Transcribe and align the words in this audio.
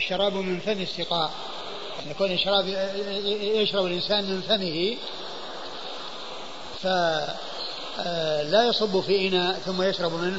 الشراب 0.00 0.34
من 0.34 0.60
فم 0.60 0.80
السقاء. 0.80 1.30
يعني 1.98 2.10
يكون 2.10 2.32
الشراب 2.32 2.66
يشرب 3.62 3.86
الإنسان 3.86 4.24
من 4.24 4.40
فمه 4.40 4.96
فلا 6.82 8.64
يصب 8.68 9.00
في 9.00 9.28
إناء 9.28 9.54
ثم 9.54 9.82
يشرب 9.82 10.12
منه 10.12 10.38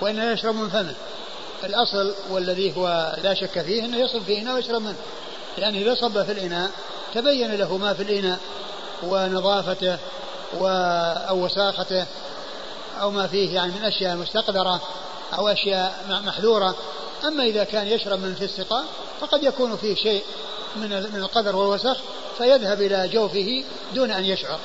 وإنما 0.00 0.32
يشرب 0.32 0.54
من 0.54 0.68
فمه. 0.68 0.94
الأصل 1.64 2.14
والذي 2.30 2.76
هو 2.76 3.16
لا 3.22 3.34
شك 3.34 3.62
فيه 3.62 3.84
أنه 3.84 3.96
يصب 3.96 4.22
في 4.22 4.38
إناء 4.38 4.54
ويشرب 4.54 4.82
منه. 4.82 4.96
لأنه 5.58 5.78
إذا 5.78 5.94
صب 5.94 6.22
في 6.22 6.32
الإناء 6.32 6.70
تبين 7.14 7.54
له 7.54 7.76
ما 7.76 7.94
في 7.94 8.02
الإناء 8.02 8.38
ونظافته 9.02 9.98
و 10.60 10.66
أو 11.28 11.44
وساخته 11.44 12.06
أو 13.00 13.10
ما 13.10 13.26
فيه 13.26 13.54
يعني 13.54 13.72
من 13.72 13.84
أشياء 13.84 14.16
مستقدرة 14.16 14.80
أو 15.38 15.48
أشياء 15.48 16.04
محذورة. 16.08 16.76
أما 17.24 17.44
إذا 17.44 17.64
كان 17.64 17.86
يشرب 17.86 18.18
من 18.18 18.34
في 18.34 18.44
السقاء 18.44 18.84
فقد 19.20 19.42
يكون 19.42 19.76
فيه 19.76 19.94
شيء 19.94 20.22
من 20.76 20.92
القدر 20.92 21.56
والوسخ 21.56 21.96
فيذهب 22.38 22.82
إلى 22.82 23.08
جوفه 23.08 23.64
دون 23.94 24.10
أن 24.10 24.24
يشعر 24.24 24.58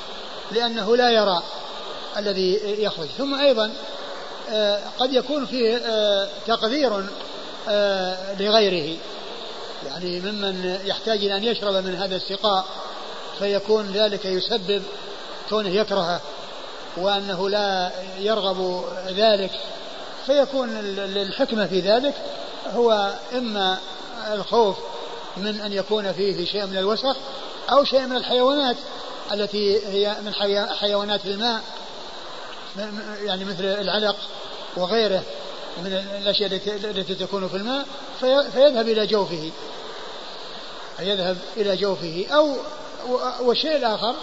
لأنه 0.52 0.98
لا 0.98 1.10
يرى 1.10 1.44
الذي 2.18 2.60
يخرج. 2.84 3.08
ثم 3.18 3.36
أيضا 3.36 3.74
آه، 4.50 4.80
قد 5.00 5.14
يكون 5.14 5.46
فيه 5.46 5.78
آه، 5.78 6.30
تقدير 6.48 7.06
آه، 7.70 8.36
لغيره. 8.40 8.98
يعني 9.86 10.20
ممن 10.20 10.80
يحتاج 10.86 11.18
إلى 11.18 11.38
أن 11.38 11.44
يشرب 11.44 11.74
من 11.74 11.96
هذا 11.96 12.16
السقاء 12.16 12.66
فيكون 13.40 13.92
ذلك 13.92 14.26
يسبب 14.26 14.84
كونه 15.50 15.70
يكرهه 15.70 16.22
وأنه 16.98 17.50
لا 17.50 17.92
يرغب 18.20 18.86
ذلك 19.08 19.52
فيكون 20.26 20.70
الحكمة 20.98 21.66
في 21.66 21.80
ذلك 21.80 22.14
هو 22.74 23.14
إما 23.34 23.80
الخوف 24.34 24.76
من 25.38 25.62
أن 25.62 25.74
يكون 25.74 26.14
فيه 26.14 26.46
شيء 26.46 26.66
من 26.66 26.78
الوسخ 26.78 27.16
أو 27.72 27.84
شيء 27.84 28.02
من 28.02 28.16
الحيوانات 28.16 28.78
التي 29.32 29.88
هي 29.88 30.16
من 30.22 30.34
حيوانات 30.80 31.26
الماء 31.26 31.62
يعني 33.24 33.46
مثل 33.46 33.66
العلق 33.66 34.16
وغيره 34.78 35.24
من 35.78 36.04
الأشياء 36.22 36.52
التي 36.68 37.16
تكون 37.16 37.48
في 37.48 37.58
الماء 37.58 37.86
فيذهب 38.52 38.88
إلى 38.88 39.08
جوفه. 39.08 39.52
يذهب 41.00 41.38
إلى 41.58 41.76
جوفه. 41.76 42.26
أو 42.32 42.56
والشيء 43.42 43.76
الآخر 43.76 44.16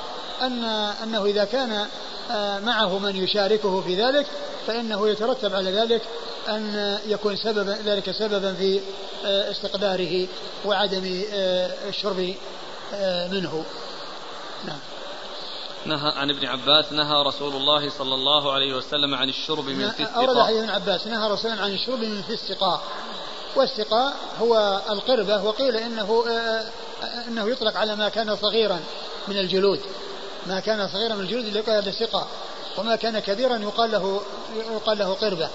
أن 0.42 0.64
أنه 1.02 1.24
إذا 1.24 1.44
كان 1.44 1.86
معه 2.64 2.98
من 2.98 3.16
يشاركه 3.16 3.80
في 3.80 4.02
ذلك 4.02 4.26
فإنه 4.66 5.08
يترتب 5.08 5.54
على 5.54 5.70
ذلك 5.70 6.02
أن 6.48 6.98
يكون 7.06 7.36
سبب 7.36 7.68
ذلك 7.68 8.10
سببا 8.10 8.54
في 8.54 8.80
آه، 9.24 9.50
استقداره 9.50 10.26
وعدم 10.64 11.24
آه، 11.32 11.88
الشرب 11.88 12.34
منه. 13.32 13.64
نعم. 14.64 14.78
نهى 15.86 16.12
عن 16.16 16.30
ابن 16.30 16.46
عباس 16.46 16.92
نهى 16.92 17.22
رسول 17.22 17.56
الله 17.56 17.90
صلى 17.90 18.14
الله 18.14 18.52
عليه 18.52 18.74
وسلم 18.74 19.14
عن 19.14 19.28
الشرب 19.28 19.66
من 19.66 19.90
في 19.90 20.02
السقاء. 20.02 20.24
أورد 20.24 20.42
حديث 20.42 20.58
ابن 20.58 20.70
عباس 20.70 21.06
نهى 21.06 21.30
رسول 21.30 21.50
الله 21.50 21.62
عن 21.62 21.72
الشرب 21.72 21.98
من 21.98 22.22
في 22.22 22.32
السقاء. 22.32 22.82
والسقاء 23.56 24.16
هو 24.40 24.82
القربة 24.90 25.44
وقيل 25.44 25.76
إنه 25.76 26.24
أنه 27.28 27.48
يطلق 27.48 27.76
على 27.76 27.96
ما 27.96 28.08
كان 28.08 28.36
صغيرا 28.36 28.80
من 29.28 29.38
الجلود. 29.38 29.80
ما 30.46 30.60
كان 30.60 30.88
صغيرا 30.88 31.14
من 31.14 31.20
الجلود 31.20 31.44
اللي 31.44 31.58
يقال 31.58 31.84
له 31.84 31.92
سقا 31.92 32.26
وما 32.78 32.96
كان 32.96 33.18
كبيرا 33.18 33.56
يقال 33.56 33.90
له 33.90 34.20
يقال 34.56 34.98
له 34.98 35.14
قربة. 35.14 35.48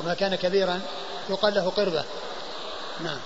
وما 0.00 0.14
كان 0.14 0.34
كبيرا 0.34 0.80
يقال 1.30 1.54
له 1.54 1.72
قربة. 1.76 2.04
نعم. 3.00 3.18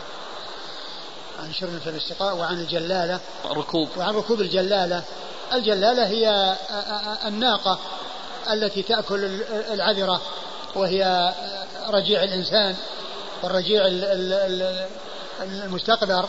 عن 1.39 1.53
شرب 1.53 1.79
في 1.85 1.91
السقاء 1.91 2.37
وعن 2.37 2.61
الجلالة. 2.61 3.21
ركوب. 3.47 3.89
وعن 3.97 4.15
ركوب 4.15 4.41
الجلالة. 4.41 5.03
الجلالة 5.53 6.07
هي 6.07 6.57
الناقة 7.27 7.79
التي 8.51 8.83
تأكل 8.83 9.25
العذرة 9.71 10.21
وهي 10.75 11.35
رجيع 11.89 12.23
الإنسان 12.23 12.77
والرجيع 13.43 13.83
المستقدر 15.41 16.29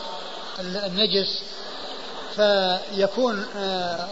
النجس. 0.59 1.43
فيكون 2.35 3.45
آه، 3.57 4.07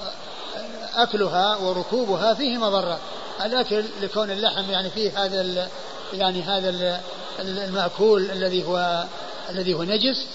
أكلها 0.98 1.56
وركوبها 1.56 2.34
فيه 2.34 2.58
مضرة 2.58 3.00
الأكل 3.46 3.84
لكون 4.02 4.32
اللحم 4.32 4.72
يعني 4.72 4.90
فيه 4.90 5.26
هذا 5.26 5.70
يعني 6.14 6.42
هذا 6.42 7.02
المأكول 7.40 8.32
الذي 8.32 8.66
هو 8.66 9.06
الذي 9.50 9.74
هو 9.74 9.84
نجس 9.84 10.26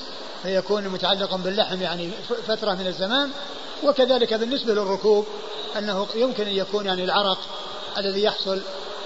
فيكون 0.43 0.89
متعلقا 0.89 1.37
باللحم 1.37 1.83
يعني 1.83 2.11
فترة 2.47 2.75
من 2.75 2.87
الزمان. 2.87 3.31
وكذلك 3.85 4.35
بالنسبة 4.35 4.75
للركوب 4.75 5.27
أنه 5.79 6.07
يمكن 6.15 6.47
أن 6.47 6.55
يكون 6.55 6.87
يعني 6.87 7.05
العرق 7.05 7.39
الذي 7.99 8.23
يحصل 8.23 8.61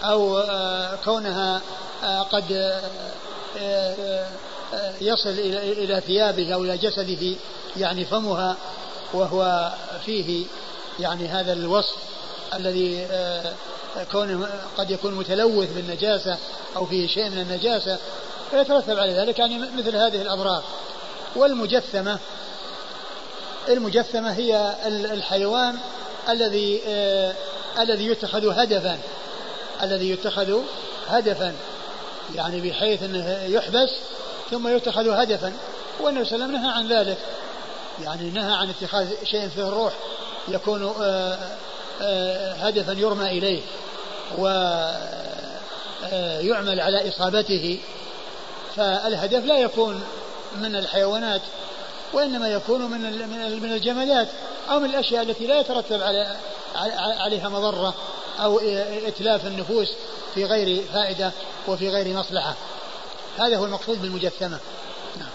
أو 0.05 0.39
آه، 0.39 0.97
كونها 1.05 1.61
آه، 2.05 2.23
قد 2.23 2.73
يصل 5.01 5.29
إلى 5.29 6.01
ثيابه 6.01 6.55
أو 6.55 6.65
إلى 6.65 6.77
جسده 6.77 7.37
يعني 7.77 8.05
فمها 8.05 8.57
وهو 9.13 9.73
فيه 10.07 10.47
يعني 11.01 11.29
هذا 11.29 11.53
الوصف 11.53 11.97
الذي 12.55 13.07
آه، 13.11 13.53
كونه 14.13 14.49
قد 14.79 14.91
يكون 14.91 15.15
متلوث 15.15 15.73
بالنجاسة 15.73 16.39
أو 16.77 16.87
فيه 16.87 17.07
شيء 17.07 17.31
من 17.31 17.39
النجاسة 17.39 17.99
فيترتب 18.51 18.99
على 18.99 19.13
ذلك 19.13 19.39
يعني 19.39 19.59
مثل 19.59 19.97
هذه 19.97 20.23
الأضرار 20.23 20.65
والمجثمة 21.37 22.19
المجثمة 23.69 24.33
هي 24.33 24.77
الحيوان 24.87 25.79
الذي 26.29 26.83
آه، 26.87 27.35
الذي 27.79 28.07
يتخذ 28.07 28.49
هدفا 28.49 28.99
الذي 29.83 30.11
يتخذ 30.11 30.59
هدفا 31.09 31.55
يعني 32.35 32.61
بحيث 32.61 33.03
أنه 33.03 33.43
يحبس 33.45 33.91
ثم 34.51 34.69
يتخذ 34.69 35.09
هدفا. 35.09 35.53
والنبي 36.01 36.25
صلى 36.25 36.35
الله 36.35 36.47
عليه 36.47 36.59
وسلم 36.59 36.63
نهى 36.63 36.73
عن 36.73 36.89
ذلك 36.89 37.19
يعني 38.03 38.31
نهى 38.31 38.53
عن 38.53 38.71
اتخاذ 38.71 39.25
شيء 39.25 39.49
فيه 39.49 39.69
الروح. 39.69 39.93
يكون 40.49 40.95
آه، 41.01 41.39
آه، 42.03 42.53
هدفا 42.53 42.93
يرمى 42.93 43.27
إليه 43.27 43.63
ويعمل 44.39 44.61
آه، 46.81 46.85
على 46.85 47.09
إصابته. 47.09 47.79
فالهدف 48.77 49.45
لا 49.45 49.59
يكون 49.59 50.05
من 50.57 50.77
الحيوانات 50.77 51.43
وإنما 52.13 52.49
يكون 52.49 52.83
من 52.83 53.29
من 53.63 53.73
الجمادات 53.73 54.29
أو 54.71 54.79
من 54.79 54.91
الأشياء 54.91 55.23
التي 55.23 55.47
لا 55.47 55.61
يترتب 55.61 56.03
على 56.03 56.37
عليها 57.19 57.49
مضرة 57.49 57.95
أو 58.39 58.59
إتلاف 59.07 59.47
النفوس 59.47 59.93
في 60.35 60.45
غير 60.45 60.85
فائدة 60.93 61.33
وفي 61.69 61.89
غير 61.89 62.17
مصلحة. 62.17 62.55
هذا 63.39 63.57
هو 63.57 63.65
المقصود 63.65 64.03
بالمجثمة 64.03 64.59
نعم. 65.19 65.29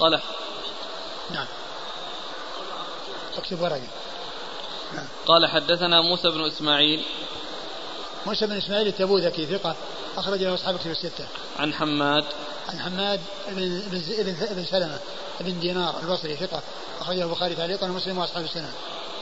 قال. 0.00 0.20
نعم. 1.30 1.46
اكتب 3.40 3.62
نعم. 4.94 5.06
قال 5.26 5.46
حدثنا 5.46 6.00
موسى 6.00 6.30
بن 6.30 6.46
إسماعيل 6.46 7.02
موسى 8.26 8.46
بن 8.46 8.56
إسماعيل 8.56 8.86
التبوذكي 8.86 9.46
ثقة 9.46 9.76
أخرج 10.16 10.42
له 10.42 10.54
أصحاب 10.54 10.78
كتب 10.78 10.90
الستة. 10.90 11.26
عن 11.58 11.74
حماد 11.74 12.24
عن 12.68 12.78
حماد 12.78 13.20
بن 13.48 13.82
بن 13.90 14.34
بن 14.50 14.64
سلمة 14.64 14.98
بن 15.40 15.60
دينار 15.60 16.00
البصري 16.02 16.36
ثقة 16.36 16.62
أخرجه 17.00 17.22
البخاري 17.22 17.54
تعليقا 17.54 17.86
ومسلم 17.86 18.18
وأصحاب 18.18 18.44
السنة. 18.44 18.72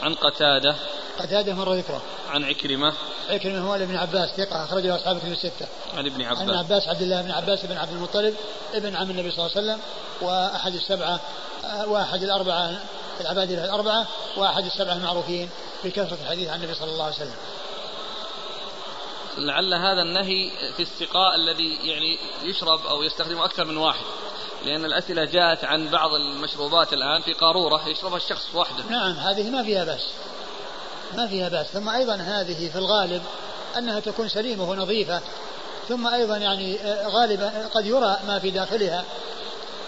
عن 0.03 0.15
قتادة. 0.15 0.77
قتادة 1.19 1.55
مرة 1.55 1.75
ذكره. 1.75 2.03
عن 2.29 2.45
عكرمة. 2.45 2.93
عكرمة 3.29 3.59
هو 3.59 3.75
ابن 3.75 3.97
عباس 3.97 4.31
ثقة 4.31 4.65
أخرجه 4.65 4.97
أصحاب 4.97 5.17
الكتب 5.17 5.33
الستة. 5.33 5.67
عن 5.97 6.07
ابن 6.07 6.23
عباس 6.23 6.49
عن 6.49 6.51
عباس. 6.51 6.89
عبد 6.89 7.03
الله 7.03 7.23
بن 7.23 7.31
عباس 7.31 7.67
بن 7.67 7.77
عبد 7.77 7.93
المطلب 7.93 8.35
ابن 8.75 8.97
عم 8.97 9.11
النبي 9.11 9.31
صلى 9.31 9.47
الله 9.47 9.57
عليه 9.57 9.67
وسلم 9.67 9.81
وأحد 10.21 10.75
السبعة 10.75 11.21
وأحد 11.87 12.23
الأربعة 12.23 12.81
العباد 13.21 13.51
الأربعة 13.51 14.07
وأحد 14.37 14.65
السبعة 14.65 14.93
المعروفين 14.93 15.51
بكثرة 15.85 16.19
الحديث 16.23 16.49
عن 16.49 16.57
النبي 16.57 16.75
صلى 16.75 16.91
الله 16.91 17.05
عليه 17.05 17.17
وسلم. 17.17 17.37
لعل 19.39 19.75
هذا 19.75 20.03
النهي 20.03 20.51
في 20.77 20.83
السقاء 20.83 21.35
الذي 21.35 21.89
يعني 21.89 22.19
يشرب 22.43 22.87
أو 22.87 23.03
يستخدمه 23.03 23.45
أكثر 23.45 23.65
من 23.65 23.77
واحد. 23.77 24.05
لأن 24.65 24.85
الأسئلة 24.85 25.25
جاءت 25.25 25.65
عن 25.65 25.89
بعض 25.89 26.11
المشروبات 26.15 26.93
الآن 26.93 27.23
في 27.23 27.33
قارورة 27.33 27.89
يشربها 27.89 28.17
الشخص 28.17 28.55
وحده. 28.55 28.85
نعم 28.91 29.13
هذه 29.13 29.51
ما 29.51 29.63
فيها 29.63 29.85
بأس. 29.85 30.07
ما 31.17 31.27
فيها 31.27 31.49
بأس. 31.49 31.67
ثم 31.67 31.89
أيضا 31.89 32.15
هذه 32.15 32.69
في 32.69 32.79
الغالب 32.79 33.23
أنها 33.79 34.01
تكون 34.01 34.29
سليمة 34.29 34.71
ونظيفة. 34.71 35.21
ثم 35.89 36.07
أيضا 36.07 36.37
يعني 36.37 36.81
آه، 36.81 37.09
غالبا 37.09 37.69
قد 37.75 37.87
يرى 37.87 38.19
ما 38.27 38.39
في 38.39 38.51
داخلها. 38.51 39.05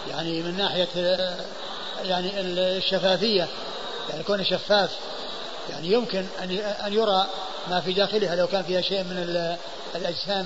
يعني 0.09 0.41
من 0.41 0.57
ناحية 0.57 0.89
آه، 0.97 1.35
يعني 2.03 2.31
الشفافية. 2.39 3.47
يعني 4.09 4.23
كون 4.23 4.43
شفاف. 4.43 4.91
يعني 5.69 5.91
يمكن 5.91 6.25
أن 6.43 6.51
أن 6.85 6.93
يرى 6.93 7.27
ما 7.69 7.81
في 7.81 7.93
داخلها 7.93 8.35
لو 8.35 8.47
كان 8.47 8.63
فيها 8.63 8.81
شيء 8.81 9.03
من 9.03 9.47
الأجسام 9.95 10.45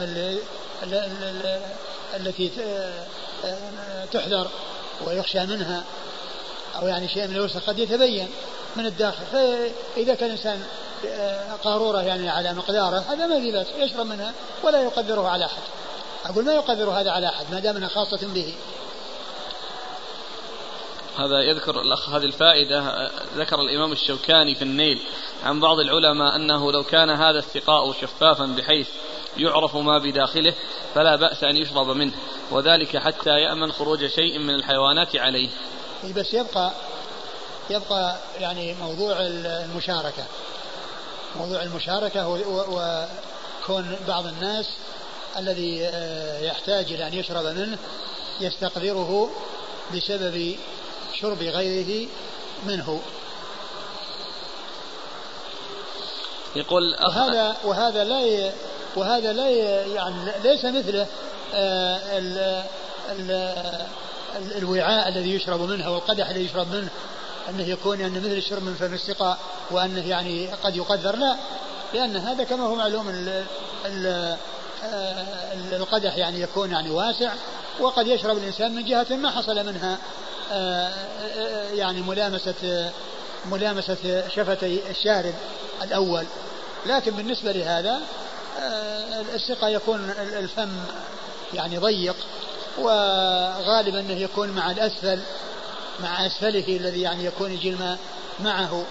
التي 2.15 2.51
تحذر 4.11 4.47
ويخشى 5.07 5.45
منها 5.45 5.83
أو 6.75 6.87
يعني 6.87 7.07
شيء 7.07 7.27
من 7.27 7.35
الوسخ 7.35 7.65
قد 7.67 7.79
يتبين 7.79 8.27
من 8.75 8.85
الداخل. 8.85 9.25
فإذا 9.25 10.15
كان 10.15 10.29
الإنسان 10.29 10.63
قارورة 11.63 12.01
يعني 12.01 12.29
على 12.29 12.53
مقداره 12.53 13.03
هذا 13.09 13.27
ما 13.27 13.39
في 13.39 13.51
بأس 13.51 13.67
يشرب 13.77 14.05
منها 14.05 14.33
ولا 14.63 14.81
يقدره 14.81 15.27
على 15.27 15.45
أحد. 15.45 15.61
أقول 16.25 16.45
ما 16.45 16.53
يقدر 16.53 16.89
هذا 16.89 17.11
على 17.11 17.27
أحد 17.27 17.45
ما 17.51 17.59
دام 17.59 17.77
أنها 17.77 17.89
خاصة 17.89 18.27
به. 18.27 18.55
هذا 21.17 21.41
يذكر 21.41 21.81
الأخ 21.81 22.09
هذه 22.09 22.23
الفائدة 22.23 23.09
ذكر 23.35 23.61
الإمام 23.61 23.91
الشوكاني 23.91 24.55
في 24.55 24.61
النيل 24.61 25.01
عن 25.43 25.59
بعض 25.59 25.79
العلماء 25.79 26.35
أنه 26.35 26.71
لو 26.71 26.83
كان 26.83 27.09
هذا 27.09 27.39
السقاء 27.39 27.93
شفافا 28.01 28.45
بحيث 28.45 28.87
يعرف 29.37 29.75
ما 29.75 29.97
بداخله 29.97 30.53
فلا 30.95 31.15
بأس 31.15 31.43
أن 31.43 31.57
يشرب 31.57 31.87
منه. 31.87 32.13
وذلك 32.51 32.97
حتى 32.97 33.29
يأمن 33.29 33.71
خروج 33.71 34.07
شيء 34.07 34.39
من 34.39 34.55
الحيوانات 34.55 35.15
عليه. 35.15 35.49
بس 36.15 36.33
يبقى 36.33 36.71
يبقى 37.69 38.15
يعني 38.39 38.73
موضوع 38.73 39.15
المشاركة. 39.19 40.23
موضوع 41.35 41.63
المشاركة 41.63 42.27
وكون 42.29 43.97
بعض 44.07 44.25
الناس 44.25 44.65
الذي 45.37 45.85
آه، 45.85 46.39
يحتاج 46.39 46.93
إلى 46.93 47.07
أن 47.07 47.13
يشرب 47.13 47.45
منه 47.45 47.77
يستقدره 48.41 49.31
بسبب 49.95 50.55
شرب 51.13 51.41
غيره 51.41 52.07
منه. 52.65 53.01
يقول 56.55 56.95
وهذا 57.07 57.57
وهذا 57.63 58.03
لا 58.03 58.21
ي... 58.21 58.51
وهذا 58.95 59.33
لا. 59.33 59.49
يعني 59.85 60.15
ليس 60.43 60.65
مثله 60.65 61.07
آه،. 61.53 61.99
ال... 62.17 62.63
ال... 63.11 63.55
الوعاء 64.57 65.07
الذي 65.07 65.35
يشرب 65.35 65.61
منه 65.61 65.91
والقدح 65.91 66.29
الذي 66.29 66.45
يشرب 66.45 66.67
منه 66.71 66.89
أنه 67.49 67.63
يكون 67.63 67.99
يعني 67.99 68.19
مثل 68.19 68.31
الشرب 68.31 68.63
من 68.63 68.73
فم 68.73 68.93
السقاء 68.93 69.37
وأنه 69.71 70.07
يعني 70.07 70.47
قد 70.47 70.75
يقدر 70.75 71.15
لا 71.15 71.35
لأن 71.93 72.17
هذا 72.17 72.43
كما 72.43 72.63
هو 72.63 72.75
معلوم 72.75 73.09
ال... 73.09 73.43
ال... 73.85 74.37
آه، 74.83 75.53
القدح 75.71 76.17
يعني 76.17 76.41
يكون 76.41 76.71
يعني 76.71 76.89
واسع 76.89 77.33
وقد 77.79 78.07
يشرب 78.07 78.37
الإنسان 78.37 78.75
من 78.75 78.85
جهة 78.85 79.07
ما 79.09 79.31
حصل 79.31 79.65
منها 79.65 79.97
آه، 80.51 80.91
يعني 81.73 82.01
ملامسة 82.01 82.91
ملامسة 83.45 84.27
شفتي 84.27 84.89
الشارب 84.89 85.33
الأول 85.83 86.25
لكن 86.85 87.11
بالنسبة 87.11 87.51
لهذا 87.51 88.01
السقا 89.35 89.67
يكون 89.67 90.09
الفم 90.19 90.69
يعني 91.53 91.77
ضيق 91.77 92.15
وغالبا 92.77 93.99
أنه 93.99 94.13
يكون 94.13 94.49
مع 94.49 94.71
الأسفل 94.71 95.19
مع 95.99 96.25
أسفله 96.25 96.77
الذي 96.77 97.01
يعني 97.01 97.25
يكون 97.25 97.51
يجي 97.51 97.69
الماء 97.69 97.97
معه 98.39 98.85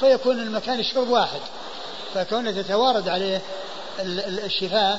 فيكون 0.00 0.40
المكان 0.40 0.80
الشرب 0.80 1.08
واحد. 1.08 1.40
فكونه 2.14 2.62
تتوارد 2.62 3.08
عليه 3.08 3.42
الشفاة 4.44 4.98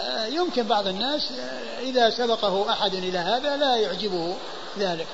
آه، 0.00 0.26
يمكن 0.26 0.62
بعض 0.62 0.86
الناس 0.86 1.32
آه، 1.32 1.80
إذا 1.80 2.10
سبقه 2.10 2.72
أحد 2.72 2.94
إلى 2.94 3.18
هذا 3.18 3.56
لا 3.56 3.76
يعجبه 3.76 4.36
ذلك. 4.78 5.06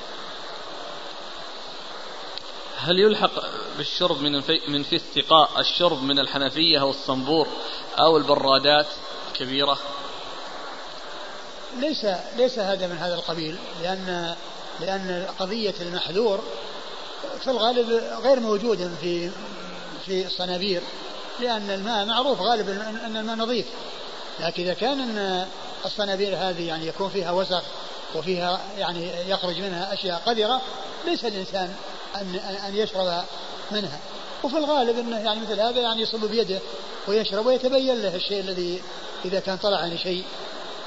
هل 2.85 2.99
يلحق 2.99 3.31
بالشرب 3.79 4.21
من 4.21 4.41
في 4.41 4.61
من 4.69 4.83
في 4.83 4.97
السقاء 4.97 5.61
الشرب 5.61 6.03
من 6.03 6.19
الحنفية 6.19 6.81
أو 6.81 6.91
الصنبور 6.91 7.49
أو 7.99 8.17
البرادات 8.17 8.87
كبيرة؟ 9.35 9.79
ليس 11.79 12.07
ليس 12.37 12.59
هذا 12.59 12.87
من 12.87 12.97
هذا 12.97 13.15
القبيل 13.15 13.57
لأن 13.83 14.35
لأن 14.81 15.27
قضية 15.39 15.75
المحذور 15.81 16.41
في 17.41 17.51
الغالب 17.51 17.89
غير 18.25 18.41
موجودة 18.41 18.91
في 19.01 19.31
في 20.07 20.27
الصنابير 20.27 20.83
لأن 21.41 21.71
الماء 21.71 22.05
معروف 22.05 22.41
غالبا 22.41 22.73
أن 23.07 23.17
الماء 23.17 23.37
نظيف 23.37 23.67
لكن 24.41 24.63
إذا 24.63 24.75
كان 24.75 25.01
أن 25.01 25.47
الصنابير 25.85 26.37
هذه 26.37 26.69
يعني 26.69 26.87
يكون 26.87 27.09
فيها 27.09 27.31
وسخ 27.31 27.63
وفيها 28.15 28.61
يعني 28.79 29.31
يخرج 29.31 29.59
منها 29.59 29.95
أشياء 29.95 30.23
قذرة 30.27 30.63
ليس 31.07 31.25
الإنسان 31.25 31.77
أن 32.17 32.35
أن 32.67 32.77
يشرب 32.77 33.25
منها. 33.71 34.01
وفي 34.45 34.59
الغالب 34.59 34.99
أنه 34.99 35.19
يعني 35.19 35.41
مثل 35.41 35.61
هذا 35.61 35.81
يعني 35.81 36.03
يصب 36.03 36.25
بيده 36.25 36.61
ويشرب 37.09 37.47
ويتبين 37.47 38.03
له 38.03 38.17
الشيء 38.17 38.41
الذي 38.41 38.83
إذا 39.25 39.41
كان 39.41 39.57
طلع 39.57 39.79
عن 39.79 39.99
شيء 39.99 40.25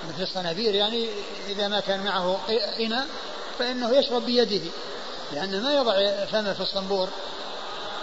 مثل 0.10 0.24
الصنابير 0.24 0.76
يعني 0.76 1.08
إذا 1.48 1.68
ما 1.68 1.80
كان 1.80 2.04
معه 2.04 2.40
إناء 2.80 3.08
فإنه 3.60 3.98
يشرب 3.98 4.26
بيده 4.26 4.72
لأن 5.34 5.64
ما 5.64 5.74
يضع 5.74 6.26
فمه 6.26 6.54
في 6.54 6.62
الصنبور 6.62 7.10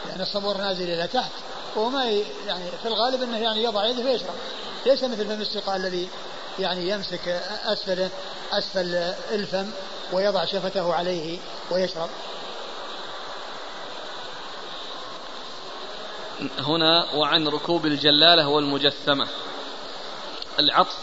لأن 0.08 0.20
الصنبور 0.20 0.56
نازل 0.56 0.90
إلى 0.90 1.06
تحت 1.06 1.30
وما 1.76 2.04
يعني 2.46 2.64
في 2.82 2.88
الغالب 2.88 3.22
أنه 3.22 3.38
يعني 3.38 3.62
يضع 3.62 3.86
يده 3.86 4.04
ويشرب. 4.04 4.34
ليس 4.86 5.04
مثل 5.04 5.26
فم 5.26 5.40
السقاء 5.40 5.76
الذي 5.76 6.08
يعني 6.58 6.88
يمسك 6.88 7.28
أسفله 7.64 8.10
أسفل 8.52 8.94
الفم 9.30 9.70
ويضع 10.12 10.44
شفته 10.44 10.94
عليه 10.94 11.38
ويشرب. 11.70 12.08
هنا 16.58 17.06
وعن 17.14 17.48
ركوب 17.48 17.86
الجلالة 17.86 18.48
والمجثمة. 18.48 19.28
العطف 20.58 20.96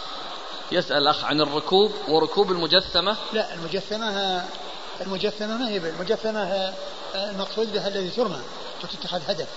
يسأل 0.71 0.97
الأخ 0.97 1.25
عن 1.25 1.41
الركوب 1.41 1.91
وركوب 2.07 2.51
المجثمة. 2.51 3.17
لا 3.33 3.53
المجثمة 3.53 4.43
المجثمة 5.01 5.57
ما 5.57 5.69
هي 5.69 5.77
المجثمة 5.77 6.73
المقصود 7.15 7.73
بها 7.73 7.87
الذي 7.87 8.09
ترمى 8.09 8.41
وتتخذ 8.83 9.21
هدف. 9.27 9.47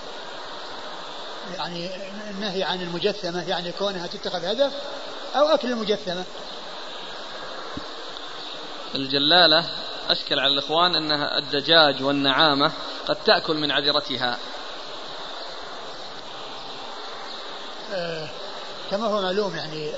يعني 1.57 1.89
النهي 2.29 2.63
عن 2.63 2.81
المجثمة؟ 2.81 3.49
يعني 3.49 3.71
كونها 3.71 4.07
تتخذ 4.07 4.45
هدف 4.45 4.73
أو 5.35 5.47
أكل 5.47 5.67
المجثمة. 5.67 6.23
الجلالة 8.95 9.65
أشكل 10.09 10.39
على 10.39 10.53
الإخوان 10.53 10.95
أنها 10.95 11.37
الدجاج 11.37 12.03
والنعامة 12.03 12.71
قد 13.07 13.15
تأكل 13.25 13.57
من 13.57 13.71
عذرتها 13.71 14.31
آه 14.31 14.37
كما 18.91 19.07
هو 19.07 19.21
معلوم 19.21 19.55
يعني 19.55 19.91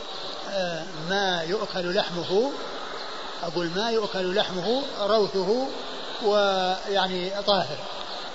آه 0.50 0.84
ما 1.10 1.44
يؤكل 1.48 1.96
لحمه 1.96 2.52
أقول 3.44 3.70
ما 3.76 3.92
يؤكل 3.92 4.36
لحمه 4.36 4.84
روثه 5.00 5.68
ويعني 6.26 7.32
طاهر. 7.48 7.78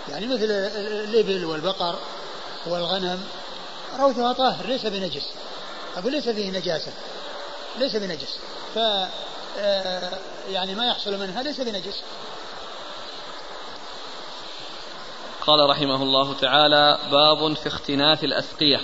يعني 0.09 0.27
مثل 0.27 0.45
الإبل 0.45 1.45
والبقر 1.45 1.95
والغنم 2.67 3.25
روثها 3.99 4.33
طاهر 4.33 4.67
ليس 4.67 4.87
بنجس. 4.87 5.27
أقول 5.97 6.13
ليس 6.13 6.29
فيه 6.29 6.51
نجاسة 6.51 6.93
ليس 7.79 7.97
بنجس. 7.97 8.39
ف 8.75 8.79
آه، 9.59 10.19
يعني 10.51 10.75
ما 10.75 10.87
يحصل 10.87 11.19
منها 11.19 11.43
ليس 11.43 11.61
بنجس. 11.61 12.03
قال 15.41 15.71
رحمه 15.71 16.03
الله 16.03 16.35
تعالى 16.35 16.99
باب 17.11 17.55
في 17.55 17.69
اختناث 17.69 18.25
الأسقية 18.25 18.81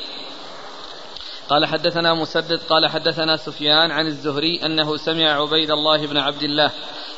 قال 1.48 1.66
حدثنا 1.66 2.14
مسدد 2.14 2.60
قال 2.68 2.90
حدثنا 2.90 3.36
سفيان 3.36 3.90
عن 3.90 4.06
الزهري 4.06 4.66
أنه 4.66 4.96
سمع 4.96 5.42
عبيد 5.42 5.70
الله 5.70 6.06
بن 6.06 6.16
عبد 6.16 6.42
الله 6.42 6.70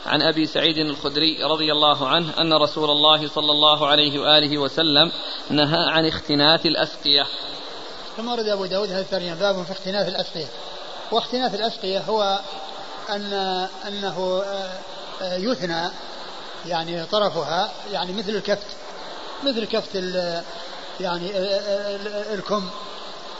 عن 0.07 0.23
أبي 0.23 0.47
سعيد 0.47 0.79
الخدري 0.79 1.45
رضي 1.45 1.73
الله 1.73 2.09
عنه 2.09 2.41
أن 2.41 2.53
رسول 2.53 2.91
الله 2.91 3.29
صلى 3.29 3.51
الله 3.53 3.87
عليه 3.87 4.19
وآله 4.19 4.59
وسلم 4.59 5.13
نهى 5.51 5.91
عن 5.91 6.07
اختناث 6.07 6.67
الأسقية. 6.67 7.27
ثم 8.17 8.29
ورد 8.29 8.47
أبو 8.47 8.67
داود 8.67 8.91
هذا 8.91 9.01
الترجمة 9.01 9.35
باب 9.35 9.65
في 9.65 9.73
اختناث 9.73 10.09
الأسقية. 10.09 10.49
واختناث 11.13 11.55
الأسقية 11.55 11.99
هو 11.99 12.41
أن 13.11 13.33
أنه 13.87 14.43
آه، 15.23 15.37
يثنى 15.37 15.91
يعني 16.67 17.05
طرفها 17.05 17.71
يعني 17.93 18.13
مثل 18.13 18.31
الكفت 18.31 18.67
مثل 19.45 19.65
كفت 19.65 19.95
يعني 21.01 21.31
آه، 21.35 21.39
آه، 21.39 22.35
الكم. 22.35 22.71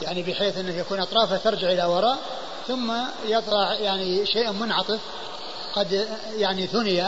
يعني 0.01 0.23
بحيث 0.23 0.57
انه 0.57 0.77
يكون 0.77 0.99
اطرافه 0.99 1.37
ترجع 1.37 1.71
إلى 1.71 1.83
وراء 1.83 2.17
ثم 2.67 2.93
يطلع 3.25 3.73
يعني 3.73 4.25
شيء 4.25 4.51
منعطف 4.51 4.99
قد 5.75 6.07
يعني 6.37 6.67
ثني 6.67 7.03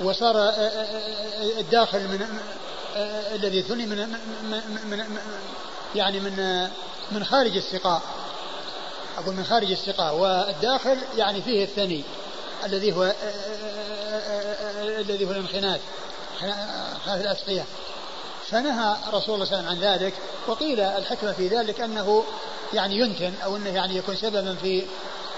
وصار 0.00 0.52
الداخل 1.58 2.08
من 2.08 2.26
الذي 3.34 3.62
ثني 3.62 3.86
من 3.86 4.08
من 4.84 5.04
يعني 5.94 6.20
من 6.20 6.68
من 7.12 7.24
خارج 7.24 7.56
السقاء 7.56 8.02
أقول 9.18 9.34
من 9.34 9.44
خارج 9.44 9.70
السقاء 9.70 10.14
والداخل 10.14 10.98
يعني 11.16 11.42
فيه 11.42 11.64
الثني 11.64 12.04
الذي 12.64 12.92
هو 12.92 13.12
الذي 14.82 15.24
هو 15.24 15.30
الانخناث 15.30 15.80
خلاف 17.06 17.20
الأسقية 17.20 17.64
فنهى 18.50 18.96
رسول 19.12 19.34
الله 19.34 19.46
صلى 19.46 19.58
الله 19.58 19.68
عليه 19.68 19.78
وسلم 19.78 19.88
عن 19.88 19.94
ذلك 19.94 20.14
وقيل 20.46 20.80
الحكمة 20.80 21.32
في 21.32 21.48
ذلك 21.48 21.80
أنه 21.80 22.24
يعني 22.74 22.96
ينتن 22.98 23.32
أو 23.44 23.56
أنه 23.56 23.70
يعني 23.70 23.96
يكون 23.96 24.16
سببا 24.16 24.54
في 24.54 24.86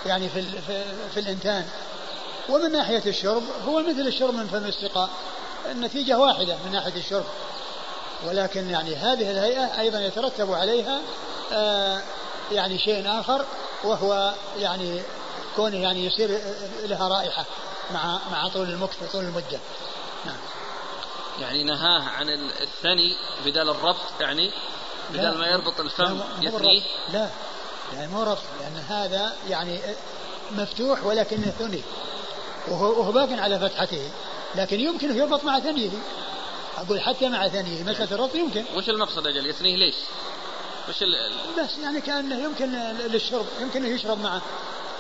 يعني 0.07 0.29
في, 0.29 0.43
في, 0.43 0.85
في 1.15 1.21
الإنتان. 1.21 1.69
ومن 2.49 2.73
ناحية 2.73 3.03
الشرب 3.07 3.43
هو 3.69 3.83
مثل 3.83 4.01
الشرب 4.01 4.35
من 4.35 4.47
فم 4.47 4.65
السقاء. 4.65 5.11
النتيجة 5.71 6.19
واحدة 6.19 6.57
من 6.65 6.73
ناحية 6.73 6.97
الشرب. 6.97 7.25
ولكن 8.27 8.71
يعني 8.71 8.97
هذه 8.97 9.31
الهيئة 9.31 9.81
أيضا 9.81 10.01
يترتب 10.01 10.53
عليها 10.53 11.01
آه 11.53 12.03
يعني 12.53 12.79
شيء 12.79 13.21
آخر 13.21 13.45
وهو 13.85 14.35
يعني 14.59 15.03
كونه 15.57 15.77
يعني 15.77 16.07
يصير 16.07 16.41
لها 16.85 17.09
رائحة 17.09 17.45
مع 17.91 18.19
مع 18.33 18.49
طول 18.49 18.69
المكث 18.71 19.13
طول 19.13 19.25
المدة. 19.25 19.59
يعني 21.41 21.65
نهاه 21.65 22.03
عن 22.03 22.29
الثني 22.63 23.17
بدل 23.45 23.71
الربط 23.71 24.21
يعني 24.21 24.51
بدل 25.11 25.39
ما 25.39 25.47
يربط 25.47 25.81
الفم 25.81 26.21
يثنيه. 26.43 26.83
لا. 27.13 27.31
يعني 27.95 28.13
مو 28.13 28.23
ربط 28.23 28.43
لأن 28.61 28.85
هذا 28.89 29.33
يعني 29.49 29.81
مفتوح 30.51 31.07
ولكنه 31.07 31.51
ثني. 31.59 31.83
وهو, 32.69 33.01
وهو 33.01 33.13
باق 33.13 33.33
على 33.33 33.59
فتحته. 33.59 34.11
لكن 34.55 34.81
يمكن 34.81 35.17
يربط 35.17 35.45
مع 35.45 35.61
ثنيه. 35.61 35.91
أقول 36.79 37.01
حتى 37.01 37.29
مع 37.29 37.49
ثنيه. 37.49 37.83
مسألة 37.83 38.15
الربط 38.15 38.35
يمكن. 38.35 38.65
وش 38.77 38.89
المقصد 38.89 39.27
أجل؟ 39.27 39.47
يثنيه 39.47 39.77
ليش؟ 39.77 39.95
وش 40.89 41.03
ال... 41.03 41.33
بس 41.59 41.79
يعني 41.83 42.01
كأنه 42.01 42.45
يمكن 42.45 42.73
للشرب 43.13 43.47
يمكن 43.61 43.87
يشرب 43.87 44.21
معه. 44.21 44.43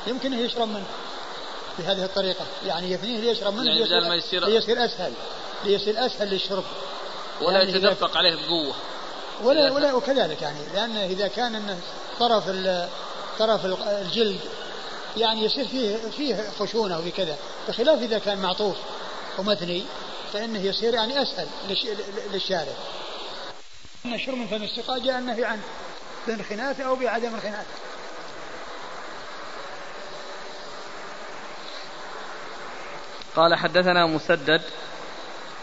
يمكن 0.06 0.32
يشرب 0.32 0.68
منه. 0.68 0.86
بهذه 1.78 2.04
الطريقة. 2.04 2.46
يعني 2.66 2.92
يثنيه 2.92 3.20
ليشرب 3.20 3.54
منه 3.54 3.68
يعني 3.68 3.82
بدل 3.82 4.08
ما 4.08 4.14
يصير 4.14 4.46
ليصير 4.46 4.84
أسهل. 4.84 5.12
ليصير 5.64 6.06
أسهل 6.06 6.28
للشرب. 6.30 6.64
ولا 7.40 7.58
يعني 7.58 7.70
يتدفق 7.70 8.16
عليه 8.16 8.34
بقوة. 8.34 8.74
ولا 9.42 9.72
ولا 9.72 9.94
وكذلك 9.94 10.42
يعني 10.42 10.58
لأن 10.74 10.96
إذا 10.96 11.28
كان 11.28 11.54
أنه 11.54 11.78
طرف 12.18 12.50
طرف 13.38 13.66
الجلد 13.86 14.40
يعني 15.16 15.44
يصير 15.44 15.68
فيه 15.68 15.96
فيه 15.96 16.50
خشونة 16.58 16.98
وكذا 16.98 17.36
بخلاف 17.68 18.02
إذا 18.02 18.18
كان 18.18 18.38
معطوف 18.38 18.76
ومثني 19.38 19.84
فإنه 20.32 20.64
يصير 20.64 20.94
يعني 20.94 21.22
أسهل 21.22 21.46
للشارع. 22.32 22.72
أن 24.06 24.14
الشرب 24.14 24.34
من 24.34 24.46
فم 24.46 24.62
السقاء 24.62 24.98
جاء 24.98 25.18
النهي 25.18 25.44
عنه 25.44 25.62
بانخناث 26.26 26.80
أو 26.80 26.96
بعدم 26.96 27.34
انخناث 27.34 27.66
قال 33.36 33.54
حدثنا 33.54 34.06
مسدد 34.06 34.62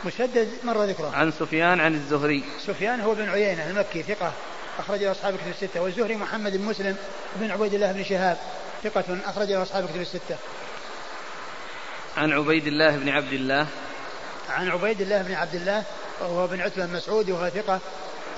مسدد 0.04 0.50
مر 0.64 0.84
ذكره. 0.84 1.12
عن 1.16 1.32
سفيان 1.32 1.80
عن 1.80 1.94
الزهري. 1.94 2.44
سفيان 2.68 3.02
هو 3.02 3.16
بن 3.16 3.30
عيينة 3.30 3.70
المكي 3.70 4.04
ثقة. 4.04 4.34
أخرج 4.80 5.04
أصحاب 5.04 5.36
كتب 5.36 5.48
الستة. 5.50 5.82
والزهري 5.82 6.16
محمد 6.16 6.58
بن 6.58 6.64
مسلم 6.64 6.96
بن 7.36 7.52
عبيد 7.52 7.74
الله 7.74 7.92
بن 7.92 8.04
شهاب 8.04 8.38
ثقة. 8.84 9.18
أخرج 9.26 9.52
أصحاب 9.52 9.86
كتب 9.86 10.02
الستة. 10.02 10.38
عن 12.18 12.32
عبيد 12.32 12.68
الله 12.68 12.96
بن 12.96 13.10
عبد 13.10 13.34
الله. 13.34 13.68
عن 14.50 14.70
عبيد 14.70 15.02
الله 15.02 15.22
بن 15.22 15.34
عبد 15.34 15.56
الله 15.56 15.84
وهو 16.22 16.48
بن 16.48 16.62
عتبة 16.62 16.86
مسعود 16.86 17.30
وهو 17.30 17.50
ثقة 17.50 17.80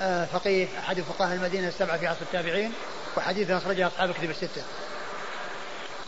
آه، 0.02 0.26
فقيه 0.26 0.68
أحد 0.80 1.02
فقهاء 1.02 1.36
المدينة 1.36 1.68
السبعة 1.68 1.98
في 1.98 2.08
عصر 2.08 2.22
التابعين 2.22 2.72
وحديثه 3.18 3.58
أخرجه 3.58 3.88
أصحاب 3.88 4.14
كتب 4.14 4.30
الستة. 4.30 4.64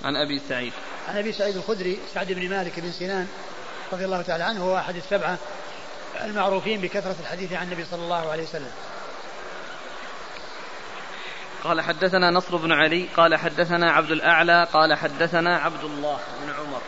عن 0.04 0.16
أبي 0.16 0.42
سعيد. 0.50 0.74
عن 1.08 1.18
أبي 1.18 1.32
سعيد 1.32 1.56
الخدري 1.56 2.00
سعد 2.14 2.32
بن 2.32 2.50
مالك 2.50 2.80
بن 2.80 2.92
سنان 2.92 3.28
رضي 3.94 4.06
الله 4.06 4.22
تعالى 4.22 4.44
عنه 4.44 4.64
هو 4.64 4.78
أحد 4.78 4.96
السبعة 4.96 5.38
المعروفين 6.22 6.82
بكثرة 6.82 7.16
الحديث 7.20 7.54
عن 7.54 7.64
النبي 7.64 7.86
صلى 7.86 8.04
الله 8.04 8.32
عليه 8.32 8.44
وسلم. 8.44 8.72
قال 11.64 11.82
حدثنا 11.82 12.32
نصر 12.32 12.58
بن 12.58 12.72
علي 12.72 13.08
قال 13.18 13.36
حدثنا 13.36 13.92
عبد 13.92 14.12
الأعلى 14.12 14.68
قال 14.74 14.94
حدثنا 14.94 15.58
عبد 15.58 15.84
الله 15.84 16.20
بن 16.42 16.54
عمر. 16.60 16.82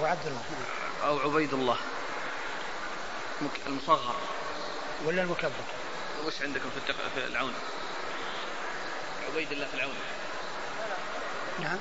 هو 0.00 0.04
عبد 0.06 0.26
الله. 0.26 0.42
أو 1.04 1.18
عبيد 1.18 1.54
الله. 1.54 1.76
المصغر. 3.66 4.14
ولا 5.04 5.22
المكبر؟ 5.22 5.50
وش 6.26 6.42
عندكم 6.42 6.70
في 6.70 6.92
في 6.92 7.26
العون؟ 7.26 7.54
عبيد 9.32 9.52
الله 9.52 9.66
في 9.66 9.74
العون. 9.74 9.94
نعم. 11.60 11.78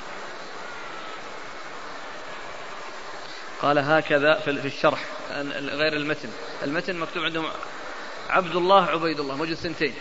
قال 3.61 3.79
هكذا 3.79 4.39
في 4.39 4.49
الشرح 4.49 5.05
غير 5.53 5.93
المتن. 5.93 6.29
المتن 6.63 6.95
مكتوب 6.95 7.23
عندهم 7.23 7.45
عبد 8.29 8.55
الله 8.55 8.85
عبيد 8.85 9.19
الله 9.19 9.35
موجود 9.35 9.57
سنتين. 9.57 9.93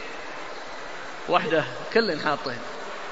واحدة 1.28 1.64
كل 1.92 2.20
حاطين. 2.20 2.58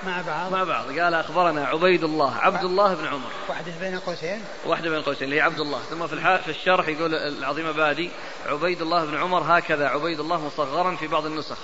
مع 0.06 0.22
بعض. 0.22 0.52
مع 0.52 0.64
بعض. 0.64 0.98
قال 0.98 1.14
أخبرنا 1.14 1.66
عبيد 1.66 2.04
الله 2.04 2.36
عبد 2.36 2.64
الله 2.64 2.94
بن 2.94 3.06
عمر. 3.06 3.30
واحدة 3.48 3.72
بين 3.80 3.98
قوسين؟ 3.98 4.44
واحدة 4.66 4.90
بين 4.90 5.02
قوسين 5.02 5.24
اللي 5.24 5.36
هي 5.36 5.40
عبد 5.40 5.60
الله. 5.60 5.80
ثم 5.90 6.06
في 6.06 6.38
في 6.38 6.50
الشرح 6.50 6.88
يقول 6.88 7.14
العظيم 7.14 7.72
بادي 7.72 8.10
عبيد 8.46 8.82
الله 8.82 9.04
بن 9.04 9.16
عمر 9.16 9.58
هكذا 9.58 9.88
عبيد 9.88 10.20
الله 10.20 10.46
مصغرا 10.46 10.96
في 10.96 11.06
بعض 11.06 11.26
النسخ. 11.26 11.58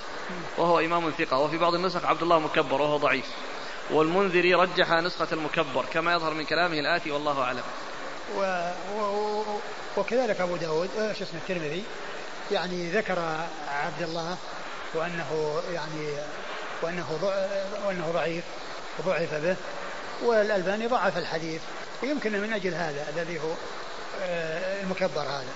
وهو 0.57 0.79
إمام 0.79 1.11
ثقة 1.11 1.37
وفي 1.37 1.57
بعض 1.57 1.75
النسخ 1.75 2.05
عبد 2.05 2.21
الله 2.21 2.39
مكبر 2.39 2.81
وهو 2.81 2.97
ضعيف. 2.97 3.25
والمنذري 3.91 4.53
رجح 4.53 4.91
نسخة 4.91 5.27
المكبر 5.31 5.85
كما 5.93 6.13
يظهر 6.13 6.33
من 6.33 6.45
كلامه 6.45 6.79
الآتي 6.79 7.11
والله 7.11 7.41
أعلم. 7.41 7.63
و... 8.37 8.71
و... 8.97 9.43
وكذلك 9.97 10.41
أبو 10.41 10.55
داود 10.55 10.89
آه، 10.99 11.13
شو 11.13 11.23
اسمه 11.23 11.39
الترمذي. 11.39 11.83
يعني 12.51 12.91
ذكر 12.91 13.19
عبد 13.67 14.01
الله 14.01 14.37
وأنه 14.93 15.61
يعني 15.73 16.07
وأنه 16.81 17.19
وأنه 17.85 18.11
ضعيف 18.11 18.43
وضعف 18.99 19.33
به. 19.33 19.55
والألباني 20.23 20.87
ضعف 20.87 21.17
الحديث. 21.17 21.61
ويمكن 22.03 22.41
من 22.41 22.53
أجل 22.53 22.73
هذا 22.73 23.09
الذي 23.09 23.39
هو 23.39 23.53
آه، 24.21 24.81
المكبر 24.83 25.21
هذا. 25.21 25.53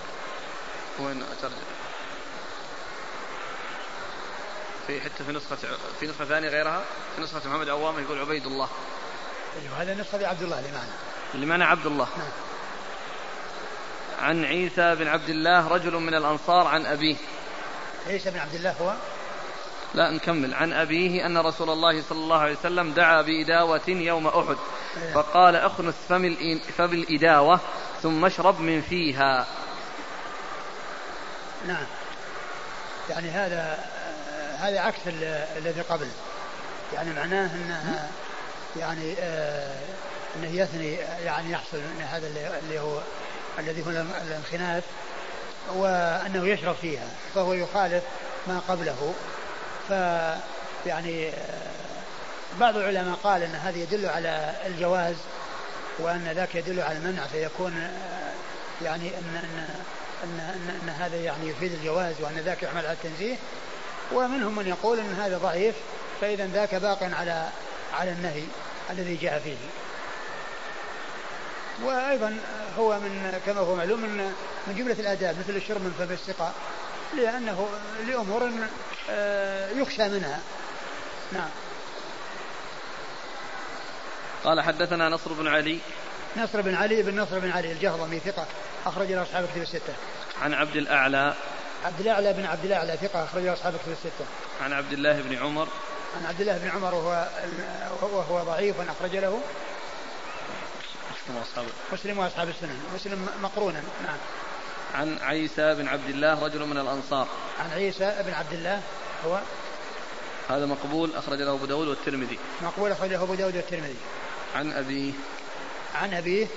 وين 1.00 1.24
أترجم؟ 1.24 1.56
في 4.88 5.02
حتى 5.02 5.24
في 5.24 5.32
نسخة 5.32 5.58
في 6.00 6.08
نسخة 6.08 6.26
ثانية 6.26 6.50
غيرها؟ 6.50 6.84
في 7.16 7.22
نسخة 7.22 7.50
محمد 7.50 7.70
عوام 7.70 8.00
يقول 8.00 8.20
عبيد 8.20 8.46
الله. 8.46 8.70
أيوه 9.62 9.82
هذا 9.82 9.94
نسخة 9.94 10.18
لعبد 10.18 10.42
الله 10.42 10.62
لمعنى 10.62 10.92
لمعنى 11.34 11.64
عبد 11.64 11.86
الله. 11.86 12.08
نعم. 12.18 12.47
عن 14.22 14.46
عيسى 14.46 14.96
بن 14.96 15.08
عبد 15.08 15.30
الله 15.30 15.68
رجل 15.68 15.94
من 15.94 16.14
الأنصار 16.14 16.68
عن 16.68 16.86
أبيه. 16.86 17.16
عيسى 18.08 18.32
بن 18.32 18.40
عبد 18.40 18.54
الله 18.54 18.76
هو؟ 18.82 18.94
لا 19.94 20.10
نكمل. 20.10 20.54
عن 20.54 20.74
أبيه 20.74 21.26
أن 21.26 21.38
رسول 21.38 21.70
الله 21.70 22.04
صلى 22.10 22.18
الله 22.18 22.38
عليه 22.40 22.58
وسلم 22.58 22.92
دعا 22.92 23.22
بإداوة 23.22 23.82
يوم 23.88 24.28
أحد 24.28 24.58
فقال 25.14 25.56
أخنس 25.56 25.96
فم 26.78 26.94
الإداوة 26.94 27.60
ثم 28.04 28.26
اشرب 28.26 28.60
من 28.60 28.82
فيها. 28.82 29.48
نعم. 31.68 31.86
يعني 33.10 33.30
هذا 33.30 33.80
هذا 34.60 34.80
عكس 34.80 35.00
الذي 35.58 35.82
قبل. 35.82 36.08
يعني 36.94 37.14
معناه 37.14 37.56
انها 37.56 38.10
يعني 38.78 39.16
آه 39.20 39.76
إنه 40.36 40.62
يثني 40.62 40.94
يعني 41.26 41.52
يحصل 41.52 41.78
من 41.78 42.06
هذا 42.12 42.28
اللي 42.64 42.80
هو 42.80 43.00
الذي 43.60 43.86
هو 43.86 43.90
الانخناث 44.28 44.84
وأنه 45.76 46.48
يشرب 46.48 46.76
فيها 46.82 47.08
فهو 47.36 47.54
يخالف 47.54 48.04
ما 48.48 48.62
قبله. 48.68 49.14
ف 49.90 49.92
يعني 50.88 51.32
بعض 52.60 52.78
العلماء 52.78 53.16
قال 53.24 53.44
إن 53.44 53.56
هذا 53.56 53.78
يدل 53.78 54.06
على 54.06 54.54
الجواز 54.66 55.16
وأن 56.00 56.32
ذاك 56.36 56.56
يدل 56.56 56.80
على 56.80 56.98
المنع 56.98 57.28
فيكون 57.28 57.92
يعني 58.82 59.08
إن 59.08 59.42
إن 59.44 59.68
إن, 60.24 60.40
أن, 60.40 60.80
أن 60.84 60.90
هذا 60.90 61.16
يعني 61.16 61.50
يفيد 61.50 61.72
الجواز 61.72 62.16
وأن 62.20 62.36
ذاك 62.36 62.64
يحمل 62.64 62.86
على 62.86 62.92
التنزيه. 62.92 63.36
ومنهم 64.12 64.56
من 64.56 64.68
يقول 64.68 65.00
إن 65.00 65.14
هذا 65.14 65.38
ضعيف 65.38 65.76
فإذا 66.22 66.48
ذاك 66.48 66.76
باق 66.76 67.04
على 67.04 67.48
على 67.94 68.12
النهي 68.12 68.44
الذي 68.90 69.16
جاء 69.16 69.40
فيه. 69.40 69.56
وأيضا 71.84 72.38
هو 72.78 73.00
من 73.00 73.40
كما 73.46 73.60
هو 73.60 73.76
معلوم 73.76 74.00
من 74.00 74.34
من 74.68 74.76
جملة 74.76 75.00
الآداب 75.00 75.36
مثل 75.40 75.56
الشرب 75.56 75.82
من 75.82 75.94
فم 76.00 76.14
السقاء 76.14 76.54
لأنه 77.18 77.68
لأمور 78.08 78.52
آه، 79.10 79.70
يخشى 79.70 80.10
منها. 80.10 80.40
نعم. 81.32 81.50
قال 84.44 84.62
حدثنا 84.62 85.10
نصر 85.10 85.34
بن 85.34 85.48
علي. 85.48 85.80
نصر 86.38 86.62
بن 86.62 86.76
علي 86.76 87.04
بن 87.04 87.20
نصر 87.20 87.40
بن 87.40 87.52
علي 87.52 87.72
الجهضمي 87.72 88.20
ثقة 88.20 88.46
أخرج 88.86 89.12
له 89.12 89.22
أصحاب 89.22 89.48
كتب 89.54 89.62
الستة. 89.62 89.94
عن 90.42 90.54
عبد 90.54 90.76
الأعلى. 90.76 91.34
عبد 91.86 92.00
الأعلى 92.00 92.34
بن 92.34 92.46
عبد 92.46 92.66
الأعلى 92.66 92.98
ثقة 92.98 93.24
أخرج 93.24 93.44
له 93.44 93.54
أصحاب 93.54 93.74
كتب 93.74 93.92
الستة. 93.92 94.26
عن 94.62 94.74
عبد 94.74 94.94
الله 94.94 95.22
بن 95.22 95.38
عمر. 95.38 95.68
عن 96.18 96.26
عبد 96.26 96.42
الله 96.42 96.58
بن 96.58 96.70
عمر 96.70 96.96
وهو 96.96 97.28
وهو 98.02 98.44
ضعيف 98.44 98.76
أخرج 98.90 99.16
له. 99.16 99.42
مسلم 101.30 101.38
وأصحاب 101.38 101.66
مسلم 101.94 102.20
وأصحاب 102.20 102.50
السنن 102.50 102.80
مسلم 102.96 103.28
مقرونا. 103.42 103.84
نعم. 104.04 104.18
عن 104.94 105.18
عيسى 105.22 105.76
بن 105.76 105.88
عبد 105.88 106.10
الله 106.10 106.46
رجل 106.46 106.66
من 106.66 106.78
الأنصار. 106.78 107.28
عن 107.60 107.72
عيسى 107.72 108.24
بن 108.26 108.34
عبد 108.34 108.54
الله. 108.54 108.82
هو؟ 109.26 109.40
هذا 110.50 110.66
مقبول 110.66 111.16
أخرج 111.16 111.42
له 111.42 111.54
أبو 111.54 111.66
داود 111.66 111.88
والترمذي. 111.88 112.40
مقبول 112.62 112.92
أخرج 112.92 113.10
له 113.10 113.24
أبو 113.24 113.36
داود 113.36 113.56
والترمذي. 113.56 113.96
عن 114.56 114.72
أبيه 114.72 115.14
عن 115.96 116.14
أبيه 116.14 116.48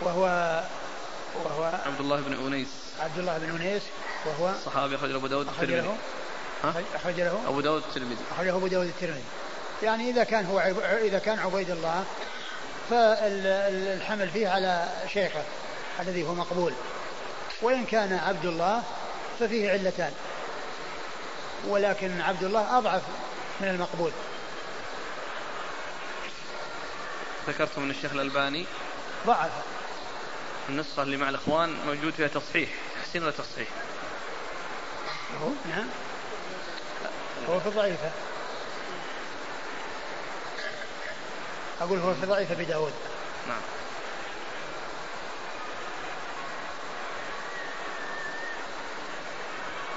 وهو 0.00 0.24
وهو 1.44 1.64
عبد 1.86 2.00
الله 2.00 2.20
بن 2.20 2.46
أنيس. 2.46 2.68
عبد 3.00 3.18
الله 3.18 3.38
بن 3.38 3.60
أنيس 3.60 3.82
وهو 4.26 4.52
صحابي 4.64 4.96
أخرج 4.96 5.10
له 5.10 5.16
أبو 5.16 5.26
داود 5.26 5.46
والترمذي. 5.46 5.96
أخرج 6.94 7.20
له 7.20 7.42
أبو 7.48 7.60
داود 7.60 7.82
الترمذي 7.88 8.24
أخرج 8.32 8.46
له 8.46 8.56
أبو 8.56 8.66
داود 8.66 8.86
الترمذي 8.86 9.24
يعني 9.82 10.10
إذا 10.10 10.24
كان 10.24 10.46
هو 10.46 10.60
إذا 11.02 11.18
كان 11.18 11.38
عبيد 11.38 11.70
الله 11.70 12.04
فالحمل 12.90 14.30
فيه 14.30 14.48
على 14.48 14.88
شيخه 15.12 15.42
الذي 16.00 16.26
هو 16.26 16.34
مقبول. 16.34 16.72
وإن 17.62 17.84
كان 17.84 18.12
عبد 18.12 18.44
الله 18.44 18.82
ففيه 19.40 19.70
علتان. 19.70 20.12
ولكن 21.66 22.20
عبد 22.20 22.44
الله 22.44 22.78
أضعف 22.78 23.02
من 23.60 23.68
المقبول. 23.68 24.10
ذكرت 27.48 27.78
من 27.78 27.90
الشيخ 27.90 28.12
الألباني 28.12 28.66
ضعف. 29.26 29.50
النسخة 30.68 31.02
اللي 31.02 31.16
مع 31.16 31.28
الإخوان 31.28 31.76
موجود 31.86 32.12
فيها 32.12 32.28
تصحيح. 32.28 32.68
تحسين 33.02 33.22
ولا 33.22 33.32
تصحيح؟ 33.32 33.68
هو 35.42 35.48
نعم. 35.70 35.86
هو 37.48 37.60
في 37.60 37.70
ضعيفة. 37.70 38.10
أقول 41.80 41.98
هو 41.98 42.14
في 42.14 42.26
ضعيفة 42.26 42.54
بداود 42.54 42.92
نعم. 43.48 43.60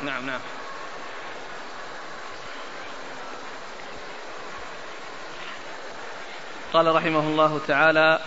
نعم 0.06 0.26
نعم. 0.26 0.40
قال 6.74 6.96
رحمه 6.96 7.20
الله 7.20 7.62
تعالى 7.68 8.20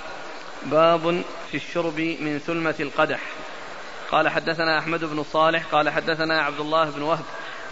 باب 0.63 1.23
في 1.51 1.57
الشرب 1.57 2.01
من 2.01 2.43
ثلمة 2.47 2.75
القدح. 2.81 3.21
قال 4.11 4.29
حدثنا 4.29 4.79
أحمد 4.79 5.05
بن 5.05 5.25
صالح 5.33 5.63
قال 5.73 5.91
حدثنا 5.91 6.43
عبد 6.43 6.61
الله 6.61 6.85
بن 6.91 7.03
وهب 7.03 7.25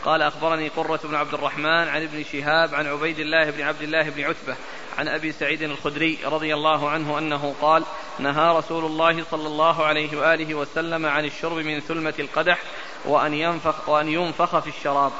قال 0.08 0.22
أخبرني 0.22 0.68
قرة 0.68 1.00
بن 1.04 1.14
عبد 1.14 1.34
الرحمن 1.34 1.88
عن 1.88 2.02
ابن 2.02 2.24
شهاب 2.32 2.74
عن 2.74 2.86
عبيد 2.86 3.18
الله 3.18 3.50
بن 3.50 3.62
عبد 3.62 3.82
الله 3.82 4.02
بن 4.02 4.22
عتبة 4.24 4.56
عن 4.98 5.08
أبي 5.08 5.32
سعيد 5.32 5.62
الخدري 5.62 6.18
رضي 6.24 6.54
الله 6.54 6.90
عنه 6.90 7.18
أنه 7.18 7.54
قال 7.60 7.84
نهى 8.18 8.56
رسول 8.56 8.84
الله 8.84 9.24
صلى 9.30 9.46
الله 9.46 9.84
عليه 9.84 10.18
وآله 10.18 10.54
وسلم 10.54 11.06
عن 11.06 11.24
الشرب 11.24 11.56
من 11.56 11.80
ثلمة 11.80 12.14
القدح 12.18 12.58
وأن 13.04 13.34
ينفخ, 13.34 13.88
وأن 13.88 14.08
ينفخ 14.08 14.58
في 14.58 14.68
الشراب. 14.68 15.12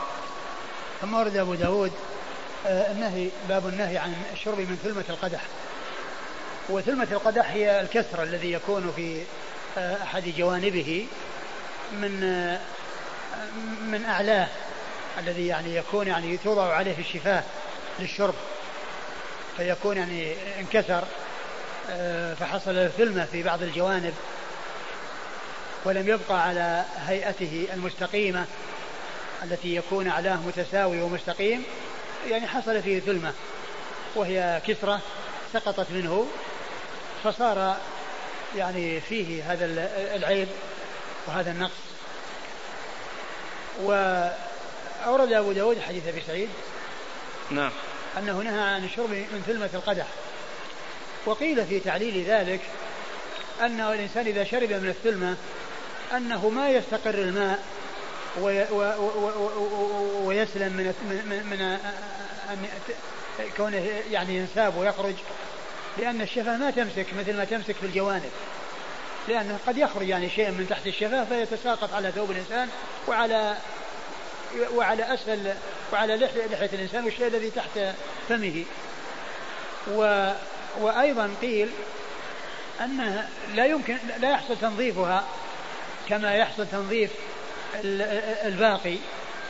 ثم 1.01 1.15
ورد 1.15 1.37
أبو 1.37 1.55
داود 1.55 1.93
آه، 2.67 2.93
النهي 2.93 3.29
باب 3.49 3.67
النهي 3.67 3.99
عن 3.99 4.15
الشرب 4.33 4.59
من 4.59 4.79
ثلمة 4.85 5.05
القدح. 5.11 5.41
وثلمة 6.69 7.09
القدح 7.13 7.51
هي 7.51 7.81
الكسر 7.81 8.23
الذي 8.23 8.53
يكون 8.53 8.93
في 8.97 9.23
آه، 9.79 10.03
أحد 10.03 10.35
جوانبه 10.39 11.07
من 11.93 12.25
آه، 12.25 12.61
من 13.83 14.05
أعلاه. 14.05 14.49
الذي 15.19 15.47
يعني 15.47 15.77
يكون 15.77 16.07
يعني 16.07 16.37
توضع 16.37 16.73
عليه 16.75 16.99
الشفاه 16.99 17.43
للشرب 17.99 18.35
فيكون 19.57 19.97
يعني 19.97 20.35
انكسر 20.61 21.05
فحصل 22.41 22.91
ثلمة 22.99 23.25
في 23.25 23.43
بعض 23.43 23.63
الجوانب 23.63 24.15
ولم 25.85 26.09
يبقى 26.09 26.43
على 26.49 26.85
هيئته 27.07 27.69
المستقيمة 27.73 28.45
التي 29.45 29.77
يكون 29.77 30.09
أعلاه 30.09 30.37
متساوي 30.37 31.03
ومستقيم 31.03 31.65
يعني 32.31 32.47
حصل 32.47 32.83
فيه 32.83 33.01
ثلمة 33.01 33.33
وهي 34.15 34.63
كسرة 34.67 35.01
سقطت 35.53 35.87
منه 35.91 36.27
فصار 37.25 37.77
يعني 38.57 39.01
فيه 39.01 39.53
هذا 39.53 39.65
العيب 40.17 40.49
وهذا 41.27 41.51
النقص. 41.51 41.73
وأورد 45.07 45.33
أبو 45.33 45.53
داود 45.53 45.81
حديث 45.81 46.09
أبي 46.09 46.23
سعيد. 46.27 46.49
نعم. 47.51 47.71
أنه 48.19 48.43
نهى 48.43 48.61
عن 48.61 48.85
الشرب 48.85 49.11
من 49.11 49.43
ثلمة 49.47 49.71
القدح. 49.75 50.07
وقيل 51.27 51.67
في 51.67 51.81
تعليل 51.81 52.25
ذلك 52.25 52.61
أن 53.61 53.81
الإنسان 53.81 54.27
إذا 54.27 54.45
شرب 54.45 54.73
من 54.73 54.89
الثلمة 54.89 55.37
أنه 56.17 56.49
ما 56.49 56.71
يستقر 56.71 57.15
الماء 57.15 57.65
ويسلم 60.25 60.73
من 60.73 60.95
من, 61.11 61.47
من 61.51 61.61
أن 62.51 62.67
كونه 63.57 64.03
يعني 64.11 64.37
ينساب 64.37 64.77
ويخرج. 64.77 65.15
لأن 65.99 66.21
الشفاه 66.21 66.57
ما 66.57 66.71
تمسك 66.71 67.07
مثل 67.19 67.37
ما 67.37 67.45
تمسك 67.45 67.75
في 67.75 67.87
الجوانب 67.87 68.31
لأنه 69.29 69.59
قد 69.67 69.79
يخرج 69.79 70.09
يعني 70.09 70.31
شيء 70.31 70.51
من 70.51 70.67
تحت 70.71 70.87
الشفاه 70.87 71.25
فيتساقط 71.25 71.95
على 71.95 72.13
ثوب 72.13 72.31
الإنسان 72.31 72.69
وعلى 73.09 73.57
وعلى 74.75 75.15
أسفل 75.15 75.55
وعلى 75.93 76.17
لحية 76.17 76.71
الإنسان 76.73 77.05
والشيء 77.05 77.27
الذي 77.27 77.51
تحت 77.51 77.81
فمه. 78.29 78.65
و 79.91 80.31
وأيضا 80.81 81.31
قيل 81.43 81.71
أنها 82.81 83.29
لا 83.55 83.67
يمكن 83.67 83.97
لا 84.21 84.31
يحصل 84.31 84.57
تنظيفها 84.61 85.25
كما 86.09 86.35
يحصل 86.35 86.67
تنظيف 86.73 87.11
الباقي 88.45 88.97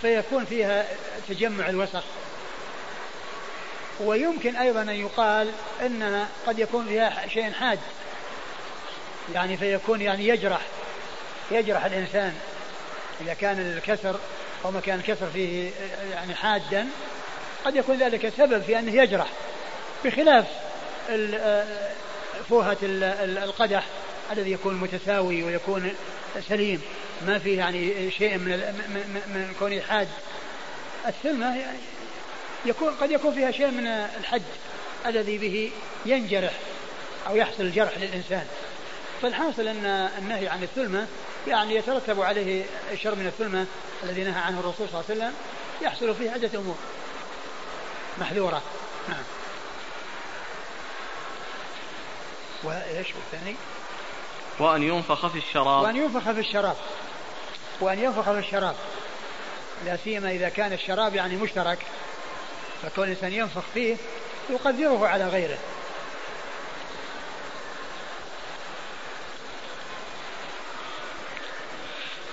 فيكون 0.03 0.45
فيها 0.45 0.87
تجمع 1.29 1.69
الوسخ. 1.69 2.05
ويمكن 4.01 4.57
أيضا 4.57 4.83
أن 4.83 4.89
يقال 4.89 5.53
أنها 5.87 6.29
قد 6.47 6.59
يكون 6.59 6.87
فيها 6.87 7.29
شيء 7.29 7.53
حاد. 7.53 7.79
يعني 9.35 9.57
فيكون 9.57 10.01
يعني 10.01 10.29
يجرح 10.29 10.61
يجرح 11.51 11.85
الإنسان 11.85 12.35
إذا 13.21 13.35
كان 13.35 13.61
الكسر 13.61 14.21
أو 14.65 14.71
مكان 14.71 14.99
الكسر 14.99 15.27
فيه 15.27 15.71
يعني 16.13 16.35
حادا 16.35 16.87
قد 17.65 17.77
يكون 17.77 17.97
ذلك 17.97 18.33
سبب 18.37 18.63
في 18.63 18.79
أنه 18.79 19.03
يجرح 19.03 19.29
بخلاف 20.05 20.47
فوهة 22.49 22.77
القدح 22.83 23.85
الذي 24.33 24.53
يكون 24.53 24.75
متساوي 24.75 25.43
ويكون 25.43 25.93
سليم 26.49 26.83
ما 27.27 27.39
فيه 27.39 27.59
يعني 27.59 28.11
شيء 28.11 28.39
من 28.39 28.51
من, 29.29 29.55
كونه 29.59 29.81
حاد. 29.81 30.09
الثلمة 31.07 31.57
يعني 31.57 31.79
يكون 32.67 32.95
قد 32.95 33.11
يكون 33.11 33.35
فيها 33.35 33.51
شيء 33.51 33.71
من 33.71 33.87
الحد 33.87 34.43
الذي 35.07 35.39
به 35.39 35.71
ينجرح 36.07 36.53
أو 37.27 37.37
يحصل 37.37 37.63
الجرح 37.63 37.99
للإنسان. 37.99 38.47
فالحاصل 39.23 39.69
أن 39.69 39.87
النهي 40.19 40.49
عن 40.49 40.63
الثلمة 40.63 41.07
يعني 41.49 41.75
يترتب 41.75 42.21
عليه 42.21 42.65
الشر 42.93 43.15
من 43.15 43.27
الثلمة 43.27 43.67
الذي 44.03 44.25
نهى 44.25 44.41
عنه 44.41 44.61
الرسول 44.61 44.89
صلى 44.89 45.01
الله 45.01 45.05
عليه 45.11 45.21
وسلم 45.21 45.35
يحصل 45.83 46.15
فيه 46.15 46.31
عدة 46.31 46.59
أمور 46.59 46.77
محذورة. 48.21 48.63
نعم. 49.09 49.23
وإيش 52.63 53.07
والثاني 53.15 53.57
وأن 54.59 54.83
ينفخ 54.83 55.27
في 55.27 55.39
الشراب. 55.39 55.83
وأن 55.83 55.97
ينفخ 55.97 56.31
في 56.31 56.41
الشراب. 56.41 56.77
وأن 57.81 57.99
ينفخ 57.99 58.33
في 58.33 58.39
الشراب. 58.39 58.75
لا 59.85 59.97
سيما 59.97 60.31
إذا 60.31 60.49
كان 60.49 60.73
الشراب 60.73 61.15
يعني 61.15 61.37
مشترك 61.37 61.79
فكون 62.83 63.05
الإنسان 63.05 63.33
ينفخ 63.33 63.63
فيه 63.75 63.97
يقدره 64.51 65.09
على 65.09 65.29
غيره. 65.29 65.59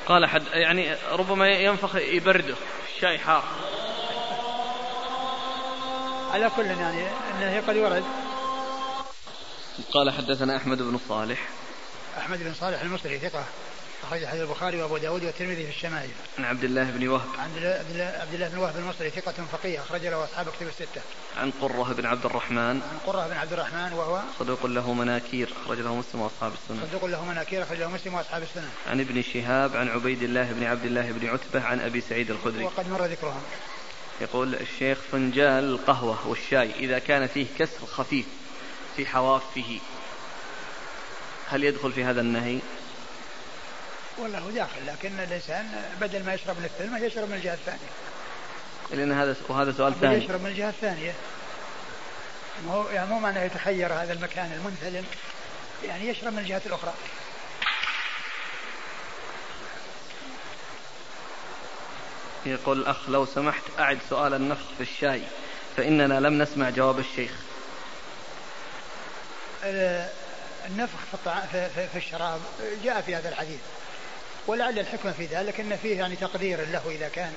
قال 0.08 0.26
حد 0.26 0.44
يعني 0.54 0.96
ربما 1.12 1.48
ينفخ 1.48 1.96
يبرده 1.96 2.56
الشاي 2.96 3.20
حار. 3.20 3.44
على 6.34 6.52
كل 6.56 6.66
يعني 6.66 7.08
إنه 7.08 7.68
قد 7.68 7.78
ورد. 7.78 8.04
قال 9.92 10.12
حدثنا 10.12 10.58
أحمد 10.58 10.78
بن 10.78 11.00
صالح. 11.10 11.48
أحمد 12.18 12.44
بن 12.44 12.54
صالح 12.54 12.82
المصري 12.82 13.20
ثقة. 13.20 13.46
أخرج 14.08 14.26
حديث 14.26 14.42
البخاري 14.42 14.82
وأبو 14.82 14.98
داود 14.98 15.24
والترمذي 15.24 15.64
في 15.64 15.70
الشمائل. 15.70 16.10
عن 16.38 16.46
عبد 16.46 16.64
الله 16.64 16.84
بن 16.84 17.08
وهب. 17.08 17.28
عن 17.38 17.50
عبد 18.22 18.34
الله 18.34 18.48
بن 18.48 18.58
وهب 18.58 18.78
المصري 18.78 19.10
ثقة 19.10 19.34
فقيه 19.52 19.82
أخرج 19.82 20.02
له 20.02 20.24
أصحاب 20.24 20.50
كتب 20.50 20.68
الستة. 20.68 21.02
عن 21.38 21.52
قرة 21.62 21.94
بن 21.94 22.06
عبد 22.06 22.26
الرحمن. 22.26 22.82
عن 22.82 23.00
قرة 23.06 23.28
بن 23.28 23.38
عبد 23.38 23.54
الرحمن 23.54 23.94
وهو 23.94 24.22
صدوق 24.40 24.66
له 24.66 24.94
مناكير 24.94 25.50
أخرج 25.66 25.80
له 25.80 25.96
مسلم 25.96 26.22
وأصحاب 26.22 26.52
السنة. 26.54 26.88
صدوق 26.88 27.06
له 27.06 27.26
مناكير 27.26 27.64
أخرج 27.64 27.78
له 27.78 27.90
مسلم 27.90 28.14
وأصحاب 28.14 28.44
السنة. 28.44 28.70
عن 28.88 29.00
ابن 29.00 29.22
شهاب 29.22 29.76
عن 29.76 29.88
عبيد 29.90 30.24
الله 30.24 30.52
بن 30.52 30.64
عبد 30.64 30.86
الله 30.86 31.12
بن 31.12 31.28
عتبة 31.28 31.66
عن 31.66 31.80
أبي 31.80 32.02
سعيد 32.02 32.32
الخدري. 32.32 32.64
وقد 32.64 32.90
مر 32.90 33.06
ذكرهم. 33.06 33.42
يقول 34.22 34.56
الشيخ 34.56 34.98
فنجان 35.12 35.64
القهوة 35.64 36.28
والشاي 36.28 36.72
إذا 36.80 37.00
كان 37.00 37.28
فيه 37.28 37.46
كسر 37.60 37.86
خفيف 37.86 38.26
في 38.96 39.06
حوافه 39.06 39.80
هل 41.48 41.64
يدخل 41.64 41.92
في 41.92 42.04
هذا 42.04 42.22
النهي؟ 42.22 42.60
والله 44.18 44.52
داخل 44.56 44.88
لكن 44.88 45.20
الإنسان 45.20 45.66
بدل 46.02 46.24
ما 46.24 46.34
يشرب 46.34 46.60
من 46.60 46.66
الثلمة 46.66 47.00
يشرب 47.00 47.30
من 47.30 47.36
الجهة 47.36 47.54
الثانية. 47.54 47.90
لأن 48.92 49.12
هذا 49.12 49.36
وهذا 49.50 49.72
سؤال 49.72 50.00
ثاني. 50.00 50.24
يشرب 50.24 50.42
من 50.42 50.50
الجهة 50.50 50.70
الثانية. 50.70 51.14
مو 52.68 52.84
يعني 52.84 53.10
مو 53.10 53.20
معنى 53.20 53.46
يتخير 53.46 53.94
هذا 53.94 54.14
المكان 54.14 54.52
المنثلم 54.52 55.06
يعني 55.84 56.08
يشرب 56.08 56.34
من 56.34 56.40
الجهة 56.40 56.62
الأخرى. 56.66 56.94
يقول 62.46 62.80
الأخ 62.80 63.10
لو 63.10 63.26
سمحت 63.26 63.64
أعد 63.80 64.00
سؤال 64.10 64.34
النفخ 64.34 64.66
في 64.78 64.84
الشاي 64.84 65.22
فإننا 65.78 66.20
لم 66.20 66.42
نسمع 66.42 66.70
جواب 66.70 67.00
الشيخ. 67.00 67.32
النفخ 70.66 71.00
في, 71.52 71.70
في, 71.76 71.88
في 71.88 71.98
الشراب 71.98 72.42
جاء 72.84 73.02
في 73.02 73.16
هذا 73.16 73.30
الحديث. 73.30 73.60
ولعل 74.48 74.80
الحكمة 74.80 75.12
في 75.12 75.26
ذلك 75.26 75.60
أن 75.60 75.78
فيه 75.78 75.98
يعني 75.98 76.16
تقدير 76.16 76.70
له 76.70 76.82
إذا 76.90 77.10
كان 77.10 77.34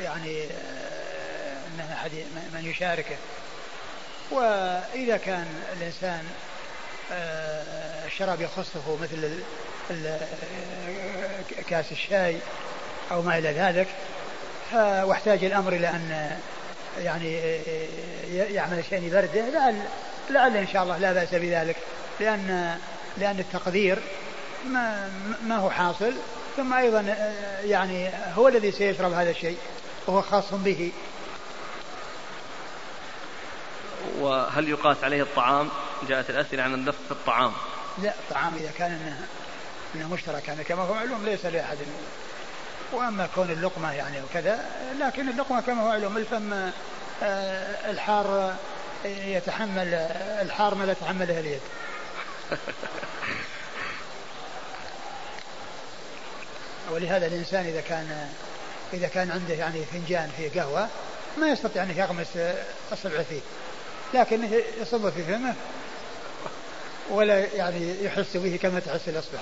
يعني 0.00 0.42
آه، 0.42 1.56
أنه 1.74 1.92
أحد 1.92 2.10
من 2.54 2.64
يشاركه. 2.64 3.16
وإذا 4.30 5.16
كان 5.16 5.46
الإنسان 5.76 6.24
آه، 7.12 8.06
الشراب 8.06 8.40
يخصه 8.40 8.96
مثل 9.02 9.40
آه، 9.90 10.20
كاس 11.68 11.92
الشاي 11.92 12.36
أو 13.10 13.22
ما 13.22 13.38
إلى 13.38 13.52
ذلك 13.52 13.88
واحتاج 15.04 15.44
الأمر 15.44 15.72
إلى 15.72 15.88
أن 15.88 16.38
يعني 16.98 17.40
يعمل 18.32 18.84
شيء 18.90 19.02
يبرده 19.02 19.48
لعل 19.48 19.76
لعل 20.30 20.56
إن 20.56 20.68
شاء 20.72 20.82
الله 20.82 20.98
لا 20.98 21.12
بأس 21.12 21.34
بذلك 21.34 21.76
لأن 22.20 22.78
لأن 23.18 23.38
التقدير 23.38 23.98
ما 24.68 25.10
ما 25.46 25.56
هو 25.56 25.70
حاصل 25.70 26.12
ثم 26.56 26.72
أيضا 26.74 27.00
يعني 27.64 28.10
هو 28.34 28.48
الذي 28.48 28.72
سيشرب 28.72 29.12
هذا 29.12 29.30
الشيء 29.30 29.58
وهو 30.06 30.22
خاص 30.22 30.54
به 30.54 30.92
وهل 34.18 34.68
يقاس 34.68 35.04
عليه 35.04 35.22
الطعام؟ 35.22 35.68
جاءت 36.08 36.30
الأسئلة 36.30 36.62
عن 36.62 36.74
النفخ 36.74 36.98
في 37.06 37.10
الطعام. 37.10 37.52
لا 38.02 38.10
الطعام 38.10 38.54
إذا 38.54 38.70
كان 38.78 38.90
إنه, 38.90 39.26
إنه 39.94 40.14
مشترك 40.14 40.48
يعني 40.48 40.64
كما 40.64 40.82
هو 40.82 40.94
معلوم 40.94 41.24
ليس 41.24 41.46
لأحد 41.46 41.76
وأما 42.92 43.28
كون 43.34 43.50
اللقمة 43.50 43.92
يعني 43.92 44.22
وكذا 44.22 44.64
لكن 45.00 45.28
اللقمة 45.28 45.60
كما 45.60 45.82
هو 45.82 45.88
معلوم 45.88 46.16
الفم 46.16 46.52
آه، 47.22 47.90
الحار 47.90 48.56
يتحمل 49.04 49.94
الحار 50.42 50.74
ما 50.74 50.84
لا 50.84 50.92
تحمله 50.92 51.40
اليد. 51.40 51.60
ولهذا 56.90 57.26
الإنسان 57.26 57.66
إذا 57.66 57.80
كان 57.80 58.28
إذا 58.92 59.08
كان 59.08 59.30
عنده 59.30 59.54
يعني 59.54 59.84
فنجان 59.84 60.30
فيه 60.36 60.60
قهوة 60.60 60.88
ما 61.38 61.48
يستطيع 61.48 61.82
أن 61.82 61.90
يغمس 61.96 62.38
أصبعه 62.92 63.22
فيه. 63.22 63.40
لكنه 64.14 64.62
يصب 64.80 65.10
في 65.10 65.22
فمه 65.22 65.54
ولا 67.10 67.54
يعني 67.54 68.04
يحس 68.04 68.36
به 68.36 68.58
كما 68.62 68.80
تحس 68.80 69.08
الأصبع. 69.08 69.38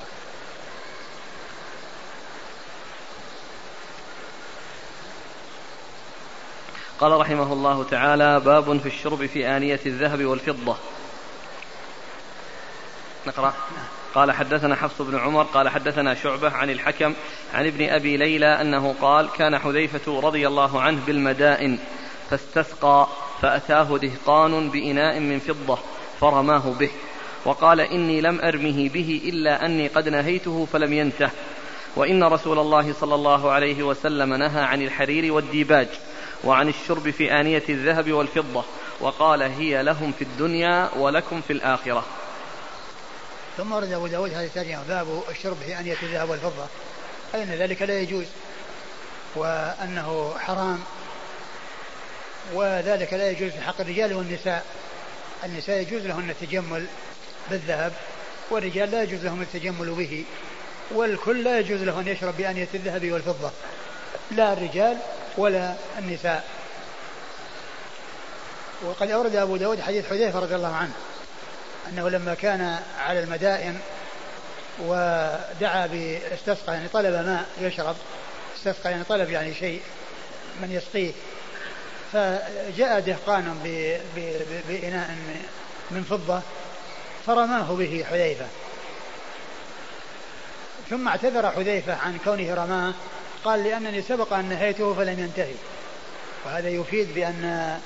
قال 7.01 7.13
رحمه 7.13 7.53
الله 7.53 7.85
تعالى 7.91 8.41
باب 8.41 8.81
في 8.81 8.87
الشرب 8.87 9.27
في 9.27 9.57
آنية 9.57 9.81
الذهب 9.87 10.25
والفضة. 10.25 10.77
نقرأ. 13.27 13.55
قال 14.14 14.33
حدثنا 14.33 14.74
حفص 14.74 15.03
بن 15.03 15.18
عمر 15.18 15.42
قال 15.42 15.68
حدثنا 15.68 16.14
شعبة 16.14 16.50
عن 16.50 16.70
الحكم 16.70 17.14
عن 17.55 17.66
ابن 17.66 17.88
أبي 17.88 18.16
ليلى 18.16 18.46
أنه 18.46 18.94
قال 19.00 19.29
كان 19.38 19.59
حذيفة 19.59 20.20
رضي 20.20 20.46
الله 20.46 20.83
عنه 20.83 21.00
بالمدائن 21.07 21.79
فاستسقى 22.31 23.07
فأتاه 23.42 23.98
دهقان 23.98 24.70
بإناء 24.70 25.20
من 25.20 25.38
فضة 25.38 25.79
فرماه 26.20 26.72
به 26.81 26.90
وقال 27.44 27.81
إني 27.81 28.20
لم 28.20 28.40
أرمه 28.40 28.88
به 28.88 29.22
إلا 29.24 29.66
أني 29.66 29.88
قد 29.88 30.09
نهيته 30.09 30.66
فلم 30.72 30.92
ينته 30.92 31.31
وإن 31.96 32.24
رسول 32.24 32.59
الله 32.59 32.92
صلى 32.92 33.14
الله 33.14 33.50
عليه 33.50 33.83
وسلم 33.83 34.35
نهى 34.35 34.62
عن 34.62 34.83
الحرير 34.83 35.33
والديباج 35.33 35.88
وعن 36.44 36.68
الشرب 36.68 37.11
في 37.11 37.40
آنية 37.40 37.62
الذهب 37.68 38.12
والفضة 38.12 38.64
وقال 39.00 39.42
هي 39.42 39.83
لهم 39.83 40.12
في 40.12 40.22
الدنيا 40.22 40.90
ولكم 40.96 41.40
في 41.40 41.53
الآخرة. 41.53 42.05
ثم 43.57 43.73
ورد 43.73 43.93
أبو 43.93 44.07
داود 44.07 44.35
هذه 44.35 44.45
الثانية 44.45 44.79
باب 44.88 45.23
الشرب 45.31 45.57
في 45.67 45.79
آنية 45.79 45.97
الذهب 46.03 46.31
والفضة. 46.31 46.67
أي 47.35 47.43
أن 47.43 47.55
ذلك؟ 47.55 47.83
لا 47.83 48.01
يجوز. 48.01 48.27
وأنه 49.37 50.35
حرام. 50.38 50.81
وذلك 52.55 53.12
لا 53.12 53.31
يجوز 53.31 53.51
في 53.51 53.61
حق 53.61 53.81
الرجال 53.81 54.14
والنساء. 54.14 54.67
النساء 55.45 55.77
يجوز 55.77 56.03
لهن 56.03 56.31
التجمل 56.31 56.87
بالذهب 57.51 57.93
والرجال 58.51 58.90
لا 58.90 59.03
يجوز 59.03 59.25
لهم 59.25 59.43
التجمل 59.43 59.90
به. 59.90 60.25
والكل 60.90 61.45
لا 61.45 61.59
يجوز 61.59 61.81
له 61.81 62.01
أن 62.01 62.09
يشرب 62.09 62.37
بآنية 62.37 62.69
الذهب 62.75 63.12
والفضة. 63.12 63.51
لا 64.31 64.53
الرجال 64.53 64.97
ولا 65.37 65.75
النساء. 65.99 66.45
وقد 68.85 69.11
أورد 69.11 69.37
أبو 69.37 69.57
داود 69.57 69.81
حديث 69.81 70.09
حذيفة 70.09 70.38
رضي 70.38 70.55
الله 70.55 70.75
عنه. 70.75 70.93
أنه 71.95 72.09
لما 72.09 72.35
كان 72.35 72.79
على 72.99 73.21
المدائن 73.21 73.79
ودعا 74.79 75.87
باستسقى 75.87 76.75
يعني 76.75 76.89
طلب 76.89 77.15
ماء 77.15 77.45
يشرب 77.61 77.97
استسقى 78.57 78.91
يعني 78.91 79.05
طلب 79.05 79.31
يعني 79.31 79.55
شيء 79.55 79.83
من 80.63 80.73
يسقيه. 80.73 81.13
فجاء 82.13 83.01
دهقان 83.01 83.59
بإناء 84.69 85.17
من 85.91 86.03
فضة 86.03 86.43
فرماه 87.27 87.73
به 87.73 88.05
حذيفة. 88.11 88.47
ثم 90.91 91.09
اعتذر 91.09 91.51
حذيفة 91.51 91.95
عن 91.95 92.19
كونه 92.25 92.55
رماه 92.55 92.95
قال 93.45 93.65
لأنني 93.65 94.03
سبق 94.03 94.33
أن 94.33 94.49
نهيته 94.49 94.95
فلم 94.95 95.21
ينتهي. 95.21 95.55
وهذا 96.47 96.69
يفيد 96.69 97.15
بأن 97.15 97.79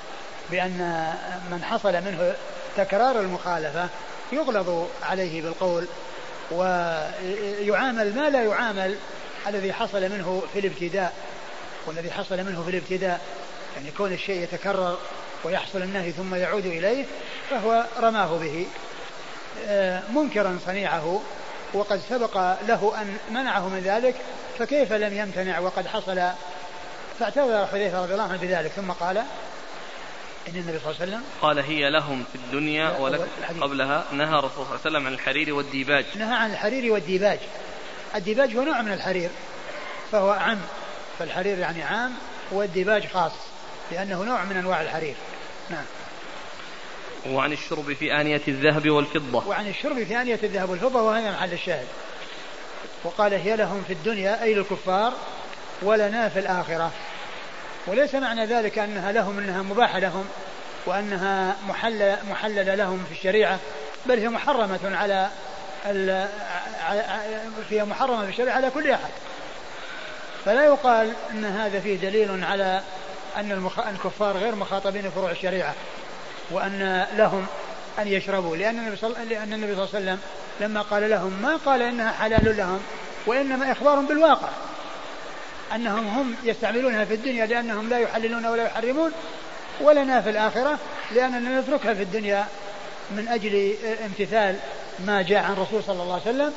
بأن 0.51 1.13
من 1.51 1.63
حصل 1.63 1.93
منه 1.93 2.33
تكرار 2.79 3.19
المخالفة 3.19 3.89
يغلظ 4.31 4.87
عليه 5.03 5.41
بالقول 5.41 5.87
ويعامل 6.51 8.15
ما 8.15 8.29
لا 8.29 8.43
يعامل 8.43 8.95
الذي 9.47 9.73
حصل 9.73 10.01
منه 10.01 10.43
في 10.53 10.59
الابتداء 10.59 11.13
والذي 11.85 12.11
حصل 12.11 12.37
منه 12.37 12.63
في 12.63 12.69
الابتداء 12.69 13.21
يعني 13.75 13.91
كون 13.91 14.13
الشيء 14.13 14.43
يتكرر 14.43 14.97
ويحصل 15.43 15.81
النهي 15.81 16.11
ثم 16.11 16.35
يعود 16.35 16.65
إليه 16.65 17.05
فهو 17.49 17.85
رماه 17.99 18.37
به. 18.37 18.67
آه، 19.67 20.01
منكرا 20.15 20.59
صنيعه 20.65 21.21
وقد 21.73 22.01
سبق 22.09 22.37
له 22.67 22.93
أن 23.01 23.17
منعه 23.31 23.69
من 23.69 23.79
ذلك 23.79 24.15
فكيف 24.59 24.93
لم 24.93 25.17
يمتنع 25.17 25.59
وقد 25.59 25.87
حصل؟ 25.87 26.21
فاعتذر 27.19 27.67
حذيفة 27.67 28.03
رضي 28.03 28.13
الله 28.13 28.23
عنه 28.23 28.37
بذلك 28.37 28.71
ثم 28.71 28.91
قال 28.91 29.23
إن 30.47 30.55
النبي 30.55 30.79
صلى 30.79 30.91
الله 30.91 31.01
عليه 31.01 31.11
وسلم؟ 31.11 31.23
قال 31.41 31.59
هي 31.59 31.89
لهم 31.89 32.23
في 32.31 32.35
الدنيا 32.35 32.97
ولك 32.97 33.27
قبلها. 33.61 34.05
نهى 34.11 34.39
الرسول 34.39 34.51
صلى 34.51 34.61
الله 34.63 34.79
عليه 34.85 34.89
وسلم 34.89 35.07
عن 35.07 35.13
الحرير 35.13 35.53
والديباج. 35.53 36.05
نهى 36.15 36.35
عن 36.35 36.51
الحرير 36.51 36.93
والديباج. 36.93 37.39
الديباج 38.15 38.57
هو 38.57 38.63
نوع 38.63 38.81
من 38.81 38.91
الحرير 38.91 39.29
فهو 40.11 40.29
عام. 40.29 40.61
فالحرير 41.19 41.59
يعني 41.59 41.83
عام 41.83 42.13
والديباج 42.51 43.07
خاص 43.07 43.31
لأنه 43.91 44.23
نوع 44.23 44.43
من 44.43 44.57
أنواع 44.57 44.81
الحرير. 44.81 45.15
نعم. 45.69 45.85
وعن 47.29 47.51
الشرب 47.51 47.93
في 47.93 48.21
آنية 48.21 48.41
الذهب 48.47 48.89
والفضة. 48.89 49.47
وعن 49.47 49.67
الشرب 49.67 50.03
في 50.03 50.21
آنية 50.21 50.39
الذهب 50.43 50.69
والفضة 50.69 51.01
وهذا 51.01 51.31
محل 51.31 51.53
الشاهد. 51.53 51.87
وقال 53.03 53.33
هي 53.33 53.55
لهم 53.55 53.83
في 53.87 53.93
الدنيا 53.93 54.43
أي 54.43 54.53
للكفار 54.53 55.13
ولنا 55.81 56.29
في 56.29 56.39
الآخرة. 56.39 56.91
وليس 57.89 58.15
معنى 58.15 58.45
ذلك 58.45 58.79
أنها 58.79 59.11
لهم 59.11 59.37
أنها 59.37 59.61
مباحة 59.61 59.99
لهم 59.99 60.25
وأنها 60.85 61.55
محلل 61.67 62.17
محللة 62.29 62.75
لهم 62.75 63.03
في 63.05 63.11
الشريعة 63.11 63.59
بل 64.05 64.19
هي 64.19 64.29
محرمة 64.29 64.79
على 64.83 65.29
هي 67.69 67.85
محرمة 67.85 68.23
في 68.23 68.29
الشريعة 68.29 68.55
على 68.55 68.69
كل 68.69 68.91
أحد. 68.91 69.09
فلا 70.45 70.65
يقال 70.65 71.13
أن 71.31 71.45
هذا 71.45 71.79
فيه 71.79 71.97
دليل 71.97 72.43
على 72.43 72.81
أن 73.37 73.69
الكفار 73.89 74.37
غير 74.37 74.55
مخاطبين 74.55 75.01
في 75.01 75.09
فروع 75.09 75.31
الشريعة 75.31 75.73
وأن 76.51 77.07
لهم 77.17 77.45
أن 77.99 78.07
يشربوا. 78.07 78.55
لأن 78.55 78.79
النبي 78.79 78.95
صلى 78.95 79.13
لأن 79.29 79.53
النبي 79.53 79.75
صلى 79.75 79.83
الله 79.83 79.95
عليه 79.95 80.05
وسلم 80.05 80.19
لما 80.59 80.81
قال 80.81 81.09
لهم 81.09 81.41
ما 81.41 81.55
قال 81.65 81.81
إنها 81.81 82.11
حلال 82.11 82.57
لهم 82.57 82.79
وإنما 83.27 83.71
إخبار 83.71 83.99
بالواقع. 83.99 84.49
أنهم 85.75 86.07
هم 86.07 86.35
يستعملونها 86.43 87.05
في 87.05 87.13
الدنيا 87.13 87.45
لأنهم 87.45 87.89
لا 87.89 87.99
يحللون 87.99 88.45
ولا 88.45 88.63
يحرمون 88.63 89.11
ولنا 89.81 90.21
في 90.21 90.29
الآخرة 90.29 90.77
لأننا 91.15 91.59
نتركها 91.59 91.93
في 91.93 92.03
الدنيا 92.03 92.47
من 93.11 93.27
أجل 93.27 93.75
امتثال 94.05 94.55
ما 95.05 95.21
جاء 95.21 95.43
عن 95.43 95.53
الرسول 95.53 95.83
صلى 95.83 96.03
الله 96.03 96.21
عليه 96.25 96.31
وسلم. 96.35 96.53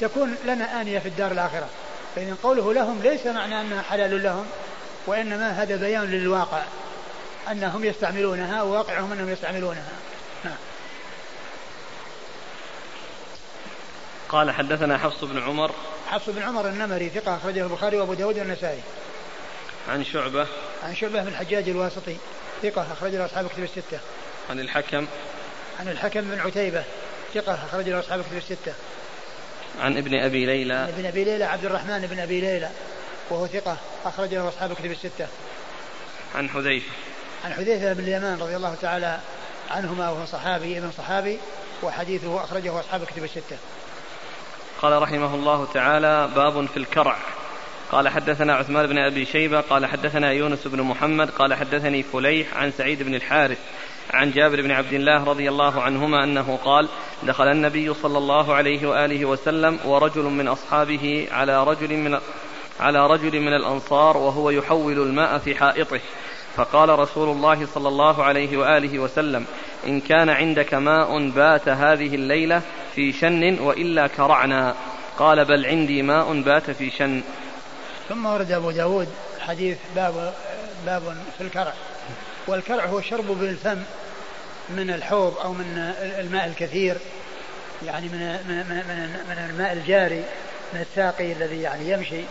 فتكون 0.00 0.36
لنا 0.44 0.80
آنية 0.80 0.98
في 0.98 1.08
الدار 1.08 1.32
الآخرة. 1.32 1.68
فإذا 2.16 2.36
قوله 2.42 2.74
لهم 2.74 3.00
ليس 3.02 3.26
معنى 3.26 3.60
أنها 3.60 3.82
حلال 3.82 4.22
لهم 4.22 4.46
وإنما 5.06 5.50
هذا 5.50 5.76
بيان 5.76 6.04
للواقع 6.04 6.62
أنهم 7.50 7.84
يستعملونها 7.84 8.62
وواقعهم 8.62 9.12
أنهم 9.12 9.28
يستعملونها. 9.28 9.88
قال 14.32 14.50
حدثنا 14.50 14.98
حفص 14.98 15.24
بن 15.24 15.42
عمر. 15.42 15.70
حفص 16.10 16.30
بن 16.30 16.42
عمر 16.42 16.68
النمري 16.68 17.08
ثقة 17.08 17.36
أخرجه 17.36 17.62
البخاري 17.62 17.96
وأبو 17.96 18.14
داود 18.14 18.38
والنسائي. 18.38 18.80
عن 19.88 20.04
شعبة. 20.04 20.46
عن 20.82 20.94
شعبة 20.94 21.22
بن 21.22 21.28
الحجاج 21.28 21.68
الواسطي 21.68 22.16
ثقة 22.62 22.92
أخرج 22.92 23.14
له 23.14 23.26
أصحاب 23.26 23.48
كتب 23.48 23.62
الستة. 23.62 23.98
عن 24.50 24.60
الحكم. 24.60 25.06
عن 25.80 25.88
الحكم 25.88 26.20
بن 26.20 26.40
عتيبة 26.40 26.84
ثقة 27.34 27.54
أخرج 27.54 27.88
له 27.88 28.00
أصحاب 28.00 28.22
كتب 28.22 28.36
الستة. 28.36 28.74
عن 29.80 29.96
ابن 29.96 30.14
أبي 30.14 30.46
ليلى. 30.46 30.74
عن 30.74 30.88
ابن 30.88 31.06
أبي 31.06 31.24
ليلى 31.24 31.44
عبد 31.44 31.64
الرحمن 31.64 32.06
بن 32.06 32.18
أبي 32.18 32.40
ليلى 32.40 32.70
وهو 33.30 33.46
ثقة 33.46 33.76
أخرج 34.04 34.34
له 34.34 34.48
أصحاب 34.48 34.72
كتب 34.72 34.90
الستة. 34.90 35.26
عن 36.34 36.48
حذيفة. 36.48 36.90
عن 37.44 37.52
حذيفة 37.52 37.92
بن 37.92 38.04
اليمان 38.04 38.38
رضي 38.40 38.56
الله 38.56 38.74
تعالى 38.82 39.20
عنهما 39.70 40.10
وهو 40.10 40.26
صحابي 40.26 40.78
ابن 40.78 40.90
صحابي 40.98 41.38
وحديثه 41.82 42.44
أخرجه 42.44 42.80
أصحاب 42.80 43.04
كتب 43.04 43.24
الستة. 43.24 43.56
قال 44.82 45.02
رحمه 45.02 45.34
الله 45.34 45.66
تعالى 45.74 46.28
باب 46.36 46.66
في 46.66 46.76
الكرع. 46.76 47.16
قال 47.92 48.08
حدثنا 48.08 48.54
عثمان 48.54 48.86
بن 48.86 48.98
أبي 48.98 49.24
شيبة 49.24 49.60
قال 49.60 49.86
حدثنا 49.86 50.32
يونس 50.32 50.66
بن 50.66 50.82
محمد 50.82 51.30
قال 51.30 51.54
حدثني 51.54 52.02
فليح 52.02 52.56
عن 52.56 52.70
سعيد 52.70 53.02
بن 53.02 53.14
الحارث 53.14 53.58
عن 54.14 54.30
جابر 54.30 54.62
بن 54.62 54.70
عبد 54.70 54.92
الله 54.92 55.24
رضي 55.24 55.48
الله 55.48 55.82
عنهما 55.82 56.24
أنه 56.24 56.58
قال 56.64 56.88
دخل 57.22 57.48
النبي 57.48 57.94
صلى 57.94 58.18
الله 58.18 58.54
عليه 58.54 58.88
وآله 58.88 59.24
وسلم 59.24 59.78
ورجل 59.84 60.22
من 60.22 60.48
أصحابه 60.48 61.28
على 61.32 61.64
رجل 61.64 61.96
من 61.96 62.18
على 62.80 63.06
رجل 63.06 63.40
من 63.40 63.54
الأنصار 63.54 64.16
وهو 64.16 64.50
يحول 64.50 65.02
الماء 65.02 65.38
في 65.38 65.54
حائطه. 65.54 66.00
فقال 66.56 66.98
رسول 66.98 67.28
الله 67.28 67.66
صلى 67.66 67.88
الله 67.88 68.24
عليه 68.24 68.56
وآله 68.56 68.98
وسلم 68.98 69.46
إن 69.86 70.00
كان 70.00 70.28
عندك 70.28 70.74
ماء 70.74 71.28
بات 71.28 71.68
هذه 71.68 72.14
الليلة 72.14 72.62
في 72.94 73.12
شن 73.12 73.58
وإلا 73.58 74.06
كرعنا. 74.06 74.74
قال 75.18 75.44
بل 75.44 75.66
عندي 75.66 76.02
ماء 76.02 76.40
بات 76.40 76.70
في 76.70 76.90
شن. 76.90 77.22
ثم 78.08 78.26
ورد 78.26 78.52
أبو 78.52 78.70
داود 78.70 79.08
حديث 79.40 79.78
باب 79.96 80.34
باب 80.86 81.16
في 81.38 81.44
الكرع. 81.44 81.72
والكرع 82.46 82.86
هو 82.86 82.98
الشرب 82.98 83.26
بالفم 83.26 83.82
من 84.68 84.90
الحوض 84.90 85.38
أو 85.38 85.52
من 85.52 85.94
الماء 86.18 86.46
الكثير 86.46 86.96
يعني 87.86 88.08
من 88.08 88.18
من 88.18 88.56
من, 88.56 89.16
من 89.28 89.50
الماء 89.50 89.72
الجاري 89.72 90.24
من 90.72 90.80
الساقي 90.80 91.32
الذي 91.32 91.62
يعني 91.62 91.90
يمشي 91.90 92.22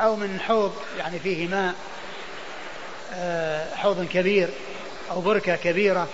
أو 0.00 0.16
من 0.16 0.40
حوض 0.40 0.74
يعني 0.98 1.18
فيه 1.18 1.48
ماء 1.48 1.74
آه، 3.14 3.74
حوض 3.74 4.06
كبير 4.12 4.48
أو 5.10 5.20
بركة 5.20 5.56
كبيرة. 5.56 6.08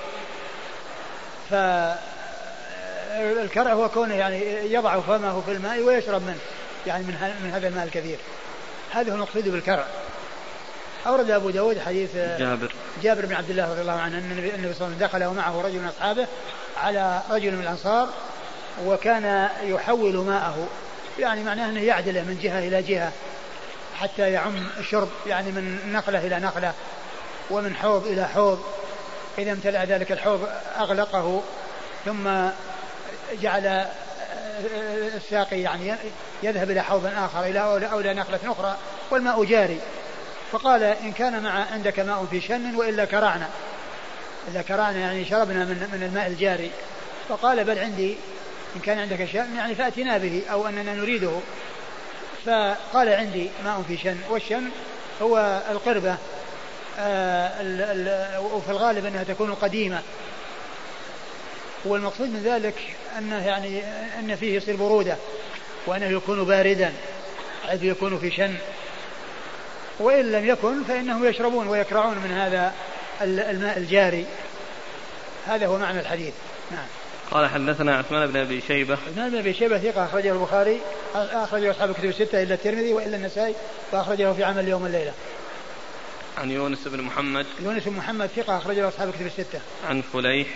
فالكرع 3.12 3.72
هو 3.72 3.88
كونه 3.88 4.14
يعني 4.14 4.72
يضع 4.72 5.00
فمه 5.00 5.40
في 5.40 5.52
الماء 5.52 5.80
ويشرب 5.80 6.22
منه 6.22 6.38
يعني 6.86 7.04
من 7.04 7.34
من 7.44 7.50
هذا 7.50 7.68
الماء 7.68 7.84
الكثير. 7.84 8.18
هذا 8.92 9.10
هو 9.10 9.14
المقصود 9.14 9.48
بالكرع. 9.48 9.86
أورد 11.06 11.30
أبو 11.30 11.50
داود 11.50 11.78
حديث 11.78 12.16
جابر. 12.16 12.72
جابر 13.02 13.26
بن 13.26 13.34
عبد 13.34 13.50
الله 13.50 13.70
رضي 13.70 13.80
الله 13.80 14.00
عنه 14.00 14.18
أن 14.18 14.30
النبي 14.30 14.48
صلى 14.50 14.56
الله 14.56 14.66
عليه 14.66 14.76
وسلم 14.76 14.96
دخل 15.00 15.24
ومعه 15.24 15.60
رجل 15.60 15.78
من 15.78 15.88
أصحابه 15.88 16.26
على 16.76 17.22
رجل 17.30 17.52
من 17.52 17.62
الأنصار 17.62 18.08
وكان 18.84 19.48
يحول 19.62 20.16
ماءه. 20.16 20.68
يعني 21.18 21.44
معناه 21.44 21.68
أنه 21.68 21.80
يعدله 21.80 22.20
من 22.20 22.38
جهة 22.42 22.58
إلى 22.58 22.82
جهة 22.82 23.12
حتى 23.94 24.32
يعم 24.32 24.66
الشرب 24.78 25.08
يعني 25.26 25.50
من 25.50 25.92
نقلة 25.92 26.26
إلى 26.26 26.38
نقلة 26.38 26.72
ومن 27.50 27.74
حوض 27.74 28.06
إلى 28.06 28.28
حوض. 28.28 28.62
إذا 29.38 29.52
امتلأ 29.52 29.84
ذلك 29.84 30.12
الحوض 30.12 30.48
أغلقه 30.78 31.42
ثم 32.04 32.28
جعل 33.42 33.86
الساقي 35.16 35.60
يعني 35.60 35.94
يذهب 36.42 36.70
إلى 36.70 36.82
حوض 36.82 37.06
آخر 37.06 37.44
إلى 37.44 37.60
أو 37.92 38.00
إلى 38.00 38.14
نخلة 38.14 38.38
أخرى 38.44 38.76
والماء 39.10 39.44
جاري. 39.44 39.80
فقال 40.52 40.82
إن 40.82 41.12
كان 41.12 41.42
مع 41.42 41.64
عندك 41.72 42.00
ماء 42.00 42.26
في 42.30 42.40
شن 42.40 42.74
وإلا 42.76 43.04
كرعنا. 43.04 43.48
إلا 44.48 44.62
كرعنا 44.62 44.98
يعني 44.98 45.24
شربنا 45.24 45.64
من 45.64 45.88
من 45.92 46.02
الماء 46.02 46.26
الجاري. 46.26 46.70
فقال 47.28 47.64
بل 47.64 47.78
عندي 47.78 48.16
إن 48.76 48.80
كان 48.80 48.98
عندك 48.98 49.24
شن 49.24 49.56
يعني 49.56 49.74
فأتنا 49.74 50.18
به 50.18 50.42
أو 50.52 50.68
أننا 50.68 50.94
نريده. 50.94 51.32
فقال 52.46 53.08
عندي 53.08 53.50
ماء 53.64 53.82
في 53.88 53.96
شن 53.96 54.16
والشن 54.30 54.70
هو 55.22 55.62
القربة 55.70 56.16
آه 56.98 58.40
وفي 58.40 58.70
الغالب 58.70 59.06
أنها 59.06 59.24
تكون 59.24 59.54
قديمة 59.54 60.02
والمقصود 61.84 62.28
من 62.28 62.42
ذلك 62.44 62.74
أنه 63.18 63.46
يعني 63.46 63.82
أن 64.18 64.36
فيه 64.36 64.56
يصير 64.56 64.76
برودة 64.76 65.16
وأنه 65.86 66.06
يكون 66.06 66.44
باردا 66.44 66.92
حيث 67.66 67.82
يكون 67.82 68.18
في 68.18 68.30
شن. 68.30 68.54
وإن 69.98 70.32
لم 70.32 70.46
يكن 70.46 70.84
فإنهم 70.84 71.24
يشربون 71.24 71.68
ويكرعون 71.68 72.18
من 72.18 72.32
هذا 72.32 72.72
الماء 73.22 73.78
الجاري. 73.78 74.26
هذا 75.46 75.66
هو 75.66 75.78
معنى 75.78 76.00
الحديث. 76.00 76.34
نعم. 76.70 76.86
قال 77.30 77.48
حدثنا 77.50 77.98
عثمان 77.98 78.26
بن 78.26 78.36
أبي 78.36 78.60
شيبة. 78.60 78.98
عثمان 79.08 79.30
بن 79.30 79.38
أبي 79.38 79.54
شيبة 79.54 79.78
ثقة 79.78 80.04
أخرجه 80.04 80.32
البخاري 80.32 80.80
أخرجه 81.14 81.70
أصحاب 81.70 81.90
الكتب 81.90 82.04
الستة 82.04 82.42
إلا 82.42 82.54
الترمذي 82.54 82.92
وإلا 82.92 83.16
النسائي 83.16 83.54
وأخرجه 83.92 84.32
في 84.32 84.44
عمل 84.44 84.68
يوم 84.68 84.86
الليلة. 84.86 85.12
عن 86.38 86.50
يونس 86.50 86.88
بن 86.88 87.00
محمد. 87.02 87.46
يونس 87.60 87.84
بن 87.84 87.96
محمد 87.96 88.30
ثقة 88.36 88.56
أخرجه 88.56 88.88
أصحاب 88.88 89.08
الكتب 89.08 89.26
الستة. 89.26 89.60
عن 89.88 90.02
فليح. 90.02 90.48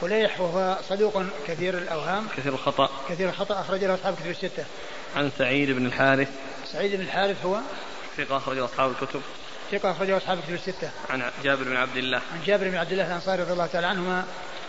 فليح 0.00 0.40
وهو 0.40 0.78
صدوق 0.88 1.22
كثير 1.48 1.78
الأوهام. 1.78 2.28
كثير 2.36 2.52
الخطأ. 2.52 2.90
كثير 3.08 3.28
الخطأ 3.28 3.60
أخرج 3.60 3.84
له 3.84 3.94
أصحاب 3.94 4.14
الكتب 4.14 4.30
الستة. 4.30 4.64
عن 5.16 5.30
سعيد 5.38 5.70
بن 5.70 5.86
الحارث. 5.86 6.28
سعيد 6.72 6.96
بن 6.96 7.00
الحارث 7.00 7.44
هو؟ 7.44 7.58
ثقة 8.16 8.36
أخرجه 8.36 8.64
أصحاب 8.64 8.90
الكتب. 8.90 9.20
ثقة 9.72 9.90
أخرجه 9.90 10.16
أصحاب 10.16 10.38
الكتب 10.38 10.54
الستة. 10.54 10.90
عن 11.10 11.30
جابر 11.44 11.64
بن 11.64 11.76
عبد 11.76 11.96
الله. 11.96 12.18
عن 12.18 12.42
جابر 12.46 12.68
بن 12.68 12.76
عبد 12.76 12.92
الله 12.92 13.06
الأنصاري 13.06 13.42
رضي 13.42 13.52
الله 13.52 13.66
تعالى 13.66 13.86
عنهما 13.86 14.24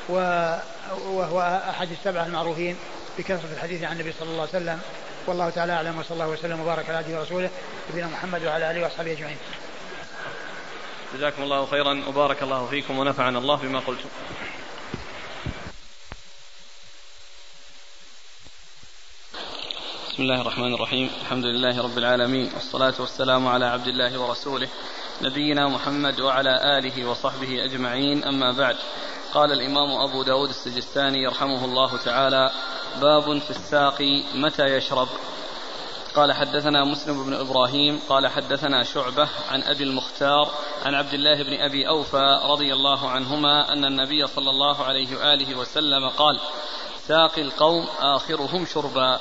وهو 0.10 1.64
أحد 1.70 1.92
السبعة 1.92 2.26
المعروفين 2.26 2.76
بكثرة 3.18 3.54
الحديث 3.54 3.84
عن 3.84 3.92
النبي 3.92 4.14
صلى 4.20 4.30
الله 4.30 4.42
عليه 4.42 4.50
وسلم. 4.50 4.80
والله 5.28 5.50
تعالى 5.50 5.74
أعلم 5.74 6.00
وصلى 6.00 6.12
الله 6.12 6.28
وسلم 6.28 6.60
وبارك 6.60 6.90
على 6.90 6.98
عبده 6.98 7.20
ورسوله 7.20 7.50
نبينا 7.92 8.08
محمد 8.08 8.46
وعلى 8.46 8.72
آله 8.72 8.84
وأصحابه 8.84 9.12
أجمعين. 9.12 9.38
جزاكم 11.16 11.44
الله 11.44 11.66
خيرا 11.66 12.04
وبارك 12.08 12.44
الله 12.44 12.68
فيكم 12.68 13.00
ونفعنا 13.00 13.40
الله 13.40 13.56
بما 13.56 13.80
قلتم. 13.80 14.10
بسم 20.16 20.24
الله 20.24 20.42
الرحمن 20.42 20.74
الرحيم. 20.74 21.10
الحمد 21.22 21.46
لله 21.46 21.84
رب 21.84 21.98
العالمين. 21.98 22.52
والصلاة 22.54 22.94
والسلام 23.00 23.48
على 23.48 23.66
عبد 23.66 23.88
الله 23.88 24.22
ورسوله 24.22 24.68
نبينا 25.22 25.68
محمد 25.68 26.20
وعلى 26.20 26.78
آله 26.78 27.10
وصحبه 27.10 27.66
أجمعين. 27.66 28.24
أما 28.24 28.52
بعد 28.52 28.76
قال 29.34 29.52
الإمام 29.52 30.10
أبو 30.10 30.24
داود 30.24 30.50
السجستاني 30.50 31.24
يرحمه 31.24 31.66
الله 31.66 31.98
تعالى 31.98 32.52
باب 33.02 33.40
في 33.40 33.50
الساقي 33.50 34.24
متى 34.36 34.64
يشرب. 34.64 35.08
قال 36.16 36.34
حدثنا 36.34 36.84
مسلم 36.84 37.26
بن 37.26 37.34
إبراهيم 37.34 38.00
قال 38.10 38.28
حدثنا 38.28 38.84
شعبة 38.84 39.28
عن 39.50 39.64
أبي 39.64 39.84
المختار 39.84 40.50
عن 40.86 40.94
عبد 40.96 41.14
الله 41.14 41.44
بن 41.44 41.54
أبي 41.54 41.88
أوفى 41.88 42.40
رضي 42.44 42.74
الله 42.74 43.10
عنهما 43.10 43.74
أن 43.74 43.86
النبي 43.86 44.28
صلى 44.28 44.50
الله 44.50 44.84
عليه 44.84 45.18
وآله 45.18 45.56
وسلم 45.56 46.10
قال 46.10 46.40
ساقي 47.08 47.42
القوم 47.42 47.88
آخرهم 48.00 48.66
شربا. 48.66 49.20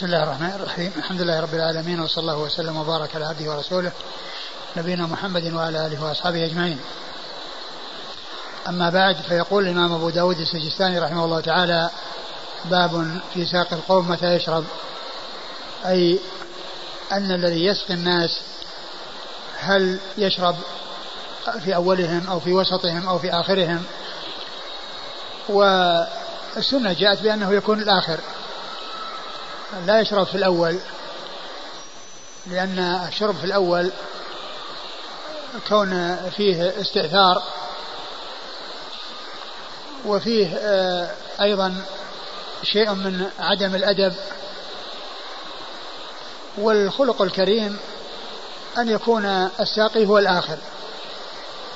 بسم 0.00 0.06
الله 0.06 0.22
الرحمن 0.22 0.52
الرحيم. 0.54 0.92
الحمد 0.96 1.20
لله 1.20 1.40
رب 1.40 1.54
العالمين 1.54 2.00
وصلى 2.00 2.22
الله 2.22 2.38
وسلم 2.38 2.76
وبارك 2.76 3.16
على 3.16 3.24
عبده 3.24 3.50
ورسوله 3.50 3.92
نبينا 4.76 5.06
محمد 5.06 5.52
وعلى 5.52 5.86
آله 5.86 6.04
وأصحابه 6.04 6.44
أجمعين. 6.44 6.80
أما 8.68 8.90
بعد 8.90 9.16
فيقول 9.28 9.64
الإمام 9.64 9.92
أبو 9.92 10.10
داود 10.10 10.38
السجستاني 10.38 10.98
رحمه 10.98 11.24
الله 11.24 11.40
تعالى 11.40 11.90
باب 12.64 13.20
في 13.34 13.46
ساق 13.46 13.72
القوم 13.72 14.10
متى 14.10 14.34
يشرب. 14.36 14.64
أي 15.86 16.18
أن 17.12 17.32
الذي 17.32 17.64
يسقي 17.64 17.94
الناس 17.94 18.40
هل 19.58 19.98
يشرب 20.18 20.56
في 21.64 21.74
أولهم 21.74 22.26
أو 22.30 22.40
في 22.40 22.52
وسطهم 22.52 23.08
أو 23.08 23.18
في 23.18 23.30
آخرهم؟ 23.30 23.84
والسنة 25.48 26.92
جاءت 26.92 27.22
بأنه 27.22 27.54
يكون 27.54 27.82
الآخر. 27.82 28.20
لا 29.86 30.00
يشرب 30.00 30.26
في 30.26 30.34
الأول 30.34 30.78
لأن 32.46 32.78
الشرب 33.08 33.36
في 33.36 33.44
الأول 33.44 33.90
كون 35.68 36.16
فيه 36.36 36.80
استئثار 36.80 37.42
وفيه 40.06 40.56
آه، 40.56 41.10
أيضا 41.40 41.82
شيء 42.62 42.90
من 42.94 43.30
عدم 43.38 43.74
الأدب. 43.74 44.14
والخلق 46.58 47.22
الكريم 47.22 47.78
أن 48.78 48.88
يكون 48.88 49.26
الساقي 49.60 50.06
هو 50.06 50.18
الآخر 50.18 50.58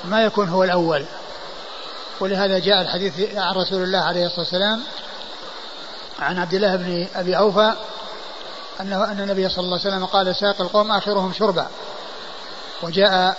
ما 0.03 0.23
يكون 0.23 0.49
هو 0.49 0.63
الأول. 0.63 1.05
ولهذا 2.19 2.59
جاء 2.59 2.81
الحديث 2.81 3.35
عن 3.35 3.55
رسول 3.55 3.83
الله 3.83 3.99
عليه 3.99 4.25
الصلاة 4.25 4.39
والسلام 4.39 4.83
عن 6.19 6.39
عبد 6.39 6.53
الله 6.53 6.75
بن 6.75 7.07
أبي 7.15 7.37
أوفى 7.37 7.73
أنه 8.81 9.03
أن 9.03 9.19
النبي 9.19 9.49
صلى 9.49 9.63
الله 9.63 9.79
عليه 9.79 9.87
وسلم 9.95 10.05
قال 10.05 10.35
ساق 10.35 10.61
القوم 10.61 10.91
آخرهم 10.91 11.33
شربا. 11.33 11.67
وجاء 12.81 13.37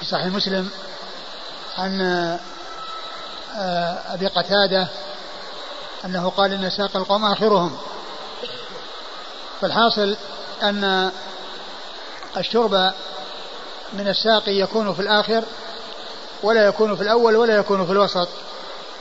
في 0.00 0.06
صحيح 0.06 0.26
مسلم 0.26 0.70
عن 1.78 2.00
آه، 3.56 4.14
أبي 4.14 4.26
قتادة 4.26 4.88
أنه 6.04 6.30
قال 6.30 6.52
إن 6.52 6.70
ساق 6.70 6.96
القوم 6.96 7.24
آخرهم. 7.24 7.76
فالحاصل 9.60 10.16
أن 10.62 11.10
الشرب 12.36 12.92
من 13.92 14.08
الساقي 14.08 14.52
يكون 14.52 14.94
في 14.94 15.02
الآخر 15.02 15.44
ولا 16.42 16.66
يكون 16.66 16.96
في 16.96 17.02
الأول 17.02 17.36
ولا 17.36 17.56
يكون 17.56 17.86
في 17.86 17.92
الوسط 17.92 18.28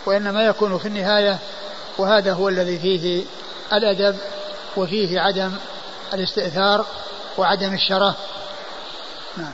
وإنما 0.05 0.45
يكون 0.45 0.77
في 0.77 0.87
النهاية 0.87 1.37
وهذا 1.97 2.33
هو 2.33 2.49
الذي 2.49 2.79
فيه 2.79 3.23
الأدب 3.73 4.17
وفيه 4.77 5.19
عدم 5.19 5.51
الاستئثار 6.13 6.85
وعدم 7.37 7.73
الشره 7.73 8.15
نعم. 9.37 9.53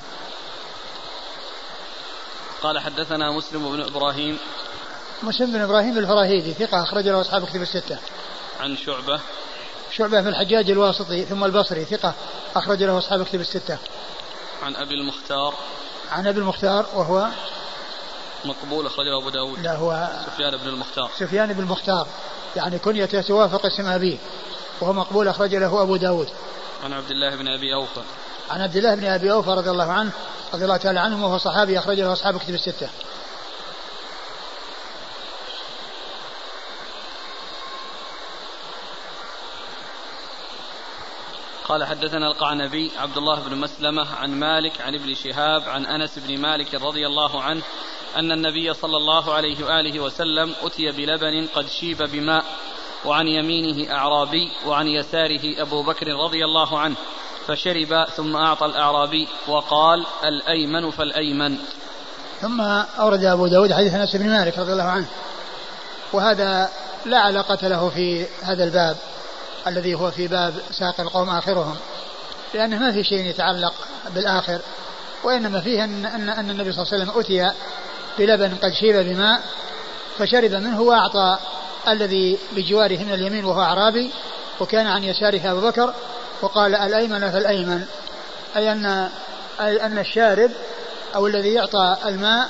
قال 2.62 2.80
حدثنا 2.80 3.32
مسلم 3.32 3.72
بن 3.72 3.82
إبراهيم. 3.82 4.38
مسلم 5.24 5.52
بن 5.52 5.62
إبراهيم 5.62 5.98
الفراهيدي 5.98 6.54
ثقة 6.54 6.84
أخرج 6.84 7.08
له 7.08 7.22
أصحاب 7.22 7.46
كتب 7.46 7.62
الستة. 7.62 7.98
عن 8.60 8.78
شعبة. 8.78 9.20
شعبة 9.92 10.22
بن 10.22 10.28
الحجاج 10.28 10.72
الواسطي 10.72 11.26
ثم 11.26 11.44
البصري 11.44 11.86
ثقة 11.86 12.14
أخرج 12.56 12.84
له 12.84 12.98
أصحاب 12.98 13.26
كتب 13.26 13.42
الستة. 13.42 13.78
عن 14.64 14.76
أبي 14.76 14.94
المختار. 14.94 15.54
عن 16.12 16.28
أبي 16.28 16.40
المختار 16.40 16.86
وهو 16.94 17.28
مقبول 18.46 18.86
أخرجه 18.86 19.18
أبو 19.18 19.30
داود. 19.30 19.60
لا 19.60 19.76
هو 19.76 20.10
سفيان 20.26 20.58
بن 20.58 20.68
المختار. 20.68 21.10
سفيان 21.20 21.54
بن 21.54 21.60
المختار. 21.60 22.08
يعني 22.56 22.80
كنيته 22.80 23.22
توافق 23.22 23.66
اسم 23.66 23.86
أبيه. 23.86 24.18
وهو 24.82 24.94
مقبول 24.94 25.28
أخرج 25.28 25.56
له 25.56 25.82
أبو 25.82 25.96
داود. 25.96 26.30
عن 26.84 26.94
عبد 26.94 27.12
الله 27.12 27.36
بن 27.36 27.48
أبي 27.48 27.74
أوفى. 27.74 28.02
عن 28.50 28.62
عبد 28.62 28.76
الله 28.76 28.96
بن 28.96 29.06
أبي 29.06 29.32
أوفى 29.32 29.50
رضي 29.50 29.70
الله 29.70 29.92
عنه 29.92 30.12
رضي 30.54 30.64
الله 30.64 30.78
تعالى 30.78 31.00
عنه 31.00 31.26
وهو 31.26 31.38
صحابي 31.38 31.80
أخرج 31.80 32.00
له 32.00 32.14
أصحاب 32.14 32.38
كتب 32.38 32.54
الستة. 32.54 32.90
قال 41.68 41.86
حدثنا 41.86 42.28
القعنبي 42.28 42.92
عبد 42.98 43.18
الله 43.18 43.40
بن 43.40 43.58
مسلمة 43.58 44.16
عن 44.16 44.32
مالك 44.32 44.82
عن 44.82 44.96
ابن 44.96 45.14
شهاب 45.14 45.70
عن 45.70 45.86
أنس 45.86 46.20
بن 46.20 46.42
مالك 46.42 46.74
رضي 46.74 47.08
الله 47.08 47.42
عنه 47.42 47.62
أن 48.16 48.32
النبي 48.32 48.74
صلى 48.74 48.98
الله 48.98 49.34
عليه 49.34 49.66
وآله 49.66 50.00
وسلم 50.00 50.54
أتي 50.64 50.92
بلبن 50.92 51.48
قد 51.56 51.68
شيب 51.68 51.98
بماء 51.98 52.46
وعن 53.06 53.28
يمينه 53.28 53.94
أعرابي 53.94 54.52
وعن 54.66 54.88
يساره 54.88 55.62
أبو 55.62 55.84
بكر 55.84 56.08
رضي 56.08 56.46
الله 56.46 56.80
عنه 56.80 56.96
فشرب 57.48 58.06
ثم 58.16 58.36
أعطى 58.36 58.66
الأعرابي 58.66 59.28
وقال 59.48 60.06
الأيمن 60.24 60.92
فالأيمن. 60.92 61.58
ثم 62.42 62.62
أورد 63.00 63.24
أبو 63.24 63.48
داود 63.48 63.74
حديث 63.74 63.94
أنس 63.94 64.16
بن 64.16 64.30
مالك 64.30 64.58
رضي 64.58 64.72
الله 64.72 64.84
عنه 64.84 65.08
وهذا 66.14 66.70
لا 67.06 67.18
علاقة 67.18 67.68
له 67.68 67.90
في 67.90 68.26
هذا 68.44 68.64
الباب 68.64 68.98
الذي 69.68 69.96
هو 69.96 70.12
في 70.12 70.28
باب 70.28 70.54
ساق 70.72 71.02
القوم 71.02 71.30
آخرهم 71.30 71.76
لأنه 72.54 72.80
ما 72.80 72.92
في 72.92 73.04
شيء 73.04 73.26
يتعلق 73.26 73.74
بالآخر 74.16 74.60
وإنما 75.24 75.62
فيه 75.62 75.84
أن, 75.84 76.06
أن, 76.06 76.50
النبي 76.50 76.72
صلى 76.72 76.84
الله 76.84 76.94
عليه 76.94 77.04
وسلم 77.04 77.20
أتي 77.20 77.52
بلبن 78.18 78.56
قد 78.56 78.74
شيب 78.74 78.96
بماء 78.96 79.42
فشرب 80.18 80.52
منه 80.52 80.82
وأعطى 80.82 81.38
الذي 81.88 82.38
بجواره 82.52 82.98
من 82.98 83.14
اليمين 83.14 83.46
وهو 83.46 83.62
أعرابي 83.62 84.12
وكان 84.60 84.88
عن 84.88 85.04
يساره 85.04 85.52
أبو 85.52 85.62
بكر 85.62 85.94
وقال 86.42 86.76
الأيمن 86.76 87.32
فالأيمن 87.32 87.86
أي 88.56 88.72
أن 88.72 89.10
أي 89.62 89.86
أن 89.86 90.00
الشارب 90.00 90.52
أو 91.16 91.28
الذي 91.28 91.54
يعطى 91.54 91.98
الماء 92.06 92.50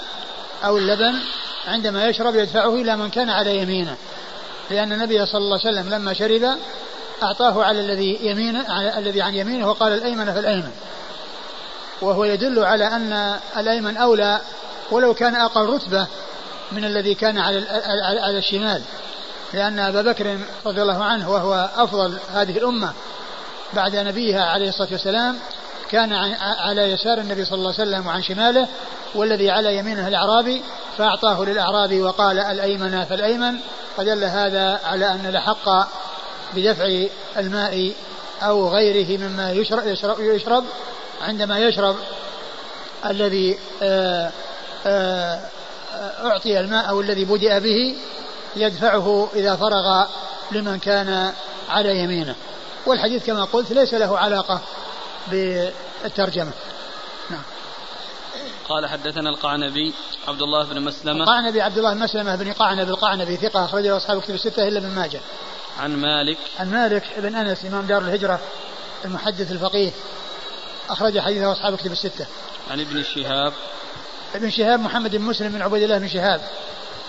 أو 0.66 0.78
اللبن 0.78 1.20
عندما 1.68 2.06
يشرب 2.06 2.36
يدفعه 2.36 2.76
إلى 2.76 2.98
من 2.98 3.10
كان 3.10 3.30
على 3.30 3.58
يمينه 3.58 3.96
لأن 4.70 4.94
النبي 4.94 5.26
صلى 5.26 5.38
الله 5.38 5.60
عليه 5.66 5.80
وسلم 5.80 5.94
لما 5.94 6.14
شرب 6.14 6.58
أعطاه 7.24 7.64
على 7.64 7.80
الذي 7.80 8.20
يمينه 8.22 8.66
على 8.70 8.98
الذي 8.98 9.22
عن 9.22 9.36
يمينه 9.36 9.70
وقال 9.70 9.94
الأيمن 9.94 10.34
فالأيمن. 10.34 10.72
وهو 12.02 12.24
يدل 12.24 12.60
على 12.60 12.88
أن 12.88 13.40
الأيمن 13.58 13.98
أولى 13.98 14.42
ولو 14.92 15.14
كان 15.14 15.36
أقل 15.36 15.62
رتبة 15.62 16.08
من 16.72 16.86
الذي 16.86 17.16
كان 17.16 17.38
على 17.38 17.66
على 18.22 18.38
الشمال. 18.38 18.82
لأن 19.54 19.80
أبا 19.80 20.02
بكر 20.02 20.38
رضي 20.66 20.82
الله 20.82 21.04
عنه 21.04 21.32
وهو 21.32 21.70
أفضل 21.76 22.18
هذه 22.34 22.58
الأمة 22.58 22.94
بعد 23.74 23.96
نبيها 23.96 24.46
عليه 24.46 24.70
الصلاة 24.70 24.88
والسلام 24.92 25.40
كان 25.90 26.14
على 26.42 26.82
يسار 26.82 27.18
النبي 27.18 27.46
صلى 27.46 27.56
الله 27.56 27.74
عليه 27.80 27.90
وسلم 27.90 28.08
وعن 28.08 28.22
شماله 28.22 28.68
والذي 29.16 29.52
على 29.52 29.78
يمينه 29.78 30.08
الأعرابي 30.08 30.62
فأعطاه 30.98 31.44
للأعرابي 31.44 32.02
وقال 32.02 32.40
الأيمن 32.40 33.06
فالأيمن 33.06 33.60
فدل 33.98 34.24
هذا 34.24 34.80
على 34.86 35.12
أن 35.12 35.26
الأحق 35.26 35.70
بدفع 36.56 37.08
الماء 37.38 37.94
أو 38.42 38.70
غيره 38.70 39.18
مما 39.18 39.52
يشرب, 39.52 39.88
يشرب, 39.88 40.20
يشرب 40.20 40.64
عندما 41.22 41.60
يشرب 41.60 41.96
الذي 43.06 43.60
آه، 43.82 44.32
أعطي 46.26 46.60
الماء 46.60 46.90
أو 46.90 47.02
الذي 47.02 47.26
بدأ 47.26 47.60
به 47.60 47.96
يدفعه 48.56 49.30
إذا 49.36 49.56
فرغ 49.56 50.06
لمن 50.52 50.80
كان 50.80 51.34
على 51.70 52.00
يمينه. 52.00 52.36
والحديث 52.86 53.26
كما 53.26 53.44
قلت 53.44 53.72
ليس 53.72 53.94
له 53.94 54.18
علاقة 54.18 54.62
بالترجمة. 55.28 56.52
نعم. 57.30 57.42
قال 58.70 58.90
حدثنا 58.90 59.30
القعنبي 59.30 59.94
عبد 60.28 60.42
الله 60.42 60.66
بن 60.66 60.82
مسلمة. 60.82 61.24
القعنبي 61.24 61.62
عبد 61.62 61.78
الله 61.78 61.94
بن 61.94 62.00
مسلمة 62.00 62.36
بن 62.36 62.54
قعنب 62.54 62.90
القعنبي 62.90 63.38
ثقة 63.38 63.66
أخرجه 63.66 63.98
أصحاب 63.98 64.22
كتب 64.22 64.34
الستة 64.34 64.68
إلا 64.68 64.80
ابن 64.80 64.90
ماجه. 64.90 65.20
عن 65.80 65.96
مالك. 65.96 66.38
عن 66.60 66.72
مالك 66.72 67.04
بن 67.18 67.36
أنس 67.36 67.66
إمام 67.66 67.86
دار 67.86 68.02
الهجرة 68.02 68.40
المحدث 69.06 69.52
الفقيه 69.52 69.92
أخرج 70.90 71.20
حديثه 71.20 71.52
أصحاب 71.52 71.78
كتب 71.78 71.92
الستة. 71.92 72.26
عن 72.72 72.80
ابن 72.80 73.04
شهاب. 73.04 73.54
ابن 74.36 74.50
شهاب 74.50 74.80
محمد 74.80 75.16
بن 75.16 75.22
مسلم 75.22 75.52
بن 75.52 75.62
عبيد 75.62 75.84
الله 75.84 75.98
بن 75.98 76.08
شهاب 76.08 76.42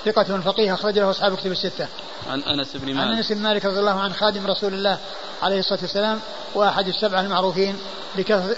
ثقة 0.05 0.41
فقيه 0.41 0.75
أخرج 0.75 0.99
له 0.99 1.11
أصحاب 1.11 1.37
كتب 1.37 1.53
الستة. 1.53 1.89
عن 2.31 2.43
أنس 2.43 2.77
بن 2.77 2.95
مالك. 2.95 3.09
عن 3.09 3.17
أنس 3.17 3.33
بن 3.33 3.43
مالك 3.43 3.65
رضي 3.65 3.81
الله 3.81 4.01
عنه 4.01 4.15
خادم 4.15 4.47
رسول 4.47 4.75
الله 4.75 4.99
عليه 5.43 5.59
الصلاة 5.59 5.81
والسلام 5.83 6.21
وأحد 6.55 6.89
السبعة 6.89 7.21
المعروفين 7.21 7.79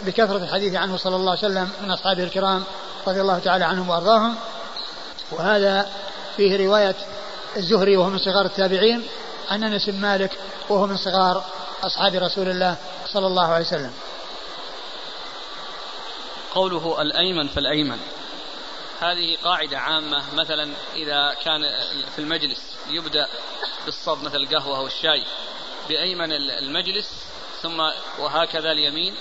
بكثرة 0.06 0.36
الحديث 0.36 0.74
عنه 0.74 0.96
صلى 0.96 1.16
الله 1.16 1.30
عليه 1.30 1.40
وسلم 1.40 1.70
من 1.82 1.90
أصحابه 1.90 2.24
الكرام 2.24 2.64
رضي 3.06 3.20
الله 3.20 3.38
تعالى 3.38 3.64
عنهم 3.64 3.88
وأرضاهم. 3.88 4.34
وهذا 5.30 5.86
فيه 6.36 6.66
رواية 6.66 6.94
الزهري 7.56 7.96
وهو 7.96 8.08
من 8.08 8.18
صغار 8.18 8.46
التابعين 8.46 9.02
عن 9.50 9.64
أنس 9.64 9.90
بن 9.90 10.00
مالك 10.00 10.30
وهو 10.68 10.86
من 10.86 10.96
صغار 10.96 11.44
أصحاب 11.82 12.14
رسول 12.14 12.48
الله 12.48 12.76
صلى 13.12 13.26
الله 13.26 13.46
عليه 13.46 13.66
وسلم. 13.66 13.92
قوله 16.54 17.02
الأيمن 17.02 17.48
فالأيمن 17.48 17.98
هذه 19.00 19.36
قاعدة 19.44 19.78
عامة 19.78 20.34
مثلا 20.34 20.70
إذا 20.94 21.34
كان 21.44 21.62
في 22.16 22.18
المجلس 22.18 22.60
يبدأ 22.90 23.26
بالصب 23.84 24.22
مثل 24.22 24.36
القهوة 24.36 24.78
أو 24.78 24.86
الشاي 24.86 25.24
بأيمن 25.88 26.32
المجلس 26.32 27.10
ثم 27.62 27.80
وهكذا 28.18 28.70
اليمين. 28.72 29.14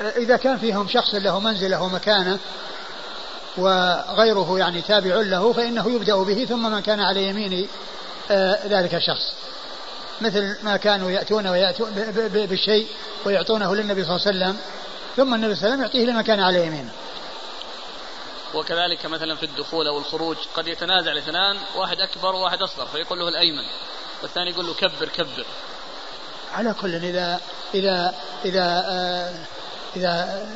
إذا 0.00 0.36
كان 0.36 0.58
فيهم 0.58 0.88
شخص 0.88 1.14
له 1.14 1.40
منزله 1.40 1.82
ومكانه 1.82 2.38
وغيره 3.56 4.58
يعني 4.58 4.82
تابع 4.82 5.14
له 5.14 5.52
فإنه 5.52 5.90
يبدأ 5.90 6.16
به 6.16 6.44
ثم 6.44 6.72
من 6.72 6.80
كان 6.80 7.00
على 7.00 7.28
يمين 7.28 7.68
آه، 8.30 8.66
ذلك 8.66 8.94
الشخص. 8.94 9.34
مثل 10.20 10.56
ما 10.62 10.76
كانوا 10.76 11.10
يأتون 11.10 11.46
ويأتون 11.46 11.90
بالشيء 12.28 12.86
ويعطونه 13.24 13.74
للنبي 13.74 14.04
صلى 14.04 14.16
الله 14.16 14.26
عليه 14.26 14.38
وسلم 14.38 14.56
ثم 15.16 15.34
النبي 15.34 15.54
صلى 15.54 15.64
الله 15.64 15.76
عليه 15.76 15.86
وسلم 15.86 16.02
يعطيه 16.02 16.12
لمن 16.12 16.22
كان 16.22 16.40
على 16.40 16.66
يمينه 16.66 16.90
وكذلك 18.54 19.06
مثلا 19.06 19.34
في 19.36 19.42
الدخول 19.42 19.86
أو 19.86 19.98
الخروج 19.98 20.36
قد 20.54 20.68
يتنازع 20.68 21.12
الاثنان 21.12 21.56
واحد 21.76 22.00
أكبر 22.00 22.34
وواحد 22.34 22.62
أصغر 22.62 22.86
فيقول 22.86 23.18
له 23.18 23.28
الأيمن 23.28 23.64
والثاني 24.22 24.50
يقول 24.50 24.66
له 24.66 24.74
كبر 24.74 25.08
كبر. 25.08 25.44
على 26.52 26.74
كل 26.80 26.94
إذا 26.94 27.40
إذا 27.74 28.14
إذا 28.44 28.84
آه 28.88 29.34
إذا 29.96 30.46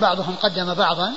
بعضهم 0.00 0.36
قدم 0.36 0.74
بعضا 0.74 1.12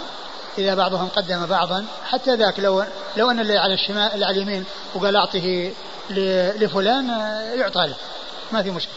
إذا 0.58 0.76
بعضهم 0.76 1.08
قدم 1.08 1.46
بعضا 1.46 1.86
حتى 2.06 2.36
ذاك 2.36 2.60
لو 2.60 2.84
لو 3.18 3.32
أن 3.32 3.40
اللي 3.40 3.58
على 3.58 3.74
الشمال 3.74 4.14
اللي 4.14 4.26
على 4.26 4.36
اليمين 4.36 4.66
وقال 4.96 5.16
اعطه 5.16 5.72
لفلان 6.10 7.10
آه، 7.10 7.54
يعطى 7.54 7.88
له. 7.88 7.96
ما 8.52 8.64
في 8.64 8.72
مشكلة. 8.72 8.94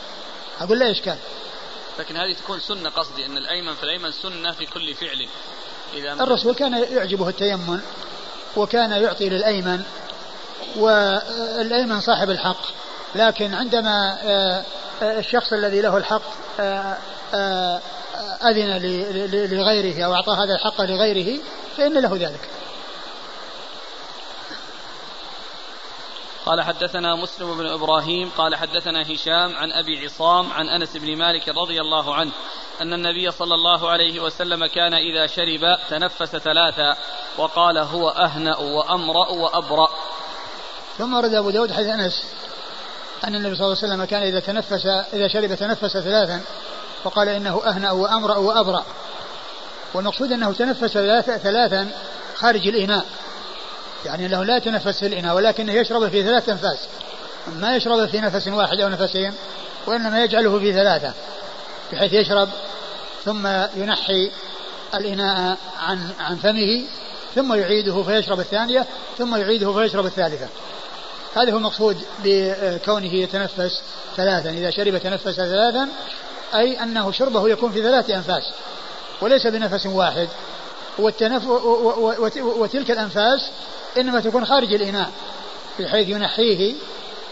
أقول 0.60 0.78
لا 0.78 0.90
إشكال. 0.90 1.16
لكن 1.98 2.16
هذه 2.16 2.32
تكون 2.32 2.60
سنة 2.60 2.90
قصدي 2.90 3.26
أن 3.26 3.36
الأيمن 3.36 3.74
في 3.74 3.82
الأيمن 3.82 4.12
سنة 4.12 4.52
في 4.52 4.66
كل 4.66 4.94
فعل. 4.94 5.20
إذا 5.20 5.28
الرسول 6.20 6.54
كان 6.54 6.84
يعجبه 6.92 7.28
التيمم 7.28 7.80
وكان 8.56 8.90
يعطي 8.90 9.28
للأيمن 9.28 9.82
والأيمن 10.76 12.00
صاحب 12.00 12.30
الحق. 12.30 12.78
لكن 13.14 13.54
عندما 13.54 14.18
آه، 14.22 14.62
آه، 15.02 15.18
الشخص 15.18 15.52
الذي 15.52 15.80
له 15.80 15.96
الحق 15.96 16.22
آه، 16.60 17.80
أذن 18.44 18.78
لغيره 19.52 20.04
أو 20.04 20.14
أعطى 20.14 20.32
هذا 20.32 20.54
الحق 20.54 20.80
لغيره 20.80 21.40
فإن 21.76 21.98
له 21.98 22.16
ذلك. 22.16 22.40
قال 26.48 26.62
حدثنا 26.62 27.14
مسلم 27.14 27.56
بن 27.56 27.66
إبراهيم 27.66 28.30
قال 28.38 28.54
حدثنا 28.54 29.02
هشام 29.02 29.56
عن 29.56 29.72
أبي 29.72 30.04
عصام 30.04 30.52
عن 30.52 30.68
أنس 30.68 30.96
بن 30.96 31.16
مالك 31.16 31.48
رضي 31.48 31.80
الله 31.80 32.14
عنه 32.14 32.30
أن 32.80 32.92
النبي 32.92 33.30
صلى 33.30 33.54
الله 33.54 33.90
عليه 33.90 34.20
وسلم 34.20 34.66
كان 34.66 34.94
إذا 34.94 35.26
شرب 35.26 35.78
تنفس 35.90 36.36
ثلاثا 36.36 36.96
وقال 37.38 37.78
هو 37.78 38.08
أهنأ 38.08 38.56
وأمرأ 38.56 39.28
وأبرأ. 39.28 39.88
ثم 40.98 41.14
ورد 41.14 41.34
أبو 41.34 41.50
داود 41.50 41.72
حديث 41.72 41.88
أنس 41.88 42.24
أن 43.24 43.34
النبي 43.34 43.56
صلى 43.56 43.66
الله 43.66 43.78
عليه 43.82 43.88
وسلم 43.88 44.04
كان 44.04 44.22
إذا 44.22 44.40
تنفس 44.40 44.86
إذا 45.12 45.28
شرب 45.28 45.54
تنفس 45.54 45.96
ثلاثا 45.96 46.40
وقال 47.04 47.28
إنه 47.28 47.62
أهنأ 47.66 47.90
وأمرأ 47.90 48.36
وأبرأ. 48.36 48.84
والمقصود 49.94 50.32
أنه 50.32 50.52
تنفس 50.52 50.98
ثلاثا 51.42 51.90
خارج 52.34 52.68
الاناء 52.68 53.04
يعني 54.04 54.26
انه 54.26 54.44
لا 54.44 54.56
يتنفس 54.56 54.98
في 54.98 55.06
الإناء 55.06 55.36
ولكنه 55.36 55.72
يشرب 55.72 56.08
في 56.08 56.22
ثلاث 56.22 56.48
انفاس 56.48 56.78
ما 57.56 57.76
يشرب 57.76 58.06
في 58.06 58.20
نفس 58.20 58.48
واحد 58.48 58.80
أو 58.80 58.88
نفسين 58.88 59.32
وإنما 59.86 60.24
يجعله 60.24 60.58
في 60.58 60.72
ثلاثة 60.72 61.12
بحيث 61.92 62.12
يشرب 62.12 62.48
ثم 63.24 63.46
ينحي 63.76 64.30
الإناء 64.94 65.56
عن 65.78 66.10
عن 66.20 66.36
فمه 66.36 66.82
ثم 67.34 67.54
يعيده 67.54 68.02
فيشرب 68.02 68.40
الثانية 68.40 68.86
ثم 69.18 69.36
يعيده 69.36 69.72
فيشرب 69.72 70.06
الثالثة. 70.06 70.46
هذا 71.34 71.52
هو 71.52 71.56
المقصود 71.56 71.96
بكونه 72.24 73.14
يتنفس 73.14 73.82
ثلاثا. 74.16 74.50
إذا 74.50 74.70
شرب 74.70 74.98
تنفس 74.98 75.30
ثلاثا 75.30 75.88
أي 76.54 76.82
أنه 76.82 77.12
شربه 77.12 77.48
يكون 77.48 77.72
في 77.72 77.82
ثلاث 77.82 78.10
أنفاس 78.10 78.42
وليس 79.20 79.46
بنفس 79.46 79.86
واحد. 79.86 80.28
والتنف 80.98 81.46
وتلك 82.40 82.90
الأنفاس 82.90 83.50
إنما 83.96 84.20
تكون 84.20 84.46
خارج 84.46 84.72
الإناء 84.72 85.10
بحيث 85.78 86.08
ينحيه 86.08 86.74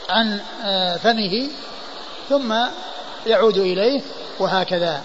عن 0.09 0.41
آه، 0.65 0.97
فمه 0.97 1.49
ثم 2.29 2.55
يعود 3.27 3.57
إليه 3.57 4.01
وهكذا. 4.39 5.03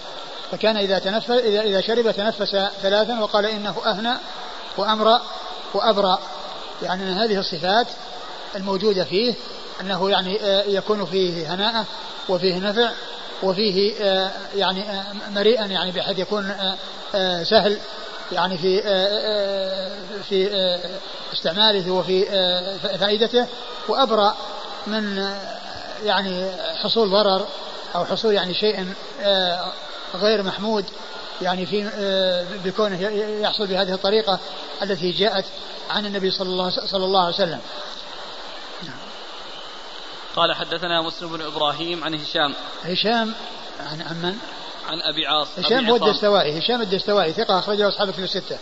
فكان 0.50 0.76
إذا 0.76 0.98
تنفس 0.98 1.30
إذا 1.30 1.60
إذا 1.60 1.80
شرب 1.80 2.10
تنفس 2.10 2.56
ثلاثا 2.82 3.20
وقال 3.20 3.46
إنه 3.46 3.74
أهنأ 3.86 4.20
وأمرأ 4.76 5.22
وأبرأ. 5.74 6.18
يعني 6.82 7.02
أن 7.02 7.18
هذه 7.18 7.38
الصفات 7.38 7.86
الموجودة 8.56 9.04
فيه 9.04 9.34
أنه 9.80 10.10
يعني 10.10 10.40
آه، 10.42 10.62
يكون 10.62 11.04
فيه 11.06 11.54
هناء 11.54 11.84
وفيه 12.28 12.58
نفع 12.58 12.90
وفيه 13.42 13.94
آه، 14.00 14.30
يعني 14.54 14.84
مريئا 15.30 15.66
يعني 15.66 15.90
بحيث 15.90 16.18
يكون 16.18 16.54
سهل 17.42 17.78
يعني 18.32 18.58
في 18.58 18.82
في 20.28 20.48
استعماله 21.32 21.90
وفي 21.90 22.30
آه، 22.30 22.76
فائدته 22.76 23.46
وأبرأ 23.88 24.36
من 24.86 25.18
آه، 25.18 25.58
يعني 26.04 26.50
حصول 26.82 27.10
ضرر 27.10 27.46
أو 27.94 28.04
حصول 28.04 28.34
يعني 28.34 28.54
شيء 28.54 28.94
آه، 29.20 29.72
غير 30.14 30.42
محمود 30.42 30.84
يعني 31.42 31.66
في 31.66 31.90
بكونه 32.64 33.00
يحصل 33.40 33.66
بهذه 33.66 33.92
الطريقة 33.92 34.38
التي 34.82 35.10
جاءت 35.10 35.44
عن 35.90 36.06
النبي 36.06 36.30
صلى 36.30 36.48
الله 36.48 36.70
صلى 36.70 37.04
الله 37.04 37.24
عليه 37.24 37.34
وسلم. 37.34 37.60
قال 40.36 40.54
حدثنا 40.54 41.02
مسلم 41.02 41.28
بن 41.28 41.42
إبراهيم 41.42 42.04
عن 42.04 42.14
هشام. 42.14 42.54
هشام 42.84 43.34
عن 43.80 44.22
من؟ 44.22 44.38
عن 44.92 45.00
أبي 45.02 45.26
عاص 45.26 45.48
هشام 45.58 45.90
هو 45.90 45.96
الدستوائي، 45.96 46.58
هشام 46.58 46.82
الدستوائي 46.82 47.32
ثقة 47.32 47.58
أخرجه 47.58 47.88
أصحاب 47.88 48.08
الكتب 48.08 48.24
الستة. 48.24 48.58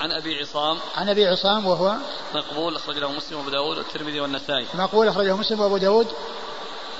عن 0.00 0.12
أبي 0.12 0.38
عصام. 0.38 0.78
عن 0.96 1.08
أبي 1.08 1.26
عصام 1.26 1.66
وهو 1.66 1.96
مقبول 2.34 2.76
اخرج 2.76 2.98
له 2.98 3.12
مسلم 3.12 3.38
وأبو 3.38 3.50
داود 3.50 3.78
والترمذي 3.78 4.20
والنسائي. 4.20 4.66
مقبول 4.74 5.08
أخرجه 5.08 5.36
مسلم 5.36 5.60
وأبو 5.60 5.76
داود 5.76 6.06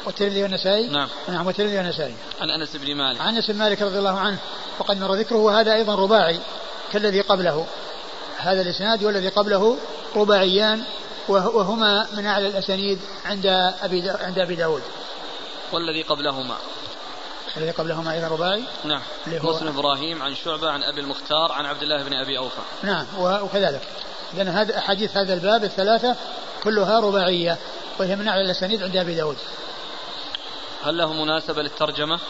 والترمذي 0.07 0.43
والنسائي. 0.43 0.89
نعم. 0.89 1.09
نعم 1.29 1.47
والترمذي 1.47 1.77
والنسائي. 1.77 2.15
عن 2.41 2.51
أنس 2.51 2.77
بن 2.77 2.95
مالك. 2.95 3.21
عن 3.21 3.37
أنس 3.37 3.51
بن 3.51 3.59
مالك 3.59 3.83
رضي 3.83 3.99
الله 3.99 4.19
عنه 4.19 4.39
وقد 4.79 5.01
مر 5.01 5.15
ذكره 5.15 5.39
وهذا 5.39 5.75
أيضا 5.75 5.95
رباعي 5.95 6.41
كالذي 6.93 7.21
قبله. 7.21 7.67
هذا 8.39 8.63
الإسناد 8.63 9.05
والذي 9.05 9.29
قبله 9.29 9.77
رباعيان 10.17 10.83
وهما 11.29 12.07
من 12.17 12.27
أعلى 12.27 12.47
الأسانيد 12.47 12.99
عند 13.25 13.47
أبي 13.83 14.11
عند 14.11 14.39
أبي 14.39 14.55
داود. 14.55 14.83
والذي 15.73 16.03
قبلهما. 16.03 16.57
الذي 17.57 17.71
قبلهما 17.71 18.13
أيضا 18.13 18.29
رباعي 18.29 18.65
نعم. 18.85 19.03
اللي 19.27 19.41
هو 19.41 19.55
مسلم 19.55 19.69
إبراهيم 19.69 20.23
عن 20.23 20.35
شعبة 20.35 20.71
عن 20.71 20.83
أبي 20.83 21.01
المختار 21.01 21.53
عن 21.53 21.67
عبد 21.67 21.83
الله 21.83 22.03
بن 22.03 22.15
أبي 22.15 22.39
أوفى. 22.39 22.61
نعم 22.83 23.07
وكذلك. 23.19 23.81
لأن 24.35 24.49
هذا 24.49 24.79
أحاديث 24.79 25.17
هذا 25.17 25.35
الباب 25.35 25.65
الثلاثة 25.65 26.17
كلها 26.65 27.01
رباعية 27.01 27.59
وهي 27.99 28.17
من 28.17 28.29
أعلى 28.29 28.41
الأسانيد 28.41 28.83
عند 28.83 28.97
أبي 28.97 29.15
داود. 29.15 29.37
هل 30.85 30.99
له 30.99 31.13
مناسبة 31.13 31.63
للترجمة؟ 31.63 32.21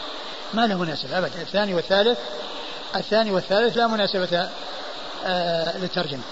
ما 0.55 0.67
له 0.67 0.79
مناسبة 0.79 1.19
أبدا. 1.19 1.43
الثاني 1.43 1.75
والثالث 1.75 2.19
الثاني 2.97 3.31
والثالث 3.31 3.77
لا 3.77 3.87
مناسبة 3.87 4.49
آه 5.27 5.79
للترجمة. 5.79 6.23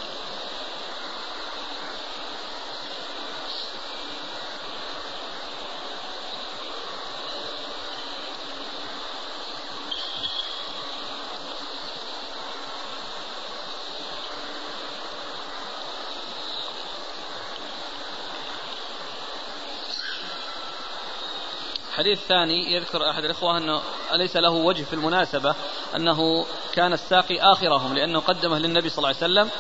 الحديث 21.99 22.19
الثاني 22.23 22.73
يذكر 22.73 23.11
أحد 23.11 23.25
الإخوة 23.25 23.59
أنه 23.59 23.83
أليس 24.13 24.37
له 24.37 24.51
وجه 24.51 24.83
في 24.83 24.93
المناسبة 24.93 25.55
أنه 25.97 26.47
كان 26.75 26.93
الساقي 26.93 27.41
آخرهم 27.41 27.95
لأنه 27.95 28.21
قدمه 28.21 28.59
للنبي 28.59 28.89
صلى 28.89 28.99
الله 28.99 29.09
عليه 29.09 29.19
وسلم 29.19 29.51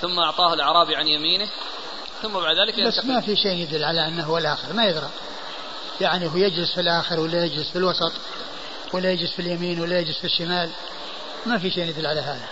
ثم 0.00 0.18
أعطاه 0.18 0.54
الأعرابي 0.54 0.96
عن 0.96 1.08
يمينه 1.08 1.48
ثم 2.22 2.32
بعد 2.32 2.56
ذلك 2.56 2.86
بس 2.86 3.04
ما 3.04 3.20
في 3.20 3.36
شيء 3.36 3.56
يدل 3.56 3.84
على 3.84 4.08
أنه 4.08 4.24
هو 4.24 4.38
الآخر 4.38 4.72
ما 4.72 4.86
يدرى. 4.86 5.08
يعني 6.00 6.28
هو 6.28 6.36
يجلس 6.36 6.74
في 6.74 6.80
الآخر 6.80 7.20
ولا 7.20 7.44
يجلس 7.44 7.70
في 7.70 7.76
الوسط 7.76 8.12
ولا 8.92 9.12
يجلس 9.12 9.32
في 9.32 9.42
اليمين 9.42 9.80
ولا 9.80 9.98
يجلس 9.98 10.18
في 10.18 10.24
الشمال 10.24 10.70
ما 11.46 11.58
في 11.58 11.70
شيء 11.70 11.84
يدل 11.84 12.06
على 12.06 12.20
هذا. 12.20 12.48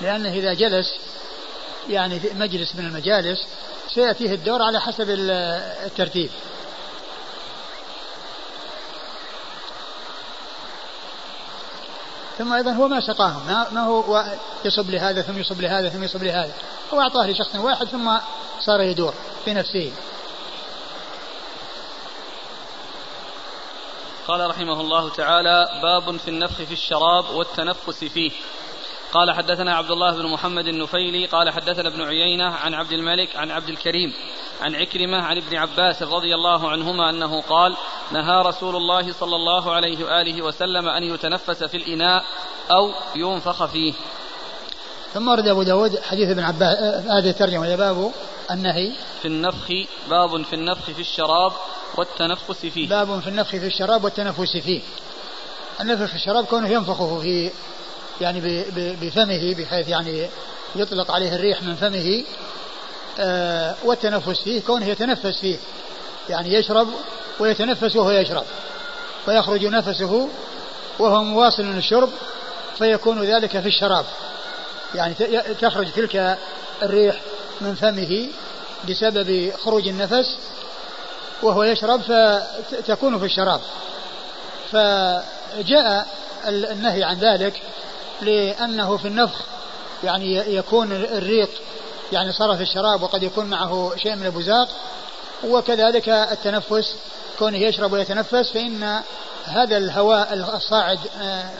لأنه 0.00 0.32
إذا 0.32 0.54
جلس 0.54 0.94
يعني 1.88 2.20
في 2.20 2.34
مجلس 2.34 2.74
من 2.74 2.86
المجالس 2.86 3.38
سيأتيه 3.94 4.34
الدور 4.34 4.62
على 4.62 4.80
حسب 4.80 5.06
الترتيب. 5.10 6.30
ثم 12.42 12.52
أيضا 12.52 12.72
هو 12.72 12.88
ما 12.88 13.00
سقاهم. 13.00 13.46
ما, 13.72 13.80
هو 13.80 14.24
يصب 14.64 14.90
لهذا 14.90 15.22
ثم 15.22 15.38
يصب 15.38 15.60
لهذا 15.60 15.88
ثم 15.88 16.02
يصب 16.02 16.22
لهذا 16.22 16.52
هو 16.94 17.00
أعطاه 17.00 17.26
لشخص 17.26 17.54
واحد 17.54 17.86
ثم 17.86 18.10
صار 18.60 18.80
يدور 18.80 19.14
بنفسه 19.46 19.92
قال 24.28 24.50
رحمه 24.50 24.80
الله 24.80 25.08
تعالى 25.08 25.68
باب 25.82 26.16
في 26.16 26.28
النفخ 26.28 26.54
في 26.54 26.72
الشراب 26.72 27.30
والتنفس 27.34 28.04
فيه. 28.04 28.30
قال 29.12 29.32
حدثنا 29.32 29.74
عبد 29.74 29.90
الله 29.90 30.16
بن 30.16 30.26
محمد 30.26 30.66
النفيلي 30.66 31.26
قال 31.26 31.50
حدثنا 31.50 31.88
ابن 31.88 32.02
عيينة 32.02 32.44
عن 32.44 32.74
عبد 32.74 32.92
الملك 32.92 33.36
عن 33.36 33.50
عبد 33.50 33.68
الكريم 33.68 34.12
عن 34.60 34.74
عكرمة 34.74 35.22
عن 35.22 35.36
ابن 35.36 35.56
عباس 35.56 36.02
رضي 36.02 36.34
الله 36.34 36.70
عنهما 36.70 37.10
أنه 37.10 37.40
قال 37.40 37.76
نهى 38.12 38.42
رسول 38.42 38.76
الله 38.76 39.12
صلى 39.12 39.36
الله 39.36 39.72
عليه 39.72 40.04
وآله 40.04 40.42
وسلم 40.42 40.88
أن 40.88 41.02
يتنفس 41.02 41.64
في 41.64 41.76
الإناء 41.76 42.24
أو 42.70 42.92
ينفخ 43.16 43.64
فيه. 43.64 43.92
ثم 45.14 45.28
ورد 45.28 45.48
أبو 45.48 45.62
داود 45.62 45.98
حديث 45.98 46.28
ابن 46.28 46.42
عباس 46.42 46.78
هذه 47.04 47.30
الترجمة 47.30 47.76
باب 47.76 48.12
النهي. 48.50 48.92
في 49.22 49.28
النفخ 49.28 49.68
باب 50.10 50.42
في 50.42 50.52
النفخ 50.52 50.90
في 50.90 51.00
الشراب 51.00 51.52
والتنفس 51.94 52.66
فيه. 52.66 52.88
باب 52.88 53.20
في 53.20 53.28
النفخ 53.28 53.50
في 53.50 53.66
الشراب 53.66 54.04
والتنفس 54.04 54.56
فيه. 54.56 54.80
النفخ 55.80 56.04
في 56.04 56.14
الشراب 56.14 56.44
كونه 56.44 56.68
ينفخه 56.68 57.20
في 57.20 57.50
يعني 58.22 58.64
بفمه 59.00 59.54
بحيث 59.54 59.88
يعني 59.88 60.28
يطلق 60.76 61.10
عليه 61.10 61.34
الريح 61.34 61.62
من 61.62 61.76
فمه 61.76 62.24
آه 63.18 63.74
والتنفس 63.84 64.40
فيه 64.40 64.60
كونه 64.60 64.86
يتنفس 64.86 65.40
فيه. 65.40 65.56
يعني 66.28 66.54
يشرب 66.54 66.88
ويتنفس 67.40 67.96
وهو 67.96 68.10
يشرب. 68.10 68.44
ويخرج 69.28 69.66
نفسه 69.66 70.28
وهو 70.98 71.22
مواصل 71.22 71.62
للشرب 71.62 72.10
فيكون 72.78 73.22
ذلك 73.22 73.60
في 73.60 73.68
الشراب. 73.68 74.04
يعني 74.94 75.14
تخرج 75.60 75.92
تلك 75.92 76.38
الريح 76.82 77.20
من 77.60 77.74
فمه 77.74 78.28
بسبب 78.88 79.52
خروج 79.64 79.88
النفس 79.88 80.36
وهو 81.42 81.62
يشرب 81.62 82.00
فتكون 82.00 83.18
في 83.18 83.24
الشراب. 83.24 83.60
فجاء 84.72 86.06
النهي 86.48 87.04
عن 87.04 87.18
ذلك 87.18 87.62
لأنه 88.22 88.96
في 88.96 89.08
النفخ 89.08 89.44
يعني 90.04 90.54
يكون 90.56 90.92
الريق 90.92 91.50
يعني 92.12 92.32
صار 92.32 92.56
في 92.56 92.62
الشراب 92.62 93.02
وقد 93.02 93.22
يكون 93.22 93.46
معه 93.46 93.92
شيء 93.96 94.16
من 94.16 94.26
البزاق 94.26 94.68
وكذلك 95.44 96.08
التنفس 96.08 96.96
كونه 97.38 97.58
يشرب 97.58 97.92
ويتنفس 97.92 98.50
فإن 98.50 99.02
هذا 99.44 99.76
الهواء 99.76 100.34
الصاعد 100.34 100.98
آه، 101.22 101.50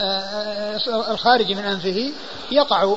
آه، 0.00 0.76
الخارج 1.12 1.52
من 1.52 1.64
أنفه 1.64 2.12
يقع 2.50 2.94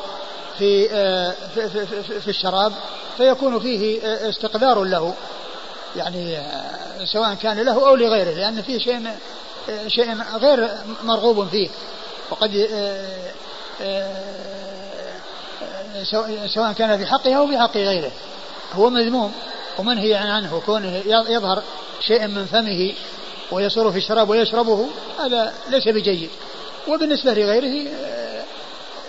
في, 0.57 0.89
آه، 0.91 1.33
في, 1.55 1.69
في, 1.69 1.85
في, 2.03 2.19
في 2.19 2.27
الشراب 2.27 2.73
فيكون 3.17 3.59
فيه 3.59 4.01
استقذار 4.29 4.83
له 4.83 5.13
يعني 5.95 6.37
سواء 7.05 7.33
كان 7.33 7.59
له 7.59 7.87
أو 7.89 7.95
لغيره 7.95 8.31
لأن 8.31 8.61
فيه 8.61 8.77
شيء 8.77 9.09
شيء 9.87 10.17
غير 10.37 10.69
مرغوب 11.03 11.47
فيه. 11.47 11.69
وقد 12.29 12.51
سواء 16.53 16.73
كان 16.73 16.97
في 16.97 17.05
حقه 17.05 17.35
أو 17.35 17.47
في 17.47 17.57
حق 17.57 17.77
غيره. 17.77 18.11
هو 18.73 18.89
مذموم 18.89 19.33
ومنهي 19.77 20.13
عنه؟ 20.13 20.61
كونه 20.65 21.03
يظهر 21.05 21.63
شيء 22.01 22.27
من 22.27 22.45
فمه 22.45 22.93
ويصر 23.51 23.91
في 23.91 23.97
الشراب 23.97 24.29
ويشربه 24.29 24.87
هذا 25.19 25.53
ليس 25.69 25.87
بجيد. 25.87 26.29
وبالنسبة 26.87 27.33
لغيره 27.33 27.89
آه، 27.89 28.43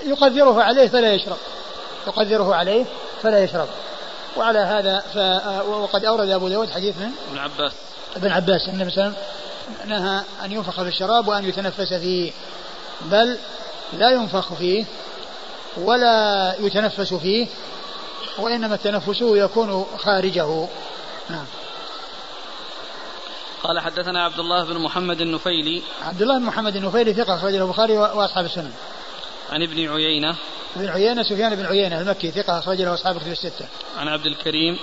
يقدره 0.07 0.63
عليه 0.63 0.89
فلا 0.89 1.15
يشرب. 1.15 1.37
يقدره 2.07 2.55
عليه 2.55 2.85
فلا 3.23 3.45
يشرب. 3.45 3.69
وعلى 4.37 4.59
هذا 4.59 5.03
ف 5.15 5.19
آه، 5.19 5.65
وقد 5.69 6.05
أورد 6.05 6.31
أبو 6.31 6.49
داود 6.49 6.71
حديث 6.71 6.97
من؟ 6.97 7.11
ابن 7.31 7.39
عباس. 7.39 7.73
ابن 8.17 8.33
عباس 8.33 8.69
النبي 8.69 8.91
صلى 8.91 9.05
الله 9.05 9.17
عليه 9.17 9.17
وسلم 9.85 9.99
نهى 10.05 10.23
أن 10.45 10.53
ينفخ 10.53 10.83
في 10.83 10.89
الشراب 10.89 11.29
وأن 11.29 11.45
يتنفس 11.45 11.95
فيه. 11.95 12.33
بل 13.01 13.39
لا 13.93 14.11
ينفخ 14.11 14.55
فيه 14.55 14.85
ولا 15.77 16.55
يتنفس 16.61 17.15
فيه 17.15 17.47
وإنما 18.39 18.75
التنفس 18.75 19.19
يكون 19.23 19.87
خارجه. 19.97 20.67
نعم. 21.31 21.45
قال 23.63 23.81
حدثنا 23.81 24.25
عبد 24.25 24.39
الله 24.39 24.65
بن 24.65 24.79
محمد 24.79 25.21
النفيلي. 25.21 25.83
عبد 26.03 26.23
الله 26.23 26.39
بن 26.39 26.45
محمد 26.45 26.77
النفيلي 26.77 27.15
ثقة 27.15 27.35
أخرجه 27.35 27.63
البخاري 27.63 27.99
وأصحاب 27.99 28.45
السنن 28.45 28.73
عن 29.51 29.63
ابن 29.63 29.89
عيينة. 29.89 30.37
ابن 30.77 30.89
عيينة 30.89 31.23
سفيان 31.23 31.55
بن 31.55 31.67
عيينة 31.67 32.01
المكي 32.01 32.31
ثقة 32.31 32.59
أخرج 32.59 32.83
له 32.83 32.95
أصحاب 32.95 33.17
الكتب 33.17 33.33
الستة. 33.33 33.67
عن 33.99 34.09
عبد 34.09 34.27
الكريم. 34.27 34.79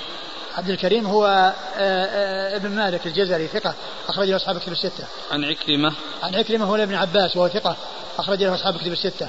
عبد 0.58 0.70
الكريم 0.70 1.08
هو 1.08 1.26
آه، 1.26 1.54
آه، 1.78 2.56
ابن 2.56 2.70
مالك 2.70 3.08
الجزري 3.08 3.48
ثقة 3.48 3.74
أخرج 4.10 4.30
له 4.30 4.36
أصحاب 4.36 4.58
الكتب 4.58 4.72
الستة. 4.72 5.04
عن 5.32 5.44
عكرمة. 5.44 5.94
عن 6.24 6.36
عكرمة 6.36 6.66
هو 6.66 6.76
ابن 6.76 6.96
عباس 6.96 7.38
وهو 7.38 7.48
ثقة 7.48 7.76
أخرج 8.20 8.44
له 8.44 8.56
أصحاب 8.56 8.76
الكتب 8.76 8.92
الستة. 8.92 9.28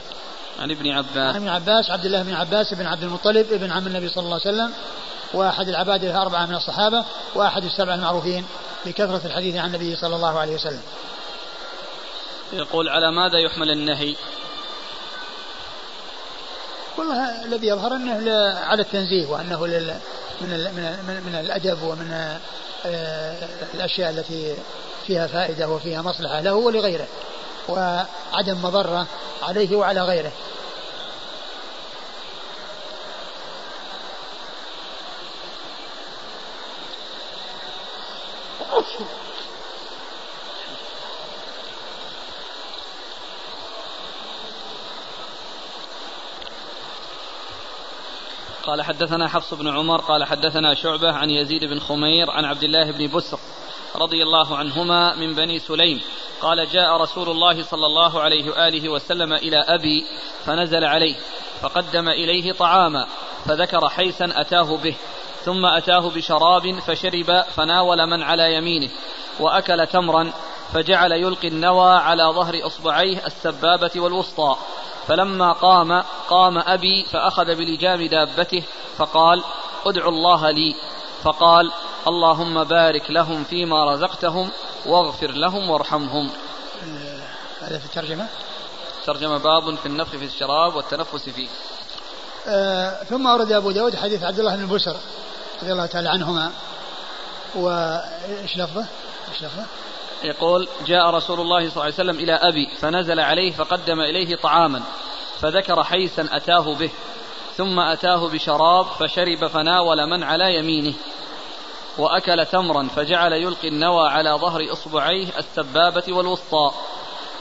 عن 0.61 0.70
ابن 0.70 0.91
عباس. 0.91 1.35
عن 1.35 1.37
ابن 1.37 1.49
عباس 1.49 1.91
عبد 1.91 2.05
الله 2.05 2.22
بن 2.22 2.35
عباس 2.35 2.74
بن 2.74 2.87
عبد 2.87 3.03
المطلب 3.03 3.53
ابن 3.53 3.70
عم 3.72 3.87
النبي 3.87 4.09
صلى 4.09 4.24
الله 4.24 4.41
عليه 4.45 4.55
وسلم 4.55 4.72
وأحد 5.35 5.68
العباد 5.68 6.05
الأربعة 6.05 6.47
من 6.47 6.55
الصحابة 6.55 7.05
وأحد 7.35 7.64
السبعة 7.64 7.95
المعروفين 7.95 8.45
بكثرة 8.87 9.20
الحديث 9.24 9.57
عن 9.57 9.66
النبي 9.66 9.97
صلى 9.97 10.16
الله 10.16 10.39
عليه 10.39 10.55
وسلم. 10.55 10.83
يقول 12.53 12.89
على 12.89 13.12
ماذا 13.12 13.39
يحمل 13.39 13.70
النهي؟ 13.70 14.16
والله 16.99 17.44
الذي 17.44 17.66
يظهر 17.66 17.97
أنه 17.97 18.32
على 18.59 18.82
التنزيه 18.82 19.26
وأنه 19.26 19.66
لل 19.66 19.94
من 20.40 20.53
ال 20.53 20.74
من 20.74 21.22
من 21.26 21.34
الأدب 21.34 21.82
ومن 21.82 22.12
آه، 22.86 23.49
الأشياء 23.74 24.11
التي 24.11 24.57
فيها 25.07 25.26
فائدة 25.26 25.68
وفيها 25.68 26.03
مصلحة 26.03 26.40
له 26.40 26.55
ولغيره 26.55 27.07
وعدم 27.68 28.62
مضرة 28.62 29.07
عليه 29.42 29.76
وعلى 29.76 30.01
غيره. 30.01 30.32
قال 48.67 48.83
حدثنا 48.83 49.29
حفص 49.29 49.55
بن 49.55 49.69
عمر 49.69 50.01
قال 50.01 50.25
حدثنا 50.25 50.75
شعبة 50.75 51.12
عن 51.12 51.31
يزيد 51.31 51.64
بن 51.64 51.81
خمير 51.81 52.31
عن 52.31 52.45
عبد 52.45 52.62
الله 52.62 52.91
بن 52.91 53.17
بسر 53.17 53.39
رضي 53.97 54.23
الله 54.23 54.57
عنهما 54.57 55.14
من 55.14 55.35
بني 55.35 55.59
سليم 55.59 56.01
قال 56.41 56.69
جاء 56.73 56.97
رسول 56.97 57.29
الله 57.29 57.62
صلى 57.62 57.87
الله 57.87 58.21
عليه 58.21 58.51
وآله 58.51 58.89
وسلم 58.89 59.33
إلى 59.33 59.57
أبي 59.57 60.05
فنزل 60.45 60.85
عليه 60.85 61.14
فقدم 61.61 62.09
إليه 62.09 62.53
طعاما 62.53 63.07
فذكر 63.45 63.89
حيثا 63.89 64.41
أتاه 64.41 64.77
به 64.77 64.95
ثم 65.45 65.67
أتاه 65.67 66.11
بشراب 66.11 66.79
فشرب 66.87 67.45
فناول 67.57 68.07
من 68.07 68.23
على 68.23 68.55
يمينه 68.55 68.91
وأكل 69.41 69.87
تمرا 69.87 70.33
فجعل 70.73 71.12
يلقي 71.12 71.49
النوى 71.49 71.93
على 71.93 72.23
ظهر 72.23 72.67
إصبعيه 72.67 73.27
السبابة 73.27 73.91
والوسطى 73.97 74.57
فلما 75.09 75.52
قام 75.52 76.02
قام 76.28 76.59
أبي 76.59 77.04
فأخذ 77.12 77.44
بلجام 77.44 78.07
دابته 78.07 78.62
فقال 78.98 79.42
ادعوا 79.86 80.11
الله 80.11 80.50
لي. 80.50 80.74
فقال 81.22 81.72
اللهم 82.09 82.64
بارك 82.64 83.11
لهم 83.11 83.44
فيما 83.44 83.94
رزقتهم 83.94 84.50
واغفر 84.86 85.30
لهم 85.30 85.70
وارحمهم. 85.70 86.30
هذا 87.61 87.78
في 87.78 87.84
الترجمة؟ 87.84 88.28
ترجمة 89.07 89.38
باب 89.38 89.74
في 89.74 89.86
النفخ 89.86 90.11
في 90.11 90.24
الشراب 90.24 90.76
والتنفس 90.76 91.28
فيه. 91.28 91.48
آه 92.48 93.04
ثم 93.04 93.26
أورد 93.26 93.52
أبو 93.52 93.70
داود 93.70 93.96
حديث 93.96 94.22
عبد 94.22 94.38
الله 94.38 94.57
بن 94.57 94.66
بشر 94.66 94.96
رضي 95.62 95.72
الله 95.72 95.86
تعالى 95.86 96.09
عنهما. 96.09 96.52
وإيش 97.54 98.57
لفظه؟ 98.57 98.86
إيش 99.28 99.42
لفظه؟ 99.42 99.64
يقول 100.25 100.69
جاء 100.87 101.11
رسول 101.11 101.41
الله 101.41 101.59
صلى 101.59 101.73
الله 101.73 101.83
عليه 101.83 101.95
وسلم 101.95 102.19
إلى 102.19 102.33
أبي 102.33 102.69
فنزل 102.81 103.21
عليه 103.21 103.53
فقدم 103.53 104.01
إليه 104.01 104.37
طعاما 104.37 104.83
فذكر 105.41 105.85
حيثا 105.85 106.29
أتاه 106.33 106.75
به 106.75 106.91
ثم 107.57 107.81
أتاه 107.81 108.29
بشراب 108.29 108.87
فشرب 108.87 109.47
فناول 109.47 110.07
من 110.11 110.23
على 110.23 110.55
يمينه 110.55 110.95
وأكل 111.99 112.47
تمرا 112.47 112.89
فجعل 112.97 113.33
يلقي 113.33 113.69
النوى 113.69 114.09
على 114.09 114.31
ظهر 114.31 114.73
إصبعيه 114.73 115.27
السبابة 115.39 116.05
والوسطى 116.09 116.71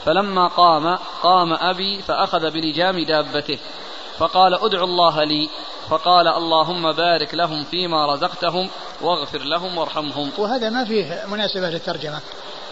فلما 0.04 0.48
قام 0.48 0.98
قام 1.22 1.52
أبي 1.52 2.02
فأخذ 2.02 2.50
بلجام 2.50 3.04
دابته 3.04 3.58
فقال 4.18 4.54
ادعوا 4.54 4.86
الله 4.86 5.24
لي 5.24 5.48
فقال 5.88 6.28
اللهم 6.28 6.92
بارك 6.92 7.34
لهم 7.34 7.64
فيما 7.64 8.14
رزقتهم 8.14 8.68
واغفر 9.02 9.38
لهم 9.38 9.78
وارحمهم. 9.78 10.30
وهذا 10.38 10.70
ما 10.70 10.84
فيه 10.84 11.24
مناسبة 11.26 11.70
للترجمة. 11.70 12.20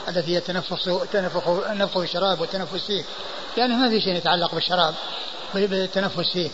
التي 0.08 0.32
هي 0.32 0.38
التنفس 0.38 0.88
التنفخ 0.88 1.48
النفخ 1.48 1.98
في 1.98 2.04
الشراب 2.04 2.40
والتنفس 2.40 2.86
فيه. 2.86 3.04
لأنه 3.56 3.76
ما 3.76 3.88
في 3.88 4.00
شيء 4.00 4.14
يتعلق 4.14 4.54
بالشراب 4.54 4.94
بالتنفس 5.54 6.32
فيه. 6.32 6.50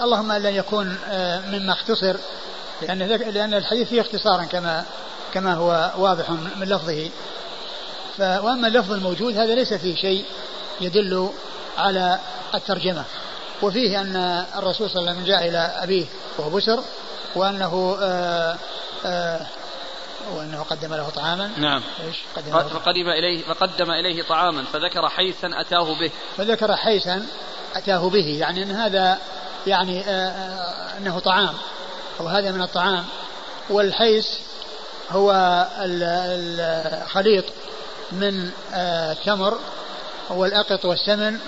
اللهم 0.00 0.32
ألا 0.32 0.50
يكون 0.50 0.98
آه، 1.08 1.40
مما 1.40 1.72
اختصر 1.72 2.16
لأن 2.82 2.98
لأن 3.08 3.54
الحديث 3.54 3.88
فيه 3.88 4.00
اختصارا 4.00 4.44
كما 4.44 4.84
كما 5.34 5.54
هو 5.54 5.92
واضح 5.96 6.30
من 6.30 6.68
لفظه. 6.68 7.10
وأما 8.18 8.68
اللفظ 8.68 8.92
الموجود 8.92 9.36
هذا 9.36 9.54
ليس 9.54 9.74
فيه 9.74 9.96
شيء 9.96 10.24
يدل 10.80 11.30
على 11.78 12.18
الترجمة. 12.54 13.04
وفيه 13.62 14.00
أن 14.00 14.16
الرسول 14.56 14.90
صلى 14.90 15.00
الله 15.00 15.10
عليه 15.10 15.20
وسلم 15.20 15.34
جاء 15.34 15.48
إلى 15.48 15.58
أبيه 15.58 16.06
وهو 16.38 16.50
بسر 16.50 16.82
وأنه 17.34 17.98
آآ 18.00 18.06
آه، 18.06 18.58
آآ 19.06 19.36
آه، 19.36 19.46
وأنه 20.34 20.62
قدم 20.62 20.94
له 20.94 21.10
طعاما. 21.10 21.50
نعم. 21.56 21.82
إيش؟ 22.06 22.16
قدم 22.36 22.56
له 22.56 22.62
فقدم 22.62 23.08
إليه 23.08 23.44
فقدم 23.44 23.90
إليه 23.90 24.22
طعاما 24.22 24.64
فذكر 24.64 25.08
حيثا 25.08 25.60
أتاه 25.60 25.98
به. 26.00 26.10
فذكر 26.36 26.76
حيثا 26.76 27.26
أتاه 27.74 28.08
به 28.08 28.38
يعني 28.40 28.62
أن 28.62 28.70
هذا 28.70 29.18
يعني 29.66 30.00
آآ 30.00 30.28
آآ 30.28 30.98
أنه 30.98 31.18
طعام 31.18 31.54
أو 32.20 32.26
هذا 32.28 32.52
من 32.52 32.62
الطعام. 32.62 33.04
والحيث 33.70 34.28
هو 35.10 35.32
الخليط 35.78 37.44
من 38.12 38.50
التمر 38.74 39.58
والأقط 40.30 40.84
والسمن 40.84 41.38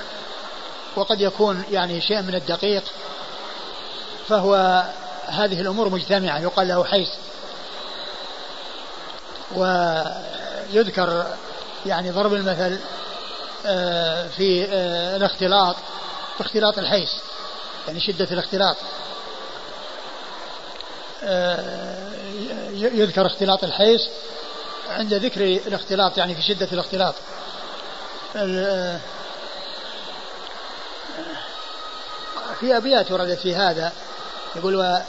وقد 0.97 1.21
يكون 1.21 1.65
يعني 1.71 2.01
شيء 2.01 2.23
من 2.23 2.35
الدقيق 2.35 2.83
فهو 4.29 4.85
هذه 5.27 5.61
الأمور 5.61 5.89
مجتمعة. 5.89 6.39
يقال 6.41 6.69
له 6.69 6.85
حيث 6.85 7.09
ويذكر 9.55 11.27
يعني 11.87 12.11
ضرب 12.11 12.35
المثل 12.35 12.79
آه، 13.67 14.27
في 14.29 14.65
آه، 14.65 15.17
الاختلاط 15.17 15.77
اختلاط 16.41 16.79
الحيس 16.79 17.21
يعني 17.87 18.01
شدة 18.01 18.29
الاختلاط. 18.33 18.77
آه، 21.25 22.11
يذكر 22.73 23.27
اختلاط 23.27 23.65
الحيس 23.65 24.09
عند 24.91 25.15
ذكر 25.15 25.45
الاختلاط 25.45 26.19
يعني 26.19 26.35
في 26.35 26.43
شدة 26.43 26.69
الاختلاط. 26.73 27.15
في 32.61 32.77
أبيات 32.77 33.13
وردت 33.13 33.39
في 33.39 33.57
هذا 33.57 33.93
يقول 34.57 35.03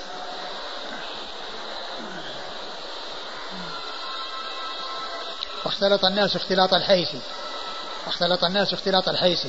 واختلط 5.66 6.05
الناس 6.05 6.36
اختلاط 6.36 6.74
الحيس. 6.74 7.07
واختلط 8.05 8.43
الناس 8.43 8.74
اختلاط 8.74 9.10
الحيس. 9.10 9.47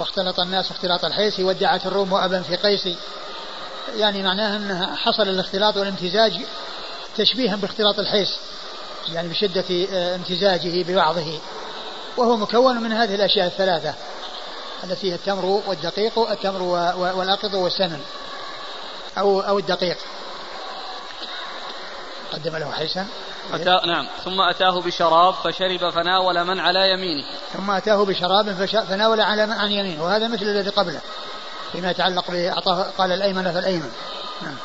واختلط 0.00 0.40
الناس 0.40 0.70
اختلاط 0.70 1.04
الحيس. 1.04 1.40
ودعت 1.40 1.86
الروم 1.86 2.14
أبا 2.14 2.42
في 2.42 2.56
قيس. 2.56 2.88
يعني 3.96 4.22
معناها 4.22 4.56
أنها 4.56 4.96
حصل 4.96 5.22
الاختلاط 5.22 5.76
والامتزاج 5.76 6.40
تشبيها 7.16 7.56
باختلاط 7.56 7.98
الحيس. 7.98 8.28
يعني 9.08 9.28
بشدة 9.28 9.64
آه، 9.92 10.16
امتزاجه 10.16 10.82
ببعضه. 10.82 11.38
وهو 12.16 12.36
مكون 12.36 12.76
من 12.76 12.92
هذه 12.92 13.14
الأشياء 13.14 13.46
الثلاثة 13.46 13.94
التي 14.84 15.10
هي 15.10 15.14
التمر 15.14 15.44
والدقيق 15.66 16.18
التمر 16.18 16.62
والأقط 16.98 17.54
والسمن 17.54 18.00
أو 19.18 19.40
أو 19.40 19.58
الدقيق. 19.58 19.96
قدم 22.32 22.56
له 22.56 22.72
حيسا 22.72 23.06
أتى 23.52 23.86
نعم. 23.86 24.08
ثم 24.24 24.40
أتاه 24.40 24.80
بشراب 24.80 25.34
فشرب 25.34 25.90
فناول 25.90 26.44
من 26.44 26.60
على 26.60 26.90
يمينه. 26.90 27.24
ثم 27.52 27.70
أتاه 27.70 28.04
بشراب 28.04 28.66
فناول 28.66 29.20
على 29.20 29.46
من 29.46 29.52
عن 29.52 29.70
يمينه. 29.70 30.04
وهذا 30.04 30.28
مثل 30.28 30.42
الذي 30.42 30.70
قبله 30.70 31.00
فيما 31.72 31.90
يتعلق 31.90 32.30
بأعطاه 32.30 32.90
قال 32.98 33.12
الأيمن 33.12 33.52
فالأيمن. 33.52 33.92
نعم. 34.42 34.56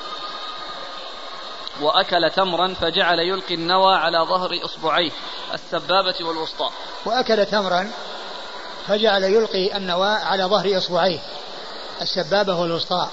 وأكل 1.82 2.30
تمرا 2.36 2.74
فجعل 2.82 3.20
يلقي 3.20 3.53
النوى 3.53 3.95
على 3.95 4.18
ظهر 4.18 4.49
إصبعيه 4.65 5.11
السبابة 5.53 6.15
والوسطى. 6.22 6.70
وأكل 7.05 7.45
تمرا 7.45 7.91
فجعل 8.88 9.24
يلقي 9.24 9.78
النوى 9.78 10.09
على 10.09 10.43
ظهر 10.43 10.78
إصبعيه 10.78 11.20
السبابة 12.01 12.59
والوسطى. 12.59 13.09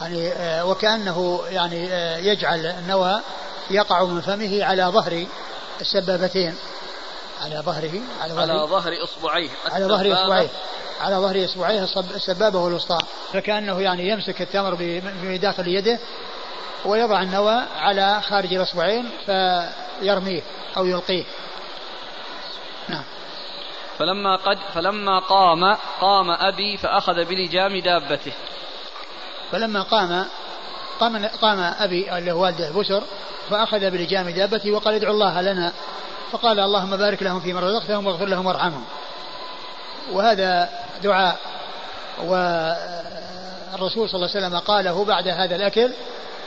يعني 0.00 0.32
آه، 0.32 0.66
وكأنه 0.66 1.40
يعني 1.48 1.92
آه، 1.92 2.18
يجعل 2.18 2.66
النوى 2.66 3.20
يقع 3.70 4.04
من 4.04 4.20
فمه 4.20 4.64
على 4.64 4.84
ظهر 4.84 5.26
السبابتين. 5.80 6.54
على 7.42 7.58
ظهره 7.58 8.00
على 8.20 8.34
ظهر, 8.34 8.50
على 8.50 8.60
ظهر 8.60 8.92
إصبعيه 9.04 9.50
على 9.72 9.84
ظهر 9.84 10.12
إصبعيه 10.12 10.48
على 11.00 11.16
ظهر 11.16 11.44
إصبعيه 11.44 11.88
السبابة 12.14 12.58
والوسطى. 12.58 12.98
فكأنه 13.32 13.80
يعني 13.80 14.08
يمسك 14.08 14.42
التمر 14.42 14.76
بداخل 15.22 15.68
يده 15.68 15.98
ويضع 16.84 17.22
النوى 17.22 17.62
على 17.78 18.22
خارج 18.22 18.54
الإصبعين 18.54 19.10
فيرميه 19.26 20.42
أو 20.76 20.86
يلقيه. 20.86 21.24
نعم. 22.88 23.04
فلما 23.98 24.36
قد 24.36 24.58
فلما 24.74 25.18
قام 25.18 25.76
قام 26.00 26.30
أبي 26.30 26.76
فأخذ 26.76 27.24
بلجام 27.24 27.78
دابته. 27.78 28.32
فلما 29.52 29.82
قام 29.82 30.24
قام 31.00 31.26
قام 31.26 31.60
أبي 31.60 32.18
اللي 32.18 32.32
هو 32.32 32.42
والده 32.42 32.70
بشر 32.70 33.02
فأخذ 33.50 33.90
بلجام 33.90 34.30
دابته 34.30 34.70
وقال 34.70 34.94
ادعوا 34.94 35.14
الله 35.14 35.40
لنا. 35.40 35.72
فقال 36.32 36.60
اللهم 36.60 36.96
بارك 36.96 37.22
لهم 37.22 37.40
فيما 37.40 37.60
رزقتهم 37.60 38.06
واغفر 38.06 38.26
لهم 38.26 38.46
وارحمهم. 38.46 38.84
وهذا 40.12 40.68
دعاء 41.02 41.36
والرسول 42.18 44.08
صلى 44.08 44.16
الله 44.16 44.30
عليه 44.34 44.46
وسلم 44.46 44.58
قاله 44.58 45.04
بعد 45.04 45.28
هذا 45.28 45.56
الأكل 45.56 45.92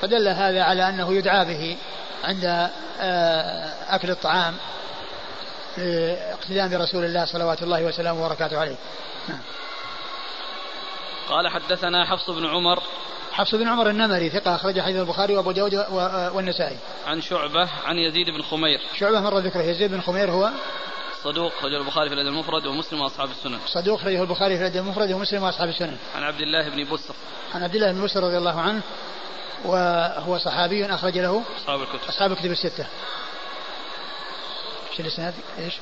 فدل 0.01 0.27
هذا 0.27 0.63
على 0.63 0.89
أنه 0.89 1.13
يدعى 1.13 1.45
به 1.45 1.77
عند 2.23 2.69
آه، 3.01 3.73
أكل 3.89 4.09
الطعام 4.09 4.55
اقتداء 5.77 6.67
برسول 6.67 7.05
الله 7.05 7.25
صلوات 7.25 7.63
الله 7.63 7.83
وسلامه 7.83 8.25
وبركاته 8.25 8.59
عليه. 8.59 8.75
نعم. 9.27 9.39
قال 11.29 11.47
حدثنا 11.47 12.05
حفص 12.05 12.29
بن 12.29 12.45
عمر 12.45 12.83
حفص 13.31 13.55
بن 13.55 13.67
عمر 13.67 13.89
النمري 13.89 14.29
ثقة 14.29 14.55
أخرج 14.55 14.81
حديث 14.81 14.95
البخاري 14.95 15.35
وأبو 15.35 15.51
داود 15.51 15.75
والنسائي. 16.33 16.77
عن 17.07 17.21
شعبة 17.21 17.69
عن 17.85 17.97
يزيد 17.97 18.29
بن 18.29 18.41
خمير. 18.41 18.81
شعبة 18.99 19.21
مر 19.21 19.37
ذكره 19.37 19.61
يزيد 19.61 19.91
بن 19.91 20.01
خمير 20.01 20.31
هو 20.31 20.49
صدوق 21.23 21.51
خرج 21.61 21.73
البخاري 21.73 22.09
في 22.09 22.15
الأدب 22.15 22.27
المفرد 22.27 22.65
ومسلم 22.65 23.01
وأصحاب 23.01 23.29
السنن. 23.29 23.59
صدوق 23.65 23.99
خرجه 23.99 24.21
البخاري 24.21 24.57
في 24.57 24.61
الأدب 24.61 24.77
المفرد 24.77 25.11
ومسلم 25.11 25.43
وأصحاب 25.43 25.69
السنن. 25.69 25.97
عن 26.15 26.23
عبد 26.23 26.41
الله 26.41 26.69
بن 26.69 26.93
بسر. 26.93 27.13
عن 27.55 27.63
عبد 27.63 27.75
الله 27.75 27.91
بن 27.91 28.03
بسر 28.03 28.23
رضي 28.23 28.37
الله 28.37 28.61
عنه 28.61 28.81
وهو 29.65 30.37
صحابي 30.37 30.85
أخرج 30.85 31.17
له 31.17 31.43
أصحاب 31.57 31.81
الكتب. 31.81 32.09
أصحاب 32.09 32.31
الكتب 32.31 32.51
الستة. 32.51 32.87
إيش 34.91 34.99
الإسناد؟ 34.99 35.33
إيش؟ 35.59 35.73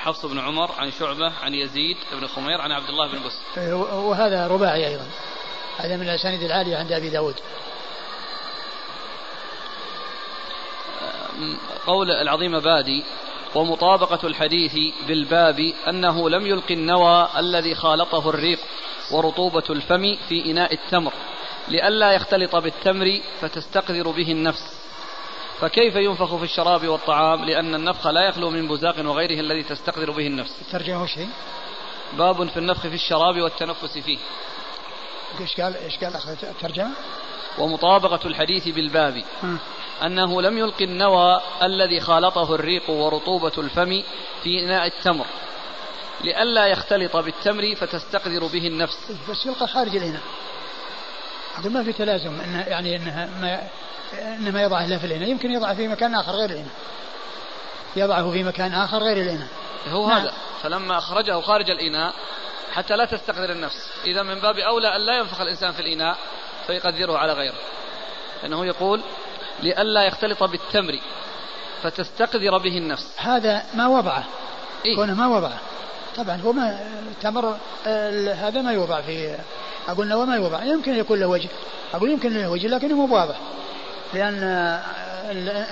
حفص 0.00 0.26
بن 0.26 0.38
عمر 0.38 0.70
عن 0.78 0.90
شعبة 0.90 1.32
عن 1.42 1.54
يزيد 1.54 1.96
بن 2.12 2.26
خمير 2.26 2.60
عن 2.60 2.72
عبد 2.72 2.88
الله 2.88 3.08
بن 3.08 3.18
بسر. 3.26 3.60
إيه، 3.60 3.74
وهذا 3.74 4.46
رباعي 4.46 4.86
أيضا. 4.86 5.06
هذا 5.78 5.96
من 5.96 6.02
الأسانيد 6.02 6.42
العالية 6.42 6.76
عند 6.76 6.92
أبي 6.92 7.10
داود 7.10 7.34
قول 11.86 12.10
العظيم 12.10 12.60
بادي 12.60 13.04
ومطابقة 13.54 14.26
الحديث 14.26 14.72
بالباب 15.08 15.72
أنه 15.88 16.30
لم 16.30 16.46
يلقي 16.46 16.74
النوى 16.74 17.28
الذي 17.38 17.74
خالطه 17.74 18.30
الريق 18.30 18.58
ورطوبة 19.12 19.62
الفم 19.70 20.16
في 20.28 20.50
إناء 20.50 20.74
التمر 20.74 21.12
لئلا 21.68 22.12
يختلط 22.12 22.56
بالتمر 22.56 23.20
فتستقذر 23.40 24.10
به 24.10 24.32
النفس 24.32 24.80
فكيف 25.60 25.96
ينفخ 25.96 26.36
في 26.36 26.44
الشراب 26.44 26.88
والطعام؟ 26.88 27.44
لأن 27.44 27.74
النفخ 27.74 28.06
لا 28.06 28.28
يخلو 28.28 28.50
من 28.50 28.68
بزاق 28.68 28.94
وغيره 28.98 29.40
الذي 29.40 29.62
تستقذر 29.62 30.10
به 30.10 30.26
النفس. 30.26 30.60
الترجمة 30.60 31.02
وش 31.02 31.18
باب 32.18 32.48
في 32.48 32.56
النفخ 32.56 32.80
في 32.80 32.94
الشراب 32.94 33.40
والتنفس 33.40 33.98
فيه. 33.98 34.18
إيش 35.40 35.60
قال 35.60 35.76
إيش 35.76 35.98
قال 35.98 36.12
الترجمه؟ 36.42 36.90
ومطابقة 37.58 38.26
الحديث 38.26 38.68
بالباب. 38.68 39.22
أنه 40.02 40.42
لم 40.42 40.58
يلقي 40.58 40.84
النوى 40.84 41.40
الذي 41.62 42.00
خالطه 42.00 42.54
الريق 42.54 42.90
ورطوبة 42.90 43.52
الفم 43.58 44.02
في 44.42 44.64
إناء 44.64 44.86
التمر. 44.86 45.26
لئلا 46.24 46.66
يختلط 46.66 47.16
بالتمر 47.16 47.74
فتستقذر 47.74 48.46
به 48.46 48.66
النفس. 48.66 49.12
بس 49.30 49.46
يلقى 49.46 49.68
خارج 49.68 49.96
الإناء 49.96 50.22
ما 51.66 51.84
في 51.84 51.92
تلازم 51.92 52.40
إنه 52.40 52.60
يعني 52.60 52.96
إنها 52.96 53.28
ما 53.40 53.68
إنما 54.18 54.62
يضعه 54.62 54.86
لا 54.86 54.98
في 54.98 55.06
الإناء 55.06 55.28
يمكن 55.28 55.50
يضعه 55.50 55.74
في 55.74 55.88
مكان 55.88 56.14
آخر 56.14 56.32
غير 56.32 56.50
الإناء 56.50 56.72
يضعه 57.96 58.30
في 58.30 58.44
مكان 58.44 58.74
آخر 58.74 58.98
غير 58.98 59.16
الإناء 59.16 59.48
هو 59.88 60.08
نعم. 60.08 60.18
هذا. 60.18 60.32
فلما 60.62 60.98
أخرجه 60.98 61.40
خارج 61.40 61.70
الإناء 61.70 62.14
حتى 62.72 62.96
لا 62.96 63.04
تستقذر 63.04 63.52
النفس. 63.52 63.90
إذا 64.04 64.22
من 64.22 64.40
باب 64.40 64.58
أولى 64.58 64.96
أن 64.96 65.00
لا 65.00 65.18
ينفخ 65.18 65.40
الإنسان 65.40 65.72
في 65.72 65.80
الإناء 65.80 66.16
فيقدره 66.66 67.18
على 67.18 67.32
غيره. 67.32 67.58
لأنه 68.42 68.66
يقول 68.66 69.00
لئلا 69.62 70.04
يختلط 70.04 70.42
بالتمر 70.42 70.98
فتستقذر 71.82 72.58
به 72.58 72.78
النفس. 72.78 73.14
هذا 73.16 73.62
ما 73.74 73.88
وضعه. 73.88 74.24
إيه؟ 74.86 74.96
كونه 74.96 75.14
ما 75.14 75.26
وضعه. 75.36 75.58
طبعا 76.16 76.40
هو 76.44 76.52
ما 76.52 76.80
التمر 77.10 77.56
هذا 78.34 78.62
ما 78.62 78.72
يوضع 78.72 79.00
في 79.00 79.36
أقول 79.88 80.08
له 80.08 80.24
ما 80.24 80.36
يوضع 80.36 80.64
يمكن 80.64 80.94
يكون 80.94 81.20
له 81.20 81.26
وجه 81.26 81.48
أقول 81.94 82.10
يمكن 82.10 82.32
له 82.32 82.50
وجه 82.50 82.66
لكنه 82.66 82.94
مو 82.94 83.14
واضح 83.14 83.36
لأن 84.14 84.42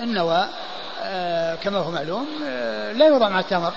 النوى 0.03 0.49
آه، 1.03 1.55
كما 1.55 1.79
هو 1.79 1.91
معلوم 1.91 2.27
آه، 2.47 2.93
لا 2.93 3.07
يوضع 3.07 3.29
مع 3.29 3.41
التمر 3.41 3.73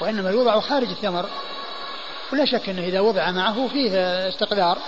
وإنما 0.00 0.30
يوضع 0.30 0.60
خارج 0.60 0.88
التمر 0.88 1.26
ولا 2.32 2.44
شك 2.44 2.68
أنه 2.68 2.82
إذا 2.82 3.00
وضع 3.00 3.30
معه 3.30 3.68
فيه 3.68 3.90
استقدار 4.28 4.78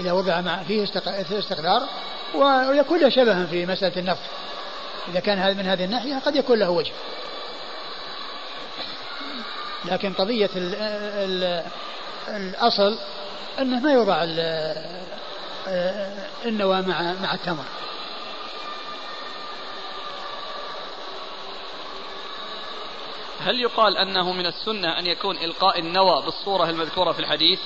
إذا 0.00 0.12
وضع 0.12 0.40
معه 0.40 0.64
فيه 0.64 0.84
استقدار 1.38 1.82
ويكون 2.34 3.00
له 3.00 3.08
شبها 3.08 3.46
في 3.46 3.66
مسألة 3.66 4.00
النفخ 4.00 4.22
إذا 5.08 5.20
كان 5.20 5.38
هذا 5.38 5.54
من 5.54 5.66
هذه 5.66 5.84
الناحية 5.84 6.18
قد 6.18 6.36
يكون 6.36 6.58
له 6.58 6.70
وجه. 6.70 6.92
لكن 9.86 10.12
قضية 10.12 10.50
ال 10.56 10.74
ال 10.74 11.62
الأصل 12.28 12.98
أنه 13.58 13.80
ما 13.80 13.92
يوضع 13.92 14.24
النوى 16.44 16.82
مع 16.82 17.12
مع 17.22 17.34
التمر. 17.34 17.64
هل 23.40 23.60
يقال 23.60 23.96
أنه 23.96 24.32
من 24.32 24.46
السنة 24.46 24.98
أن 24.98 25.06
يكون 25.06 25.36
إلقاء 25.36 25.78
النوى 25.78 26.22
بالصورة 26.22 26.70
المذكورة 26.70 27.12
في 27.12 27.20
الحديث؟ 27.20 27.60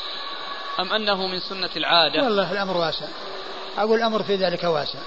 أم 0.81 0.93
أنه 0.93 1.27
من 1.27 1.41
سنة 1.41 1.71
العادة؟ 1.77 2.23
والله 2.23 2.53
الأمر 2.53 2.77
واسع. 2.77 3.07
أقول 3.79 3.99
الأمر 3.99 4.23
في 4.23 4.37
ذلك 4.37 4.65
واسع. 4.65 4.99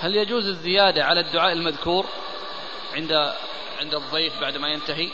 هل 0.00 0.16
يجوز 0.16 0.46
الزيادة 0.46 1.04
على 1.04 1.20
الدعاء 1.20 1.52
المذكور 1.52 2.06
عند 2.94 3.12
عند 3.80 3.94
الضيف 3.94 4.40
بعد 4.40 4.56
ما 4.56 4.68
ينتهي؟ 4.68 5.10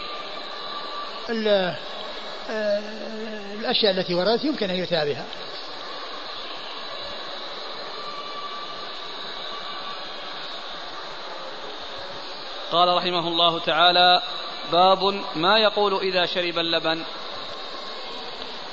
آه، 2.50 2.80
الأشياء 3.60 3.92
التي 3.92 4.14
وردت 4.14 4.44
يمكن 4.44 4.70
أن 4.70 4.76
يتابعها 4.76 5.24
قال 12.72 12.96
رحمه 12.96 13.28
الله 13.28 13.58
تعالى 13.58 14.22
باب 14.72 15.22
ما 15.36 15.58
يقول 15.58 15.94
إذا 15.94 16.26
شرب 16.26 16.58
اللبن 16.58 17.04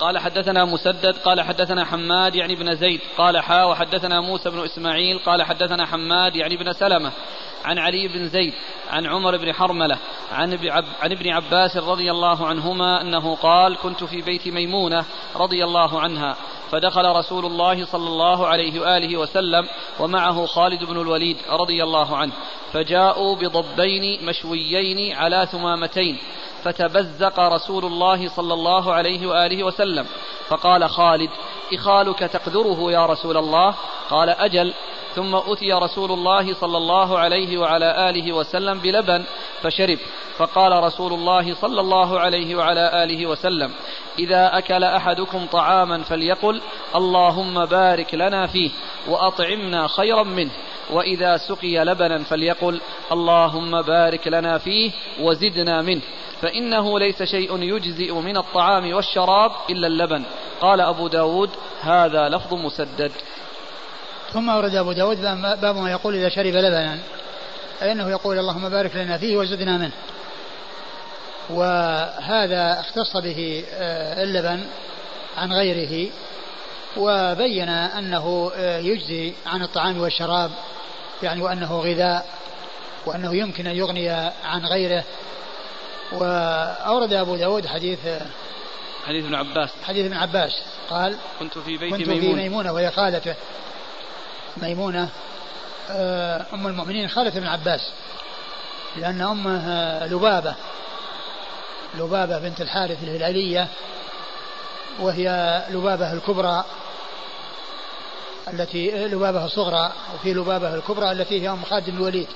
قال 0.03 0.19
حدثنا 0.19 0.65
مسدد 0.65 1.17
قال 1.17 1.41
حدثنا 1.41 1.85
حماد 1.85 2.35
يعني 2.35 2.55
بن 2.55 2.75
زيد 2.75 3.01
قال 3.17 3.39
حا 3.39 3.63
وحدثنا 3.63 4.21
موسى 4.21 4.49
بن 4.49 4.59
إسماعيل 4.59 5.19
قال 5.19 5.43
حدثنا 5.43 5.85
حماد 5.85 6.35
يعني 6.35 6.57
بن 6.57 6.73
سلمة 6.73 7.11
عن 7.65 7.79
علي 7.79 8.07
بن 8.07 8.27
زيد 8.27 8.53
عن 8.91 9.05
عمر 9.05 9.37
بن 9.37 9.53
حرملة 9.53 9.97
عن 10.31 10.59
عن 11.01 11.11
ابن 11.11 11.29
عباس 11.29 11.77
رضي 11.77 12.11
الله 12.11 12.47
عنهما 12.47 13.01
أنه 13.01 13.35
قال 13.35 13.77
كنت 13.77 14.03
في 14.03 14.21
بيت 14.21 14.47
ميمونة 14.47 15.05
رضي 15.35 15.63
الله 15.63 15.99
عنها 15.99 16.35
فدخل 16.71 17.05
رسول 17.05 17.45
الله 17.45 17.85
صلى 17.85 18.07
الله 18.07 18.47
عليه 18.47 18.79
وآله 18.81 19.17
وسلم 19.17 19.67
ومعه 19.99 20.45
خالد 20.45 20.83
بن 20.83 21.01
الوليد 21.01 21.37
رضي 21.49 21.83
الله 21.83 22.17
عنه 22.17 22.33
فجاءوا 22.73 23.35
بضبين 23.35 24.25
مشويين 24.25 25.15
على 25.15 25.47
ثمامتين 25.51 26.17
فتبزق 26.63 27.39
رسول 27.39 27.85
الله 27.85 28.27
صلى 28.27 28.53
الله 28.53 28.93
عليه 28.93 29.27
وآله 29.27 29.63
وسلم. 29.63 30.05
فقال 30.47 30.89
خالد 30.89 31.29
إخالك 31.73 32.19
تقذره 32.19 32.91
يا 32.91 33.05
رسول 33.05 33.37
الله؟ 33.37 33.75
قال 34.09 34.29
أجل. 34.29 34.73
ثم 35.15 35.35
أتي 35.35 35.73
رسول 35.73 36.11
الله 36.11 36.53
صلى 36.53 36.77
الله 36.77 37.19
عليه 37.19 37.57
وعلى 37.57 38.09
آله 38.09 38.33
وسلم 38.33 38.79
بلبن 38.79 39.23
فشرب. 39.61 39.97
فقال 40.37 40.83
رسول 40.83 41.13
الله 41.13 41.53
صلى 41.53 41.81
الله 41.81 42.19
عليه 42.19 42.55
وعلى 42.55 43.03
آله 43.03 43.25
وسلم 43.25 43.71
إذا 44.19 44.57
أكل 44.57 44.83
أحدكم 44.83 45.45
طعاما 45.45 46.03
فليقل 46.03 46.61
اللهم 46.95 47.65
بارك 47.65 48.13
لنا 48.13 48.47
فيه 48.47 48.71
وأطعمنا 49.07 49.87
خيرا 49.87 50.23
منه. 50.23 50.51
وإذا 50.89 51.37
سقي 51.37 51.83
لبنا 51.85 52.23
فليقل 52.23 52.81
اللهم 53.11 53.81
بارك 53.81 54.27
لنا 54.27 54.57
فيه 54.57 54.91
وزدنا 55.19 55.81
منه 55.81 56.01
فإنه 56.41 56.99
ليس 56.99 57.23
شيء 57.23 57.63
يجزئ 57.63 58.13
من 58.13 58.37
الطعام 58.37 58.93
والشراب 58.93 59.51
إلا 59.69 59.87
اللبن. 59.87 60.23
قال 60.61 60.81
أبو 60.81 61.07
داود 61.07 61.49
هذا 61.81 62.29
لفظ 62.29 62.53
مسدد. 62.53 63.11
ثم 64.33 64.49
ورد 64.49 64.75
أبو 64.75 64.91
داود 64.91 65.21
باب 65.61 65.75
ما 65.75 65.91
يقول 65.91 66.15
إذا 66.15 66.29
شرب 66.29 66.55
لبنا 66.55 66.99
فإنه 67.79 68.09
يقول 68.09 68.39
اللهم 68.39 68.69
بارك 68.69 68.95
لنا 68.95 69.17
فيه 69.17 69.37
وزدنا 69.37 69.77
منه. 69.77 69.91
وهذا 71.49 72.79
اختص 72.79 73.17
به 73.17 73.65
آه، 73.73 74.23
اللبن 74.23 74.59
عن 75.37 75.53
غيره. 75.53 76.11
وبين 76.97 77.69
أنه 77.69 78.51
آه، 78.55 78.79
يجزي 78.79 79.33
عن 79.45 79.61
الطعام 79.61 80.01
والشراب 80.01 80.51
يعني 81.23 81.41
وأنه 81.41 81.79
غذاء 81.79 82.25
وأنه 83.05 83.35
يمكن 83.35 83.67
أن 83.67 83.75
يغني 83.75 84.09
عن 84.43 84.65
غيره. 84.65 85.03
وأورد 86.11 87.13
أبو 87.13 87.35
داود 87.35 87.67
حديث 87.67 87.99
حديث 89.07 89.25
ابن 89.25 89.35
عباس. 89.35 89.69
حديث 89.83 90.05
ابن 90.05 90.17
عباس. 90.17 90.51
قال 90.89 91.17
كنت 91.39 91.57
في 91.57 91.77
بيت 91.77 91.95
كنت 91.95 92.07
ميمونة 92.07 92.21
في 92.21 92.33
ميمونة 92.33 92.73
وهي 92.73 92.91
خالته. 92.91 93.35
ميمونة 94.57 95.09
آه، 95.91 96.45
أم 96.53 96.67
المؤمنين 96.67 97.07
خالة 97.07 97.37
ابن 97.37 97.47
عباس. 97.47 97.91
لأن 98.95 99.21
أمه 99.21 100.05
لبابة. 100.05 100.55
لبابة 101.95 102.39
بنت 102.39 102.61
الحارث 102.61 103.03
الهلالية 103.03 103.67
وهي 104.99 105.61
لبابة 105.69 106.13
الكبرى. 106.13 106.65
التي 108.47 108.91
لبابة 108.91 109.45
الصغرى 109.45 109.91
وفي 110.15 110.33
لبابة 110.33 110.75
الكبرى 110.75 111.11
التي 111.11 111.41
هي 111.41 111.49
أم 111.49 111.63
خالد 111.63 111.89
بن 111.89 111.97
الوليد. 111.97 112.27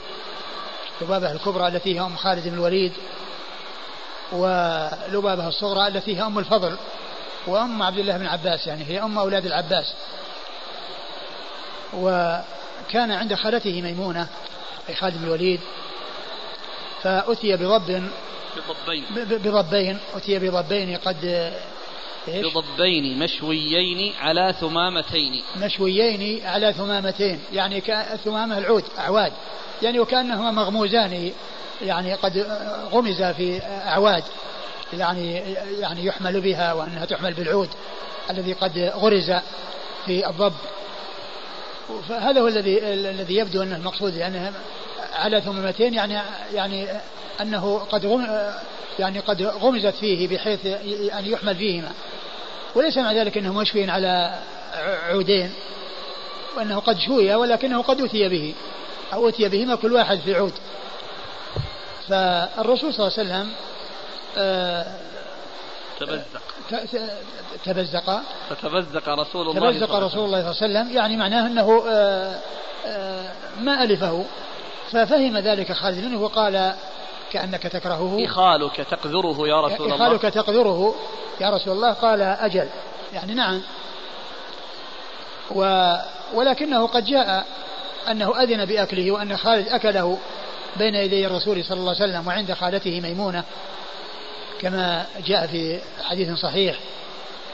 لبابة 1.01 1.32
الكبرى 1.32 1.68
التي 1.68 1.95
هي 1.95 2.01
أم 2.01 2.16
خالد 2.16 2.47
بن 2.47 2.53
الوليد 2.53 2.93
ولبابة 4.32 5.47
الصغرى 5.47 5.88
التي 5.88 6.18
هي 6.18 6.22
أم 6.22 6.39
الفضل 6.39 6.78
وأم 7.47 7.84
عبد 7.84 7.99
الله 7.99 8.18
بن 8.18 8.26
عباس 8.26 8.68
يعني 8.68 8.84
هي 8.84 9.01
أم 9.01 9.18
أولاد 9.18 9.45
العباس. 9.45 9.93
وكان 11.93 13.12
عند 13.12 13.34
خالته 13.36 13.82
ميمونة 13.82 14.28
أي 14.89 14.95
خالد 14.95 15.18
بن 15.18 15.24
الوليد. 15.24 15.60
فأتي 17.03 17.55
بضب 17.55 18.10
بضبين. 18.58 19.05
بضبين 19.16 19.99
أتي 20.16 20.39
بضبين 20.39 20.97
قد 20.97 21.53
إيش؟ 22.28 22.46
بضبين 22.54 23.20
مشويين 23.20 24.14
على 24.22 24.56
ثمامتين. 24.60 25.44
مشويين 25.58 26.46
على 26.46 26.74
ثمامتين 26.74 27.40
يعني 27.54 27.82
ثمامة 28.26 28.58
العود 28.58 28.84
أعواد. 29.00 29.34
يعني 29.82 30.00
وكأنهما 30.00 30.52
مغموزان 30.52 31.32
يعني 31.82 32.14
قد 32.14 32.38
غمز 32.92 33.24
في 33.24 33.62
أعواد. 33.64 34.24
يعني 34.94 35.36
يعني 35.80 36.06
يحمل 36.06 36.42
بها 36.42 36.74
وأنها 36.74 37.06
تحمل 37.06 37.34
بالعود 37.34 37.70
الذي 38.30 38.54
قد 38.54 38.92
غرز 38.96 39.32
في 40.06 40.30
الضب. 40.30 40.54
فهذا 42.10 42.42
هو 42.42 42.48
الذي 42.48 42.80
الذي 42.94 43.36
يبدو 43.36 43.64
أنه 43.64 43.76
المقصود 43.76 44.16
لأنه 44.16 44.54
على 45.14 45.42
ثمامتين 45.42 45.94
يعني 45.94 46.20
يعني 46.54 46.88
أنه 47.42 47.78
قد 47.78 48.06
غم 48.06 48.28
يعني 49.00 49.20
قد 49.20 49.42
غمزت 49.42 49.96
فيه 49.96 50.28
بحيث 50.28 50.66
أن 51.14 51.26
يحمل 51.26 51.56
فيهما. 51.56 51.92
وليس 52.76 52.97
مع 52.97 53.11
ذلك 53.11 53.38
انه 53.38 53.53
مشوي 53.53 53.91
على 53.91 54.39
عودين 55.09 55.53
وأنه 56.57 56.80
قد 56.80 56.99
شوي 56.99 57.36
ولكنه 57.36 57.82
قد 57.82 58.01
أتي 58.01 58.30
به 58.30 58.55
أو 59.13 59.30
أتي 59.30 59.49
بهما 59.49 59.76
كل 59.76 59.93
واحد 59.93 60.20
في 60.20 60.36
عود. 60.36 60.53
فالرسول 62.07 62.93
صلى 62.93 63.07
الله 63.07 63.18
عليه 63.18 63.30
وسلم 63.30 63.51
آه، 64.38 64.86
تبزق. 65.99 66.41
تبزق. 67.65 68.22
فتبزق 68.49 69.09
رسول 69.09 69.49
الله 69.49 69.72
تبزق 69.72 69.95
رسول 69.95 70.26
الله 70.26 70.53
صلى 70.53 70.68
الله 70.68 70.80
عليه 70.80 70.88
وسلم 70.89 70.97
يعني 70.97 71.18
معناه 71.18 71.47
أنه 71.47 71.84
آه، 71.89 72.39
آه، 72.86 73.32
ما 73.59 73.84
ألفه. 73.84 74.26
ففهم 74.91 75.38
ذلك 75.38 75.72
خالد 75.72 76.05
منه 76.05 76.22
وقال 76.22 76.74
كأنك 77.32 77.64
تكرهه. 77.64 78.26
إخالك 78.26 78.76
تقذره 78.76 79.48
يا 79.48 79.62
رسول 79.62 79.94
الله. 79.94 79.96
إخالك 79.96 80.22
تقذره 80.22 80.96
يا 81.42 81.50
رسول 81.50 81.74
الله. 81.74 81.94
قال 81.94 82.22
أجل. 82.22 82.70
يعني 83.14 83.34
نعم. 83.34 83.62
و 85.52 85.94
ولكنه 86.34 86.88
قد 86.88 87.06
جاء 87.06 87.46
أنه 88.12 88.44
أذن 88.44 88.66
بأكله 88.66 89.12
وأن 89.12 89.38
خالد 89.38 89.68
أكله 89.68 90.18
بين 90.78 90.96
يدي 90.96 91.28
الرسول 91.28 91.66
صلى 91.66 91.78
الله 91.78 91.96
عليه 91.96 92.04
وسلم 92.04 92.28
وعند 92.28 92.54
خالته 92.54 93.02
ميمونة 93.02 93.44
كما 94.62 95.06
جاء 95.26 95.48
في 95.48 95.80
حديث 96.04 96.40
صحيح 96.40 96.80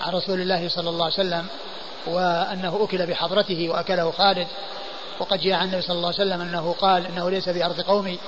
عن 0.01 0.13
رسول 0.13 0.41
الله 0.41 0.69
صلى 0.69 0.89
الله 0.89 1.03
عليه 1.03 1.13
وسلم 1.13 1.45
وأنه 2.07 2.79
أكل 2.83 3.05
بحضرته 3.05 3.69
وأكله 3.69 4.11
خالد 4.11 4.47
وقد 5.19 5.41
جاء 5.41 5.53
عن 5.53 5.65
النبي 5.65 5.81
صلى 5.81 5.95
الله 5.95 6.13
عليه 6.19 6.31
وسلم 6.31 6.41
أنه 6.41 6.75
قال 6.79 7.05
إنه 7.05 7.29
ليس 7.29 7.49
بأرض 7.49 7.81
قومي. 7.81 8.19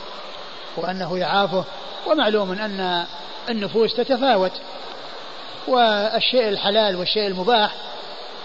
وأنه 0.78 1.18
يعافه 1.18 1.64
ومعلوم 2.08 2.52
أن 2.52 3.06
النفوس 3.50 3.94
تتفاوت. 3.96 4.52
والشيء 5.68 6.50
الحلال 6.50 6.96
والشيء 6.96 7.28
المباح 7.28 7.72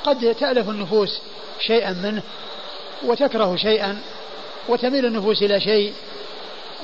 قد 0.04 0.34
تألف 0.34 0.68
النفوس 0.68 1.20
شيئا 1.60 1.92
منه 1.92 2.22
وتكره 3.04 3.56
شيئا 3.56 4.00
وتميل 4.68 5.06
النفوس 5.06 5.42
إلى 5.42 5.60
شيء 5.60 5.94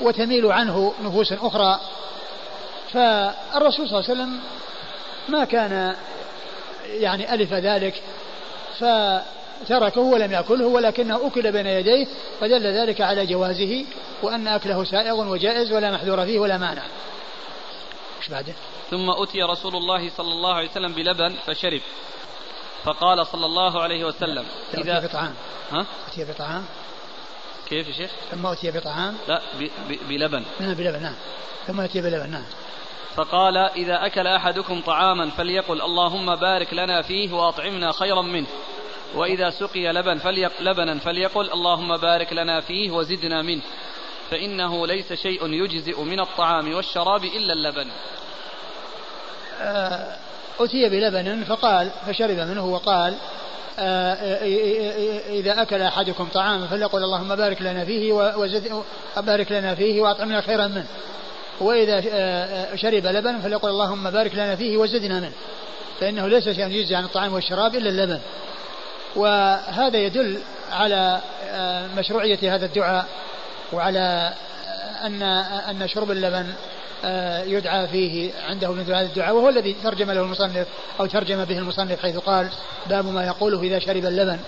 وتميل 0.01 0.51
عنه 0.51 0.93
نفوس 1.03 1.33
أخرى. 1.33 1.79
فالرسول 2.93 3.89
صلى 3.89 3.99
الله 3.99 4.09
عليه 4.09 4.21
وسلم 4.21 4.39
ما 5.29 5.45
كان 5.45 5.95
يعني 6.85 7.33
ألف 7.33 7.53
ذلك 7.53 8.01
فتركه 9.65 10.01
ولم 10.01 10.31
يأكله 10.31 10.65
ولكنه 10.65 11.27
أكل 11.27 11.51
بين 11.51 11.67
يديه 11.67 12.07
فدل 12.39 12.67
ذلك 12.67 13.01
على 13.01 13.25
جوازه 13.25 13.85
وأن 14.23 14.47
أكله 14.47 14.83
سائغ 14.83 15.29
وجائز 15.29 15.71
ولا 15.71 15.91
محذور 15.91 16.25
فيه 16.25 16.39
ولا 16.39 16.57
مانع. 16.57 16.83
إيش 18.17 18.29
بعده؟ 18.29 18.53
ثم 18.91 19.09
أتي 19.09 19.41
رسول 19.41 19.75
الله 19.75 20.09
صلى 20.09 20.31
الله 20.31 20.53
عليه 20.53 20.69
وسلم 20.69 20.93
بلبن 20.93 21.35
فشرب. 21.45 21.81
فقال 22.83 23.27
صلى 23.27 23.45
الله 23.45 23.81
عليه 23.81 24.05
وسلم 24.05 24.45
إذا 24.77 24.97
أتي 24.97 25.07
بطعام. 25.07 25.33
ها؟ 25.71 25.85
أتي 26.07 26.31
بطعام. 26.31 26.65
كيف 27.69 27.87
يا 27.87 27.93
شيخ؟ 27.93 28.11
ثم 28.31 28.45
أتي 28.45 28.71
بطعام. 28.71 29.15
لا 29.27 29.41
بلبن. 30.09 30.43
نعم 30.59 30.73
بلبن 30.73 31.01
نعم. 31.01 31.15
ثم 31.67 31.81
أتي 31.81 32.01
بلبن 32.01 32.29
نعم. 32.29 32.45
فقال 33.15 33.57
إذا 33.57 34.05
أكل 34.05 34.27
أحدكم 34.27 34.81
طعاما 34.81 35.29
فليقل 35.29 35.81
اللهم 35.81 36.35
بارك 36.35 36.73
لنا 36.73 37.01
فيه 37.01 37.33
وأطعمنا 37.33 37.91
خيرا 37.91 38.21
منه. 38.21 38.47
وإذا 39.15 39.49
سقي 39.49 39.93
لبن 39.93 40.17
فليق 40.17 40.51
لبنا 40.61 40.99
فليقل 40.99 41.51
اللهم 41.51 41.97
بارك 41.97 42.33
لنا 42.33 42.61
فيه 42.61 42.91
وزدنا 42.91 43.41
منه. 43.41 43.61
فإنه 44.31 44.87
ليس 44.87 45.13
شيء 45.13 45.47
يجزئ 45.53 46.01
من 46.01 46.19
الطعام 46.19 46.73
والشراب 46.73 47.23
إلا 47.23 47.53
اللبن. 47.53 47.87
آه، 49.61 50.15
أتي 50.59 50.89
بلبن 50.89 51.43
فقال 51.43 51.89
فشرب 52.07 52.37
منه 52.39 52.65
وقال 52.65 53.13
آه، 53.79 54.13
إذا 55.29 55.61
أكل 55.61 55.81
أحدكم 55.81 56.27
طعاما 56.33 56.67
فليقل 56.67 57.03
اللهم 57.03 57.35
بارك 57.35 57.61
لنا 57.61 57.85
فيه 57.85 58.13
وزد 58.13 58.83
بارك 59.17 59.51
لنا 59.51 59.75
فيه 59.75 60.01
وأطعمنا 60.01 60.41
خيرا 60.41 60.67
منه. 60.67 60.87
وإذا 61.59 62.03
آه، 62.11 62.75
شرب 62.75 63.05
لبن 63.05 63.39
فليقل 63.39 63.69
اللهم 63.69 64.11
بارك 64.11 64.35
لنا 64.35 64.55
فيه 64.55 64.77
وزدنا 64.77 65.19
منه. 65.19 65.33
فإنه 65.99 66.27
ليس 66.27 66.49
شيئا 66.49 66.67
يجزي 66.67 66.95
عن 66.95 67.03
الطعام 67.03 67.33
والشراب 67.33 67.75
إلا 67.75 67.89
اللبن. 67.89 68.19
وهذا 69.15 69.97
يدل 69.97 70.39
على 70.71 71.21
مشروعية 71.97 72.55
هذا 72.55 72.65
الدعاء 72.65 73.05
وعلى 73.73 74.33
أن 75.05 75.21
أن 75.69 75.87
شرب 75.87 76.11
اللبن 76.11 76.53
آه، 77.05 77.43
يدعى 77.43 77.87
فيه 77.87 78.31
عنده 78.49 78.71
مثل 78.71 78.93
هذا 78.93 79.05
الدعاء 79.05 79.35
وهو 79.35 79.49
الذي 79.49 79.75
ترجم 79.83 80.11
له 80.11 80.21
المصنف 80.21 80.67
أو 80.99 81.05
ترجم 81.05 81.45
به 81.45 81.57
المصنف 81.57 82.01
حيث 82.01 82.17
قال 82.17 82.49
باب 82.89 83.05
ما 83.05 83.25
يقوله 83.25 83.61
إذا 83.61 83.79
شرب 83.79 84.05
اللبن. 84.05 84.39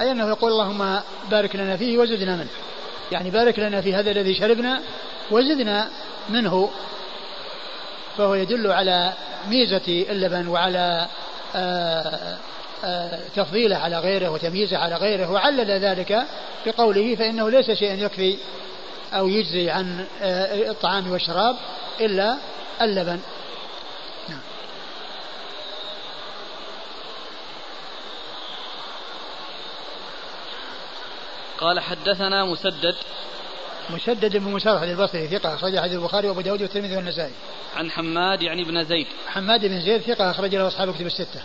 أي 0.00 0.10
أنه 0.10 0.28
يقول 0.28 0.52
اللهم 0.52 1.00
بارك 1.30 1.56
لنا 1.56 1.76
فيه 1.76 1.98
وزدنا 1.98 2.36
منه. 2.36 2.48
يعني 3.12 3.30
بارك 3.30 3.58
لنا 3.58 3.80
في 3.80 3.94
هذا 3.94 4.10
الذي 4.10 4.34
شربنا 4.34 4.80
وزدنا 5.30 5.88
منه. 6.28 6.70
فهو 8.18 8.34
يدل 8.34 8.72
على 8.72 9.12
ميزة 9.48 10.06
اللبن 10.10 10.48
وعلى 10.48 11.06
آه، 11.56 11.58
آه، 11.58 12.36
تفضيله 13.36 13.76
على 13.76 13.98
غيره 13.98 14.28
وتمييزه 14.28 14.78
على 14.78 14.94
غيره 14.94 15.30
وعلل 15.30 15.70
ذلك 15.70 16.22
بقوله 16.66 17.16
فإنه 17.16 17.50
ليس 17.50 17.70
شيئا 17.70 17.94
يكفي 17.94 18.36
أو 19.12 19.28
يجزي 19.28 19.70
عن 19.70 20.06
الطعام 20.68 21.10
والشراب 21.10 21.56
إلا 22.00 22.36
اللبن 22.82 23.20
نعم. 24.28 24.40
قال 31.58 31.80
حدثنا 31.80 32.44
مسدد 32.44 32.94
مسدد 33.90 34.36
بن 34.36 34.50
مسرح 34.50 34.82
البصري 34.82 35.28
ثقة 35.28 35.54
أخرج 35.54 35.78
حديث 35.78 35.92
البخاري 35.92 36.28
وأبو 36.28 36.40
داود 36.40 36.62
والترمذي 36.62 36.96
والنسائي. 36.96 37.32
عن 37.76 37.90
حماد 37.90 38.42
يعني 38.42 38.64
بن 38.64 38.84
زيد. 38.84 39.06
حماد 39.28 39.66
بن 39.66 39.80
زيد 39.80 40.00
ثقة 40.00 40.30
أخرج 40.30 40.54
له 40.54 40.66
أصحاب 40.66 40.94
كتب 40.94 41.06
الستة. 41.06 41.40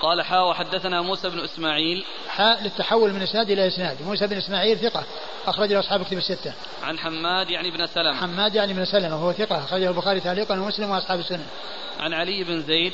قال 0.00 0.22
حاء 0.22 0.48
وحدثنا 0.48 1.02
موسى 1.02 1.28
بن 1.28 1.44
إسماعيل. 1.44 2.04
حاء 2.28 2.62
للتحول 2.62 3.12
من 3.12 3.22
إسناد 3.22 3.50
إلى 3.50 3.66
إسناد. 3.66 4.02
موسى 4.02 4.26
بن 4.26 4.36
إسماعيل 4.36 4.78
ثقة 4.78 5.04
أخرج 5.46 5.72
له 5.72 5.80
أصحاب 5.80 6.02
كتب 6.02 6.18
الستة. 6.18 6.52
عن 6.82 6.98
حماد 6.98 7.50
يعني 7.50 7.70
بن 7.70 7.86
سلمة. 7.86 8.20
حماد 8.20 8.54
يعني 8.54 8.72
بن 8.72 8.84
سلمة 8.84 9.16
وهو 9.16 9.32
ثقة 9.32 9.64
أخرجه 9.64 9.88
البخاري 9.88 10.20
تعليقا 10.20 10.60
ومسلم 10.60 10.90
وأصحاب 10.90 11.18
السنن 11.18 11.46
عن 12.00 12.12
علي 12.12 12.44
بن 12.44 12.62
زيد. 12.62 12.92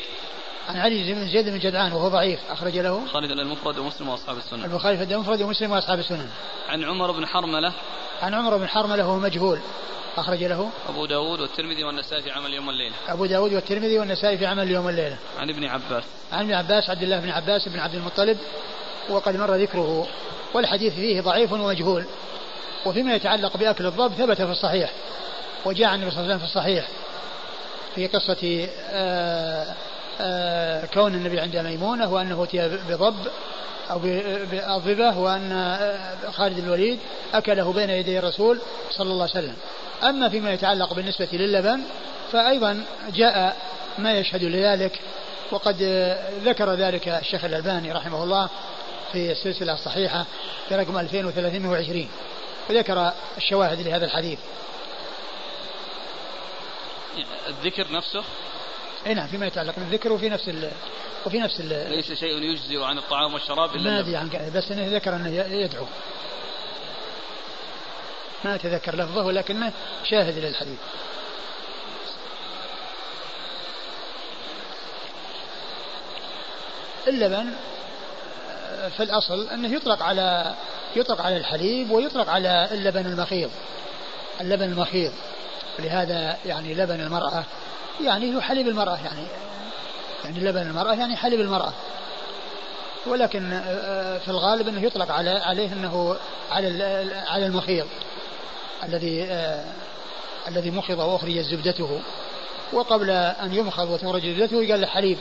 عن 0.69 0.77
علي 0.77 1.15
بن 1.15 1.29
زيد 1.29 1.49
بن 1.49 1.59
جدعان 1.59 1.93
وهو 1.93 2.09
ضعيف 2.09 2.41
أخرج 2.51 2.79
له 2.79 3.07
خالد 3.07 3.31
المفرد 3.31 3.79
ومسلم 3.79 4.09
وأصحاب 4.09 4.37
السنن 4.37 4.65
البخاري 4.65 4.97
في 4.97 5.15
المفرد 5.15 5.43
ومسلم 5.43 5.71
وأصحاب 5.71 5.99
السنن 5.99 6.29
عن 6.69 6.85
عمر 6.85 7.13
بن 7.13 7.27
حرملة. 7.27 7.73
عن 8.23 8.35
عمر 8.35 8.57
بن 8.57 8.69
حرملة 8.69 9.07
وهو 9.07 9.19
مجهول. 9.19 9.59
أخرج 10.17 10.45
له 10.45 10.71
أبو 10.89 11.07
داود 11.07 11.41
والترمذي 11.41 11.85
والنسائي 11.85 12.23
في 12.23 12.31
عمل 12.31 12.55
يوم 12.55 12.71
الليلة. 12.71 12.95
أبو 13.09 13.27
داود 13.27 13.53
والترمذي 13.53 13.99
والنسائي 13.99 14.39
في 14.39 14.47
عمل 14.47 14.71
يوم 14.71 14.89
الليلة. 14.89 15.17
عن 15.39 15.51
ابن 15.51 15.65
عباس. 15.65 16.05
عن 16.33 16.45
ابن 16.45 16.53
عباس 16.53 16.91
عبد 16.91 17.03
الله 17.03 17.21
بن 17.21 17.31
عباس 17.31 17.69
بن 17.69 17.79
عبد 17.79 17.95
المطلب 17.95 18.39
وقد 19.11 19.37
مر 19.37 19.55
ذكره 19.55 20.07
والحديث 20.55 20.95
فيه 20.95 21.21
ضعيف 21.21 21.53
ومجهول. 21.53 22.05
وفيما 22.87 23.15
يتعلق 23.15 23.57
بأكل 23.57 23.87
الضب 23.87 24.13
ثبت 24.15 24.37
في 24.37 24.51
الصحيح 24.51 24.93
وجاء 25.65 25.89
عن 25.89 25.95
النبي 25.95 26.11
صلى 26.11 26.21
الله 26.21 26.35
عليه 26.35 26.45
وسلم 26.45 26.49
في 26.49 26.55
الصحيح 26.55 26.89
في 27.95 28.07
قصة 28.07 28.69
آآ 28.91 29.63
آه، 29.63 29.75
آآ 30.21 30.83
آه، 30.83 30.87
كون 30.87 31.15
النبي 31.15 31.41
عند 31.41 31.57
ميمونة 31.57 32.13
وأنه 32.13 32.45
أتي 32.45 32.69
بضب 32.89 33.17
أو 33.91 33.99
بأضبة 34.51 35.19
وأن 35.19 35.53
آه، 35.53 36.31
خالد 36.31 36.59
الوليد 36.59 36.99
أكله 37.35 37.73
بين 37.73 37.91
يدي 37.91 38.19
الرسول 38.19 38.61
صلى 38.91 39.11
الله 39.11 39.23
عليه 39.23 39.33
وسلم. 39.33 39.57
أما 40.03 40.29
فيما 40.29 40.53
يتعلق 40.53 40.95
بالنسبة 40.95 41.29
للبن 41.33 41.83
فأيضا 42.33 42.85
جاء 43.15 43.57
ما 43.99 44.19
يشهد 44.19 44.45
لذلك 44.45 45.01
وقد 45.51 45.83
ذكر 46.45 46.75
ذلك 46.75 47.09
الشيخ 47.09 47.45
الألباني 47.45 47.93
رحمه 47.93 48.25
الله 48.25 48.49
في 49.13 49.33
السلسلة 49.33 49.75
الصحيحة 49.75 50.27
في 50.69 50.75
رقم 50.77 50.99
2320 50.99 52.09
وذكر 52.71 53.13
الشواهد 53.37 53.81
لهذا 53.81 54.05
الحديث. 54.05 54.39
الذكر 57.49 57.93
نفسه؟ 57.93 58.25
أي 59.07 59.15
نعم 59.15 59.27
فيما 59.27 59.47
يتعلق 59.47 59.75
بالذكر 59.77 60.13
وفي 60.13 60.29
نفس 60.29 60.49
ال 60.49 60.71
وفي 61.27 61.39
نفس 61.39 61.61
ال 61.61 61.91
ليس 61.91 62.13
شيء 62.13 62.43
يجزئ 62.43 62.83
عن 62.83 62.99
الطعام 62.99 63.35
والشراب 63.35 63.77
إلا 63.77 63.91
ما 63.91 64.01
أدري 64.01 64.51
بس 64.51 64.73
إنه 64.73 64.97
ذكر 64.97 65.17
إنه 65.17 65.29
يدعو. 65.55 65.87
ما 68.45 68.55
أتذكر 68.55 68.97
لفظه 68.97 69.25
ولكنه 69.27 69.73
شاهد 70.05 70.39
للحديث. 70.39 70.79
اللبن 77.09 77.51
في 78.97 79.03
الأصل 79.03 79.49
أنه 79.49 79.75
يطلق 79.75 80.03
على 80.03 80.55
يطلق 80.97 81.21
على 81.21 81.37
الحليب 81.37 81.91
ويطلق 81.91 82.31
على 82.31 82.69
اللبن 82.73 83.07
المخيض 83.07 83.51
اللبن 84.41 84.65
المخيض 84.65 85.13
لهذا 85.79 86.39
يعني 86.47 86.75
لبن 86.75 87.01
المرأة 87.01 87.45
يعني 88.05 88.37
هو 88.37 88.41
حليب 88.41 88.69
المرأة 88.69 88.99
يعني 89.05 89.27
يعني 90.25 90.41
لبن 90.41 90.61
المرأة 90.61 90.95
يعني 90.95 91.17
حليب 91.17 91.41
المرأة. 91.41 91.73
ولكن 93.07 93.61
في 94.25 94.29
الغالب 94.29 94.69
أنه 94.69 94.83
يطلق 94.83 95.11
على 95.11 95.31
عليه 95.31 95.73
أنه 95.73 96.17
على 96.51 97.15
على 97.27 97.47
المخيض 97.47 97.87
الذي 98.83 99.25
آه 99.25 99.65
الذي 100.49 100.71
مخض 100.71 100.99
واخرجت 100.99 101.41
زبدته. 101.41 102.01
وقبل 102.73 103.11
أن 103.11 103.55
يمخض 103.55 103.91
وتخرج 103.91 104.27
زبدته 104.27 104.57
قال 104.57 104.81
له 104.81 104.87
حليب. 104.87 105.19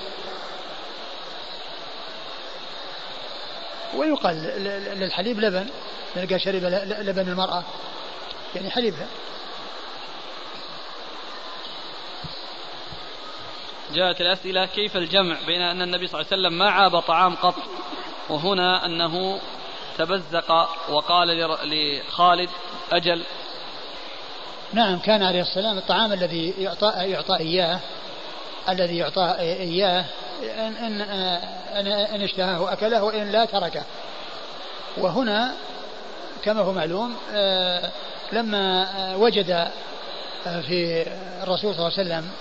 ويقال 3.95 4.35
للحليب 4.99 5.39
لبن. 5.39 5.69
نلقى 6.17 6.39
شرب 6.39 6.63
لبن 7.01 7.29
المرأة. 7.29 7.63
يعني 8.55 8.69
حليبها 8.69 9.07
جاءت 13.93 14.21
الأسئلة 14.21 14.65
كيف 14.65 14.97
الجمع 14.97 15.37
بين 15.45 15.61
أن 15.61 15.81
النبي 15.81 16.07
صلى 16.07 16.21
الله 16.21 16.31
عليه 16.31 16.41
وسلم 16.41 16.57
ما 16.57 16.71
عاب 16.71 16.99
طعام 16.99 17.35
قط؟ 17.35 17.55
وهنا 18.29 18.85
أنه 18.85 19.39
تبزق 19.97 20.69
وقال 20.89 21.27
لخالد 21.63 22.49
أجل 22.91 23.23
نعم 24.73 24.99
كان 24.99 25.23
عليه 25.23 25.41
السلام 25.41 25.77
الطعام 25.77 26.13
الذي 26.13 26.53
يعطى 26.59 26.93
يعطى 26.97 27.37
إياه 27.39 27.79
الذي 28.69 28.97
يعطى 28.97 29.35
إياه 29.39 30.05
إن, 30.43 30.75
إن, 30.75 31.01
إن, 31.01 31.87
إن 31.87 32.21
اشتهاه 32.21 32.73
أكله 32.73 33.03
وإن 33.03 33.31
لا 33.31 33.45
تركه. 33.45 33.83
وهنا 34.97 35.53
كما 36.43 36.61
هو 36.61 36.71
معلوم 36.71 37.15
آه، 37.33 37.89
لما 38.31 38.87
وجد 39.15 39.67
في 40.43 41.05
الرسول 41.43 41.75
صلى 41.75 41.87
الله 41.87 41.97
عليه 41.97 42.09
وسلم 42.09 42.31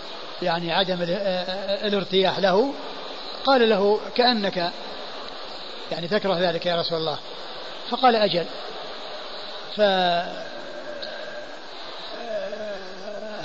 يعني 0.42 0.72
عدم 0.72 0.98
الارتياح 1.82 2.38
له 2.38 2.72
قال 3.44 3.70
له 3.70 4.00
كأنك 4.14 4.70
يعني 5.92 6.08
تكره 6.08 6.38
ذلك 6.38 6.66
يا 6.66 6.76
رسول 6.76 6.98
الله. 6.98 7.18
فقال 7.90 8.16
أجل. 8.16 8.46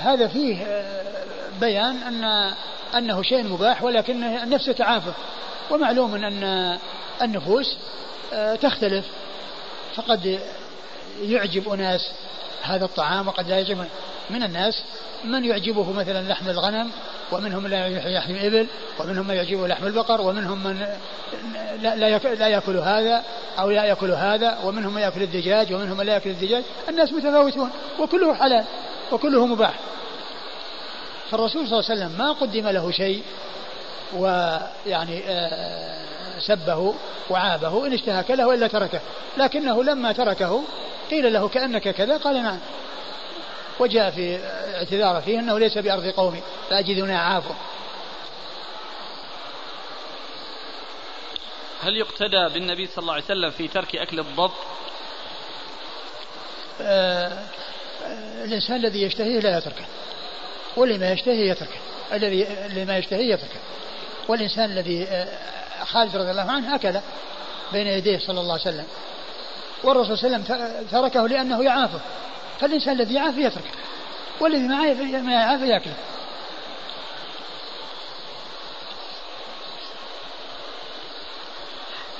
هذا 0.06 0.28
فيه 0.28 0.62
آه، 0.62 1.02
بيان 1.60 1.96
أن 1.96 2.52
أنه 2.94 3.22
شيء 3.22 3.42
مباح 3.42 3.82
ولكن 3.82 4.24
النفس 4.24 4.66
تعافى 4.66 5.12
ومعلوم 5.70 6.14
أن 6.14 6.78
النفوس 7.22 7.76
آه، 8.32 8.54
تختلف. 8.54 9.04
فقد 9.94 10.40
يعجب 11.22 11.72
أناس 11.72 12.10
هذا 12.62 12.84
الطعام 12.84 13.28
وقد 13.28 13.48
لا 13.48 13.56
يعجب 13.58 13.84
من 14.30 14.42
الناس. 14.42 14.82
من 15.24 15.44
يعجبه 15.44 15.92
مثلا 15.92 16.28
لحم 16.28 16.48
الغنم 16.48 16.90
ومنهم 17.32 17.62
من 17.62 17.70
لا 17.70 18.10
يحم 18.10 18.30
الإبل 18.30 18.66
ومنهم 19.00 19.26
من 19.26 19.34
يعجبه 19.34 19.68
لحم 19.68 19.86
البقر 19.86 20.20
ومنهم 20.20 20.64
من 20.64 20.86
لا, 21.82 21.96
لا 22.34 22.48
يأكل 22.48 22.76
هذا 22.76 23.22
أو 23.58 23.70
لا 23.70 23.84
يأكل 23.84 24.10
هذا 24.10 24.58
ومنهم 24.64 24.94
من 24.94 25.02
يأكل 25.02 25.22
الدجاج 25.22 25.72
ومنهم 25.72 25.96
من 25.96 26.06
لا 26.06 26.14
يأكل 26.14 26.30
الدجاج. 26.30 26.62
الناس 26.88 27.12
متفاوتون 27.12 27.70
وكله 28.00 28.34
حلال. 28.34 28.64
وكله 29.12 29.46
مباح. 29.46 29.74
فالرسول 31.30 31.68
صلى 31.68 31.78
الله 31.78 31.90
عليه 31.90 32.00
وسلم 32.00 32.18
ما 32.18 32.32
قدم 32.32 32.68
له 32.68 32.90
شيء 32.90 33.22
ويعني 34.14 35.22
آه، 35.26 36.38
سبه 36.38 36.94
وعابه 37.30 37.86
إن 37.86 37.92
اشتهى 37.92 38.22
كله 38.22 38.46
وإلا 38.46 38.66
تركه. 38.66 39.00
لكنه 39.36 39.84
لما 39.84 40.12
تركه 40.12 40.62
قيل 41.10 41.32
له 41.32 41.48
كأنك 41.48 41.88
كذا 41.88 42.16
قال 42.16 42.42
نعم. 42.42 42.58
وجاء 43.78 44.10
في 44.10 44.38
اعتذاره 44.74 45.20
فيه 45.20 45.38
أنه 45.38 45.58
ليس 45.58 45.78
بأرض 45.78 46.06
قومي 46.06 46.42
فأجدني 46.70 47.16
أعافه 47.16 47.54
هل 51.82 51.96
يقتدى 51.96 52.48
بالنبي 52.54 52.86
صلى 52.86 53.02
الله 53.02 53.12
عليه 53.12 53.24
وسلم 53.24 53.50
في 53.50 53.68
ترك 53.68 53.96
أكل 53.96 54.20
الضب؟ 54.20 54.50
آه 56.80 57.42
الإنسان 58.44 58.76
الذي 58.76 59.02
يشتهيه 59.02 59.40
لا 59.40 59.58
يتركه 59.58 59.84
واللي 60.76 60.98
ما 60.98 61.12
يشتهي 61.12 61.48
يتركه 61.48 61.78
الذي 62.12 62.46
اللي 62.66 62.84
ما 62.84 62.98
يشتهي 62.98 63.30
يتركه. 63.30 63.60
والإنسان 64.28 64.64
الذي 64.64 65.04
آه 65.04 65.38
خالد 65.84 66.16
رضي 66.16 66.30
الله 66.30 66.52
عنه 66.52 66.74
أكل 66.74 67.00
بين 67.72 67.86
يديه 67.86 68.18
صلى 68.18 68.40
الله 68.40 68.52
عليه 68.52 68.62
وسلم. 68.62 68.86
والرسول 69.84 70.18
صلى 70.18 70.26
الله 70.26 70.46
عليه 70.48 70.56
وسلم 70.56 70.86
تركه 70.90 71.28
لأنه 71.28 71.64
يعافه. 71.64 72.00
فالإنسان 72.60 73.00
الذي 73.00 73.14
يعافه 73.14 73.40
يتركه 73.40 73.70
والذي 74.40 74.68
ما 75.22 75.32
يعافه 75.32 75.64
يأكله. 75.64 75.94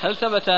هل 0.03 0.17
ثبت 0.17 0.49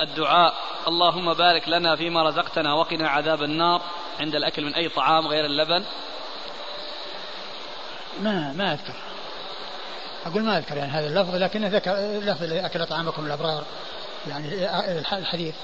الدعاء 0.00 0.54
اللهم 0.88 1.34
بارك 1.34 1.68
لنا 1.68 1.96
فيما 1.96 2.22
رزقتنا 2.22 2.74
وقنا 2.74 3.08
عذاب 3.08 3.42
النار؟ 3.42 3.82
عند 4.20 4.34
الأكل 4.34 4.64
من 4.64 4.74
أي 4.74 4.88
طعام 4.88 5.26
غير 5.26 5.44
اللبن؟ 5.44 5.84
ما 8.20 8.52
ما 8.52 8.72
أذكر. 8.72 8.94
أقول 10.26 10.42
ما 10.42 10.58
أذكر 10.58 10.76
يعني 10.76 10.92
هذا 10.92 11.06
اللفظ 11.06 11.34
لكن 11.34 11.64
ذكر 11.64 11.92
لفظ 12.22 12.52
أكل 12.52 12.86
طعامكم 12.86 13.26
الأبرار 13.26 13.64
يعني 14.28 14.68
الحديث. 15.12 15.54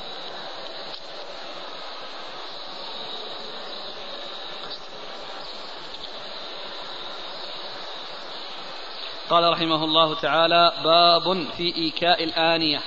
قال 9.31 9.53
رحمه 9.53 9.85
الله 9.85 10.15
تعالى 10.15 10.73
باب 10.85 11.47
في 11.57 11.77
إيكاء 11.77 12.25
الآنية. 12.25 12.81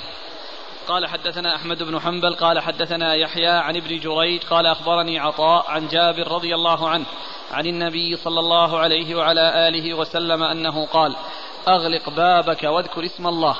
قال 0.87 1.07
حدثنا 1.07 1.55
أحمد 1.55 1.83
بن 1.83 1.99
حنبل 1.99 2.35
قال 2.35 2.59
حدثنا 2.59 3.15
يحيى 3.15 3.47
عن 3.47 3.77
ابن 3.77 3.99
جريج 3.99 4.43
قال 4.43 4.65
أخبرني 4.65 5.19
عطاء 5.19 5.65
عن 5.67 5.87
جابر 5.87 6.31
رضي 6.31 6.55
الله 6.55 6.89
عنه 6.89 7.05
عن 7.51 7.65
النبي 7.65 8.15
صلى 8.15 8.39
الله 8.39 8.79
عليه 8.79 9.15
وعلى 9.15 9.67
آله 9.67 9.93
وسلم 9.93 10.43
أنه 10.43 10.85
قال 10.85 11.15
أغلق 11.67 12.09
بابك 12.09 12.63
واذكر 12.63 13.05
اسم 13.05 13.27
الله 13.27 13.57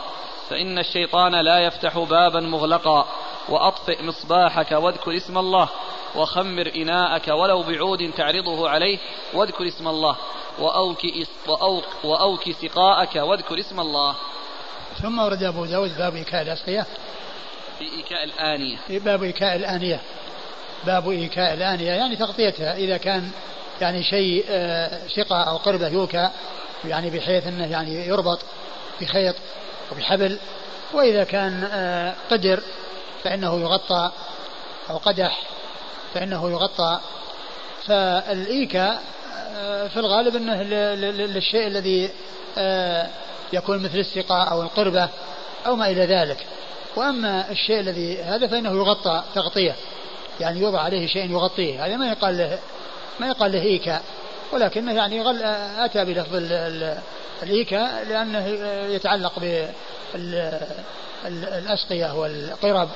فإن 0.50 0.80
الشيطان 0.80 1.36
لا 1.36 1.60
يفتح 1.60 2.00
بابا 2.00 2.40
مغلقا 2.40 3.08
وأطفئ 3.50 4.04
مصباحك 4.04 4.72
واذكر 4.72 5.18
اسم 5.18 5.38
الله 5.38 5.70
وخمر 6.16 6.72
إناءك 6.76 7.28
ولو 7.28 7.64
بعود 7.64 8.12
تعرضه 8.18 8.70
عليه 8.70 8.98
واذكر 9.34 9.68
اسم 9.68 9.88
الله 9.88 10.16
وأوك, 10.60 11.00
وأوك, 12.04 12.52
سقاءك 12.52 13.16
واذكر 13.16 13.60
اسم 13.60 13.80
الله. 13.80 14.16
ثم 15.02 15.20
ورد 15.20 15.44
أبو 15.44 15.66
داود 15.66 15.98
باب 15.98 16.16
إيكاء 16.16 16.42
الأسقية. 16.42 16.86
في 17.80 17.86
إيكاء 17.98 18.24
الآنية. 18.24 18.78
باب 18.90 19.24
إيكاء 19.24 19.56
الآنية. 19.56 20.00
باب 20.86 21.10
إيكاء 21.10 21.54
الآنية. 21.54 21.92
يعني 21.92 22.16
تغطيتها. 22.16 22.76
إذا 22.76 22.98
كان 22.98 23.32
يعني 23.82 24.04
شيء 24.04 24.46
آه، 24.50 25.08
سقة 25.08 25.44
أو 25.44 25.58
قربة 25.58 25.88
يوكى 25.88 26.30
يعني 26.86 27.10
بحيث 27.10 27.48
أنه 27.48 27.72
يعني 27.72 28.08
يربط 28.08 28.40
بخيط 29.02 29.36
وبحبل. 29.92 30.40
وإذا 30.94 31.24
كان 31.24 31.70
آه، 31.72 32.14
قدر 32.32 32.60
فإنه 33.24 33.62
يغطى 33.62 34.12
أو 34.90 34.98
قدح 34.98 35.42
فإنه 36.14 36.50
يغطى. 36.50 37.00
فالإيكا 37.86 39.00
آه، 39.56 39.88
في 39.88 39.98
الغالب 39.98 40.36
أنه 40.36 40.64
للشيء 40.64 41.68
الذي 41.68 42.10
يكون 43.54 43.84
مثل 43.84 43.98
السقاء 43.98 44.52
أو 44.52 44.62
القربة 44.62 45.10
أو 45.66 45.76
ما 45.76 45.90
إلى 45.90 46.06
ذلك. 46.06 46.46
وأما 46.96 47.52
الشيء 47.52 47.80
الذي 47.80 48.22
هذا 48.22 48.48
فإنه 48.48 48.70
يغطى 48.70 49.24
تغطية 49.36 49.76
يعني 50.40 50.60
يوضع 50.60 50.82
عليه 50.82 51.08
شيء 51.08 51.32
يغطيه. 51.32 51.86
هذا 51.86 51.98
ما 51.98 52.08
يقال 52.08 52.38
له 52.38 52.60
ما 53.20 53.28
يقال 53.28 53.52
له 53.52 53.62
إيكا 53.62 54.02
ولكنه 54.54 54.94
يعني 54.94 55.22
غل 55.22 55.44
أتى 55.78 56.06
بلفظ 56.06 56.36
الإيكا 57.44 58.04
لأنه 58.04 58.48
يتعلق 58.94 59.34
بالأسقية 61.24 62.16
والقرب 62.16 62.90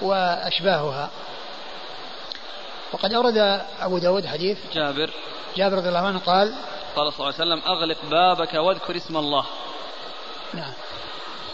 وأشباهها. 0.00 1.10
وقد 2.92 3.12
أورد 3.12 3.60
أبو 3.80 3.98
داود 3.98 4.26
حديث 4.26 4.58
جابر. 4.74 5.10
جابر 5.56 5.76
رضي 5.76 5.88
الله 5.88 6.06
عنه 6.06 6.18
قال 6.18 6.52
قال 6.96 7.12
صلى 7.12 7.28
الله 7.28 7.34
عليه 7.40 7.52
وسلم 7.52 7.62
أغلق 7.66 7.96
بابك 8.10 8.54
واذكر 8.54 8.96
اسم 8.96 9.16
الله. 9.16 9.44
نعم. 10.54 10.72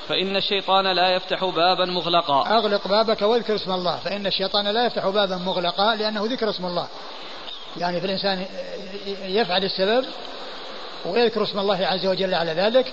فإن 0.08 0.36
الشيطان 0.36 0.86
لا 0.86 1.08
يفتح 1.08 1.44
بابا 1.44 1.84
مغلقا. 1.84 2.58
أغلق 2.58 2.88
بابك 2.88 3.22
واذكر 3.22 3.54
اسم 3.54 3.72
الله. 3.72 3.96
فإن 3.96 4.26
الشيطان 4.26 4.68
لا 4.68 4.86
يفتح 4.86 5.08
بابا 5.08 5.36
مغلقا 5.36 5.96
لأنه 5.96 6.26
ذكر 6.26 6.50
اسم 6.50 6.66
الله. 6.66 6.88
يعني 7.76 8.00
في 8.00 8.06
الإنسان 8.06 8.46
يفعل 9.22 9.64
السبب 9.64 10.04
ويذكر 11.04 11.42
اسم 11.42 11.58
الله 11.58 11.86
عز 11.86 12.06
وجل 12.06 12.34
على 12.34 12.52
ذلك 12.52 12.92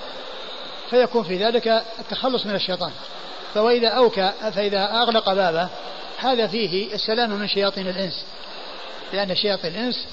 فيكون 0.89 1.23
في 1.23 1.45
ذلك 1.45 1.67
التخلص 1.99 2.45
من 2.45 2.55
الشيطان. 2.55 2.91
فإذا 3.53 3.87
أوكى 3.87 4.31
فإذا 4.53 4.85
أغلق 4.85 5.33
بابه 5.33 5.67
هذا 6.17 6.47
فيه 6.47 6.93
السلام 6.93 7.29
من 7.29 7.47
شياطين 7.47 7.87
الإنس. 7.87 8.25
لأن 9.13 9.35
شياطين 9.35 9.71
الإنس 9.71 10.05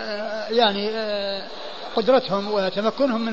آه، 0.00 0.48
يعني 0.48 0.88
آه، 0.90 1.42
قدرتهم 1.98 2.52
وتمكنهم 2.52 3.20
من 3.20 3.32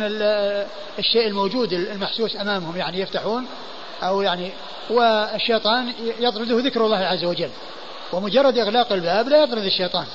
الشيء 1.00 1.28
الموجود 1.28 1.74
المحسوس 1.74 2.36
أمامهم 2.36 2.78
يعني 2.78 3.00
يفتحون 3.00 3.46
أو 4.04 4.22
يعني 4.22 4.52
والشيطان 4.90 5.94
يطرده 6.20 6.60
ذكر 6.60 6.86
الله 6.86 6.98
عز 6.98 7.24
وجل. 7.24 7.50
ومجرد 8.14 8.58
إغلاق 8.58 8.94
الباب 8.94 9.30
لا 9.30 9.44
يطرد 9.44 9.66
الشيطان 9.66 10.06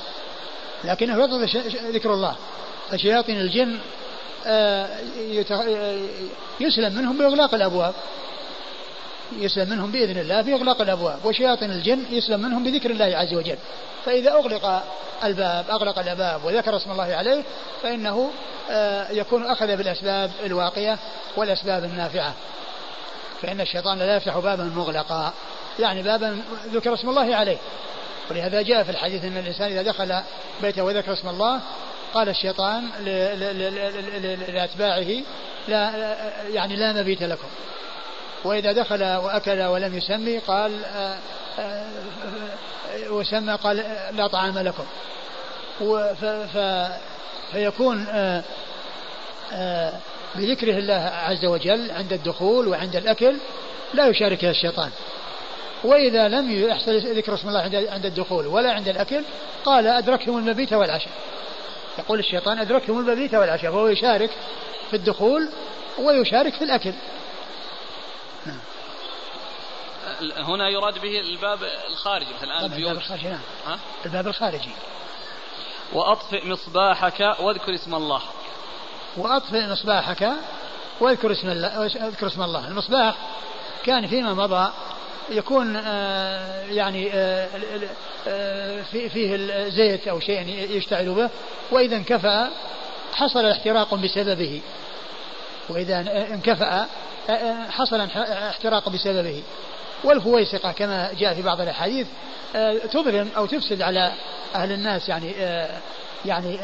لكنه 0.84 1.24
يطرد 1.24 1.48
ذكر 1.94 2.14
الله. 2.14 2.36
فشياطين 2.90 3.40
الجن 3.40 3.78
آه، 4.46 4.88
يسلم 6.60 6.94
منهم 6.94 7.18
بإغلاق 7.18 7.54
الأبواب. 7.54 7.94
يسلم 9.38 9.70
منهم 9.70 9.92
بإذن 9.92 10.18
الله 10.18 10.42
باغلاق 10.42 10.80
الأبواب 10.80 11.24
وشياطين 11.24 11.70
الجن 11.70 12.04
يسلم 12.10 12.40
منهم 12.40 12.64
بذكر 12.64 12.90
الله 12.90 13.04
عز 13.04 13.34
وجل. 13.34 13.58
فإذا 14.04 14.32
أغلق 14.32 14.82
الباب 15.24 15.64
أغلق 15.70 15.98
الباب 15.98 16.44
وذكر 16.44 16.76
اسم 16.76 16.90
الله 16.90 17.14
عليه 17.14 17.42
فإنه 17.82 18.30
آه، 18.70 19.10
يكون 19.10 19.46
أخذ 19.46 19.76
بالأسباب 19.76 20.30
الواقية 20.46 20.98
والأسباب 21.36 21.84
النافعة. 21.84 22.34
فإن 23.42 23.60
الشيطان 23.60 23.98
لا 23.98 24.16
يفتح 24.16 24.38
بابا 24.38 24.64
مغلقا. 24.64 25.32
يعني 25.78 26.02
بابا 26.02 26.42
ذكر 26.72 26.94
اسم 26.94 27.08
الله 27.08 27.36
عليه. 27.36 27.58
ولهذا 28.30 28.62
جاء 28.62 28.82
في 28.82 28.90
الحديث 28.90 29.24
أن 29.24 29.36
الإنسان 29.36 29.70
إذا 29.72 29.82
دخل 29.82 30.20
بيته 30.62 30.82
وذكر 30.82 31.12
اسم 31.12 31.28
الله 31.28 31.60
قال 32.14 32.28
الشيطان 32.28 32.84
لأتباعه 34.48 35.22
لا 35.68 36.14
يعني 36.50 36.76
لا 36.76 36.92
مبيت 36.92 37.22
لكم. 37.22 37.48
وإذا 38.44 38.72
دخل 38.72 39.04
وأكل 39.04 39.62
ولم 39.62 39.98
يسمي 39.98 40.38
قال 40.38 40.84
آه، 40.84 41.18
آه، 41.58 41.86
وسمى 43.10 43.54
قال 43.54 43.76
لا 44.12 44.26
طعام 44.26 44.58
لكم. 44.58 44.84
فيكون 47.52 48.06
آه، 48.08 48.42
آه، 49.52 49.92
بذكره 50.34 50.78
الله 50.78 51.12
عز 51.24 51.44
وجل 51.44 51.90
عند 51.90 52.12
الدخول 52.12 52.68
وعند 52.68 52.96
الأكل 52.96 53.36
لا 53.94 54.06
يشاركها 54.06 54.50
الشيطان. 54.50 54.90
وإذا 55.84 56.28
لم 56.28 56.50
يحصل 56.50 56.98
ذكر 56.98 57.34
اسم 57.34 57.48
الله 57.48 57.88
عند 57.90 58.06
الدخول 58.06 58.46
ولا 58.46 58.72
عند 58.72 58.88
الأكل 58.88 59.22
قال 59.64 59.86
أدركهم 59.86 60.38
المبيت 60.38 60.72
والعشاء. 60.72 61.12
يقول 61.98 62.18
الشيطان 62.18 62.58
أدركهم 62.58 62.98
المبيت 62.98 63.34
والعشاء 63.34 63.70
فهو 63.70 63.88
يشارك 63.88 64.30
في 64.90 64.96
الدخول 64.96 65.48
ويشارك 65.98 66.54
في 66.54 66.64
الأكل 66.64 66.92
نعم. 68.46 68.58
هنا 70.36 70.68
يراد 70.68 70.98
به 70.98 71.20
الباب 71.20 71.58
الخارجي 71.90 72.34
مثل 72.34 72.46
الآن 72.46 72.72
الباب 72.72 72.96
الخارجي 72.96 73.28
نعم. 73.28 73.40
ها؟ 73.66 73.78
الباب 74.06 74.26
الخارجي. 74.26 74.70
وأطفئ 75.92 76.46
مصباحك 76.46 77.36
واذكر 77.40 77.74
اسم 77.74 77.94
الله. 77.94 78.22
وأطفئ 79.16 79.66
مصباحك 79.66 80.32
واذكر 81.00 81.32
اسم 81.32 81.50
الله 81.50 81.86
اذكر 81.86 82.26
اسم 82.26 82.42
الله. 82.42 82.68
المصباح 82.68 83.14
كان 83.84 84.06
فيما 84.06 84.34
مضى 84.34 84.72
يكون 85.30 85.76
آه 85.76 86.64
يعني 86.64 87.10
آه 87.12 87.48
آه 88.28 88.82
فيه 88.82 89.34
الزيت 89.34 90.08
أو 90.08 90.20
شيء 90.20 90.48
يشتعل 90.76 91.14
به 91.14 91.30
وإذا 91.70 91.96
انكفأ 91.96 92.50
حصل 93.14 93.46
احتراق 93.46 93.94
بسببه. 93.94 94.60
وإذا 95.68 96.00
انكفأ 96.34 96.86
حصل 97.70 98.00
احتراق 98.00 98.88
بسببه. 98.88 99.42
والفويسقة 100.04 100.72
كما 100.72 101.10
جاء 101.18 101.34
في 101.34 101.42
بعض 101.42 101.60
الأحاديث 101.60 102.06
تظلم 102.92 103.28
أو 103.36 103.46
تفسد 103.46 103.82
على 103.82 104.12
أهل 104.54 104.72
الناس 104.72 105.08
يعني 105.08 105.32
يعني 106.24 106.58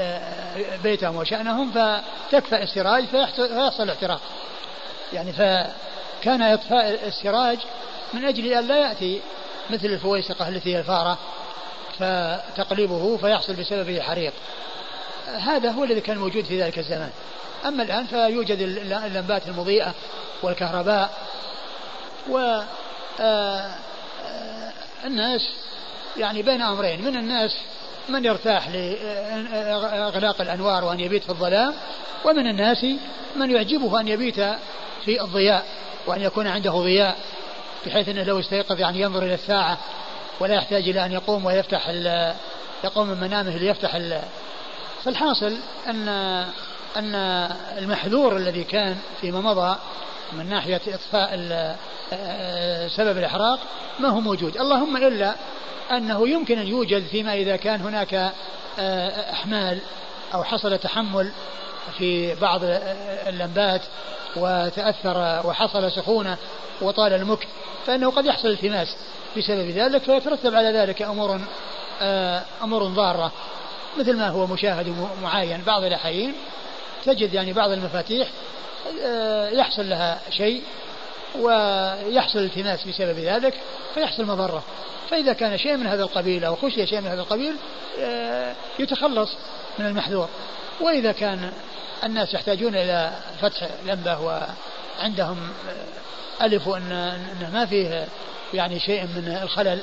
بيتهم 0.82 1.16
وشأنهم 1.16 1.70
فتكفى 1.70 2.62
السراج 2.62 3.04
فيحصل 3.04 3.90
احتراق 3.90 4.20
يعني 5.12 5.32
فكان 5.32 6.42
إطفاء 6.42 7.06
السراج 7.06 7.58
من 8.14 8.24
أجل 8.24 8.52
أن 8.52 8.66
لا 8.66 8.76
يأتي 8.76 9.20
مثل 9.70 9.86
الفويسقة 9.86 10.48
التي 10.48 10.74
هي 10.74 10.78
الفارة 10.78 11.18
فتقلبه 11.98 13.16
فيحصل 13.16 13.54
بسببه 13.54 14.00
حريق. 14.00 14.32
هذا 15.26 15.70
هو 15.70 15.84
الذي 15.84 16.00
كان 16.00 16.18
موجود 16.18 16.44
في 16.44 16.62
ذلك 16.62 16.78
الزمان. 16.78 17.10
أما 17.66 17.82
الآن 17.82 18.06
فيوجد 18.06 18.58
اللمبات 18.60 19.48
المضيئة 19.48 19.94
والكهرباء 20.42 21.10
و 22.28 22.38
آه، 22.38 22.40
آه، 22.40 22.64
الناس 25.04 25.40
يعني 26.16 26.42
بين 26.42 26.62
أمرين. 26.62 27.04
من 27.04 27.16
الناس 27.16 27.56
من 28.08 28.24
يرتاح 28.24 28.68
لإغلاق 28.68 30.40
الأنوار 30.40 30.84
وأن 30.84 31.00
يبيت 31.00 31.24
في 31.24 31.30
الظلام 31.30 31.74
ومن 32.24 32.46
الناس 32.46 32.86
من 33.36 33.50
يعجبه 33.50 34.00
أن 34.00 34.08
يبيت 34.08 34.40
في 35.04 35.20
الضياء 35.20 35.66
وأن 36.06 36.22
يكون 36.22 36.46
عنده 36.46 36.70
ضياء 36.70 37.16
بحيث 37.86 38.08
أنه 38.08 38.22
لو 38.22 38.40
استيقظ 38.40 38.80
يعني 38.80 39.00
ينظر 39.00 39.22
إلى 39.22 39.34
الساعة 39.34 39.78
ولا 40.40 40.54
يحتاج 40.54 40.88
إلى 40.88 41.04
أن 41.04 41.12
يقوم 41.12 41.44
ويفتح 41.44 41.88
يقوم 42.84 43.08
من 43.08 43.20
منامه 43.20 43.56
ليفتح 43.56 43.98
فالحاصل 45.04 45.56
أن 45.86 46.08
أن 46.96 47.14
المحذور 47.78 48.36
الذي 48.36 48.64
كان 48.64 48.96
فيما 49.20 49.40
مضى 49.40 49.76
من 50.32 50.48
ناحية 50.48 50.80
إطفاء 50.88 51.30
سبب 52.96 53.18
الإحراق 53.18 53.60
ما 53.98 54.08
هو 54.08 54.20
موجود. 54.20 54.56
اللهم 54.56 54.96
إلا 54.96 55.34
أنه 55.90 56.28
يمكن 56.28 56.58
أن 56.58 56.66
يوجد 56.66 57.06
فيما 57.06 57.34
إذا 57.34 57.56
كان 57.56 57.80
هناك 57.80 58.32
أحمال 59.32 59.78
أو 60.34 60.44
حصل 60.44 60.78
تحمل 60.78 61.30
في 61.98 62.34
بعض 62.34 62.60
اللمبات 63.26 63.82
وتأثر 64.36 65.42
وحصل 65.44 65.92
سخونة 65.92 66.36
وطال 66.80 67.12
المكث 67.12 67.46
فإنه 67.86 68.10
قد 68.10 68.26
يحصل 68.26 68.48
التماس 68.48 68.96
بسبب 69.36 69.70
ذلك 69.70 70.02
فيترتب 70.02 70.54
على 70.54 70.72
ذلك 70.72 71.02
أمور 71.02 71.40
أمور 72.62 72.84
ضارة. 72.84 73.32
مثل 73.98 74.16
ما 74.16 74.28
هو 74.28 74.46
مشاهد 74.46 74.88
ومعاين 74.88 75.62
بعض 75.66 75.84
الأحيان 75.84 76.32
تجد 77.04 77.34
يعني 77.34 77.52
بعض 77.52 77.70
المفاتيح 77.70 78.28
آه، 78.28 78.30
يحصل 79.52 79.88
لها 79.88 80.20
شيء 80.30 80.62
ويحصل 81.38 82.38
التماس 82.38 82.84
بسبب 82.84 83.18
ذلك 83.18 83.54
فيحصل 83.94 84.24
مضرة. 84.24 84.62
فإذا 85.10 85.32
كان 85.32 85.58
شيء 85.58 85.76
من 85.76 85.86
هذا 85.86 86.02
القبيل 86.02 86.44
أو 86.44 86.56
خشي 86.56 86.86
شيء 86.86 87.00
من 87.00 87.06
هذا 87.06 87.20
القبيل 87.20 87.56
آه، 88.00 88.54
يتخلص 88.78 89.30
من 89.78 89.86
المحذور. 89.86 90.28
وإذا 90.80 91.12
كان 91.12 91.52
الناس 92.04 92.34
يحتاجون 92.34 92.74
إلى 92.74 93.12
فتح 93.40 93.68
لمبة 93.86 94.18
وعندهم 94.20 95.50
آه، 95.68 96.44
ألف 96.44 96.66
وأن 96.66 96.92
أنه 96.92 97.50
ما 97.52 97.66
فيه 97.66 98.06
يعني 98.54 98.80
شيء 98.80 99.02
من 99.02 99.38
الخلل 99.42 99.78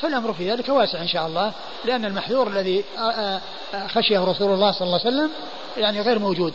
فالأمر 0.00 0.32
في 0.32 0.50
ذلك 0.50 0.68
واسع 0.68 1.02
إن 1.02 1.08
شاء 1.08 1.26
الله 1.26 1.52
لأن 1.84 2.04
المحذور 2.04 2.48
الذي 2.48 2.84
خشيه 3.88 4.18
رسول 4.18 4.54
الله 4.54 4.72
صلى 4.72 4.86
الله 4.86 5.00
عليه 5.04 5.16
وسلم 5.16 5.30
يعني 5.76 6.00
غير 6.00 6.18
موجود. 6.18 6.54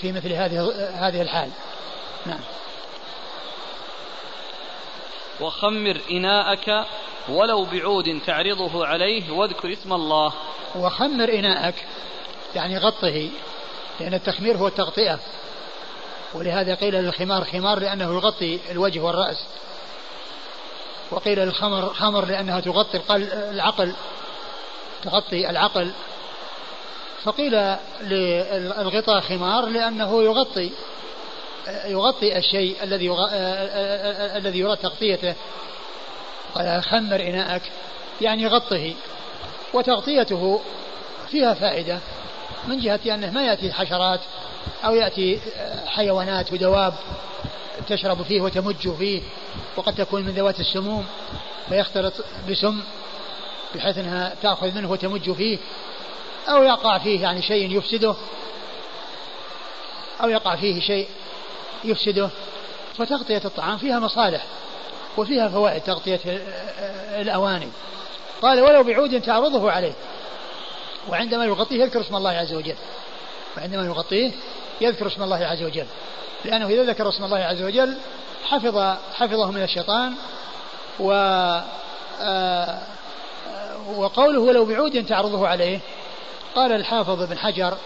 في 0.00 0.12
مثل 0.12 0.32
هذه 0.32 0.72
هذه 0.94 1.22
الحال. 1.22 1.50
نعم. 2.26 2.40
وخمر 5.40 6.00
إناءك 6.10 6.84
ولو 7.28 7.64
بعود 7.64 8.20
تعرضه 8.26 8.86
عليه 8.86 9.30
واذكر 9.30 9.72
اسم 9.72 9.92
الله. 9.92 10.32
وخمر 10.76 11.28
إناءك 11.28 11.74
يعني 12.54 12.78
غطه 12.78 13.28
لأن 14.00 14.14
التخمير 14.14 14.56
هو 14.56 14.66
التغطئة 14.66 15.18
ولهذا 16.34 16.74
قيل 16.74 16.94
للخمار 16.94 17.44
خمار 17.44 17.78
لأنه 17.78 18.14
يغطي 18.14 18.60
الوجه 18.70 19.00
والرأس. 19.00 19.46
وقيل 21.10 21.38
للخمر 21.38 21.94
خمر 21.94 22.24
لأنها 22.24 22.60
تغطي 22.60 23.00
العقل 23.50 23.94
تغطي 25.04 25.50
العقل. 25.50 25.92
فقيل 27.24 27.76
للغطاء 28.00 29.20
خمار 29.20 29.66
لأنه 29.66 30.22
يغطي 30.22 30.70
يغطي 31.84 32.38
الشيء 32.38 32.76
الذي 32.82 33.16
الذي 34.36 34.58
يراد 34.58 34.78
تغطيته. 34.78 35.34
قال 36.54 36.82
خمر 36.82 37.20
إناءك 37.20 37.62
يعني 38.20 38.46
غطه. 38.46 38.94
وتغطيته 39.74 40.60
فيها 41.28 41.54
فائدة 41.54 41.98
من 42.68 42.80
جهة 42.80 43.00
أنه 43.14 43.30
ما 43.30 43.44
يأتي 43.44 43.72
حشرات 43.72 44.20
أو 44.84 44.94
يأتي 44.94 45.40
حيوانات 45.86 46.52
ودواب 46.52 46.94
تشرب 47.88 48.22
فيه 48.22 48.40
وتمج 48.40 48.88
فيه 48.88 49.22
وقد 49.76 49.94
تكون 49.94 50.22
من 50.22 50.30
ذوات 50.30 50.60
السموم 50.60 51.06
فيختلط 51.68 52.14
بسم 52.48 52.80
بحيث 53.74 53.98
أنها 53.98 54.34
تأخذ 54.42 54.74
منه 54.74 54.90
وتمج 54.90 55.30
فيه. 55.32 55.58
أو 56.48 56.62
يقع 56.62 56.98
فيه 56.98 57.22
يعني 57.22 57.42
شيء 57.42 57.76
يفسده 57.76 58.14
أو 60.22 60.28
يقع 60.28 60.56
فيه 60.56 60.80
شيء 60.80 61.08
يفسده. 61.84 62.30
فتغطية 62.98 63.42
الطعام 63.44 63.78
فيها 63.78 63.98
مصالح 63.98 64.44
وفيها 65.16 65.48
فوائد 65.48 65.82
تغطية 65.82 66.20
الأواني. 67.20 67.68
قال 68.42 68.60
ولو 68.60 68.82
بعود 68.82 69.20
تعرضه 69.20 69.70
عليه. 69.70 69.92
وعندما 71.08 71.44
يغطيه 71.44 71.82
يذكر 71.82 72.00
اسم 72.00 72.16
الله 72.16 72.30
عز 72.30 72.54
وجل. 72.54 72.76
وعندما 73.56 73.84
يغطيه 73.84 74.32
يذكر 74.80 75.06
اسم 75.06 75.22
الله 75.22 75.36
عز 75.36 75.62
وجل. 75.62 75.86
لأنه 76.44 76.66
إذا 76.66 76.82
ذكر 76.82 77.08
اسم 77.08 77.24
الله 77.24 77.38
عز 77.38 77.62
وجل 77.62 77.96
حفظ 78.44 78.96
حفظه 79.14 79.50
من 79.50 79.62
الشيطان 79.62 80.14
و 81.00 81.12
آه، 82.22 82.78
وقوله 83.96 84.40
ولو 84.40 84.64
بعود 84.64 85.06
تعرضه 85.06 85.48
عليه 85.48 85.80
قال 86.54 86.72
الحافظ 86.72 87.22
ابن 87.22 87.38
حجر 87.38 87.76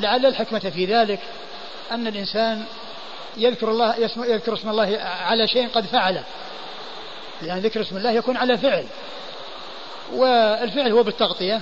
لعل 0.00 0.26
الحكمة 0.26 0.58
في 0.58 0.84
ذلك 0.86 1.20
أن 1.90 2.06
الإنسان 2.06 2.64
يذكر 3.36 3.70
الله 3.70 3.96
يذكر 4.18 4.54
اسم 4.54 4.68
الله 4.68 4.98
على 5.00 5.48
شيء 5.48 5.68
قد 5.68 5.86
فعله. 5.86 6.22
لأن 7.42 7.58
ذكر 7.58 7.80
اسم 7.80 7.96
الله 7.96 8.10
يكون 8.10 8.36
على 8.36 8.58
فعل. 8.58 8.86
والفعل 10.12 10.92
هو 10.92 11.02
بالتغطية. 11.02 11.60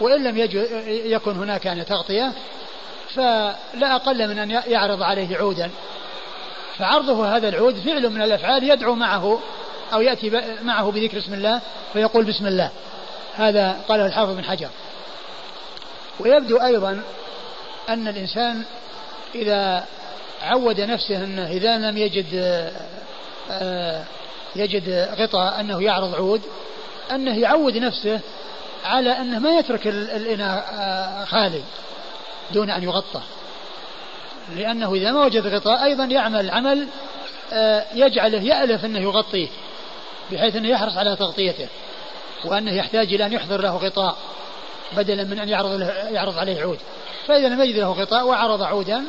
وإن 0.00 0.24
لم 0.24 0.38
يكن 0.86 1.36
هناك 1.36 1.64
يعني 1.64 1.84
تغطية 1.84 2.32
فلا 3.14 3.94
أقل 3.94 4.28
من 4.28 4.38
أن 4.38 4.50
يعرض 4.50 5.02
عليه 5.02 5.36
عودا. 5.36 5.70
فعرضه 6.78 7.36
هذا 7.36 7.48
العود 7.48 7.78
فعل 7.78 8.10
من 8.10 8.22
الأفعال 8.22 8.70
يدعو 8.70 8.94
معه 8.94 9.40
أو 9.92 10.00
يأتي 10.00 10.42
معه 10.62 10.90
بذكر 10.90 11.18
اسم 11.18 11.34
الله 11.34 11.60
فيقول 11.92 12.24
بسم 12.24 12.46
الله. 12.46 12.70
هذا 13.34 13.80
قاله 13.88 14.06
الحافظ 14.06 14.32
بن 14.36 14.44
حجر. 14.44 14.68
ويبدو 16.20 16.56
أيضا 16.56 17.02
أن 17.88 18.08
الإنسان 18.08 18.62
إذا 19.34 19.84
عود 20.42 20.80
نفسه 20.80 21.24
أنه 21.24 21.46
إذا 21.46 21.78
لم 21.78 21.96
يجد 21.96 22.34
آه، 23.50 24.04
يجد 24.56 25.08
غطاء 25.18 25.60
أنه 25.60 25.82
يعرض 25.82 26.14
عود 26.14 26.42
أنه 27.10 27.38
يعود 27.38 27.76
نفسه 27.76 28.20
على 28.84 29.10
أنه 29.10 29.38
ما 29.38 29.58
يترك 29.58 29.86
الإناء 29.86 30.64
آه، 30.72 31.24
خالي 31.24 31.62
دون 32.52 32.70
أن 32.70 32.82
يغطى. 32.82 33.20
لأنه 34.56 34.94
إذا 34.94 35.12
ما 35.12 35.24
وجد 35.24 35.46
غطاء 35.46 35.84
أيضا 35.84 36.04
يعمل 36.04 36.50
عمل 36.50 36.86
آه، 37.52 37.84
يجعله 37.94 38.42
يألف 38.42 38.84
أنه 38.84 38.98
يغطيه 38.98 39.48
بحيث 40.32 40.56
أنه 40.56 40.68
يحرص 40.68 40.96
على 40.96 41.16
تغطيته 41.16 41.68
وأنه 42.44 42.72
يحتاج 42.72 43.14
إلى 43.14 43.26
أن 43.26 43.32
يحضر 43.32 43.60
له 43.60 43.76
غطاء. 43.76 44.16
بدلا 44.92 45.24
من 45.24 45.38
أن 45.38 45.48
يعرض, 45.48 45.70
له 45.70 45.88
يعرض 45.88 46.38
عليه 46.38 46.62
عود. 46.62 46.78
فإذا 47.26 47.48
لم 47.48 47.62
يجد 47.62 47.76
له 47.76 47.92
غطاء 47.92 48.26
وعرض 48.26 48.62
عودا 48.62 49.04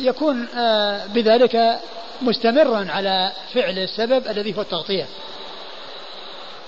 يكون 0.00 0.48
آه، 0.56 1.06
بذلك 1.06 1.78
مستمرا 2.22 2.86
على 2.90 3.32
فعل 3.54 3.78
السبب 3.78 4.28
الذي 4.28 4.56
هو 4.56 4.60
التغطية. 4.60 5.06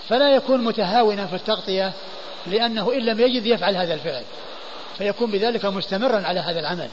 فلا 0.08 0.34
يكون 0.34 0.64
متهاونا 0.64 1.26
في 1.26 1.36
التغطية 1.36 1.92
لأنه 2.46 2.92
إن 2.92 2.98
لم 2.98 3.20
يجد 3.20 3.46
يفعل 3.46 3.76
هذا 3.76 3.94
الفعل. 3.94 4.22
فيكون 4.98 5.30
بذلك 5.30 5.64
مستمرا 5.64 6.22
على 6.26 6.40
هذا 6.40 6.60
العمل 6.60 6.88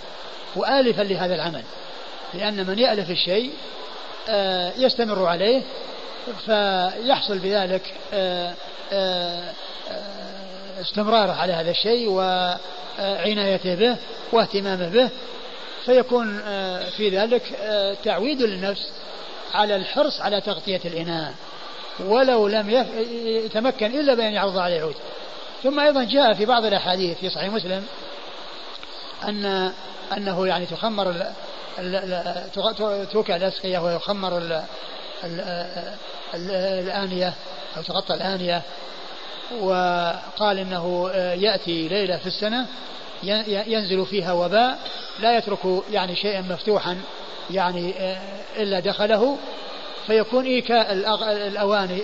وآلفا 0.55 1.01
لهذا 1.01 1.35
العمل. 1.35 1.63
لأن 2.33 2.67
من 2.67 2.79
يألف 2.79 3.09
الشيء 3.09 3.51
آه، 4.29 4.71
يستمر 4.77 5.25
عليه 5.25 5.61
فيحصل 6.45 7.39
بذلك 7.39 7.93
آه، 8.13 8.53
استمراره 10.81 11.31
على 11.31 11.53
هذا 11.53 11.71
الشيء 11.71 12.09
وعنايته 12.09 13.75
به 13.75 13.95
واهتمامه 14.31 14.89
به 14.89 15.09
فيكون 15.85 16.41
آه، 16.45 16.89
في 16.89 17.09
ذلك 17.09 17.53
آه، 17.61 17.95
تعويد 18.03 18.41
للنفس 18.41 18.89
على 19.53 19.75
الحرص 19.75 20.21
على 20.21 20.41
تغطية 20.41 20.81
الإناء 20.85 21.33
ولو 21.99 22.47
لم 22.47 22.85
يتمكن 23.25 23.99
إلا 23.99 24.13
بأن 24.13 24.33
يعرض 24.33 24.57
عليه 24.57 24.77
العود. 24.77 24.95
ثم 25.63 25.79
أيضا 25.79 26.03
جاء 26.03 26.33
في 26.33 26.45
بعض 26.45 26.65
الأحاديث 26.65 27.17
في 27.17 27.29
صحيح 27.29 27.53
مسلم 27.53 27.85
أن 29.23 29.71
أنه 30.17 30.47
يعني 30.47 30.65
تخمر 30.65 31.25
توكع 33.11 33.35
الأسقية 33.35 33.79
ويخمر 33.79 34.61
الآنية 36.33 37.33
أو 37.77 37.81
تغطى 37.81 38.13
الآنية 38.13 38.61
وقال 39.61 40.59
إنه 40.59 41.09
يأتي 41.33 41.87
ليلة 41.87 42.17
في 42.17 42.27
السنة 42.27 42.65
ينزل 43.67 44.05
فيها 44.05 44.33
وباء 44.33 44.79
لا 45.19 45.37
يترك 45.37 45.59
يعني 45.91 46.15
شيئا 46.15 46.41
مفتوحا 46.41 46.97
يعني 47.51 47.93
إلا 48.57 48.79
دخله 48.79 49.37
فيكون 50.07 50.45
إيكاء 50.45 50.93
الأواني 51.47 52.01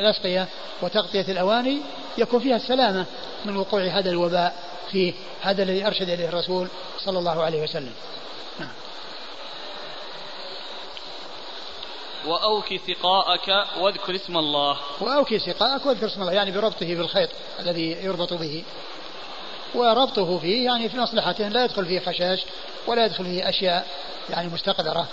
الأسقية 0.00 0.46
وتغطية 0.82 1.24
الأواني 1.28 1.78
يكون 2.18 2.40
فيها 2.40 2.56
السلامة 2.56 3.04
من 3.44 3.56
وقوع 3.56 3.82
هذا 3.82 4.10
الوباء 4.10 4.54
فيه 4.90 5.12
هذا 5.40 5.62
الذي 5.62 5.86
أرشد 5.86 6.08
إليه 6.08 6.28
الرسول 6.28 6.68
صلى 6.98 7.18
الله 7.18 7.42
عليه 7.42 7.62
وسلم. 7.62 7.92
وأوكي 12.26 12.78
سقاءك 12.78 13.66
واذكر 13.78 14.14
اسم 14.14 14.36
الله. 14.36 14.76
وأوكي 15.00 15.38
سقاءك 15.38 15.86
واذكر 15.86 16.06
اسم 16.06 16.22
الله 16.22 16.32
يعني 16.32 16.50
بربطه 16.50 16.94
بالخيط 16.94 17.28
الذي 17.60 17.90
يربط 17.90 18.32
به. 18.32 18.64
وربطه 19.74 20.38
فيه 20.38 20.64
يعني 20.64 20.88
في 20.88 20.96
مصلحته 20.96 21.48
لا 21.48 21.64
يدخل 21.64 21.86
فيه 21.86 22.00
خشاش 22.00 22.44
ولا 22.86 23.04
يدخل 23.04 23.24
فيه 23.24 23.48
أشياء 23.48 23.86
يعني 24.30 24.48
مستقذرة. 24.48 25.06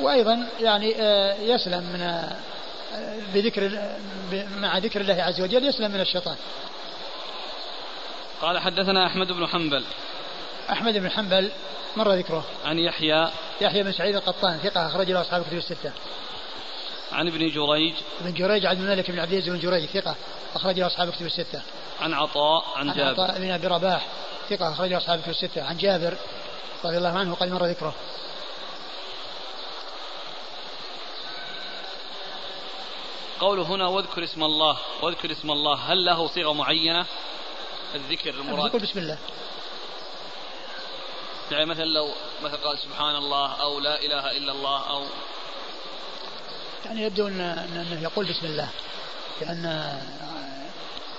وأيضا 0.00 0.48
يعني 0.60 0.94
آه، 0.96 1.34
يسلم 1.34 1.82
من 1.82 2.00
آه، 2.00 2.36
بذكر 3.34 3.88
مع 4.56 4.78
ذكر 4.78 5.00
الله 5.00 5.22
عز 5.22 5.40
وجل 5.40 5.64
يسلم 5.64 5.90
من 5.90 6.00
الشيطان. 6.00 6.36
قال 8.42 8.58
حدثنا 8.58 9.06
أحمد 9.06 9.32
بن 9.32 9.46
حنبل. 9.46 9.84
أحمد 10.70 10.98
بن 10.98 11.10
حنبل 11.10 11.50
مر 11.96 12.12
ذكره. 12.12 12.44
عن 12.64 12.78
يحيى. 12.78 13.28
يحيى 13.60 13.82
بن 13.82 13.92
سعيد 13.92 14.14
القطان 14.14 14.58
ثقة 14.58 14.86
أخرج 14.86 15.10
له 15.10 15.20
أصحاب 15.20 15.40
الكتب 15.40 15.56
الستة. 15.56 15.92
عن 17.12 17.26
ابن 17.26 17.48
جريج. 17.48 17.94
ابن 18.20 18.34
جريج 18.34 18.66
عبد 18.66 18.80
الملك 18.80 19.10
بن 19.10 19.18
عبد 19.18 19.32
العزيز 19.32 19.52
بن 19.52 19.58
جريج 19.58 19.86
ثقة 19.86 20.16
أخرج 20.54 20.80
له 20.80 20.86
أصحاب 20.86 21.08
الكتب 21.08 21.26
الستة. 21.26 21.62
عن 22.00 22.14
عطاء 22.14 22.64
عن, 22.76 22.90
عن 22.90 22.96
جابر. 22.96 23.22
عطاء 23.22 23.38
بن 23.38 23.50
أبي 23.50 23.66
رباح 23.66 24.06
ثقة 24.50 24.72
أخرج 24.72 24.88
له 24.88 24.96
أصحاب 24.96 25.18
الكتب 25.18 25.30
الستة. 25.30 25.62
عن 25.62 25.76
جابر 25.76 26.16
رضي 26.84 26.98
الله 26.98 27.18
عنه 27.18 27.34
قد 27.34 27.48
مر 27.48 27.66
ذكره. 27.66 27.94
قوله 33.40 33.62
هنا 33.62 33.86
واذكر 33.86 34.24
اسم 34.24 34.44
الله 34.44 34.78
واذكر 35.02 35.32
اسم 35.32 35.50
الله. 35.50 35.74
هل 35.74 36.04
له 36.04 36.26
صيغة 36.26 36.52
معينة؟ 36.52 37.06
الذكر 37.94 38.30
المراد. 38.30 38.66
يقول 38.66 38.82
بسم 38.82 38.98
الله. 38.98 39.18
يعني 41.50 41.66
مثلا 41.66 41.84
لو 41.84 42.08
مثلا 42.42 42.56
قال 42.56 42.78
سبحان 42.78 43.16
الله 43.16 43.52
أو 43.62 43.80
لا 43.80 44.00
إله 44.00 44.36
إلا 44.36 44.52
الله 44.52 44.90
أو 44.90 45.02
يعني 46.84 47.02
يبدو 47.02 47.28
أن 47.28 47.40
أنه 47.40 48.02
يقول 48.02 48.26
بسم 48.26 48.46
الله. 48.46 48.68
لأن 49.40 49.64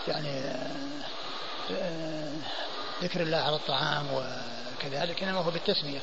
يعني 0.07 0.44
ذكر 3.03 3.22
الله 3.22 3.38
على 3.38 3.56
الطعام 3.56 4.07
وكذلك 4.14 5.23
إنما 5.23 5.40
هو 5.40 5.52
بالتسمية. 5.52 5.99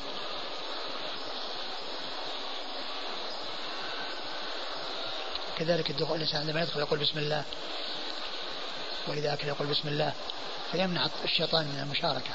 كذلك 5.59 5.91
الدخول 5.91 6.17
الإنسان 6.17 6.41
عندما 6.41 6.63
يدخل 6.63 6.81
يقول 6.81 6.99
بسم 6.99 7.19
الله 7.19 7.45
وإذا 9.09 9.33
أكل 9.33 9.49
يقول 9.49 9.67
بسم 9.67 9.89
الله 9.89 10.13
فيمنع 10.73 11.07
الشيطان 11.25 11.65
من 11.65 11.81
المشاركة. 11.83 12.31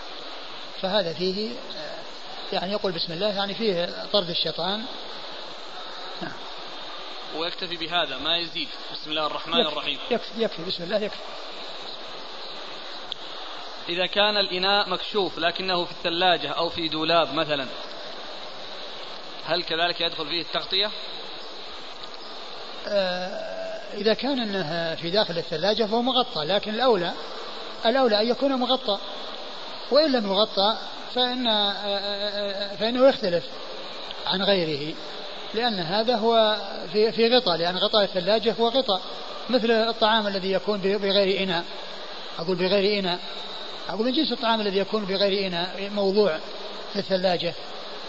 فهذا 0.81 1.13
فيه 1.13 1.51
يعني 2.53 2.71
يقول 2.71 2.91
بسم 2.91 3.13
الله 3.13 3.27
يعني 3.27 3.55
فيه 3.55 4.05
طرد 4.13 4.29
الشيطان. 4.29 4.85
نعم. 6.21 6.31
ويكتفي 7.35 7.77
بهذا 7.77 8.17
ما 8.17 8.37
يزيد. 8.37 8.67
بسم 8.93 9.09
الله 9.09 9.27
الرحمن 9.27 9.59
يكفي 9.59 9.71
الرحيم. 9.71 9.99
يكفي, 10.11 10.43
يكفي 10.43 10.63
بسم 10.63 10.83
الله 10.83 10.97
يكفي. 10.97 11.19
إذا 13.89 14.05
كان 14.05 14.37
الإناء 14.37 14.89
مكشوف 14.89 15.37
لكنه 15.37 15.85
في 15.85 15.91
الثلاجة 15.91 16.49
أو 16.49 16.69
في 16.69 16.87
دولاب 16.87 17.33
مثلا 17.33 17.67
هل 19.45 19.63
كذلك 19.63 20.01
يدخل 20.01 20.27
فيه 20.27 20.41
التغطية؟ 20.41 20.91
آه 22.87 23.55
إذا 23.93 24.13
كان 24.13 24.39
أنه 24.39 24.95
في 24.95 25.09
داخل 25.09 25.37
الثلاجة 25.37 25.83
فهو 25.83 26.01
مغطى 26.01 26.43
لكن 26.45 26.73
الأولى 26.73 27.13
الأولى 27.85 28.21
أن 28.21 28.27
يكون 28.27 28.55
مغطى. 28.55 28.99
وإن 29.91 30.11
لم 30.11 30.25
يغطى 30.25 30.77
فإن 31.15 31.47
آه، 31.47 31.71
آه، 31.71 32.73
آه، 32.73 32.75
فإنه 32.75 33.07
يختلف 33.07 33.43
عن 34.27 34.41
غيره. 34.41 34.95
لأن 35.55 35.79
هذا 35.79 36.15
هو 36.15 36.57
في 36.93 37.11
في 37.11 37.35
غطاء 37.37 37.57
لأن 37.57 37.77
غطاء 37.77 38.03
الثلاجة 38.03 38.55
هو 38.59 38.67
غطاء 38.69 39.01
مثل 39.49 39.71
الطعام 39.71 40.27
الذي 40.27 40.51
يكون 40.51 40.77
بغير 40.81 41.43
إناء. 41.43 41.65
أقول 42.39 42.55
بغير 42.55 42.99
إناء. 42.99 43.19
أقول 43.89 44.05
من 44.05 44.11
جنس 44.11 44.31
الطعام 44.31 44.61
الذي 44.61 44.77
يكون 44.77 45.05
بغير 45.05 45.47
إناء 45.47 45.89
موضوع 45.89 46.39
في 46.93 46.99
الثلاجة. 46.99 47.53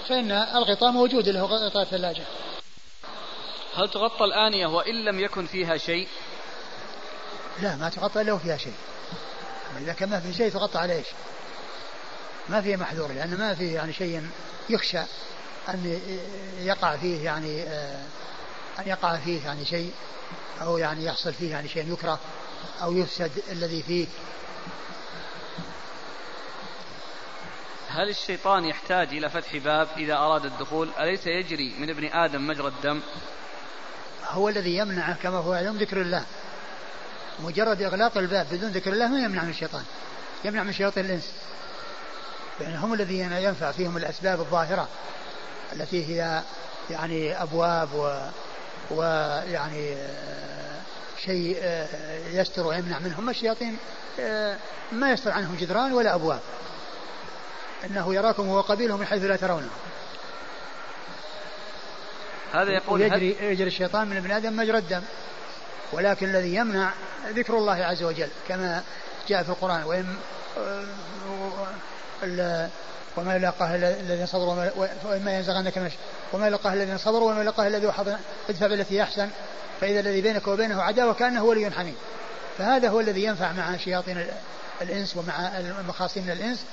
فإن 0.09 0.33
الغطاء 0.33 0.91
موجود 0.91 1.29
له 1.29 1.43
غطاء 1.43 1.83
الثلاجة. 1.83 2.23
هل 3.77 3.89
تغطى 3.89 4.25
الآنية 4.25 4.67
وإن 4.67 5.05
لم 5.05 5.21
يكن 5.21 5.47
فيها 5.47 5.77
شيء؟ 5.77 6.09
لا 7.63 7.77
ما 7.77 7.89
تغطى 7.89 8.21
إلا 8.21 8.33
وفيها 8.33 8.57
شيء. 8.57 8.75
إذا 9.81 9.93
كان 9.93 10.09
ما 10.09 10.21
في 10.21 10.33
شيء 10.33 10.51
تغطى 10.51 10.79
على 10.79 10.93
إيش؟ 10.93 11.07
ما 12.49 12.61
فيه 12.61 12.77
محذور 12.77 13.13
لأن 13.13 13.39
ما 13.39 13.55
فيه 13.55 13.75
يعني 13.75 13.93
شيء 13.93 14.29
يخشى. 14.71 15.03
أن 15.69 16.01
يقع 16.59 16.97
فيه 16.97 17.25
يعني 17.25 17.63
أن 18.79 18.87
يقع 18.87 19.17
فيه 19.17 19.45
يعني 19.45 19.65
شيء 19.65 19.93
أو 20.63 20.79
يعني 20.79 21.05
يحصل 21.05 21.33
فيه 21.33 21.51
يعني 21.51 21.69
شيء 21.69 21.93
يكره 21.93 22.19
أو 22.83 22.93
يفسد 22.93 23.33
الذي 23.51 23.83
فيه. 23.83 24.07
هل 27.89 28.09
الشيطان 28.09 28.65
يحتاج 28.65 29.09
إلى 29.09 29.31
فتح 29.31 29.57
باب 29.57 29.89
إذا 29.97 30.15
أراد 30.15 30.45
الدخول؟ 30.45 30.91
أليس 30.99 31.27
يجري 31.27 31.75
من 31.79 31.91
ابن 31.91 32.07
آدم 32.07 32.47
مجرى 32.47 32.69
الدم؟ 32.69 33.01
هو 34.29 34.49
الذي 34.49 34.77
يمنعه 34.77 35.17
كما 35.23 35.39
هو 35.39 35.53
علم 35.53 35.77
ذكر 35.77 36.01
الله. 36.01 36.25
مجرد 37.41 37.83
إغلاق 37.83 38.19
الباب 38.19 38.47
بدون 38.53 38.71
ذكر 38.71 38.93
الله 38.93 39.09
ما 39.09 39.21
يمنع 39.21 39.43
من 39.43 39.51
الشيطان. 39.51 39.85
يمنع 40.45 40.63
من 40.63 40.73
شياطين 40.73 41.05
الإنس. 41.05 41.33
يعني 42.61 42.77
هم 42.79 42.95
الذين 42.95 43.33
ينفع 43.33 43.73
فيهم 43.73 43.97
الأسباب 43.97 44.41
الظاهرة. 44.41 44.89
التي 45.73 46.07
هي 46.07 46.43
يعني 46.91 47.43
أبواب 47.43 47.89
و 47.95 48.19
ويعني 48.91 49.93
آه، 49.93 50.81
شيء 51.25 51.59
آه، 51.63 51.89
يستر 52.29 52.67
ويمنع 52.67 52.99
منهم 52.99 53.31
الشياطين 53.31 53.77
آه، 54.21 54.57
ما 54.93 55.11
يستر 55.11 55.31
عنهم 55.31 55.57
جدران 55.57 55.93
ولا 55.93 56.15
أبواب. 56.15 56.41
إنه 57.85 58.15
يراكم 58.15 58.49
هو 58.49 58.61
قبيله 58.61 58.97
من 58.97 59.07
حيث 59.07 59.25
لا 59.25 59.37
ترونه. 59.37 59.69
هذا 62.53 62.71
يقول 62.71 63.01
يجري, 63.01 63.37
يجري 63.41 63.69
الشيطان 63.69 64.09
من 64.09 64.17
ابن 64.17 64.31
آدم 64.31 64.57
مجرى 64.57 64.79
الدم. 64.79 65.03
ولكن 65.93 66.27
الذي 66.27 66.55
يمنع 66.55 66.93
ذكر 67.29 67.59
الله 67.59 67.85
عز 67.85 68.03
وجل 68.03 68.29
كما 68.49 68.83
جاء 69.29 69.43
في 69.43 69.49
القرآن. 69.49 69.83
وإن 69.83 70.17
وما 73.17 73.37
يلاقاه 73.37 73.75
الذين 73.77 74.27
صبروا 74.27 74.71
وإما 75.05 75.37
ينزغنك 75.37 75.79
من 75.79 75.91
وما 76.33 76.47
يلاقاه 76.47 76.73
الذين 76.73 76.99
صبروا 76.99 77.31
وما 77.31 77.41
يلاقاه 77.41 77.67
الذي 77.67 77.93
ادفع 78.49 78.67
بالتي 78.67 79.03
أحسن. 79.03 79.29
فإذا 79.81 80.01
الذي 80.01 80.21
بينك 80.21 80.47
وبينه 80.49 80.83
عداوة 80.83 81.15
كأنه 81.15 81.45
ولي 81.45 81.71
حميم. 81.71 81.97
فهذا 82.59 82.89
هو 82.89 83.01
الذي 83.01 83.25
ينفع 83.25 83.53
مع 83.53 83.77
شياطين 83.77 84.27
الإنس 84.83 85.17
ومع 85.17 85.59
المخاصين 85.59 86.23
من 86.23 86.31
الإنس. 86.31 86.65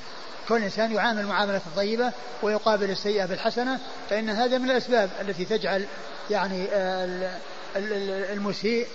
كل 0.50 0.64
إنسان 0.64 0.92
يعامل 0.92 1.26
معاملة 1.26 1.62
طيبة 1.76 2.12
ويقابل 2.42 2.90
السيئة 2.90 3.26
بالحسنة 3.26 3.80
فإن 4.10 4.30
هذا 4.30 4.58
من 4.58 4.72
الأسباب 4.72 5.10
التي 5.22 5.46
تجعل 5.46 5.86
يعني 6.30 6.66
المسيء 8.34 8.88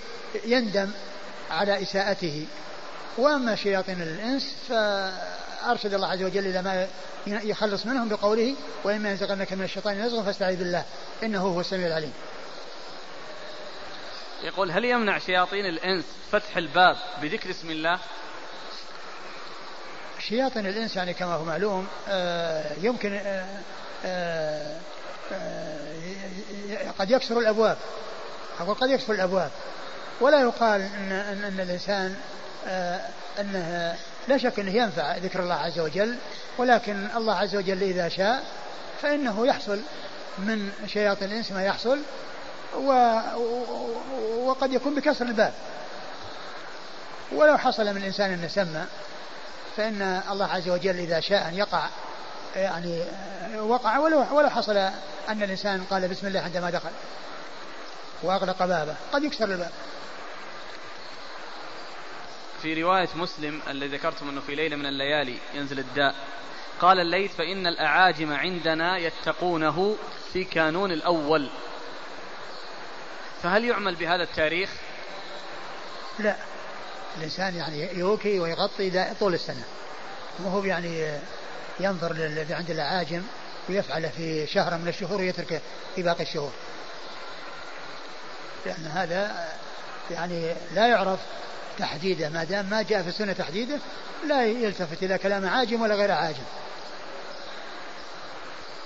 يندم 0.47 0.91
على 1.51 1.83
إساءته. 1.83 2.47
وأما 3.19 3.55
شياطين 3.55 4.03
الإنس 4.03 4.55
فأرشد 5.61 5.95
الله 5.95 6.09
عز 6.09 6.23
وجل 6.23 6.47
إلى 6.47 6.63
ما 6.63 6.89
يخلص 7.27 7.87
منهم 7.87 8.09
بقوله 8.09 8.55
وإما 8.85 9.11
ينزغنك 9.11 9.53
من 9.53 9.65
الشيطان 9.65 10.03
نزغ 10.03 10.23
فاستعذ 10.23 10.57
بالله 10.57 10.85
إنه 11.23 11.41
هو 11.41 11.61
السميع 11.61 11.87
العليم. 11.87 12.13
يقول 14.43 14.71
هل 14.71 14.85
يمنع 14.85 15.19
شياطين 15.19 15.67
الإنس 15.67 16.05
فتح 16.33 16.57
الباب 16.57 16.97
بذكر 17.23 17.51
اسم 17.51 17.71
الله؟ 17.71 17.99
شياطين 20.29 20.67
الإنس 20.67 20.97
يعني 20.97 21.15
كما 21.15 21.35
هو 21.35 21.45
معلوم 21.45 21.87
آه، 22.09 22.73
يمكن 22.83 23.21
آه، 24.05 24.77
قد 26.99 27.11
يكسر 27.11 27.39
الأبواب. 27.39 27.77
أقول 28.61 28.75
قد 28.75 28.91
يكسر 28.91 29.13
الأبواب. 29.13 29.51
ولا 30.21 30.41
يقال 30.41 30.81
أن, 30.81 31.13
أن, 31.13 31.45
أن 31.45 31.61
الإنسان 31.61 32.17
أنه 33.41 33.97
لا 34.29 34.39
شك 34.39 34.59
أنه 34.59 34.71
ينفع 34.71 35.17
ذكر 35.17 35.43
الله 35.43 35.55
عز 35.55 35.79
وجل 35.79 36.17
ولكن 36.59 37.09
الله 37.17 37.35
عز 37.35 37.57
وجل 37.57 37.83
إذا 37.83 38.09
شاء 38.09 38.43
فإنه 39.03 39.47
يحصل 39.47 39.81
من 40.39 40.73
شياطين 40.87 41.31
الإنس 41.31 41.53
ما 41.53 41.65
يحصل 41.65 41.99
و 42.77 43.21
وقد 44.45 44.73
يكون 44.73 44.95
بكسر 44.95 45.25
الباب. 45.25 45.53
ولو 47.33 47.59
حصل 47.59 47.85
من 47.85 47.97
الإنسان 47.97 48.33
أن 48.33 48.49
سمى 48.49 48.85
فإن 49.77 50.23
الله 50.31 50.47
عز 50.47 50.69
وجل 50.69 50.99
إذا 50.99 51.21
شاء 51.21 51.49
أن 51.49 51.55
يقع 51.55 51.89
يعني 52.57 53.03
وقع 53.59 53.99
ولو 53.99 54.25
ولو 54.33 54.51
حصل 54.51 54.77
أن 55.29 55.43
الإنسان 55.43 55.85
قال 55.91 56.09
بسم 56.09 56.27
الله 56.27 56.41
عندما 56.41 56.71
دخل 56.71 56.91
وأغلق 58.23 58.65
بابه 58.65 58.95
قد 59.13 59.25
يكسر 59.25 59.45
الباب. 59.45 59.71
في 62.63 62.83
رواية 62.83 63.09
مسلم 63.15 63.61
الذي 63.69 63.97
ذكرتم 63.97 64.29
أنه 64.29 64.41
في 64.41 64.55
ليلة 64.55 64.77
من 64.77 64.87
الليالي 64.87 65.39
ينزل 65.55 65.79
الداء. 65.79 66.15
قال 66.81 67.01
الليث 67.01 67.35
فإن 67.35 67.67
الأعاجم 67.67 68.33
عندنا 68.33 68.99
يتقونه 68.99 69.97
في 70.33 70.45
كانون 70.45 70.93
الأول. 70.93 71.51
فهل 73.43 73.65
يعمل 73.65 73.95
بهذا 73.95 74.23
التاريخ؟ 74.23 74.71
لا. 76.19 76.37
الإنسان 77.19 77.57
يعني 77.57 77.99
يوكي 77.99 78.41
ويغطي 78.41 79.15
طول 79.21 79.35
السنة. 79.35 79.65
مو 80.41 80.49
هو 80.49 80.65
يعني 80.65 81.19
ينظر 81.81 82.13
للذي 82.13 82.55
عند 82.55 82.71
الأعاجم 82.71 83.23
ويفعله 83.69 84.09
في 84.09 84.47
شهر 84.47 84.79
من 84.79 84.89
الشهور 84.89 85.21
ويتركه 85.21 85.61
في 85.95 86.03
باقي 86.03 86.23
الشهور. 86.23 86.53
لأن 88.67 88.87
هذا 88.87 89.49
يعني 90.11 90.55
لا 90.75 90.87
يعرف 90.87 91.21
تحديده 91.79 92.29
ما 92.29 92.45
دام 92.45 92.71
ما 92.71 92.83
جاء 92.83 93.03
في 93.03 93.09
السنة 93.09 93.33
تحديده 93.33 93.79
لا 94.27 94.47
يلتفت 94.47 95.03
إلى 95.03 95.19
كلام 95.19 95.47
عاجم 95.47 95.83
ولا 95.83 95.95
غير 95.95 96.13
عاجم. 96.13 96.43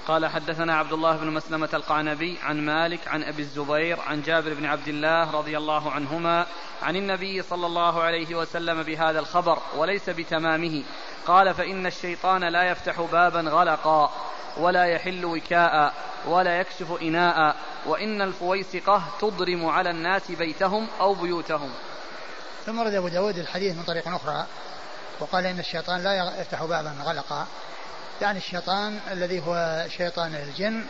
قال 0.07 0.27
حدثنا 0.27 0.77
عبد 0.77 0.93
الله 0.93 1.17
بن 1.17 1.31
مسلمة 1.31 1.69
القعنبي 1.75 2.39
عن 2.43 2.67
مالك 2.67 3.09
عن 3.09 3.23
أبي 3.23 3.43
الزبير 3.43 4.01
عن 4.01 4.23
جابر 4.23 4.55
بن 4.55 4.67
عبد 4.67 4.89
الله 4.89 5.31
رضي 5.31 5.57
الله 5.57 5.91
عنهما 5.91 6.47
عن 6.83 6.97
النبي 6.97 7.43
صلى 7.43 7.67
الله 7.67 8.03
عليه 8.03 8.35
وسلم 8.35 8.83
بهذا 8.83 9.19
الخبر 9.19 9.59
وليس 9.77 10.11
بتمامه. 10.11 10.83
قال 11.27 11.55
فإن 11.55 11.87
الشيطان 11.87 12.45
لا 12.45 12.63
يفتح 12.63 13.01
بابا 13.01 13.41
غلقا 13.41 14.13
ولا 14.57 14.85
يحل 14.85 15.25
وكاء 15.25 15.95
ولا 16.27 16.61
يكشف 16.61 17.03
إناء 17.03 17.57
وإن 17.87 18.23
الفويسقة 18.23 19.03
تضرم 19.21 19.67
على 19.67 19.91
الناس 19.91 20.31
بيتهم 20.31 20.89
أو 21.01 21.15
بيوتهم. 21.15 21.71
ثم 22.67 22.81
رد 22.81 22.95
أبو 22.95 23.09
داود 23.09 23.39
الحديث 23.39 23.77
من 23.77 23.83
طريق 23.83 24.09
أخرى 24.09 24.47
وقال 25.21 25.47
إن 25.47 25.59
الشيطان 25.59 26.03
لا 26.03 26.41
يفتح 26.41 26.65
بابا 26.65 26.95
غلقا 27.05 27.47
يعني 28.23 28.39
الشيطان 28.39 28.99
الذي 29.11 29.41
هو 29.41 29.85
شيطان 29.97 30.35
الجن 30.35 30.85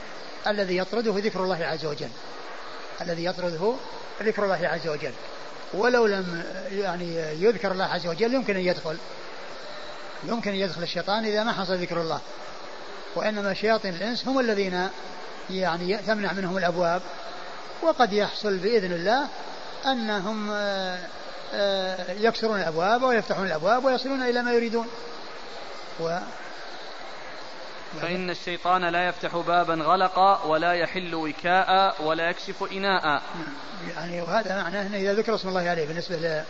الذي 0.46 0.76
يطرده 0.76 1.14
ذكر 1.16 1.44
الله 1.44 1.64
عز 1.64 1.84
وجل. 1.84 2.08
الذي 3.00 3.24
يطرده 3.24 3.74
ذكر 4.22 4.44
الله 4.44 4.68
عز 4.68 4.88
وجل. 4.88 5.12
ولو 5.74 6.06
لم 6.06 6.44
يعني 6.70 7.16
يذكر 7.16 7.72
الله 7.72 7.84
عز 7.84 8.06
وجل 8.06 8.34
يمكن 8.34 8.56
أن 8.56 8.62
يدخل. 8.62 8.96
يمكن 10.24 10.50
أن 10.50 10.56
يدخل 10.56 10.82
الشيطان 10.82 11.24
إذا 11.24 11.44
ما 11.44 11.52
حصل 11.52 11.74
ذكر 11.74 12.00
الله. 12.00 12.20
وإنما 13.14 13.54
شياطين 13.54 13.94
الإنس 13.94 14.28
هم 14.28 14.38
الذين 14.38 14.88
يعني 15.50 15.96
تمنع 15.96 16.32
منهم 16.32 16.56
الأبواب. 16.56 17.02
وقد 17.82 18.12
يحصل 18.12 18.58
بإذن 18.58 18.92
الله 18.92 19.28
أنهم 19.86 20.50
آه، 20.50 20.98
يكسرون 22.08 22.60
الأبواب 22.60 23.02
ويفتحون 23.02 23.46
الأبواب 23.46 23.84
ويصلون 23.84 24.22
إلى 24.22 24.42
ما 24.42 24.52
يريدون. 24.52 24.86
و 26.00 26.18
فإن 28.00 28.30
الشيطان 28.30 28.84
لا 28.84 29.08
يفتح 29.08 29.36
بابا 29.36 29.74
غلقا 29.74 30.44
ولا 30.44 30.72
يحل 30.72 31.14
وكاء 31.14 32.02
ولا 32.02 32.30
يكشف 32.30 32.72
إناء. 32.72 33.22
يعني 33.96 34.20
وهذا 34.22 34.62
معناه 34.62 34.86
أنه 34.86 34.96
إذا 34.96 35.14
ذكر 35.14 35.34
اسم 35.34 35.48
الله 35.48 35.70
عليه 35.70 35.86
بالنسبة 35.86 36.16
ل... 36.16 36.44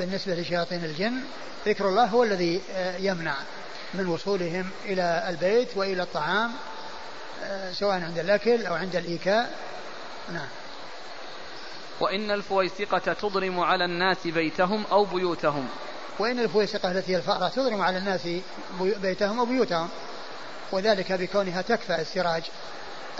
بالنسبة 0.00 0.34
لشياطين 0.34 0.84
الجن 0.84 1.20
ذكر 1.66 1.88
الله 1.88 2.04
هو 2.04 2.24
الذي 2.24 2.62
آه، 2.74 2.96
يمنع 2.96 3.34
من 3.94 4.06
وصولهم 4.06 4.70
إلى 4.84 5.26
البيت 5.28 5.76
وإلى 5.76 6.02
الطعام 6.02 6.52
آه، 7.44 7.72
سواء 7.72 7.94
عند 7.94 8.18
الأكل 8.18 8.66
أو 8.66 8.74
عند 8.74 8.96
الإيكاء. 8.96 9.50
نعم. 10.32 10.48
وإن 12.00 12.30
الفويسقة 12.30 13.12
تضرم 13.12 13.60
على 13.60 13.84
الناس 13.84 14.16
بيتهم 14.26 14.84
أو 14.92 15.04
بيوتهم. 15.04 15.68
وإن 16.18 16.38
الفويسقة 16.38 16.92
التي 16.92 17.12
هي 17.12 17.16
الفأرة 17.16 17.48
تضرم 17.48 17.82
على 17.82 17.98
الناس 17.98 18.28
بيتهم 18.80 19.38
أو 19.38 19.44
بيوتهم. 19.44 19.88
وذلك 20.72 21.12
بكونها 21.12 21.62
تكفى 21.62 22.00
السراج 22.00 22.42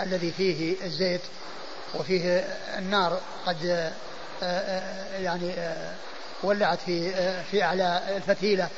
الذي 0.01 0.31
فيه 0.31 0.75
الزيت 0.85 1.21
وفيه 1.95 2.39
النار 2.77 3.19
قد 3.45 3.65
آه، 3.65 3.91
آه، 4.43 5.17
يعني 5.17 5.51
آه، 5.51 5.93
ولعت 6.43 6.79
في 6.79 7.13
في 7.43 7.63
أعلى 7.63 8.01
الفتيلة 8.17 8.69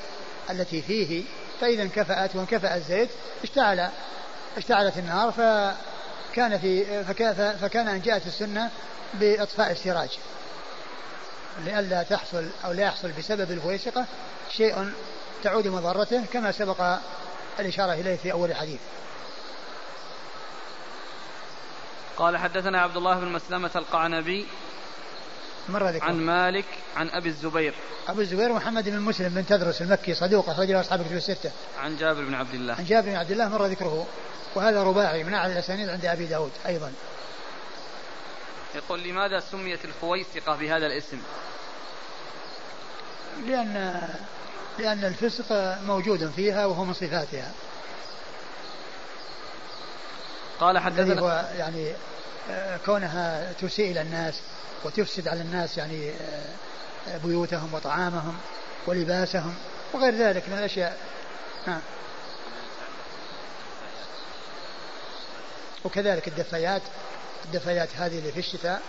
التي 0.50 0.82
فيه. 0.82 1.24
فإذا 1.62 1.84
انكفأت 1.84 2.36
وانكفأ 2.36 2.76
الزيت 2.76 3.10
اشتعل 3.44 3.90
اشتعلت 4.58 4.98
النار 4.98 5.32
فكان 6.36 6.60
في 6.60 7.04
فكان 7.62 7.88
ان 7.88 8.02
جاءت 8.02 8.28
السنة 8.28 8.72
بإطفاء 9.14 9.72
السراج. 9.72 10.10
لئلا 11.66 12.04
تحصل 12.04 12.50
أو 12.66 12.72
لا 12.72 12.84
يحصل 12.84 13.12
بسبب 13.12 13.52
الفويسقة 13.52 14.06
شيء 14.52 14.92
تعود 15.44 15.68
مضرته 15.68 16.26
كما 16.34 16.52
سبق 16.52 16.98
الإشارة 17.60 17.94
إليه 17.94 18.16
في 18.16 18.32
أول 18.32 18.52
الحديث. 18.52 18.80
قال 22.18 22.38
حدثنا 22.38 22.82
عبد 22.82 22.98
الله 22.98 23.20
بن 23.20 23.28
مسلمة 23.28 23.72
القعنبي 23.76 24.48
مرة 25.70 25.90
ذكر 25.90 26.04
عن 26.04 26.16
مالك 26.16 26.66
عن 26.96 27.10
أبي 27.10 27.30
الزبير. 27.30 27.74
أبو 28.08 28.22
الزبير 28.22 28.54
محمد 28.54 28.90
بن 28.90 29.00
مسلم 29.00 29.30
بن 29.30 29.46
تدرس 29.46 29.82
المكي 29.82 30.14
صدوق 30.14 30.50
أخرج 30.50 30.72
له 30.72 30.82
أصحاب 30.82 31.02
الكتب 31.02 31.16
الستة. 31.16 31.52
عن 31.80 31.98
جابر 31.98 32.24
بن 32.24 32.34
عبد 32.34 32.54
الله. 32.54 32.74
عن 32.74 32.86
جابر 32.86 33.10
بن 33.10 33.16
عبد 33.16 33.32
الله 33.32 33.50
مر 33.50 33.66
ذكره. 33.66 34.08
وهذا 34.56 34.84
رباعي 34.84 35.24
من 35.24 35.34
أعلى 35.34 35.54
الأسانيد 35.54 35.90
عند 35.90 36.06
أبي 36.06 36.26
داود 36.26 36.52
أيضا. 36.66 36.94
يقول 38.76 39.04
لماذا 39.04 39.40
سميت 39.40 39.86
الفويسقة 39.86 40.56
بهذا 40.56 40.86
الاسم؟ 40.86 41.22
لأن 43.48 44.02
لأن 44.80 45.06
الفسق 45.06 45.78
موجود 45.88 46.32
فيها 46.36 46.66
وهو 46.66 46.86
من 46.86 46.94
صفاتها. 46.94 47.52
قال 50.60 50.80
حدثنا 50.80 51.22
هو 51.22 51.50
يعني 51.58 51.94
كونها 52.86 53.54
تسيء 53.62 53.92
إلى 53.92 54.02
الناس 54.02 54.42
وتفسد 54.84 55.28
على 55.28 55.42
الناس 55.42 55.78
يعني 55.78 56.10
آه، 56.10 57.18
بيوتهم 57.18 57.74
وطعامهم 57.74 58.38
ولباسهم 58.88 59.56
وغير 59.94 60.14
ذلك 60.16 60.50
من 60.50 60.58
الأشياء. 60.58 60.98
نعم. 61.68 61.82
وكذلك 65.86 66.28
الدفايات 66.28 66.82
الدفايات 67.46 67.90
هذه 67.98 68.20
اللي 68.20 68.32
في 68.32 68.40
الشتاء 68.40 68.82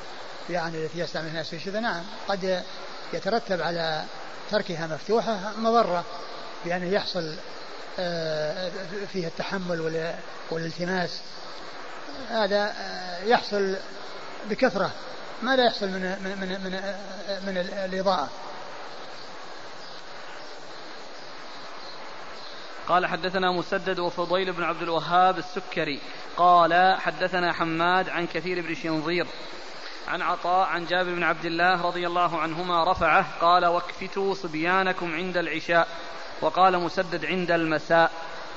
يعني 0.51 0.85
التي 0.85 0.99
يستعملها 0.99 1.31
الناس 1.31 1.49
في 1.49 1.57
الشتاء 1.57 1.81
نعم 1.81 2.03
قد 2.29 2.65
يترتب 3.13 3.63
على 3.63 4.05
تركها 4.51 4.87
مفتوحة 4.87 5.53
مضرة 5.59 6.05
بأن 6.65 6.93
يحصل 6.93 7.35
آه، 7.99 8.71
فيها 9.13 9.29
التحمل 9.29 10.11
والالتماس. 10.51 11.21
هذا 12.31 12.75
آه، 12.79 13.25
يحصل 13.25 13.77
بكثرة. 14.51 14.91
ما 15.43 15.57
لا 15.57 15.67
يحصل 15.67 15.87
من 15.87 16.01
من 16.01 16.39
من 16.41 16.49
من, 16.65 16.73
من 17.47 17.59
الإضاءة؟ 17.85 18.29
قال 22.89 23.07
حدثنا 23.07 23.53
مسدد 23.53 23.99
وفضيل 23.99 24.53
بن 24.53 24.63
عبد 24.63 24.83
الوهاب 24.83 25.39
السكري. 25.39 26.01
قال 26.37 26.97
حدثنا 27.01 27.53
حماد 27.53 28.09
عن 28.09 28.27
كثير 28.27 28.63
بن 28.63 28.75
شنظير. 28.75 29.27
عن 30.09 30.23
عطاء 30.23 30.67
عن 30.67 30.87
جابر 30.87 31.15
بن 31.15 31.23
عبد 31.23 31.45
الله 31.45 31.83
رضي 31.83 32.07
الله 32.07 32.41
عنهما 32.41 32.93
رفعه 32.93 33.27
قال 33.41 33.67
واكفتوا 33.67 34.35
صبيانكم 34.35 35.15
عند 35.15 35.37
العشاء. 35.37 35.89
وقال 36.41 36.79
مسدد 36.79 37.25
عند 37.25 37.51
المساء. 37.51 38.11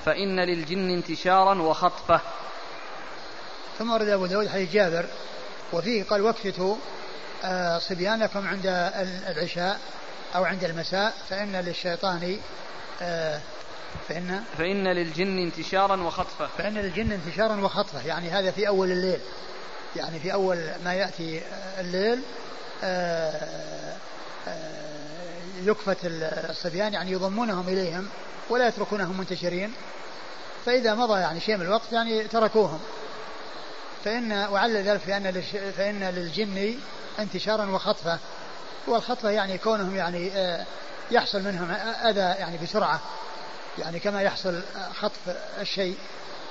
فإن 0.06 0.40
للجن 0.40 0.90
انتشارا 0.90 1.62
وخطفة. 1.62 2.22
ثم 3.80 3.92
ورد 3.92 4.08
أبو 4.08 4.26
داود 4.26 4.48
حديث 4.48 4.72
جابر 4.72 5.06
وفيه 5.74 6.04
قال 6.04 6.22
واكفتوا 6.22 6.76
آه، 7.44 7.80
صبيانكم 7.80 8.48
عند 8.48 8.66
العشاء 9.28 9.80
أو 10.36 10.44
عند 10.44 10.64
المساء 10.64 11.14
فإن 11.30 11.56
للشيطان 11.56 12.38
آه، 13.02 13.40
فإن 14.08 14.44
فإن 14.58 14.88
للجن 14.88 15.38
انتشارا 15.38 16.04
وخطفة. 16.04 16.50
فإن 16.58 16.74
للجن 16.74 17.12
انتشارا 17.12 17.62
وخطفة 17.62 18.08
يعني 18.08 18.30
هذا 18.30 18.52
في 18.52 18.68
أول 18.68 18.92
الليل 18.92 19.20
يعني 19.96 20.20
في 20.20 20.34
أول 20.34 20.58
ما 20.84 20.94
يأتي 20.94 21.42
الليل 21.80 22.22
آه، 22.84 23.96
يكفت 25.64 25.98
الصبيان 26.04 26.94
يعني 26.94 27.12
يضمونهم 27.12 27.70
إليهم 27.70 28.08
ولا 28.50 28.68
يتركونهم 28.68 29.18
منتشرين 29.18 29.74
فإذا 30.66 30.96
مضى 30.96 31.20
يعني 31.20 31.40
شيء 31.40 31.58
من 31.58 31.66
الوقت 31.66 31.92
يعني 31.92 32.24
تركوهم. 32.24 32.80
فإن 34.06 34.32
وعل 34.32 34.78
ذلك 34.78 35.00
فإن 35.00 35.42
فإن 35.78 36.04
للجن 36.04 36.80
انتشارا 37.20 37.66
وخطفة. 37.66 38.20
والخطفة 38.88 39.30
يعني 39.30 39.58
كونهم 39.58 39.96
يعني 39.96 40.32
آه، 40.32 40.66
يحصل 41.12 41.42
منهم 41.42 41.72
أذى 42.06 42.20
يعني 42.20 42.58
بسرعة. 42.58 43.00
يعني 43.78 44.00
كما 44.00 44.22
يحصل 44.22 44.62
خطف 45.00 45.38
الشيء 45.62 45.98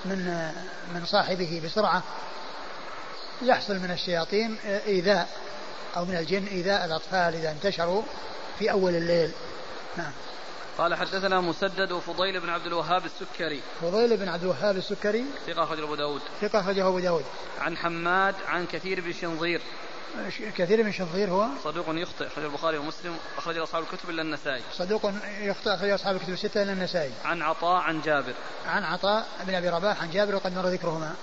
من 0.05 0.51
من 0.95 1.05
صاحبه 1.07 1.63
بسرعة. 1.65 2.03
يحصل 3.43 3.79
من 3.79 3.91
الشياطين 3.91 4.57
إيذاء 4.87 5.29
أو 5.97 6.05
من 6.05 6.17
الجن 6.17 6.47
إيذاء 6.47 6.85
الأطفال 6.85 7.35
إذا 7.35 7.51
انتشروا 7.51 8.03
في 8.59 8.71
أول 8.71 8.95
الليل. 8.95 9.33
نعم. 9.97 10.13
قال 10.79 10.95
حدثنا 10.95 11.41
مسدد 11.41 11.93
وفضيل 11.93 12.41
بن 12.41 12.49
عبد 12.49 12.67
الوهاب 12.67 13.05
السكري. 13.05 13.63
فضيل 13.81 14.17
بن 14.17 14.29
عبد 14.29 14.43
الوهاب 14.43 14.77
السكري. 14.77 15.25
ثقة 15.47 15.65
أخرجه 15.65 15.85
أبو 15.85 15.95
داود. 15.95 16.21
ثقة 16.41 16.61
أخرجه 16.61 16.89
أبو 16.89 16.99
داود. 16.99 17.25
عن 17.61 17.77
حماد 17.77 18.35
عن 18.49 18.67
كثير 18.67 19.01
بن 19.01 19.13
شنظير. 19.13 19.61
كثير 20.57 20.85
بن 20.85 20.93
شنظير 20.93 21.31
هو؟ 21.31 21.47
صدوق 21.65 21.87
يخطئ 21.89 22.27
أخرج 22.27 22.45
البخاري 22.45 22.79
ومسلم. 22.79 23.17
أخرج 23.39 23.59
أصحاب 23.59 23.83
الكتب 23.83 24.11
إلا 24.11 24.23
النسائي. 24.23 24.63
صدوق 24.73 25.13
يخطئ 25.41 25.75
أخرج 25.75 25.91
أصحاب 25.91 26.17
الكتب 26.17 26.33
الستة 26.33 26.63
إلا 26.63 26.73
النسائي. 26.73 27.13
عن 27.25 27.43
عطاء 27.43 27.83
عن 27.83 28.01
جابر. 28.01 28.35
عن 28.67 28.85
عطاء 28.85 29.27
بن 29.47 29.55
أبي 29.55 29.69
رباح 29.69 30.03
عن 30.03 30.11
جابر 30.11 30.35
وقد 30.35 30.55
مر 30.55 30.67
ذكرهما. 30.67 31.15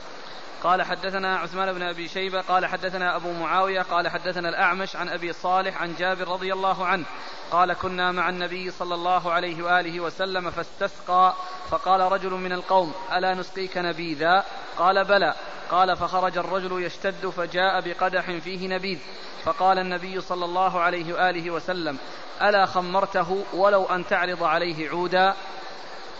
قال 0.66 0.84
حدثنا 0.84 1.38
عثمان 1.38 1.74
بن 1.74 1.82
أبي 1.82 2.08
شيبة 2.08 2.42
قال 2.42 2.66
حدثنا 2.66 3.16
أبو 3.16 3.32
معاوية 3.32 3.82
قال 3.82 4.10
حدثنا 4.10 4.50
الأعمش 4.50 4.96
عن 4.96 5.10
أبي 5.10 5.34
صالح 5.34 5.82
عن 5.82 5.96
جابر 5.96 6.28
رضي 6.28 6.54
الله 6.54 6.86
عنه 6.86 7.06
قال 7.52 7.74
كنا 7.74 8.12
مع 8.12 8.30
النبي 8.30 8.72
صلى 8.72 8.96
الله 8.96 9.32
عليه 9.32 9.64
وآله 9.64 10.00
وسلم 10.00 10.52
فاستسقى 10.52 11.34
فقال 11.70 12.12
رجل 12.12 12.30
من 12.30 12.52
القوم 12.52 12.94
ألا 13.14 13.34
نسقيك 13.34 13.78
نبيذا؟ 13.78 14.44
قال 14.78 15.06
بلى 15.06 15.34
قال 15.72 15.98
فخرج 15.98 16.38
الرجل 16.38 16.84
يشتد 16.84 17.30
فجاء 17.30 17.82
بقدح 17.82 18.32
فيه 18.32 18.68
نبيذ 18.68 19.00
فقال 19.44 19.80
النبي 19.80 20.22
صلى 20.22 20.46
الله 20.46 20.80
عليه 20.80 21.14
وآله 21.14 21.52
وسلم 21.52 21.98
ألا 22.42 22.66
خمرته 22.66 23.46
ولو 23.54 23.86
أن 23.86 24.08
تعرض 24.08 24.44
عليه 24.44 24.90
عودا؟ 24.90 25.34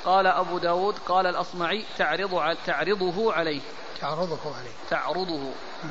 قال 0.06 0.28
أبو 0.28 0.58
داود 0.58 0.98
قال 0.98 1.28
الأصمعي 1.28 1.86
تعرض 1.98 2.58
تعرضه 2.66 3.34
عليه. 3.34 3.62
تعرضه 4.02 4.56
عليه. 4.60 4.76
تعرضه. 4.90 5.42
آه. 5.84 5.88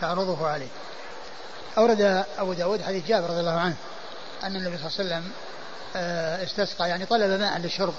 تعرضه 0.00 0.48
عليه. 0.48 0.68
أورد 1.78 2.24
أبو 2.38 2.52
داود 2.52 2.82
حديث 2.82 3.06
جابر 3.06 3.30
رضي 3.30 3.40
الله 3.40 3.60
عنه 3.60 3.76
أن 4.44 4.56
النبي 4.56 4.78
صلى 4.78 5.04
الله 5.04 5.14
عليه 5.14 5.26
وسلم 5.26 5.32
آه، 5.96 6.44
استسقى 6.44 6.88
يعني 6.88 7.06
طلب 7.06 7.40
ماء 7.40 7.58
للشرب. 7.58 7.94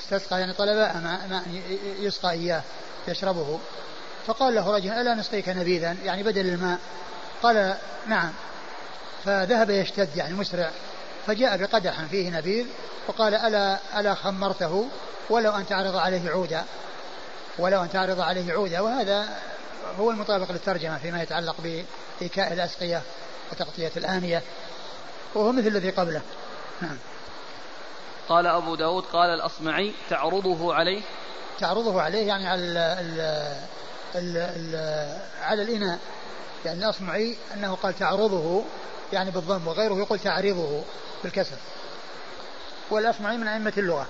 استسقى 0.00 0.40
يعني 0.40 0.52
طلب 0.52 0.76
ماء 0.76 1.42
يسقى 2.00 2.30
إياه 2.30 2.62
يشربه. 3.08 3.58
فقال 4.26 4.54
له 4.54 4.70
رجل 4.70 4.90
ألا 4.90 5.14
نسقيك 5.14 5.48
نبيذا؟ 5.48 5.96
يعني 6.04 6.22
بدل 6.22 6.46
الماء. 6.46 6.78
قال 7.42 7.76
نعم. 8.06 8.32
فذهب 9.24 9.70
يشتد 9.70 10.16
يعني 10.16 10.34
مسرع. 10.34 10.70
فجاء 11.26 11.56
بقدح 11.56 12.04
فيه 12.04 12.30
نبيذ 12.30 12.66
وقال 13.08 13.34
ألا 13.34 13.78
ألا 13.96 14.14
خمرته؟ 14.14 14.88
ولو 15.30 15.50
أن 15.50 15.66
تعرض 15.66 15.96
عليه 15.96 16.30
عودا. 16.30 16.64
ولو 17.58 17.82
أن 17.82 17.90
تعرض 17.90 18.20
عليه 18.20 18.52
عودا 18.52 18.80
وهذا 18.80 19.28
هو 19.98 20.10
المطابق 20.10 20.52
للترجمة 20.52 20.98
فيما 20.98 21.22
يتعلق 21.22 21.56
بإيكاء 21.60 22.52
الأسقية 22.52 23.02
وتغطية 23.52 23.92
الآنية 23.96 24.42
وهو 25.34 25.52
مثل 25.52 25.66
الذي 25.66 25.90
قبله. 25.90 26.20
نعم. 26.80 26.96
قال 28.28 28.46
أبو 28.46 28.74
داود 28.74 29.04
قال 29.04 29.30
الأصمعي 29.30 29.94
تعرضه 30.10 30.74
عليه؟ 30.74 31.02
تعرضه 31.60 32.02
عليه 32.02 32.26
يعني 32.26 32.48
على 32.48 32.62
ال 32.62 32.76
ال 32.76 33.20
ال 34.14 34.36
ال 34.36 35.18
على 35.42 35.62
الإناء. 35.62 35.98
يعني 36.64 36.78
الأصمعي 36.78 37.36
أنه 37.54 37.74
قال 37.74 37.98
تعرضه 37.98 38.64
يعني 39.12 39.30
بالضم 39.30 39.66
وغيره 39.66 39.94
يقول 39.94 40.18
تعرضه 40.18 40.82
بالكسر. 41.24 41.56
والأصمعي 42.90 43.36
من 43.36 43.48
أئمة 43.48 43.72
اللغة. 43.78 44.06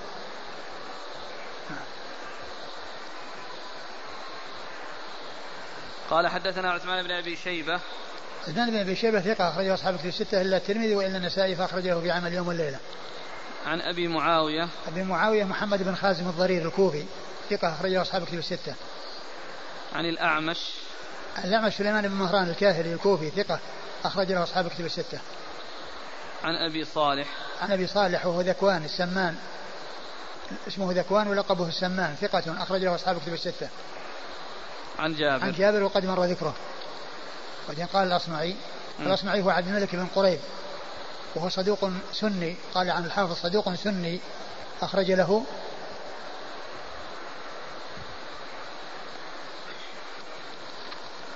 قال 6.10 6.28
حدثنا 6.28 6.70
عثمان 6.72 7.02
بن 7.02 7.10
أبي 7.10 7.36
شيبة 7.36 7.80
عثمان 8.48 8.70
بن 8.70 8.76
أبي 8.76 8.96
شيبة 8.96 9.20
ثقة 9.20 9.48
أخرجه 9.48 9.74
أصحاب 9.74 9.96
في 9.96 10.08
الستة 10.08 10.40
إلا 10.40 10.56
الترمذي 10.56 10.94
وإلا 10.94 11.16
النسائي 11.16 11.56
فأخرجه 11.56 12.00
في 12.00 12.10
عمل 12.10 12.26
اليوم 12.26 12.48
والليله. 12.48 12.78
عن 13.66 13.80
أبي 13.80 14.08
معاوية 14.08 14.68
أبي 14.88 15.02
معاوية 15.02 15.44
محمد 15.44 15.82
بن 15.82 15.94
خازم 15.94 16.28
الضرير 16.28 16.66
الكوفي 16.66 17.04
ثقة 17.50 17.72
أخرجه 17.72 18.02
أصحاب 18.02 18.24
في 18.24 18.36
الستة. 18.36 18.74
عن 19.94 20.04
الأعمش 20.04 20.58
الأعمش 21.44 21.74
سليمان 21.74 22.08
بن 22.08 22.14
مهران 22.14 22.50
الكاهلي 22.50 22.92
الكوفي 22.92 23.30
ثقة 23.30 23.58
أخرجه 24.04 24.42
أصحاب 24.42 24.68
كتب 24.68 24.84
الستة. 24.84 25.18
عن 26.44 26.54
أبي 26.54 26.84
صالح 26.84 27.28
عن 27.60 27.72
أبي 27.72 27.86
صالح 27.86 28.26
وهو 28.26 28.40
ذكوان 28.40 28.84
السمان 28.84 29.36
اسمه 30.68 30.92
ذكوان 30.92 31.28
ولقبه 31.28 31.68
السمان 31.68 32.14
ثقة 32.20 32.62
أخرجه 32.62 32.94
أصحاب 32.94 33.20
كتب 33.20 33.32
الستة. 33.32 33.68
عن 34.98 35.14
جابر. 35.14 35.44
عن 35.44 35.52
جابر 35.52 35.82
وقد 35.82 36.06
مر 36.06 36.24
ذكره. 36.24 36.54
وبعدين 37.64 37.86
قال 37.86 38.06
الأصمعي 38.08 38.56
الأصمعي 39.00 39.42
هو 39.42 39.50
عبد 39.50 39.68
الملك 39.68 39.96
بن 39.96 40.06
قريب 40.14 40.40
وهو 41.34 41.48
صدوق 41.48 41.90
سني. 42.12 42.56
قال 42.74 42.90
عن 42.90 43.04
الحافظ 43.04 43.32
صدوق 43.32 43.74
سني 43.74 44.20
أخرج 44.82 45.10
له. 45.10 45.44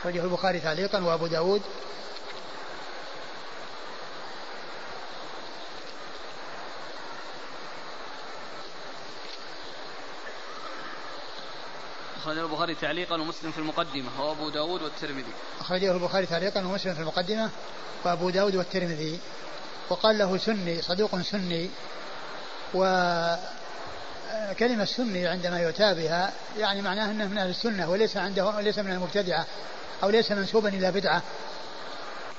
أخرجه 0.00 0.24
البخاري 0.24 0.60
تعليقا 0.60 1.04
وأبو 1.04 1.26
داود. 1.26 1.62
أخرجه 12.20 12.40
البخاري 12.40 12.74
تعليقا 12.74 13.14
ومسلم 13.14 13.52
في 13.52 13.58
المقدمة 13.58 14.20
وأبو 14.20 14.48
داود 14.48 14.82
والترمذي. 14.82 15.32
أخرجه 15.60 15.92
البخاري 15.92 16.26
تعليقا 16.26 16.60
ومسلم 16.60 16.94
في 16.94 17.00
المقدمة 17.00 17.50
وأبو 18.04 18.30
داود 18.30 18.56
والترمذي. 18.56 19.18
وقال 19.90 20.18
له 20.18 20.36
سني 20.36 20.82
صدوق 20.82 21.20
سني. 21.20 21.70
و 22.74 22.84
كلمة 24.58 24.84
سني 24.84 25.26
عندما 25.26 25.60
يؤتى 25.60 25.94
بها 25.94 26.32
يعني 26.58 26.82
معناه 26.82 27.10
أنه 27.10 27.26
من 27.26 27.38
أهل 27.38 27.50
السنة 27.50 27.90
وليس 27.90 28.16
عنده 28.16 28.60
ليس 28.60 28.78
من 28.78 28.92
المبتدعة 28.92 29.46
أو 30.02 30.10
ليس 30.10 30.32
منسوبا 30.32 30.68
إلى 30.68 30.92
بدعة. 30.92 31.22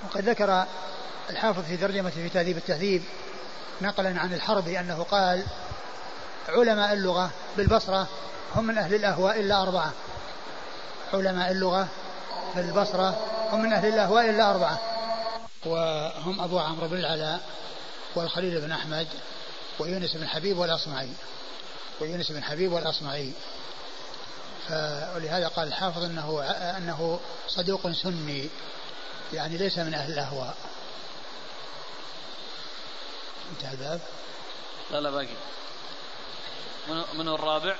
وقد 0.03 0.29
ذكر 0.29 0.65
الحافظ 1.29 1.63
في 1.63 1.77
ترجمة 1.77 2.09
في 2.09 2.29
تهذيب 2.29 2.57
التهذيب 2.57 3.03
نقلا 3.81 4.19
عن 4.19 4.33
الحربي 4.33 4.79
أنه 4.79 5.03
قال 5.03 5.43
علماء 6.49 6.93
اللغة 6.93 7.31
بالبصرة 7.57 8.07
هم 8.55 8.67
من 8.67 8.77
أهل 8.77 8.95
الأهواء 8.95 9.39
إلا 9.39 9.61
أربعة. 9.61 9.93
علماء 11.13 11.51
اللغة 11.51 11.87
في 12.53 12.59
البصرة 12.59 13.27
هم 13.51 13.61
من 13.61 13.73
أهل 13.73 13.87
الأهواء 13.87 14.29
إلا 14.29 14.51
أربعة. 14.51 14.79
وهم 15.65 16.41
أبو 16.41 16.59
عمرو 16.59 16.87
بن 16.87 16.97
العلاء 16.97 17.41
والخليل 18.15 18.61
بن 18.61 18.71
أحمد 18.71 19.07
ويونس 19.79 20.15
بن 20.15 20.27
حبيب 20.27 20.57
والأصمعي. 20.57 21.09
ويونس 21.99 22.31
بن 22.31 22.43
حبيب 22.43 22.71
والأصمعي. 22.71 23.33
ولهذا 25.15 25.47
قال 25.47 25.67
الحافظ 25.67 26.03
أنه 26.03 26.43
أنه 26.77 27.19
صدوق 27.47 27.91
سني. 27.91 28.49
يعني 29.33 29.57
ليس 29.57 29.77
من 29.77 29.93
أهل 29.93 30.13
الأهواء. 30.13 30.55
انتهى 33.51 33.71
الباب. 33.71 33.99
لا 34.91 35.01
لا 35.01 35.09
باقي. 35.09 35.35
من, 37.13 37.27
الرابع؟ 37.27 37.75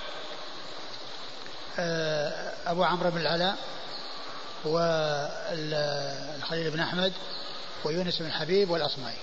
أبو 2.68 2.84
عمرو 2.84 3.11
بن 3.11 3.22
العلاء 3.22 3.57
والخليل 4.65 6.72
بن 6.72 6.80
أحمد 6.80 7.14
ويونس 7.84 8.22
بن 8.22 8.31
حبيب 8.31 8.69
والأصمعي. 8.69 9.15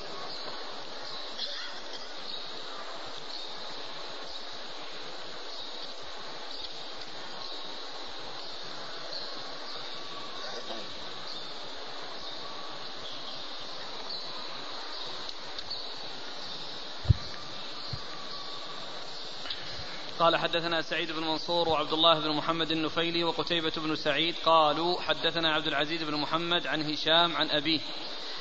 قال 20.18 20.36
حدثنا 20.36 20.82
سعيد 20.82 21.12
بن 21.12 21.22
منصور 21.22 21.68
وعبد 21.68 21.92
الله 21.92 22.20
بن 22.20 22.30
محمد 22.30 22.70
النفيلي 22.70 23.24
وقتيبة 23.24 23.72
بن 23.76 23.96
سعيد 23.96 24.34
قالوا 24.44 25.00
حدثنا 25.00 25.54
عبد 25.54 25.66
العزيز 25.66 26.02
بن 26.02 26.14
محمد 26.14 26.66
عن 26.66 26.92
هشام 26.92 27.36
عن 27.36 27.50
أبيه 27.50 27.80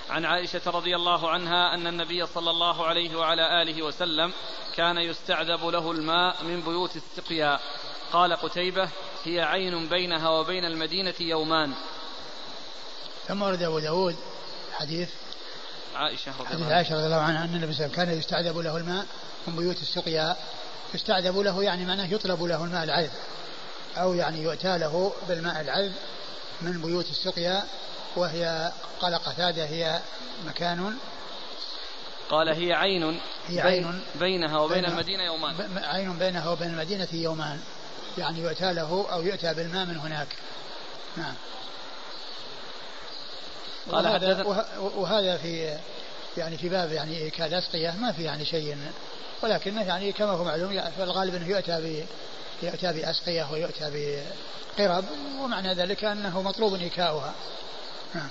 عن 0.10 0.26
عائشة 0.26 0.62
رضي 0.66 0.96
الله 0.96 1.30
عنها 1.30 1.74
أن 1.74 1.88
النبي 1.88 2.26
صلى 2.26 2.50
الله 2.50 2.86
عليه 2.86 3.16
وعلى 3.16 3.62
آله 3.62 3.84
وسلم 3.84 4.34
كان 4.76 4.98
يستعذب 4.98 5.66
له 5.66 5.92
الماء 5.92 6.44
من 6.44 6.62
بيوت 6.62 6.96
السقيا. 6.96 7.60
قال 8.12 8.34
قتيبة 8.34 8.90
هي 9.24 9.42
عين 9.42 9.90
بينها 9.90 10.30
وبين 10.30 10.66
المدينة 10.66 11.14
يومان. 11.20 11.74
ثم 13.28 13.42
ورد 13.42 13.62
أبو 13.62 13.80
داود 13.80 14.16
حديث 14.74 15.10
عائشة 15.96 16.32
رضي 16.32 16.48
حديث 16.48 16.56
الله 16.56 16.66
عنها. 16.66 16.76
عائشة 16.76 16.96
رضي 16.96 17.06
الله 17.06 17.22
عنها 17.22 17.44
أن 17.44 17.56
النبي 17.56 17.74
صلى 17.74 17.86
الله 17.86 18.00
عليه 18.00 18.04
وسلم 18.04 18.06
كان 18.06 18.20
يستعذب 18.20 18.58
له 18.58 18.78
الماء 18.78 19.06
من 19.48 19.56
بيوت 19.56 19.82
السقيا. 19.82 20.38
يستعذب 20.94 21.38
له 21.38 21.64
يعني 21.64 21.86
معناه 21.86 22.06
يطلب 22.06 22.44
له 22.44 22.64
الماء 22.64 22.84
العذب. 22.84 23.12
أو 23.98 24.14
يعني 24.14 24.42
يؤتى 24.44 24.78
له 24.78 25.14
بالماء 25.28 25.62
العذب 25.62 25.94
من 26.62 26.82
بيوت 26.82 27.10
السقيا 27.10 27.64
وهي 28.16 28.72
قال 29.00 29.16
قتادة 29.16 29.66
هي 29.66 30.00
مكان. 30.46 30.98
قال 32.30 32.50
هي 32.50 32.74
عين 32.74 33.20
هي 33.48 33.62
عين. 33.62 34.02
بينها 34.20 34.60
وبين 34.60 34.76
بينها- 34.76 34.92
المدينة 34.92 35.24
يومان. 35.24 35.78
عين 35.84 36.14
بينها 36.14 36.50
وبين 36.50 36.68
المدينة 36.68 37.08
يومان. 37.14 37.60
يعني 38.18 38.40
يؤتى 38.40 38.74
له 38.74 39.06
أو 39.12 39.22
يؤتى 39.22 39.54
بالماء 39.54 39.86
من 39.86 39.98
هناك. 39.98 40.28
نعم. 41.18 41.34
قال 43.92 44.06
وهذا, 44.06 44.44
وهذا 44.80 45.38
في 45.38 45.78
يعني 46.38 46.58
في 46.58 46.70
باب 46.70 46.92
يعني 46.92 47.18
إيكال 47.18 47.54
أسقية 47.54 47.92
ما 47.92 48.12
في 48.12 48.24
يعني 48.24 48.46
شيء 48.46 48.78
ولكنه 49.42 49.84
يعني 49.84 50.12
كما 50.12 50.32
هو 50.32 50.44
معلوم 50.44 50.70
في 50.70 51.04
الغالب 51.04 51.36
أنه 51.36 51.48
يؤتى 51.48 51.82
ب 51.82 52.06
يؤتى 52.64 52.94
بأسقية 52.94 53.52
ويؤتى 53.52 53.92
بقرب 54.78 55.06
ومعنى 55.40 55.74
ذلك 55.74 56.04
أنه 56.04 56.42
مطلوب 56.42 56.74
إيكاؤها 56.74 57.34
نعم. 58.16 58.30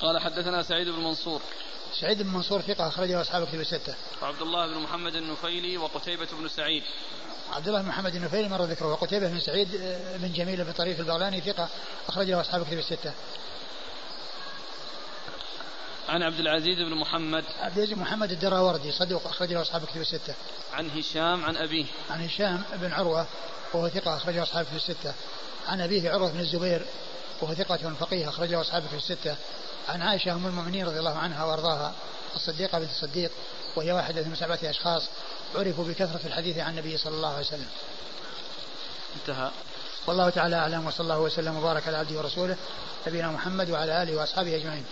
قال 0.00 0.18
حدثنا 0.20 0.62
سعيد 0.62 0.88
بن 0.88 1.04
منصور. 1.04 1.40
سعيد 2.00 2.22
بن 2.22 2.28
منصور 2.28 2.60
ثقة 2.60 2.88
أخرجه 2.88 3.20
أصحاب 3.20 3.46
كتب 3.46 3.60
الستة. 3.60 3.94
وعبد 4.22 4.42
الله 4.42 4.66
بن 4.66 4.78
محمد 4.78 5.14
النفيلي 5.14 5.78
وقتيبة 5.78 6.28
بن 6.40 6.48
سعيد. 6.48 6.82
عبد 7.52 7.68
الله 7.68 7.82
بن 7.82 7.88
محمد 7.88 8.14
النفيلي 8.14 8.48
مر 8.48 8.62
ذكره 8.62 8.86
وقتيبة 8.86 9.28
بن 9.28 9.40
سعيد 9.40 9.74
آه، 9.74 10.16
بن 10.16 10.32
جميل 10.32 10.64
بن 10.64 10.72
طريف 10.72 11.00
البغلاني 11.00 11.40
ثقة 11.40 11.68
أخرجه 12.08 12.40
أصحاب 12.40 12.66
كتب 12.66 12.78
الستة. 12.78 13.12
عن 16.08 16.22
عبد 16.22 16.40
العزيز 16.40 16.78
بن 16.78 16.94
محمد. 16.94 17.44
عبد 17.60 17.76
العزيز 17.76 17.94
بن 17.94 18.02
محمد 18.02 18.30
الدراوردي 18.32 18.92
صدوق 18.92 19.26
أخرجه 19.26 19.62
أصحاب 19.62 19.84
كتب 19.84 20.00
الستة. 20.00 20.34
عن 20.72 20.90
هشام 20.90 21.44
عن 21.44 21.56
أبيه. 21.56 21.84
عن 22.10 22.24
هشام 22.24 22.62
بن 22.72 22.92
عروة 22.92 23.26
وهو 23.72 23.88
ثقة 23.88 24.16
أخرجه 24.16 24.42
أصحاب 24.42 24.64
كتب 24.64 24.76
الستة. 24.76 25.14
عن 25.68 25.80
أبيه 25.80 26.10
عروة 26.10 26.30
بن 26.30 26.40
الزبير 26.40 26.86
وهو 27.40 27.54
ثقة 27.54 27.94
فقيه 28.00 28.28
أخرجه 28.28 28.60
أصحاب 28.60 28.86
كتب 28.86 28.96
الستة. 28.96 29.36
عن 29.88 30.02
عائشة 30.02 30.32
أم 30.32 30.46
المؤمنين 30.46 30.86
رضي 30.86 30.98
الله 30.98 31.18
عنها 31.18 31.44
وأرضاها 31.44 31.92
الصديقة 32.34 32.78
بنت 32.78 32.90
الصديق 32.90 33.30
وهي 33.76 33.92
واحدة 33.92 34.22
من 34.22 34.36
سبعة 34.36 34.58
أشخاص 34.64 35.02
عرفوا 35.54 35.84
بكثرة 35.84 36.26
الحديث 36.26 36.58
عن 36.58 36.70
النبي 36.70 36.96
صلى 36.96 37.14
الله 37.14 37.28
عليه 37.28 37.46
وسلم. 37.46 37.68
انتهى. 39.20 39.50
والله 40.06 40.30
تعالى 40.30 40.56
أعلم 40.56 40.86
وصلى 40.86 41.04
الله 41.04 41.20
وسلم 41.20 41.56
وبارك 41.56 41.88
على 41.88 41.96
عبده 41.96 42.18
ورسوله 42.18 42.56
نبينا 43.06 43.30
محمد 43.30 43.70
وعلى 43.70 44.02
آله 44.02 44.16
وأصحابه 44.16 44.56
أجمعين. 44.56 44.84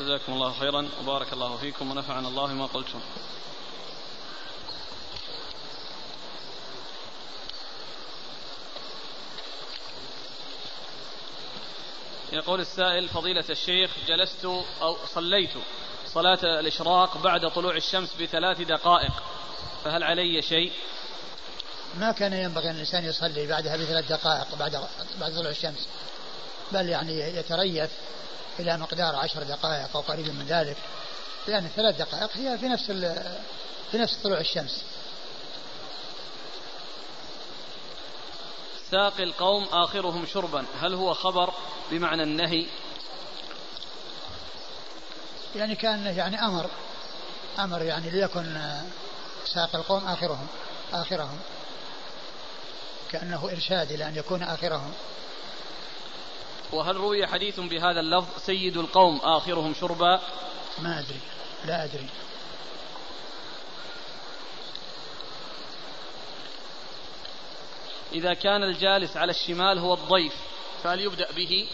جزاكم 0.00 0.32
الله 0.32 0.52
خيرا 0.52 0.88
وبارك 1.00 1.32
الله 1.32 1.56
فيكم 1.56 1.90
ونفعنا 1.90 2.28
الله 2.28 2.46
ما 2.46 2.66
قلتم 2.66 3.00
يقول 12.32 12.60
السائل 12.60 13.08
فضيلة 13.08 13.44
الشيخ 13.50 13.90
جلست 14.06 14.44
أو 14.82 14.96
صليت 15.14 15.50
صلاة 16.06 16.38
الإشراق 16.60 17.18
بعد 17.18 17.50
طلوع 17.50 17.76
الشمس 17.76 18.14
بثلاث 18.20 18.60
دقائق 18.60 19.12
فهل 19.84 20.02
علي 20.02 20.42
شيء؟ 20.42 20.72
ما 21.94 22.12
كان 22.12 22.32
ينبغي 22.32 22.70
أن 22.70 22.74
الإنسان 22.74 23.04
يصلي 23.04 23.46
بعدها 23.46 23.76
بثلاث 23.76 24.08
دقائق 24.08 24.54
بعد 24.54 24.88
بعد 25.20 25.34
طلوع 25.34 25.50
الشمس 25.50 25.88
بل 26.72 26.88
يعني 26.88 27.18
يتريث 27.18 27.90
إلى 28.58 28.76
مقدار 28.76 29.16
عشر 29.16 29.42
دقائق 29.42 29.96
أو 29.96 30.00
قريب 30.00 30.26
من 30.26 30.46
ذلك 30.48 30.76
لأن 31.48 31.64
الثلاث 31.64 31.96
دقائق 31.96 32.30
هي 32.36 32.58
في 32.58 32.68
نفس 32.68 32.84
في 33.90 33.98
نفس 33.98 34.14
طلوع 34.14 34.40
الشمس. 34.40 34.84
ساقي 38.90 39.22
القوم 39.22 39.64
آخرهم 39.64 40.26
شربا. 40.26 40.64
هل 40.80 40.94
هو 40.94 41.14
خبر 41.14 41.52
بمعنى 41.90 42.22
النهي؟ 42.22 42.66
يعني 45.56 45.74
كان 45.74 46.06
يعني 46.06 46.44
أمر 46.44 46.70
أمر 47.58 47.82
يعني 47.82 48.10
ليكن 48.10 48.60
ساق 49.54 49.76
القوم 49.76 50.06
آخرهم 50.06 50.46
آخرهم. 50.92 51.38
كأنه 53.10 53.50
إرشاد 53.52 53.92
إلى 53.92 54.08
أن 54.08 54.16
يكون 54.16 54.42
آخرهم. 54.42 54.92
وهل 56.72 56.96
روي 56.96 57.26
حديث 57.26 57.60
بهذا 57.60 58.00
اللفظ 58.00 58.42
سيد 58.46 58.76
القوم 58.76 59.16
آخرهم 59.16 59.74
شربا؟ 59.80 60.20
ما 60.78 60.98
أدري. 60.98 61.20
لا 61.64 61.84
أدري. 61.84 62.06
إذا 68.12 68.34
كان 68.34 68.62
الجالس 68.62 69.16
على 69.16 69.30
الشمال 69.30 69.78
هو 69.78 69.94
الضيف 69.94 70.32
فهل 70.82 71.00
يبدأ 71.00 71.28
به؟ 71.36 71.66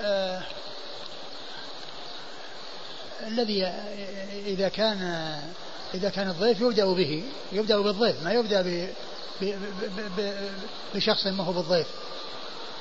آه، 0.00 0.42
الذي 3.26 3.64
إذا 4.46 4.68
كان 4.68 5.02
إذا 5.94 6.10
كان 6.10 6.28
الضيف 6.28 6.60
يبدأ 6.60 6.86
به 6.86 7.24
يبدأ 7.52 7.80
بالضيف 7.80 8.22
ما 8.22 8.32
يبدأ 8.32 8.62
ب 8.62 8.88
ب- 9.40 9.44
ب- 9.96 10.20
ب- 10.20 10.50
بشخص 10.94 11.26
ما 11.26 11.44
هو 11.44 11.52
بالضيف. 11.52 11.86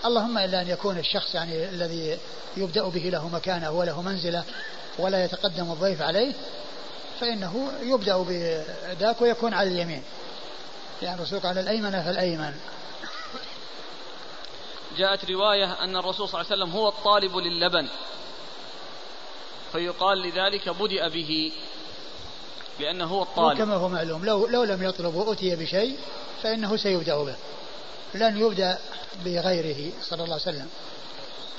اللهم 0.06 0.38
إلا 0.38 0.62
أن 0.62 0.68
يكون 0.68 0.98
الشخص 0.98 1.36
يعني 1.36 1.70
الذي 1.70 2.18
يبدأ 2.58 2.84
به 2.84 3.10
له 3.10 3.30
مكانة 3.30 3.72
وله 3.72 4.02
منزلة 4.02 4.44
ولا 5.00 5.26
يتقدم 5.26 5.72
الضيف 5.72 6.02
عليه 6.02 6.34
فإنه 7.20 7.72
يبدأ 7.82 8.18
بذاك 8.18 9.22
ويكون 9.22 9.54
على 9.54 9.70
اليمين. 9.70 10.04
يعني 11.02 11.16
الرسول 11.16 11.40
قال 11.40 11.58
الأيمن 11.58 11.92
فالأيمن. 11.92 12.54
جاءت 14.98 15.32
رواية 15.32 15.84
أن 15.84 15.96
الرسول 15.98 16.30
صلى 16.30 16.42
الله 16.42 16.52
عليه 16.52 16.64
وسلم 16.64 16.76
هو 16.78 16.90
الطالب 16.90 17.38
للبن. 17.38 17.88
فيقال 19.72 20.18
لذلك 20.18 20.70
بدأ 20.70 21.08
به 21.08 21.54
لأنه 22.80 23.06
هو 23.06 23.24
الطالب. 23.24 23.60
وكما 23.60 23.76
هو 23.76 23.90
معلوم 23.90 24.26
لو 24.26 24.48
لو 24.48 24.64
لم 24.64 24.84
يطلب 24.84 25.16
وأتي 25.16 25.56
بشيء 25.56 25.98
فإنه 26.44 26.78
سيبدأ 26.78 27.24
به. 27.24 27.36
لن 28.16 28.38
يبدأ 28.38 28.80
بغيره 29.26 29.92
صلى 30.02 30.24
الله 30.24 30.34
عليه 30.34 30.44
وسلم. 30.44 30.70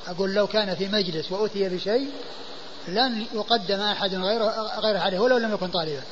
أقول 0.07 0.35
لو 0.35 0.47
كان 0.47 0.75
في 0.75 0.89
مجلس 0.89 1.33
وأتي 1.33 1.69
بشيء 1.69 2.11
لن 2.89 3.27
يقدم 3.33 3.81
أحد 3.81 4.15
غيره 4.15 4.81
غيره 4.81 4.99
عليه 4.99 5.19
ولو 5.19 5.37
لم 5.37 5.55
يكن 5.55 5.69
طالبا. 5.69 6.03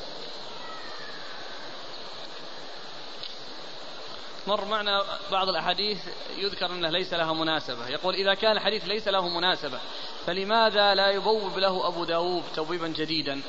مر 4.47 4.65
معنا 4.65 5.03
بعض 5.31 5.49
الأحاديث 5.49 5.99
يذكر 6.37 6.67
أنه 6.67 6.91
ليس 6.91 7.13
لها 7.13 7.33
مناسبة. 7.33 7.89
يقول 7.89 8.15
إذا 8.15 8.35
كان 8.35 8.53
الحديث 8.53 8.85
ليس 8.85 9.09
له 9.09 9.29
مناسبة 9.29 9.79
فلماذا 10.27 10.95
لا 10.95 11.11
يبوب 11.11 11.59
له 11.59 11.89
أبو 11.89 12.05
داود 12.05 12.43
توبيبا 12.55 12.89
جديدا؟ 12.89 13.41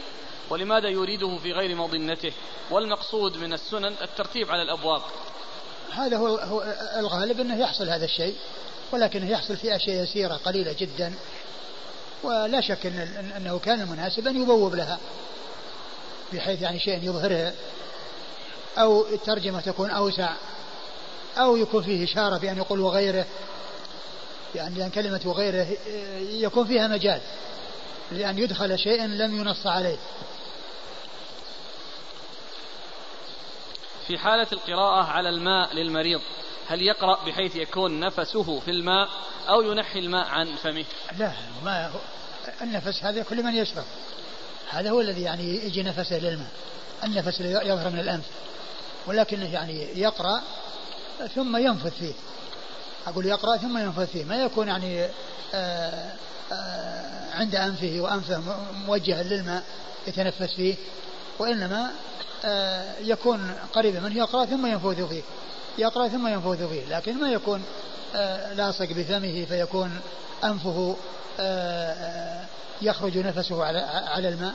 ولماذا 0.49 0.89
يريده 0.89 1.37
في 1.37 1.51
غير 1.51 1.75
مظنته 1.75 2.31
والمقصود 2.71 3.37
من 3.37 3.53
السنن 3.53 3.95
الترتيب 4.01 4.51
على 4.51 4.61
الأبواب. 4.61 5.01
هذا 5.91 6.17
هو, 6.17 6.27
هو 6.37 6.63
الغالب 6.97 7.39
أنه 7.39 7.59
يحصل 7.59 7.89
هذا 7.89 8.05
الشيء 8.05 8.35
ولكنه 8.91 9.29
يحصل 9.29 9.57
في 9.57 9.75
أشياء 9.75 10.03
يسيرة 10.03 10.33
قليلة 10.33 10.75
جدا 10.79 11.13
ولا 12.23 12.61
شك 12.61 12.85
أن 12.85 13.07
أن- 13.31 13.35
أنه 13.35 13.59
كان 13.59 13.81
المناسب 13.81 14.27
أن 14.27 14.41
يبوب 14.41 14.75
لها 14.75 14.99
بحيث 16.33 16.61
يعني 16.61 16.79
شيء 16.79 16.99
يظهره 17.03 17.53
أو 18.77 19.05
الترجمة 19.07 19.61
تكون 19.61 19.89
أوسع 19.89 20.29
أو 21.37 21.57
يكون 21.57 21.83
فيه 21.83 22.03
إشارة 22.03 22.37
بأن 22.37 22.57
يقول 22.57 22.79
وغيره 22.79 23.25
يعني 24.55 24.75
لأن 24.79 24.89
كلمة 24.89 25.21
وغيره 25.25 25.67
يكون 26.29 26.67
فيها 26.67 26.87
مجال 26.87 27.21
لأن 28.11 28.37
يدخل 28.39 28.79
شيء 28.79 29.05
لم 29.05 29.35
ينص 29.41 29.67
عليه. 29.67 29.97
في 34.07 34.17
حالة 34.17 34.47
القراءة 34.53 35.03
على 35.03 35.29
الماء 35.29 35.73
للمريض 35.73 36.21
هل 36.67 36.81
يقرأ 36.81 37.25
بحيث 37.25 37.55
يكون 37.55 37.99
نفسه 37.99 38.59
في 38.59 38.71
الماء 38.71 39.09
أو 39.49 39.61
ينحي 39.61 39.99
الماء 39.99 40.27
عن 40.27 40.55
فمه؟ 40.55 40.85
لا 41.17 41.31
ما 41.63 41.91
النفس 42.61 43.03
هذا 43.03 43.23
كل 43.23 43.43
من 43.43 43.55
يشرب. 43.55 43.83
هذا 44.69 44.89
هو 44.89 45.01
الذي 45.01 45.21
يعني 45.21 45.65
يجي 45.65 45.83
نفسه 45.83 46.19
للماء 46.19 46.47
النفس 47.03 47.41
الذي 47.41 47.69
يظهر 47.69 47.89
من 47.89 47.99
الأنف 47.99 48.25
ولكنه 49.07 49.53
يعني 49.53 49.99
يقرأ 49.99 50.41
ثم 51.35 51.57
ينفث 51.57 51.97
فيه. 51.99 52.13
أقول 53.07 53.25
يقرأ 53.25 53.57
ثم 53.57 53.77
ينفث 53.77 54.11
فيه 54.11 54.23
ما 54.23 54.35
يكون 54.35 54.67
يعني 54.67 55.07
آه، 55.53 56.11
آه، 56.51 57.33
عند 57.33 57.55
أنفه 57.55 57.95
وأنفه 57.99 58.41
موجها 58.87 59.23
للماء 59.23 59.63
يتنفس 60.07 60.53
فيه 60.55 60.75
وإنما 61.39 61.91
يكون 62.99 63.55
قريبا 63.73 63.99
منه 63.99 64.17
يقرأ 64.17 64.45
ثم 64.45 64.65
ينفث 64.65 65.01
فيه. 65.01 65.23
يقرأ 65.77 66.07
ثم 66.07 66.27
ينفث 66.27 66.63
فيه. 66.63 66.97
لكن 66.97 67.21
ما 67.21 67.31
يكون 67.31 67.63
لاصق 68.55 68.85
بفمه 68.85 69.45
فيكون 69.45 70.01
أنفه 70.43 70.95
يخرج 72.81 73.17
نفسه 73.17 73.63
على 73.63 73.79
على 74.07 74.29
الماء. 74.29 74.53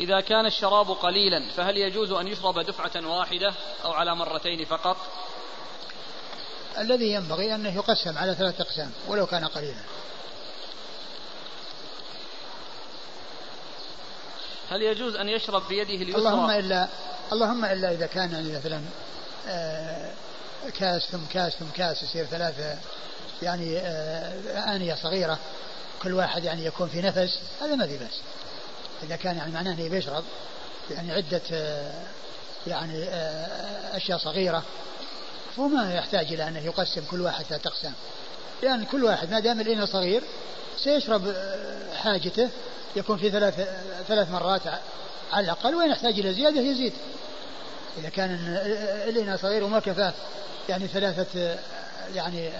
إذا 0.00 0.20
كان 0.20 0.46
الشراب 0.46 0.90
قليلا 0.90 1.50
فهل 1.56 1.76
يجوز 1.76 2.12
أن 2.12 2.28
يشرب 2.28 2.58
دفعة 2.58 3.06
واحدة 3.06 3.54
أو 3.84 3.92
على 3.92 4.14
مرتين 4.14 4.64
فقط؟ 4.64 4.96
الذي 6.78 7.12
ينبغي 7.12 7.54
أنه 7.54 7.74
يقسم 7.74 8.18
على 8.18 8.34
ثلاثة 8.34 8.62
أقسام 8.62 8.90
ولو 9.08 9.26
كان 9.26 9.44
قليلا. 9.44 9.80
هل 14.70 14.82
يجوز 14.82 15.16
أن 15.16 15.28
يشرب 15.28 15.68
بيده 15.68 15.94
اليسرى؟ 15.94 16.18
اللهم 16.18 16.50
إلا 16.50 16.88
اللهم 17.32 17.64
إلا 17.64 17.92
إذا 17.92 18.06
كان 18.06 18.32
يعني 18.32 18.52
مثلا 18.52 18.80
آه، 19.48 20.12
كاس 20.78 21.02
ثم 21.02 21.24
كاس 21.32 21.52
ثم 21.52 21.66
كاس 21.76 22.02
يصير 22.02 22.24
ثلاثة 22.24 22.76
يعني 23.42 23.78
آه، 23.78 24.74
آنية 24.76 24.94
صغيرة 24.94 25.38
كل 26.02 26.14
واحد 26.14 26.44
يعني 26.44 26.64
يكون 26.64 26.88
في 26.88 27.02
نفس 27.02 27.38
هذا 27.60 27.74
ما 27.74 27.86
في 27.86 27.96
بأس. 27.96 28.20
إذا 29.02 29.16
كان 29.16 29.36
يعني 29.36 29.52
معناه 29.52 29.72
أنه 29.72 29.88
بيشرب 29.88 30.24
يعني 30.90 31.12
عدة 31.12 31.42
آه، 31.52 32.02
يعني 32.66 33.04
أشياء 33.96 34.18
صغيرة 34.18 34.62
فما 35.56 35.94
يحتاج 35.94 36.32
إلى 36.32 36.48
أنه 36.48 36.58
يقسم 36.58 37.04
كل 37.10 37.20
واحد 37.20 37.44
ثلاثة 37.44 37.70
أقسام. 37.70 37.92
لأن 38.62 38.70
يعني 38.70 38.86
كل 38.86 39.04
واحد 39.04 39.30
ما 39.30 39.40
دام 39.40 39.60
الإناء 39.60 39.86
صغير 39.86 40.22
سيشرب 40.78 41.34
حاجته 41.96 42.50
يكون 42.96 43.18
في 43.18 43.30
ثلاث 43.30 43.68
ثلاث 44.08 44.30
مرات 44.30 44.62
على 45.32 45.44
الأقل 45.44 45.74
وإن 45.74 45.90
يحتاج 45.90 46.18
إلى 46.18 46.34
زيادة 46.34 46.60
يزيد. 46.60 46.92
إذا 47.98 48.08
كان 48.08 48.30
الإناء 49.08 49.36
صغير 49.36 49.64
وما 49.64 49.80
كفاه 49.80 50.12
يعني 50.68 50.86
ثلاثة 50.86 51.58
يعني 52.14 52.50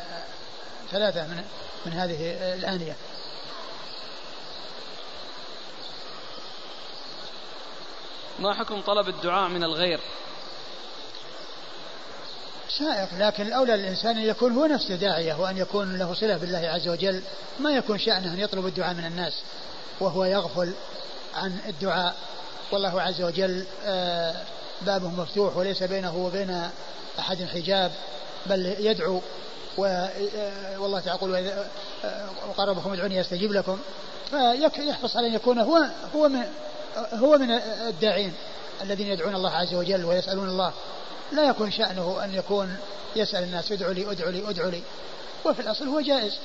ثلاثة 0.90 1.27
من 1.27 1.44
من 1.86 1.93
هذه 1.93 2.36
الآنية. 2.55 2.97
ما 8.39 8.55
حكم 8.55 8.81
طلب 8.81 9.09
الدعاء 9.09 9.48
من 9.48 9.65
الغير؟ 9.65 10.01
سائق 12.78 13.09
لكن 13.19 13.47
الأولى 13.47 13.77
للإنسان 13.77 14.19
أن 14.19 14.24
يكون 14.24 14.52
هو 14.52 14.66
نفسه 14.66 14.94
داعية 14.94 15.35
وأن 15.35 15.57
يكون 15.57 15.98
له 15.98 16.15
صلة 16.15 16.36
بالله 16.36 16.59
عز 16.59 16.89
وجل. 16.89 17.23
ما 17.61 17.73
يكون 17.73 17.98
شأنه 17.98 18.32
أن 18.32 18.40
يطلب 18.40 18.66
الدعاء 18.66 18.94
من 18.94 19.05
الناس. 19.05 19.43
وهو 20.01 20.24
يغفل 20.24 20.72
عن 21.35 21.59
الدعاء. 21.68 22.14
والله 22.72 23.02
عز 23.02 23.22
وجل 23.22 23.64
آه، 23.85 24.35
بابه 24.82 25.09
مفتوح 25.09 25.56
وليس 25.56 25.82
بينه 25.82 26.16
وبين 26.16 26.70
أحد 27.18 27.44
حجاب 27.44 27.93
بل 28.47 28.66
يدعو 28.66 29.20
آه، 29.85 30.10
والله 30.78 31.01
تعالى 31.01 31.18
يقول 31.18 31.36
آه، 32.05 32.28
وقربكم 32.48 32.93
ادعوني 32.93 33.16
يستجيب 33.16 33.52
لكم. 33.52 33.78
فيحرص 34.31 35.16
على 35.16 35.27
أن 35.27 35.35
يكون 35.35 35.59
هو 35.59 35.86
هو 36.16 36.28
من 36.28 36.43
هو 37.12 37.39
من 37.39 37.51
الداعين 37.89 38.35
الذين 38.82 39.06
يدعون 39.06 39.35
الله 39.35 39.51
عز 39.51 39.74
وجل 39.74 40.05
ويسألون 40.05 40.48
الله. 40.48 40.72
لا 41.32 41.48
يكون 41.48 41.70
شأنه 41.70 42.24
أن 42.24 42.35
يكون 42.35 42.77
يسأل 43.16 43.43
الناس 43.43 43.72
ادعوا 43.72 43.93
لي 43.93 44.10
ادعوا 44.10 44.31
لي 44.31 44.51
ادعوا 44.51 44.70
لي. 44.70 44.82
وفي 45.44 45.62
الأصل 45.62 45.89
هو 45.89 46.01
جائز. 46.01 46.39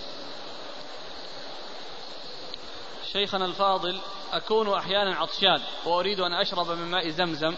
شيخنا 3.16 3.46
الفاضل 3.46 4.00
أكون 4.34 4.74
أحيانا 4.74 5.16
عطشان 5.16 5.62
وأريد 5.86 6.20
أن 6.20 6.34
أشرب 6.34 6.72
من 6.72 6.92
ماء 6.92 7.10
زمزم 7.10 7.56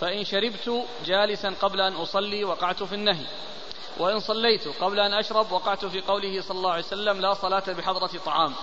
فإن 0.00 0.24
شربت 0.24 0.84
جالسا 1.06 1.54
قبل 1.60 1.80
أن 1.80 1.92
أصلي 1.92 2.44
وقعت 2.44 2.82
في 2.82 2.94
النهي 2.94 3.26
وإن 3.98 4.20
صليت 4.20 4.68
قبل 4.68 5.00
أن 5.00 5.14
أشرب 5.14 5.52
وقعت 5.52 5.84
في 5.84 6.00
قوله 6.00 6.42
صلى 6.42 6.56
الله 6.56 6.70
عليه 6.70 6.82
وسلم 6.84 7.20
لا 7.20 7.34
صلاة 7.34 7.72
بحضرة 7.72 8.10
طعام 8.26 8.54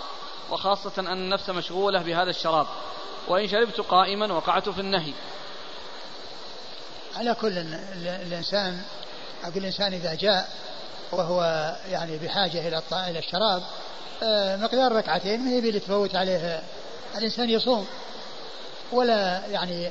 وخاصة 0.51 0.91
أن 0.99 1.07
النفس 1.07 1.49
مشغولة 1.49 2.01
بهذا 2.01 2.29
الشراب 2.29 2.67
وإن 3.27 3.47
شربت 3.47 3.81
قائما 3.81 4.33
وقعت 4.33 4.69
في 4.69 4.81
النهي. 4.81 5.13
على 7.15 7.33
كل 7.33 7.57
الإنسان 8.05 8.81
أقول 9.43 9.57
الإنسان 9.57 9.93
إذا 9.93 10.13
جاء 10.15 10.49
وهو 11.11 11.41
يعني 11.89 12.17
بحاجة 12.17 12.67
إلى 12.67 13.19
الشراب 13.19 13.63
مقدار 14.61 14.91
ركعتين 14.91 15.39
ما 15.39 15.51
يبي 15.51 15.79
تفوت 15.79 16.15
عليه 16.15 16.63
الإنسان 17.17 17.49
يصوم. 17.49 17.87
ولا 18.91 19.45
يعني 19.45 19.89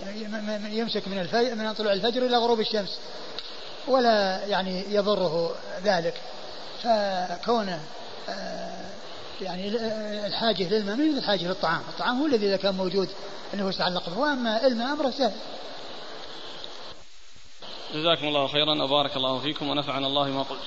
يمسك 0.79 1.09
من 1.09 1.19
الفجر 1.19 1.55
من 1.55 1.73
طلوع 1.73 1.93
الفجر 1.93 2.27
إلى 2.27 2.37
غروب 2.37 2.61
الشمس. 2.61 2.99
ولا 3.89 4.45
يعني 4.47 4.95
يضره 4.95 5.55
ذلك. 5.85 6.15
فكونه 6.83 7.81
آه، 8.29 8.91
يعني 9.41 9.69
الحاجة 10.27 10.69
للماء 10.69 10.97
من 10.97 11.19
الحاجة 11.19 11.45
للطعام. 11.49 11.83
الطعام 11.89 12.21
هو 12.21 12.27
الذي 12.27 12.47
إذا 12.47 12.57
كان 12.57 12.75
موجود 12.75 13.09
أنه 13.55 13.69
يتعلق 13.69 14.09
به. 14.09 14.19
وأما 14.19 14.67
الماء 14.67 14.93
أمره 14.93 15.11
سهل. 15.11 15.33
جزاكم 17.95 18.29
الله 18.29 18.47
خيرا 18.47 18.83
وبارك 18.83 19.17
الله 19.17 19.39
فيكم 19.39 19.69
ونفعنا 19.69 20.07
الله 20.07 20.29
ما 20.29 20.43
قلت. 20.43 20.61